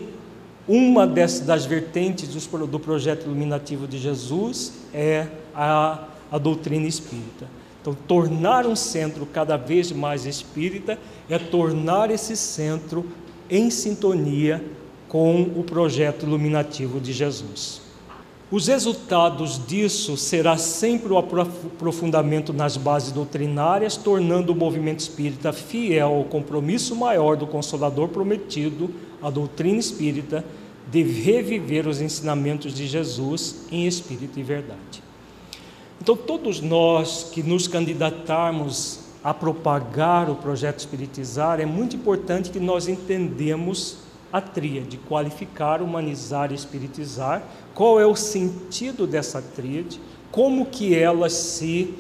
uma 0.69 1.07
das, 1.07 1.41
das 1.41 1.65
vertentes 1.65 2.29
do, 2.29 2.67
do 2.67 2.79
projeto 2.79 3.25
iluminativo 3.25 3.87
de 3.87 3.99
Jesus 3.99 4.75
é 4.93 5.27
a, 5.55 6.05
a 6.31 6.37
doutrina 6.37 6.87
espírita. 6.87 7.47
Então, 7.81 7.95
tornar 8.07 8.67
um 8.67 8.77
centro 8.77 9.25
cada 9.25 9.57
vez 9.57 9.91
mais 9.91 10.27
espírita 10.27 10.99
é 11.31 11.39
tornar 11.39 12.11
esse 12.11 12.37
centro 12.37 13.07
em 13.49 13.71
sintonia 13.71 14.63
com 15.09 15.41
o 15.41 15.65
projeto 15.65 16.27
iluminativo 16.27 17.01
de 17.01 17.15
Jesus. 17.15 17.88
Os 18.51 18.67
resultados 18.67 19.61
disso 19.67 20.17
será 20.17 20.57
sempre 20.57 21.13
o 21.13 21.19
aprofundamento 21.19 22.51
nas 22.51 22.79
bases 22.79 23.13
doutrinárias, 23.13 23.95
tornando 23.95 24.53
o 24.53 24.57
movimento 24.57 25.01
espírita 25.01 25.53
fiel 25.53 26.15
ao 26.15 26.25
compromisso 26.25 26.97
maior 26.97 27.37
do 27.37 27.47
Consolador 27.47 28.09
prometido, 28.09 28.89
a 29.23 29.29
doutrina 29.29 29.79
espírita, 29.79 30.43
de 30.91 31.03
reviver 31.03 31.87
os 31.87 32.01
ensinamentos 32.01 32.73
de 32.73 32.87
Jesus 32.87 33.67
em 33.71 33.87
espírito 33.87 34.41
e 34.41 34.43
verdade. 34.43 35.03
Então, 36.01 36.17
todos 36.17 36.63
nós 36.63 37.29
que 37.31 37.43
nos 37.43 37.69
candidatarmos 37.69 39.01
a 39.23 39.35
propagar 39.35 40.31
o 40.31 40.37
projeto 40.37 40.79
Espiritizar, 40.79 41.61
é 41.61 41.67
muito 41.67 41.97
importante 41.97 42.49
que 42.49 42.61
nós 42.61 42.89
entendemos 42.89 44.08
a 44.33 44.41
tríade, 44.41 44.99
qualificar, 45.09 45.81
humanizar 45.81 46.53
e 46.53 46.55
espiritizar, 46.55 47.43
qual 47.75 48.01
é 48.01 48.07
o 48.07 48.15
sentido 48.15 49.07
dessa 49.07 49.41
tríade, 49.41 50.01
como 50.31 50.67
que 50.67 50.95
elas 50.95 51.33
se 51.33 51.95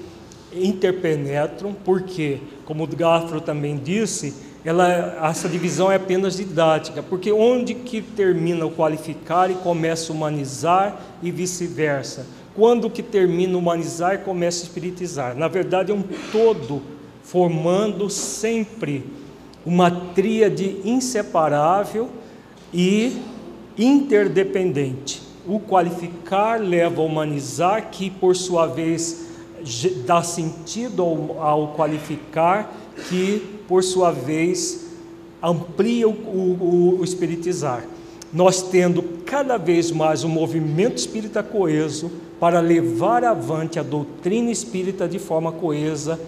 interpenetram, 0.52 1.74
porque, 1.84 2.38
como 2.64 2.84
o 2.84 2.86
Gafro 2.86 3.40
também 3.40 3.76
disse, 3.76 4.34
ela, 4.64 5.28
essa 5.28 5.48
divisão 5.48 5.90
é 5.90 5.96
apenas 5.96 6.36
didática, 6.36 7.02
porque 7.02 7.32
onde 7.32 7.74
que 7.74 8.02
termina 8.02 8.66
o 8.66 8.70
qualificar 8.70 9.50
e 9.50 9.54
começa 9.54 10.12
humanizar 10.12 11.00
e 11.22 11.30
vice-versa? 11.30 12.26
Quando 12.54 12.90
que 12.90 13.02
termina 13.02 13.56
humanizar 13.56 14.14
e 14.14 14.18
começa 14.18 14.62
a 14.62 14.66
espiritizar? 14.66 15.36
Na 15.36 15.48
verdade, 15.48 15.92
é 15.92 15.94
um 15.94 16.02
todo 16.32 16.82
formando 17.22 18.10
sempre 18.10 19.04
uma 19.68 19.90
tríade 19.90 20.80
inseparável 20.82 22.08
e 22.72 23.18
interdependente. 23.76 25.20
O 25.46 25.60
qualificar 25.60 26.58
leva 26.58 27.02
a 27.02 27.04
humanizar, 27.04 27.90
que 27.90 28.08
por 28.08 28.34
sua 28.34 28.66
vez 28.66 29.26
dá 30.06 30.22
sentido 30.22 31.02
ao, 31.02 31.42
ao 31.42 31.74
qualificar, 31.74 32.74
que 33.10 33.60
por 33.68 33.84
sua 33.84 34.10
vez, 34.10 34.86
amplia 35.42 36.08
o, 36.08 36.12
o, 36.12 36.96
o 37.00 37.04
espiritizar. 37.04 37.84
Nós 38.32 38.62
tendo 38.62 39.02
cada 39.26 39.58
vez 39.58 39.90
mais 39.90 40.24
um 40.24 40.30
movimento 40.30 40.96
espírita 40.96 41.42
coeso 41.42 42.10
para 42.40 42.60
levar 42.60 43.22
avante 43.22 43.78
a 43.78 43.82
doutrina 43.82 44.50
espírita 44.50 45.06
de 45.06 45.18
forma 45.18 45.52
coesa, 45.52 46.18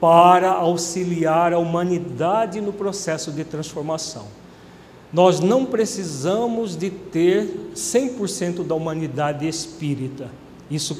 para 0.00 0.50
auxiliar 0.50 1.52
a 1.52 1.58
humanidade 1.58 2.60
no 2.60 2.72
processo 2.72 3.30
de 3.30 3.44
transformação. 3.44 4.26
Nós 5.12 5.40
não 5.40 5.66
precisamos 5.66 6.76
de 6.76 6.88
ter 6.88 7.72
100% 7.74 8.64
da 8.64 8.74
humanidade 8.74 9.46
espírita. 9.46 10.28
Isso 10.70 10.98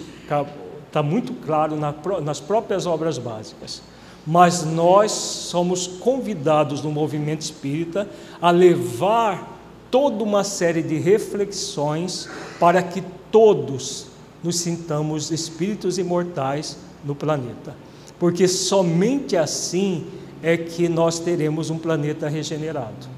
está 0.86 1.02
muito 1.02 1.32
claro 1.35 1.77
nas 2.20 2.40
próprias 2.40 2.86
obras 2.86 3.18
básicas 3.18 3.82
mas 4.27 4.64
nós 4.64 5.12
somos 5.12 5.86
convidados 5.86 6.82
no 6.82 6.90
movimento 6.90 7.40
espírita 7.40 8.09
a 8.40 8.51
levar 8.51 9.59
toda 9.90 10.22
uma 10.22 10.44
série 10.44 10.82
de 10.82 10.98
reflexões 10.98 12.28
para 12.59 12.82
que 12.82 13.02
todos 13.31 14.06
nos 14.43 14.59
sintamos 14.60 15.31
espíritos 15.31 15.98
imortais 15.98 16.77
no 17.05 17.14
planeta. 17.14 17.74
Porque 18.20 18.47
somente 18.47 19.36
assim 19.36 20.06
é 20.40 20.56
que 20.56 20.88
nós 20.88 21.18
teremos 21.18 21.70
um 21.70 21.78
planeta 21.78 22.28
regenerado. 22.28 23.09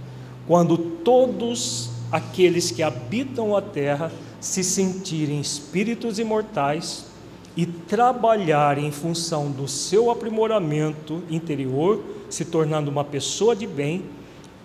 Quando 0.47 0.79
todos 0.79 1.91
aqueles 2.11 2.71
que 2.71 2.83
habitam 2.83 3.55
a 3.55 3.61
Terra 3.61 4.11
se 4.41 4.65
sentirem 4.65 5.41
espíritos 5.41 6.19
imortais, 6.19 7.13
e 7.57 7.67
trabalhar 7.67 8.79
em 8.79 8.91
função 8.91 9.51
do 9.51 9.69
seu 9.69 10.11
aprimoramento 10.11 11.23
interior, 11.31 12.03
se 12.31 12.45
tornando 12.45 12.91
uma 12.91 13.05
pessoa 13.05 13.55
de 13.55 13.67
bem 13.67 14.05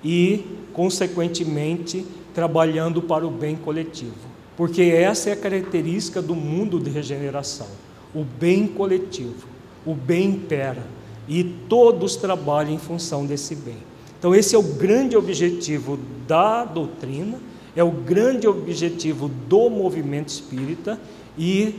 e, 0.03 0.45
consequentemente, 0.73 2.05
trabalhando 2.33 3.01
para 3.01 3.27
o 3.27 3.31
bem 3.31 3.55
coletivo. 3.55 4.15
Porque 4.55 4.83
essa 4.83 5.29
é 5.29 5.33
a 5.33 5.37
característica 5.37 6.21
do 6.21 6.33
mundo 6.33 6.79
de 6.79 6.89
regeneração: 6.89 7.67
o 8.15 8.23
bem 8.23 8.67
coletivo, 8.67 9.47
o 9.85 9.93
bem 9.93 10.29
impera 10.31 10.83
e 11.27 11.43
todos 11.43 12.15
trabalham 12.15 12.73
em 12.73 12.77
função 12.77 13.25
desse 13.25 13.55
bem. 13.55 13.77
Então, 14.17 14.33
esse 14.33 14.55
é 14.55 14.57
o 14.57 14.63
grande 14.63 15.15
objetivo 15.15 15.99
da 16.27 16.65
doutrina, 16.65 17.39
é 17.75 17.83
o 17.83 17.91
grande 17.91 18.47
objetivo 18.47 19.27
do 19.27 19.69
movimento 19.69 20.29
espírita 20.29 20.99
e 21.37 21.75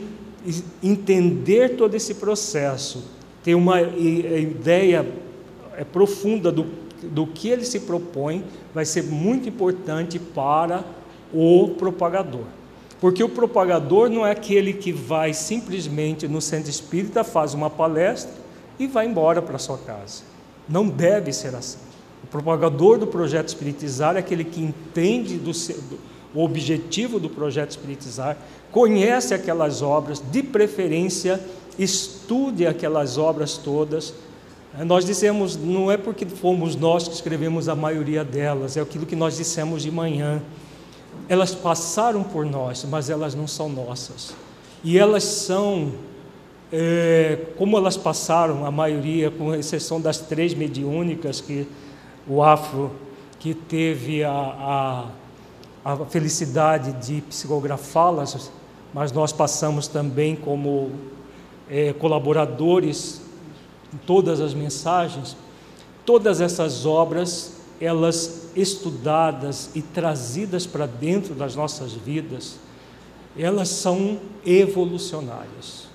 entender 0.81 1.75
todo 1.75 1.95
esse 1.95 2.15
processo, 2.15 3.03
ter 3.43 3.55
uma 3.55 3.81
ideia 3.81 5.05
é, 5.75 5.83
profunda 5.83 6.51
do, 6.51 6.65
do 7.03 7.27
que 7.27 7.49
ele 7.49 7.65
se 7.65 7.81
propõe, 7.81 8.43
vai 8.73 8.85
ser 8.85 9.03
muito 9.03 9.49
importante 9.49 10.17
para 10.17 10.85
o 11.33 11.69
propagador. 11.77 12.45
Porque 12.99 13.23
o 13.23 13.29
propagador 13.29 14.09
não 14.09 14.25
é 14.25 14.31
aquele 14.31 14.73
que 14.73 14.91
vai 14.91 15.33
simplesmente 15.33 16.27
no 16.27 16.41
centro 16.41 16.69
espírita, 16.69 17.23
faz 17.23 17.53
uma 17.53 17.69
palestra 17.69 18.33
e 18.77 18.87
vai 18.87 19.05
embora 19.05 19.41
para 19.41 19.57
sua 19.57 19.77
casa. 19.77 20.23
Não 20.67 20.87
deve 20.87 21.31
ser 21.31 21.55
assim. 21.55 21.79
O 22.23 22.27
propagador 22.27 22.97
do 22.97 23.07
projeto 23.07 23.47
espiritizar 23.47 24.15
é 24.15 24.19
aquele 24.19 24.43
que 24.43 24.61
entende 24.61 25.37
do, 25.37 25.51
do 25.51 25.99
o 26.33 26.43
objetivo 26.43 27.19
do 27.19 27.29
projeto 27.29 27.71
espiritizar, 27.71 28.37
conhece 28.71 29.33
aquelas 29.33 29.81
obras, 29.81 30.21
de 30.31 30.43
preferência 30.43 31.39
estude 31.77 32.67
aquelas 32.67 33.17
obras 33.17 33.57
todas. 33.57 34.13
Nós 34.85 35.05
dissemos, 35.05 35.55
não 35.55 35.91
é 35.91 35.97
porque 35.97 36.25
fomos 36.25 36.75
nós 36.75 37.07
que 37.07 37.15
escrevemos 37.15 37.67
a 37.67 37.75
maioria 37.75 38.23
delas, 38.23 38.77
é 38.77 38.81
aquilo 38.81 39.05
que 39.05 39.15
nós 39.15 39.37
dissemos 39.37 39.81
de 39.81 39.91
manhã. 39.91 40.41
Elas 41.29 41.55
passaram 41.55 42.23
por 42.23 42.45
nós, 42.45 42.83
mas 42.89 43.09
elas 43.09 43.33
não 43.35 43.47
são 43.47 43.69
nossas. 43.69 44.35
E 44.83 44.97
elas 44.97 45.23
são 45.23 45.93
é, 46.71 47.37
como 47.57 47.77
elas 47.77 47.97
passaram, 47.97 48.65
a 48.65 48.71
maioria, 48.71 49.31
com 49.31 49.53
exceção 49.53 49.99
das 49.99 50.19
três 50.19 50.53
mediúnicas 50.53 51.41
que 51.41 51.67
o 52.27 52.43
Afro 52.43 52.91
que 53.39 53.53
teve 53.53 54.23
a, 54.23 54.31
a, 54.31 55.93
a 55.93 56.05
felicidade 56.05 56.91
de 57.05 57.21
psicografá-las, 57.21 58.51
mas 58.93 59.11
nós 59.11 59.31
passamos 59.31 59.87
também 59.87 60.35
como 60.35 60.91
é, 61.69 61.93
colaboradores 61.93 63.21
em 63.93 63.97
todas 63.97 64.41
as 64.41 64.53
mensagens. 64.53 65.37
Todas 66.05 66.41
essas 66.41 66.85
obras, 66.85 67.53
elas 67.79 68.38
estudadas 68.55 69.69
e 69.73 69.81
trazidas 69.81 70.65
para 70.65 70.85
dentro 70.85 71.33
das 71.33 71.55
nossas 71.55 71.93
vidas, 71.93 72.57
elas 73.37 73.69
são 73.69 74.19
evolucionárias. 74.45 75.87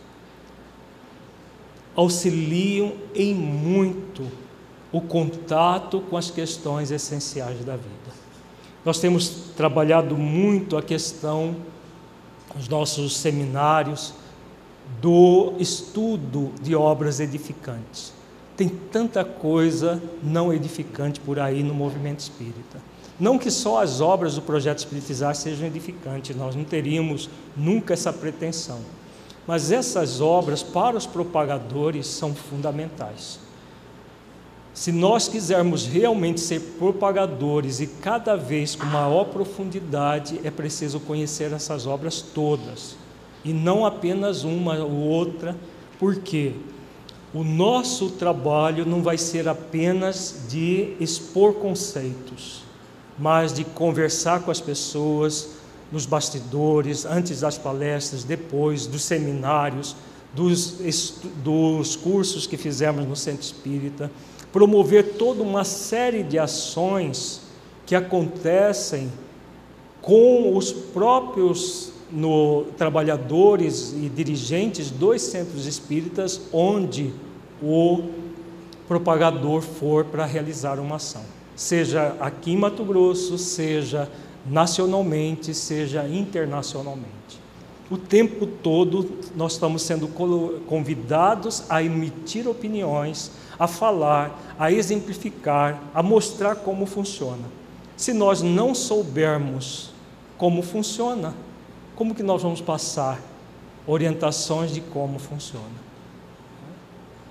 Auxiliam 1.94 2.92
em 3.14 3.34
muito 3.34 4.26
o 4.90 5.00
contato 5.00 6.00
com 6.08 6.16
as 6.16 6.30
questões 6.30 6.90
essenciais 6.90 7.64
da 7.64 7.76
vida. 7.76 8.24
Nós 8.84 8.98
temos 9.00 9.28
trabalhado 9.56 10.16
muito 10.16 10.76
a 10.76 10.82
questão, 10.82 11.56
nos 12.54 12.68
nossos 12.68 13.16
seminários, 13.16 14.14
do 15.00 15.54
estudo 15.58 16.52
de 16.62 16.74
obras 16.74 17.20
edificantes. 17.20 18.13
Tem 18.56 18.68
tanta 18.68 19.24
coisa 19.24 20.00
não 20.22 20.52
edificante 20.52 21.18
por 21.20 21.38
aí 21.38 21.62
no 21.62 21.74
movimento 21.74 22.20
espírita. 22.20 22.78
Não 23.18 23.38
que 23.38 23.50
só 23.50 23.82
as 23.82 24.00
obras 24.00 24.34
do 24.34 24.42
projeto 24.42 24.78
Espiritizar 24.78 25.34
sejam 25.34 25.66
edificantes, 25.66 26.36
nós 26.36 26.54
não 26.56 26.64
teríamos 26.64 27.28
nunca 27.56 27.94
essa 27.94 28.12
pretensão. 28.12 28.80
Mas 29.46 29.70
essas 29.70 30.20
obras, 30.20 30.62
para 30.62 30.96
os 30.96 31.06
propagadores, 31.06 32.06
são 32.06 32.34
fundamentais. 32.34 33.38
Se 34.72 34.90
nós 34.90 35.28
quisermos 35.28 35.86
realmente 35.86 36.40
ser 36.40 36.60
propagadores 36.78 37.78
e 37.78 37.86
cada 37.86 38.36
vez 38.36 38.74
com 38.74 38.86
maior 38.86 39.26
profundidade, 39.26 40.40
é 40.42 40.50
preciso 40.50 40.98
conhecer 40.98 41.52
essas 41.52 41.86
obras 41.86 42.20
todas 42.20 42.96
e 43.44 43.52
não 43.52 43.86
apenas 43.86 44.42
uma 44.42 44.78
ou 44.78 44.90
outra, 44.90 45.54
porque 45.98 46.54
o 47.34 47.42
nosso 47.42 48.10
trabalho 48.10 48.86
não 48.86 49.02
vai 49.02 49.18
ser 49.18 49.48
apenas 49.48 50.42
de 50.48 50.94
expor 51.00 51.54
conceitos, 51.54 52.62
mas 53.18 53.52
de 53.52 53.64
conversar 53.64 54.42
com 54.42 54.52
as 54.52 54.60
pessoas 54.60 55.48
nos 55.90 56.06
bastidores, 56.06 57.04
antes 57.04 57.40
das 57.40 57.58
palestras, 57.58 58.22
depois 58.22 58.86
dos 58.86 59.02
seminários, 59.02 59.96
dos, 60.32 60.78
dos 61.42 61.96
cursos 61.96 62.46
que 62.46 62.56
fizemos 62.56 63.06
no 63.06 63.16
Centro 63.16 63.42
Espírita 63.42 64.10
promover 64.52 65.14
toda 65.14 65.42
uma 65.42 65.64
série 65.64 66.22
de 66.22 66.38
ações 66.38 67.40
que 67.84 67.96
acontecem 67.96 69.10
com 70.00 70.56
os 70.56 70.70
próprios 70.70 71.93
no, 72.10 72.64
trabalhadores 72.76 73.92
e 73.92 74.08
dirigentes 74.08 74.90
dos 74.90 75.22
centros 75.22 75.66
espíritas, 75.66 76.40
onde 76.52 77.12
o 77.62 78.02
propagador 78.86 79.62
for 79.62 80.04
para 80.04 80.24
realizar 80.24 80.78
uma 80.78 80.96
ação, 80.96 81.22
seja 81.56 82.16
aqui 82.20 82.52
em 82.52 82.56
Mato 82.56 82.84
Grosso, 82.84 83.38
seja 83.38 84.10
nacionalmente, 84.46 85.54
seja 85.54 86.06
internacionalmente. 86.06 87.14
O 87.90 87.98
tempo 87.98 88.46
todo 88.46 89.10
nós 89.36 89.52
estamos 89.52 89.82
sendo 89.82 90.08
convidados 90.66 91.64
a 91.68 91.82
emitir 91.82 92.48
opiniões 92.48 93.30
a 93.58 93.66
falar, 93.66 94.54
a 94.58 94.72
exemplificar, 94.72 95.80
a 95.94 96.02
mostrar 96.02 96.56
como 96.56 96.86
funciona. 96.86 97.44
Se 97.96 98.12
nós 98.12 98.42
não 98.42 98.74
soubermos 98.74 99.90
como 100.36 100.62
funciona, 100.62 101.34
como 101.96 102.14
que 102.14 102.22
nós 102.22 102.42
vamos 102.42 102.60
passar 102.60 103.20
orientações 103.86 104.72
de 104.72 104.80
como 104.80 105.18
funciona? 105.18 105.84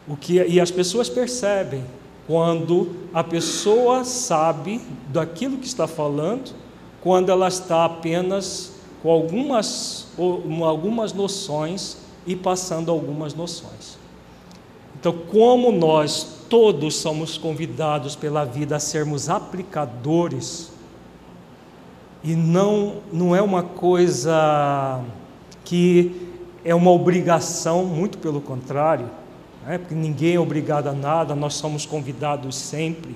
O 0.07 0.15
que 0.15 0.44
e 0.44 0.60
as 0.60 0.72
pessoas 0.72 1.10
percebem 1.10 1.84
quando 2.27 2.95
a 3.14 3.23
pessoa 3.23 4.03
sabe 4.03 4.81
daquilo 5.10 5.57
que 5.57 5.68
está 5.68 5.88
falando, 5.88 6.53
quando 7.02 7.30
ela 7.30 7.48
está 7.48 7.85
apenas 7.85 8.73
com 9.02 9.11
algumas, 9.11 10.07
algumas 10.65 11.11
noções 11.11 11.98
e 12.26 12.35
passando 12.35 12.90
algumas 12.90 13.34
noções. 13.34 13.98
Então, 14.98 15.14
como 15.30 15.72
nós 15.72 16.45
todos 16.48 16.95
somos 16.95 17.38
convidados 17.38 18.15
pela 18.15 18.45
vida 18.45 18.77
a 18.77 18.80
sermos 18.80 19.27
aplicadores, 19.27 20.72
e 22.23 22.35
não, 22.35 23.01
não 23.11 23.35
é 23.35 23.41
uma 23.41 23.63
coisa 23.63 25.03
que 25.65 26.29
é 26.63 26.73
uma 26.73 26.91
obrigação, 26.91 27.85
muito 27.85 28.17
pelo 28.17 28.39
contrário, 28.39 29.09
né? 29.65 29.77
porque 29.77 29.95
ninguém 29.95 30.35
é 30.35 30.39
obrigado 30.39 30.87
a 30.87 30.93
nada, 30.93 31.35
nós 31.35 31.55
somos 31.55 31.85
convidados 31.85 32.55
sempre, 32.55 33.15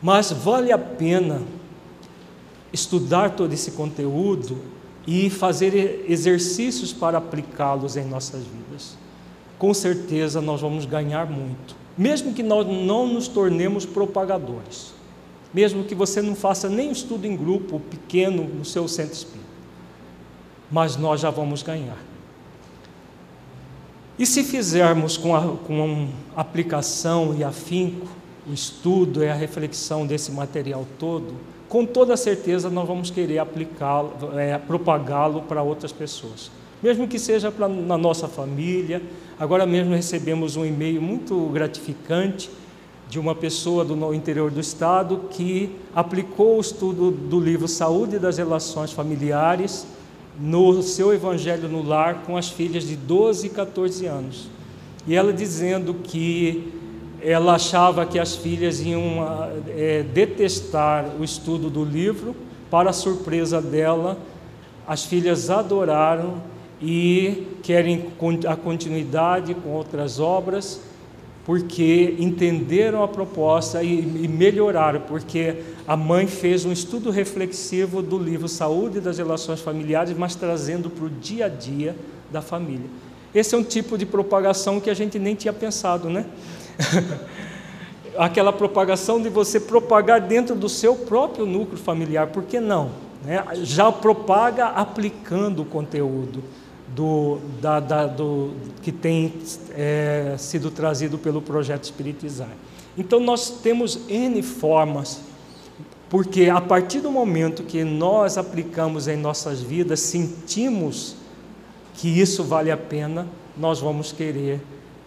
mas 0.00 0.32
vale 0.32 0.72
a 0.72 0.78
pena 0.78 1.42
estudar 2.72 3.30
todo 3.30 3.52
esse 3.52 3.72
conteúdo 3.72 4.58
e 5.06 5.28
fazer 5.28 6.04
exercícios 6.08 6.92
para 6.92 7.18
aplicá-los 7.18 7.96
em 7.96 8.04
nossas 8.04 8.42
vidas 8.42 9.02
com 9.62 9.72
certeza 9.72 10.40
nós 10.40 10.60
vamos 10.60 10.84
ganhar 10.86 11.30
muito. 11.30 11.76
Mesmo 11.96 12.34
que 12.34 12.42
nós 12.42 12.66
não 12.66 13.06
nos 13.06 13.28
tornemos 13.28 13.86
propagadores, 13.86 14.92
mesmo 15.52 15.84
que 15.84 15.94
você 15.94 16.22
não 16.22 16.34
faça 16.34 16.68
nem 16.68 16.90
estudo 16.90 17.26
em 17.26 17.36
grupo 17.36 17.80
pequeno 17.80 18.44
no 18.44 18.64
seu 18.64 18.88
centro 18.88 19.14
espírita, 19.14 19.42
mas 20.70 20.96
nós 20.96 21.20
já 21.20 21.30
vamos 21.30 21.62
ganhar. 21.62 21.98
E 24.18 24.26
se 24.26 24.44
fizermos 24.44 25.16
com, 25.16 25.34
a, 25.34 25.56
com 25.56 26.08
a 26.36 26.40
aplicação 26.40 27.34
e 27.36 27.42
afinco, 27.42 28.06
o 28.48 28.52
estudo 28.52 29.22
e 29.22 29.28
a 29.28 29.34
reflexão 29.34 30.06
desse 30.06 30.32
material 30.32 30.86
todo, 30.98 31.34
com 31.68 31.86
toda 31.86 32.16
certeza 32.16 32.68
nós 32.68 32.86
vamos 32.86 33.10
querer 33.10 33.38
aplicá-lo, 33.38 34.38
é, 34.38 34.58
propagá-lo 34.58 35.42
para 35.42 35.62
outras 35.62 35.92
pessoas 35.92 36.50
mesmo 36.82 37.06
que 37.06 37.18
seja 37.18 37.50
pra, 37.50 37.68
na 37.68 37.96
nossa 37.96 38.26
família. 38.26 39.00
Agora 39.38 39.64
mesmo 39.64 39.94
recebemos 39.94 40.56
um 40.56 40.64
e-mail 40.66 41.00
muito 41.00 41.46
gratificante 41.46 42.50
de 43.12 43.18
uma 43.18 43.34
pessoa 43.34 43.84
do 43.84 44.14
interior 44.14 44.50
do 44.50 44.58
estado 44.58 45.24
que 45.28 45.68
aplicou 45.94 46.56
o 46.56 46.60
estudo 46.62 47.10
do 47.10 47.38
livro 47.38 47.68
Saúde 47.68 48.18
das 48.18 48.38
Relações 48.38 48.90
Familiares 48.90 49.86
no 50.40 50.82
seu 50.82 51.12
evangelho 51.12 51.68
no 51.68 51.82
lar 51.82 52.22
com 52.22 52.38
as 52.38 52.48
filhas 52.48 52.84
de 52.84 52.96
12 52.96 53.48
e 53.48 53.50
14 53.50 54.06
anos. 54.06 54.48
E 55.06 55.14
ela 55.14 55.30
dizendo 55.30 55.92
que 56.02 56.72
ela 57.20 57.56
achava 57.56 58.06
que 58.06 58.18
as 58.18 58.34
filhas 58.34 58.80
iam 58.80 59.22
é, 59.68 60.02
detestar 60.04 61.04
o 61.20 61.22
estudo 61.22 61.68
do 61.68 61.84
livro, 61.84 62.34
para 62.70 62.88
a 62.88 62.94
surpresa 62.94 63.60
dela, 63.60 64.16
as 64.88 65.04
filhas 65.04 65.50
adoraram 65.50 66.42
e 66.80 67.46
querem 67.62 68.06
a 68.48 68.56
continuidade 68.56 69.54
com 69.54 69.68
outras 69.68 70.18
obras, 70.18 70.80
porque 71.44 72.14
entenderam 72.18 73.02
a 73.02 73.08
proposta 73.08 73.82
e, 73.82 74.28
melhoraram, 74.28 75.00
porque 75.00 75.56
a 75.86 75.96
mãe 75.96 76.26
fez 76.26 76.64
um 76.64 76.70
estudo 76.70 77.10
reflexivo 77.10 78.00
do 78.00 78.16
livro 78.16 78.46
Saúde 78.46 79.00
das 79.00 79.18
Relações 79.18 79.60
Familiares, 79.60 80.16
mas 80.16 80.36
trazendo 80.36 80.88
para 80.88 81.04
o 81.04 81.10
dia 81.10 81.46
a 81.46 81.48
dia 81.48 81.96
da 82.30 82.40
família. 82.40 82.86
Esse 83.34 83.54
é 83.54 83.58
um 83.58 83.64
tipo 83.64 83.98
de 83.98 84.06
propagação 84.06 84.78
que 84.80 84.88
a 84.88 84.94
gente 84.94 85.18
nem 85.18 85.34
tinha 85.34 85.52
pensado, 85.52 86.08
né? 86.08 86.26
Aquela 88.16 88.52
propagação 88.52 89.20
de 89.20 89.28
você 89.28 89.58
propagar 89.58 90.20
dentro 90.20 90.54
do 90.54 90.68
seu 90.68 90.94
próprio 90.94 91.46
núcleo 91.46 91.78
familiar, 91.78 92.28
por 92.28 92.44
que 92.44 92.60
não? 92.60 92.90
Né? 93.24 93.42
Já 93.62 93.90
propaga 93.90 94.66
aplicando 94.66 95.62
o 95.62 95.64
conteúdo 95.64 96.42
do, 96.94 97.38
da, 97.60 97.80
da, 97.80 98.06
do, 98.06 98.52
que 98.82 98.92
tem 98.92 99.32
é, 99.70 100.34
sido 100.38 100.70
trazido 100.70 101.18
pelo 101.18 101.40
projeto 101.40 101.84
Espiritizar. 101.84 102.50
Então, 102.96 103.20
nós 103.20 103.50
temos 103.62 104.00
N 104.08 104.42
formas, 104.42 105.20
porque 106.10 106.50
a 106.50 106.60
partir 106.60 107.00
do 107.00 107.10
momento 107.10 107.62
que 107.62 107.82
nós 107.84 108.36
aplicamos 108.36 109.08
em 109.08 109.16
nossas 109.16 109.60
vidas, 109.60 110.00
sentimos 110.00 111.16
que 111.94 112.08
isso 112.08 112.44
vale 112.44 112.70
a 112.70 112.76
pena, 112.76 113.26
nós 113.56 113.80
vamos 113.80 114.12
querer 114.12 114.60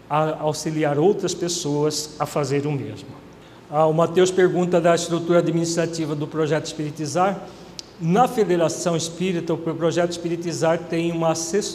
auxiliar 0.08 0.98
outras 0.98 1.34
pessoas 1.34 2.14
a 2.18 2.26
fazer 2.26 2.66
o 2.66 2.72
mesmo. 2.72 3.08
Ah, 3.70 3.86
o 3.86 3.92
Mateus 3.92 4.30
pergunta 4.30 4.80
da 4.80 4.94
estrutura 4.94 5.40
administrativa 5.40 6.14
do 6.14 6.26
projeto 6.26 6.66
Espiritizar. 6.66 7.40
Na 8.00 8.28
Federação 8.28 8.96
Espírita, 8.96 9.54
o 9.54 9.58
projeto 9.58 10.10
Espiritizar 10.10 10.78
tem 10.78 11.10
uma, 11.12 11.32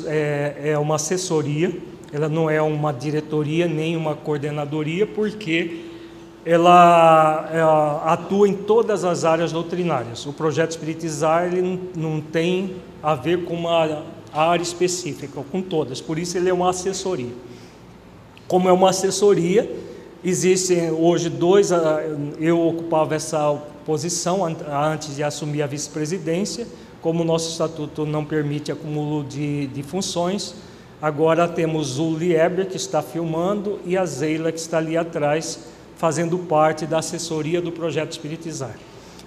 é, 0.07 0.71
é 0.71 0.77
uma 0.77 0.95
assessoria 0.95 1.71
ela 2.11 2.27
não 2.27 2.49
é 2.49 2.61
uma 2.61 2.91
diretoria 2.91 3.67
nem 3.67 3.95
uma 3.95 4.15
coordenadoria, 4.15 5.07
porque 5.07 5.85
ela, 6.45 7.49
ela, 7.53 8.03
atua 8.03 8.49
em 8.49 8.53
todas 8.53 9.05
as 9.05 9.23
áreas 9.23 9.51
doutrinárias. 9.51 10.25
O 10.25 10.33
projeto 10.33 10.71
Espiritizar 10.71 11.45
ele 11.45 11.79
não, 11.95 12.19
tem 12.19 12.75
a 13.01 13.15
ver 13.15 13.45
com 13.45 13.53
uma 13.53 14.03
área 14.33 14.61
específica, 14.61 15.41
com 15.51 15.61
todas, 15.61 16.01
por 16.01 16.19
isso 16.19 16.37
ele 16.37 16.49
é 16.49 16.53
uma 16.53 16.69
assessoria. 16.69 17.31
Como 18.47 18.67
é 18.67 18.73
uma 18.73 18.89
assessoria, 18.89 19.71
existem 20.21 20.91
hoje 20.91 21.29
dois, 21.29 21.69
eu 22.37 22.59
ocupava 22.59 23.15
essa 23.15 23.57
posição 23.85 24.45
antes 24.45 25.15
de 25.15 25.23
assumir 25.23 25.61
a 25.61 25.67
vice-presidência, 25.67 26.67
como 27.01 27.23
o 27.23 27.25
nosso 27.25 27.51
estatuto 27.51 28.05
não 28.05 28.23
permite 28.23 28.71
acúmulo 28.71 29.23
de, 29.23 29.67
de 29.67 29.83
funções, 29.83 30.55
agora 31.01 31.47
temos 31.47 31.97
o 31.97 32.15
Lieber, 32.15 32.67
que 32.67 32.77
está 32.77 33.01
filmando, 33.01 33.79
e 33.85 33.97
a 33.97 34.05
Zeila, 34.05 34.51
que 34.51 34.59
está 34.59 34.77
ali 34.77 34.95
atrás, 34.95 35.59
fazendo 35.97 36.37
parte 36.37 36.85
da 36.85 36.99
assessoria 36.99 37.61
do 37.61 37.71
projeto 37.71 38.11
Espiritizar. 38.11 38.75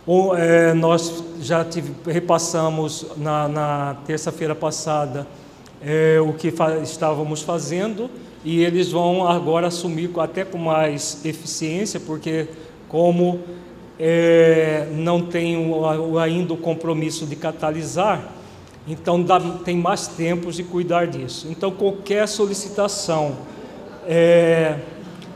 O, 0.06 0.34
é, 0.34 0.74
nós 0.74 1.24
já 1.40 1.64
tive, 1.64 1.94
repassamos 2.06 3.06
na, 3.16 3.48
na 3.48 3.96
terça-feira 4.06 4.54
passada 4.54 5.26
é, 5.82 6.20
o 6.20 6.32
que 6.34 6.50
fa 6.50 6.78
estávamos 6.78 7.40
fazendo 7.40 8.10
e 8.44 8.62
eles 8.62 8.92
vão 8.92 9.26
agora 9.26 9.68
assumir 9.68 10.10
até 10.18 10.44
com 10.44 10.58
mais 10.58 11.24
eficiência, 11.24 11.98
porque 11.98 12.46
como 12.86 13.40
é, 13.98 14.88
não 14.92 15.22
tem 15.22 15.56
o, 15.70 16.18
ainda 16.18 16.52
o 16.52 16.56
compromisso 16.56 17.26
de 17.26 17.36
catalisar, 17.36 18.32
então 18.86 19.22
dá, 19.22 19.40
tem 19.64 19.76
mais 19.76 20.06
tempo 20.06 20.52
de 20.52 20.62
cuidar 20.62 21.06
disso. 21.06 21.46
Então 21.50 21.70
qualquer 21.70 22.26
solicitação 22.28 23.36
é, 24.06 24.76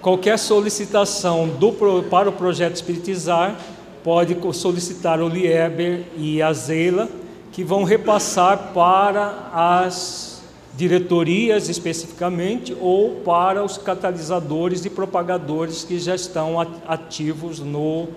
qualquer 0.00 0.38
solicitação 0.38 1.48
do, 1.48 1.72
para 1.72 2.28
o 2.28 2.32
projeto 2.32 2.76
Espiritizar 2.76 3.56
pode 4.04 4.36
solicitar 4.54 5.20
o 5.20 5.28
Lieber 5.28 6.04
e 6.16 6.40
a 6.40 6.52
Zeila, 6.52 7.08
que 7.52 7.64
vão 7.64 7.82
repassar 7.82 8.72
para 8.72 9.50
as 9.52 10.42
diretorias 10.76 11.68
especificamente 11.68 12.76
ou 12.80 13.16
para 13.24 13.64
os 13.64 13.76
catalisadores 13.76 14.84
e 14.84 14.90
propagadores 14.90 15.82
que 15.82 15.98
já 15.98 16.14
estão 16.14 16.60
ativos 16.86 17.58
no, 17.58 18.08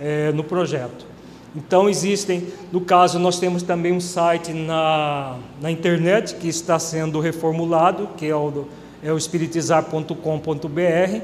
é, 0.00 0.32
no 0.32 0.44
projeto. 0.44 1.06
Então 1.54 1.88
existem, 1.88 2.46
no 2.72 2.80
caso 2.80 3.18
nós 3.18 3.38
temos 3.38 3.62
também 3.62 3.92
um 3.92 4.00
site 4.00 4.52
na, 4.52 5.36
na 5.60 5.70
internet 5.70 6.36
que 6.36 6.48
está 6.48 6.78
sendo 6.78 7.20
reformulado, 7.20 8.08
que 8.16 8.26
é 8.26 8.34
o 8.34 8.66
é 9.02 9.12
o 9.12 9.18
espiritizar.com.br. 9.18 11.20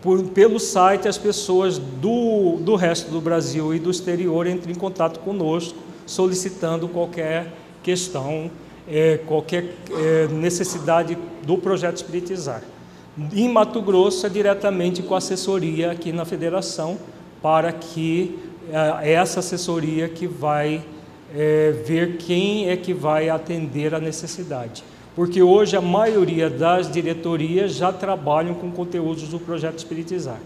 Por, 0.00 0.22
pelo 0.28 0.60
site, 0.60 1.08
as 1.08 1.18
pessoas 1.18 1.76
do, 1.76 2.58
do 2.60 2.76
resto 2.76 3.10
do 3.10 3.20
Brasil 3.20 3.74
e 3.74 3.80
do 3.80 3.90
exterior 3.90 4.46
entram 4.46 4.70
em 4.70 4.76
contato 4.76 5.18
conosco, 5.20 5.76
solicitando 6.06 6.86
qualquer 6.86 7.52
questão, 7.82 8.48
é, 8.88 9.18
qualquer 9.26 9.74
é, 9.90 10.28
necessidade 10.28 11.18
do 11.42 11.58
projeto 11.58 11.96
Espiritizar. 11.96 12.62
Em 13.32 13.48
Mato 13.48 13.82
Grosso, 13.82 14.24
é 14.24 14.28
diretamente 14.28 15.02
com 15.02 15.16
assessoria 15.16 15.90
aqui 15.90 16.12
na 16.12 16.24
federação, 16.24 16.96
para 17.42 17.72
que 17.72 18.38
é, 18.70 19.12
essa 19.12 19.40
assessoria 19.40 20.08
que 20.08 20.26
vai 20.26 20.82
é, 21.34 21.72
ver 21.86 22.16
quem 22.16 22.68
é 22.70 22.76
que 22.76 22.92
vai 22.92 23.28
atender 23.28 23.94
a 23.94 24.00
necessidade 24.00 24.82
porque 25.18 25.42
hoje 25.42 25.76
a 25.76 25.80
maioria 25.80 26.48
das 26.48 26.88
diretorias 26.88 27.74
já 27.74 27.92
trabalham 27.92 28.54
com 28.54 28.70
conteúdos 28.70 29.26
do 29.26 29.40
projeto 29.40 29.76
Espiritizar. 29.76 30.38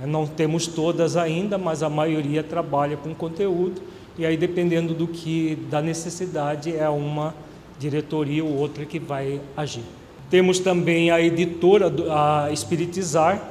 É, 0.00 0.06
não 0.06 0.28
temos 0.28 0.68
todas 0.68 1.16
ainda, 1.16 1.58
mas 1.58 1.82
a 1.82 1.90
maioria 1.90 2.40
trabalha 2.40 2.96
com 2.96 3.12
conteúdo 3.12 3.82
e 4.16 4.24
aí 4.24 4.36
dependendo 4.36 4.94
do 4.94 5.08
que 5.08 5.58
da 5.68 5.82
necessidade 5.82 6.72
é 6.72 6.88
uma 6.88 7.34
diretoria 7.80 8.44
ou 8.44 8.56
outra 8.58 8.84
que 8.84 9.00
vai 9.00 9.40
agir. 9.56 9.82
Temos 10.30 10.60
também 10.60 11.10
a 11.10 11.20
editora 11.20 11.92
a 12.08 12.48
Espiritizar. 12.52 13.42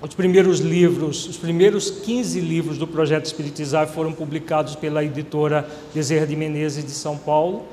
Os 0.00 0.14
primeiros 0.14 0.60
livros, 0.60 1.28
os 1.28 1.36
primeiros 1.36 1.90
15 1.90 2.38
livros 2.40 2.78
do 2.78 2.86
projeto 2.86 3.26
Espiritizar 3.26 3.88
foram 3.88 4.12
publicados 4.12 4.76
pela 4.76 5.02
editora 5.02 5.68
Bezerra 5.92 6.24
de 6.24 6.36
Menezes 6.36 6.84
de 6.84 6.92
São 6.92 7.16
Paulo 7.16 7.64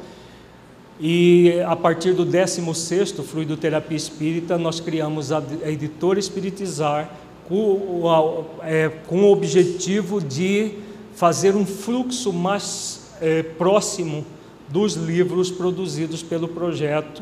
e 1.00 1.62
a 1.68 1.76
partir 1.76 2.14
do 2.14 2.26
16º 2.26 3.22
Fluidoterapia 3.22 3.96
Espírita, 3.96 4.58
nós 4.58 4.80
criamos 4.80 5.32
a 5.32 5.44
editora 5.66 6.18
Espiritizar 6.18 7.12
com, 7.48 8.44
é, 8.64 8.90
com 9.06 9.22
o 9.22 9.32
objetivo 9.32 10.20
de 10.20 10.72
fazer 11.14 11.56
um 11.56 11.66
fluxo 11.66 12.34
mais 12.34 13.12
é, 13.22 13.44
próximo 13.44 14.26
dos 14.68 14.96
livros 14.96 15.52
produzidos 15.52 16.24
pelo 16.24 16.48
projeto. 16.48 17.22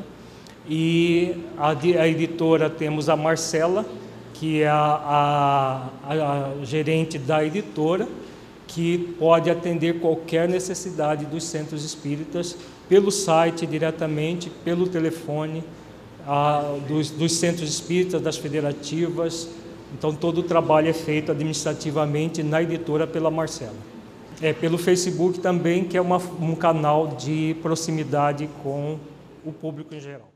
E 0.70 1.36
a, 1.58 1.72
a 1.72 2.08
editora 2.08 2.70
temos 2.70 3.10
a 3.10 3.18
Marcela, 3.18 3.86
que 4.44 4.62
é 4.62 4.68
a, 4.68 5.90
a, 6.04 6.12
a 6.12 6.66
gerente 6.66 7.18
da 7.18 7.46
editora, 7.46 8.06
que 8.68 9.16
pode 9.18 9.50
atender 9.50 10.02
qualquer 10.02 10.50
necessidade 10.50 11.24
dos 11.26 11.46
centros 11.46 11.86
espíritas 11.86 12.58
pelo 12.90 13.10
site 13.10 13.66
diretamente, 13.66 14.50
pelo 14.50 14.86
telefone, 14.86 15.64
a, 16.28 16.76
dos, 16.86 17.10
dos 17.10 17.32
centros 17.38 17.70
espíritas, 17.70 18.22
das 18.22 18.36
federativas. 18.36 19.48
Então, 19.98 20.14
todo 20.14 20.40
o 20.40 20.44
trabalho 20.44 20.90
é 20.90 20.94
feito 20.94 21.32
administrativamente 21.32 22.44
na 22.44 22.62
editora 22.62 23.08
pela 23.08 23.32
Marcela. 23.32 23.78
É 24.42 24.52
pelo 24.52 24.78
Facebook 24.78 25.40
também, 25.40 25.86
que 25.86 25.96
é 25.96 26.02
uma, 26.02 26.18
um 26.18 26.54
canal 26.54 27.08
de 27.16 27.56
proximidade 27.62 28.50
com 28.62 29.00
o 29.46 29.54
público 29.54 29.96
em 29.96 30.02
geral. 30.02 30.33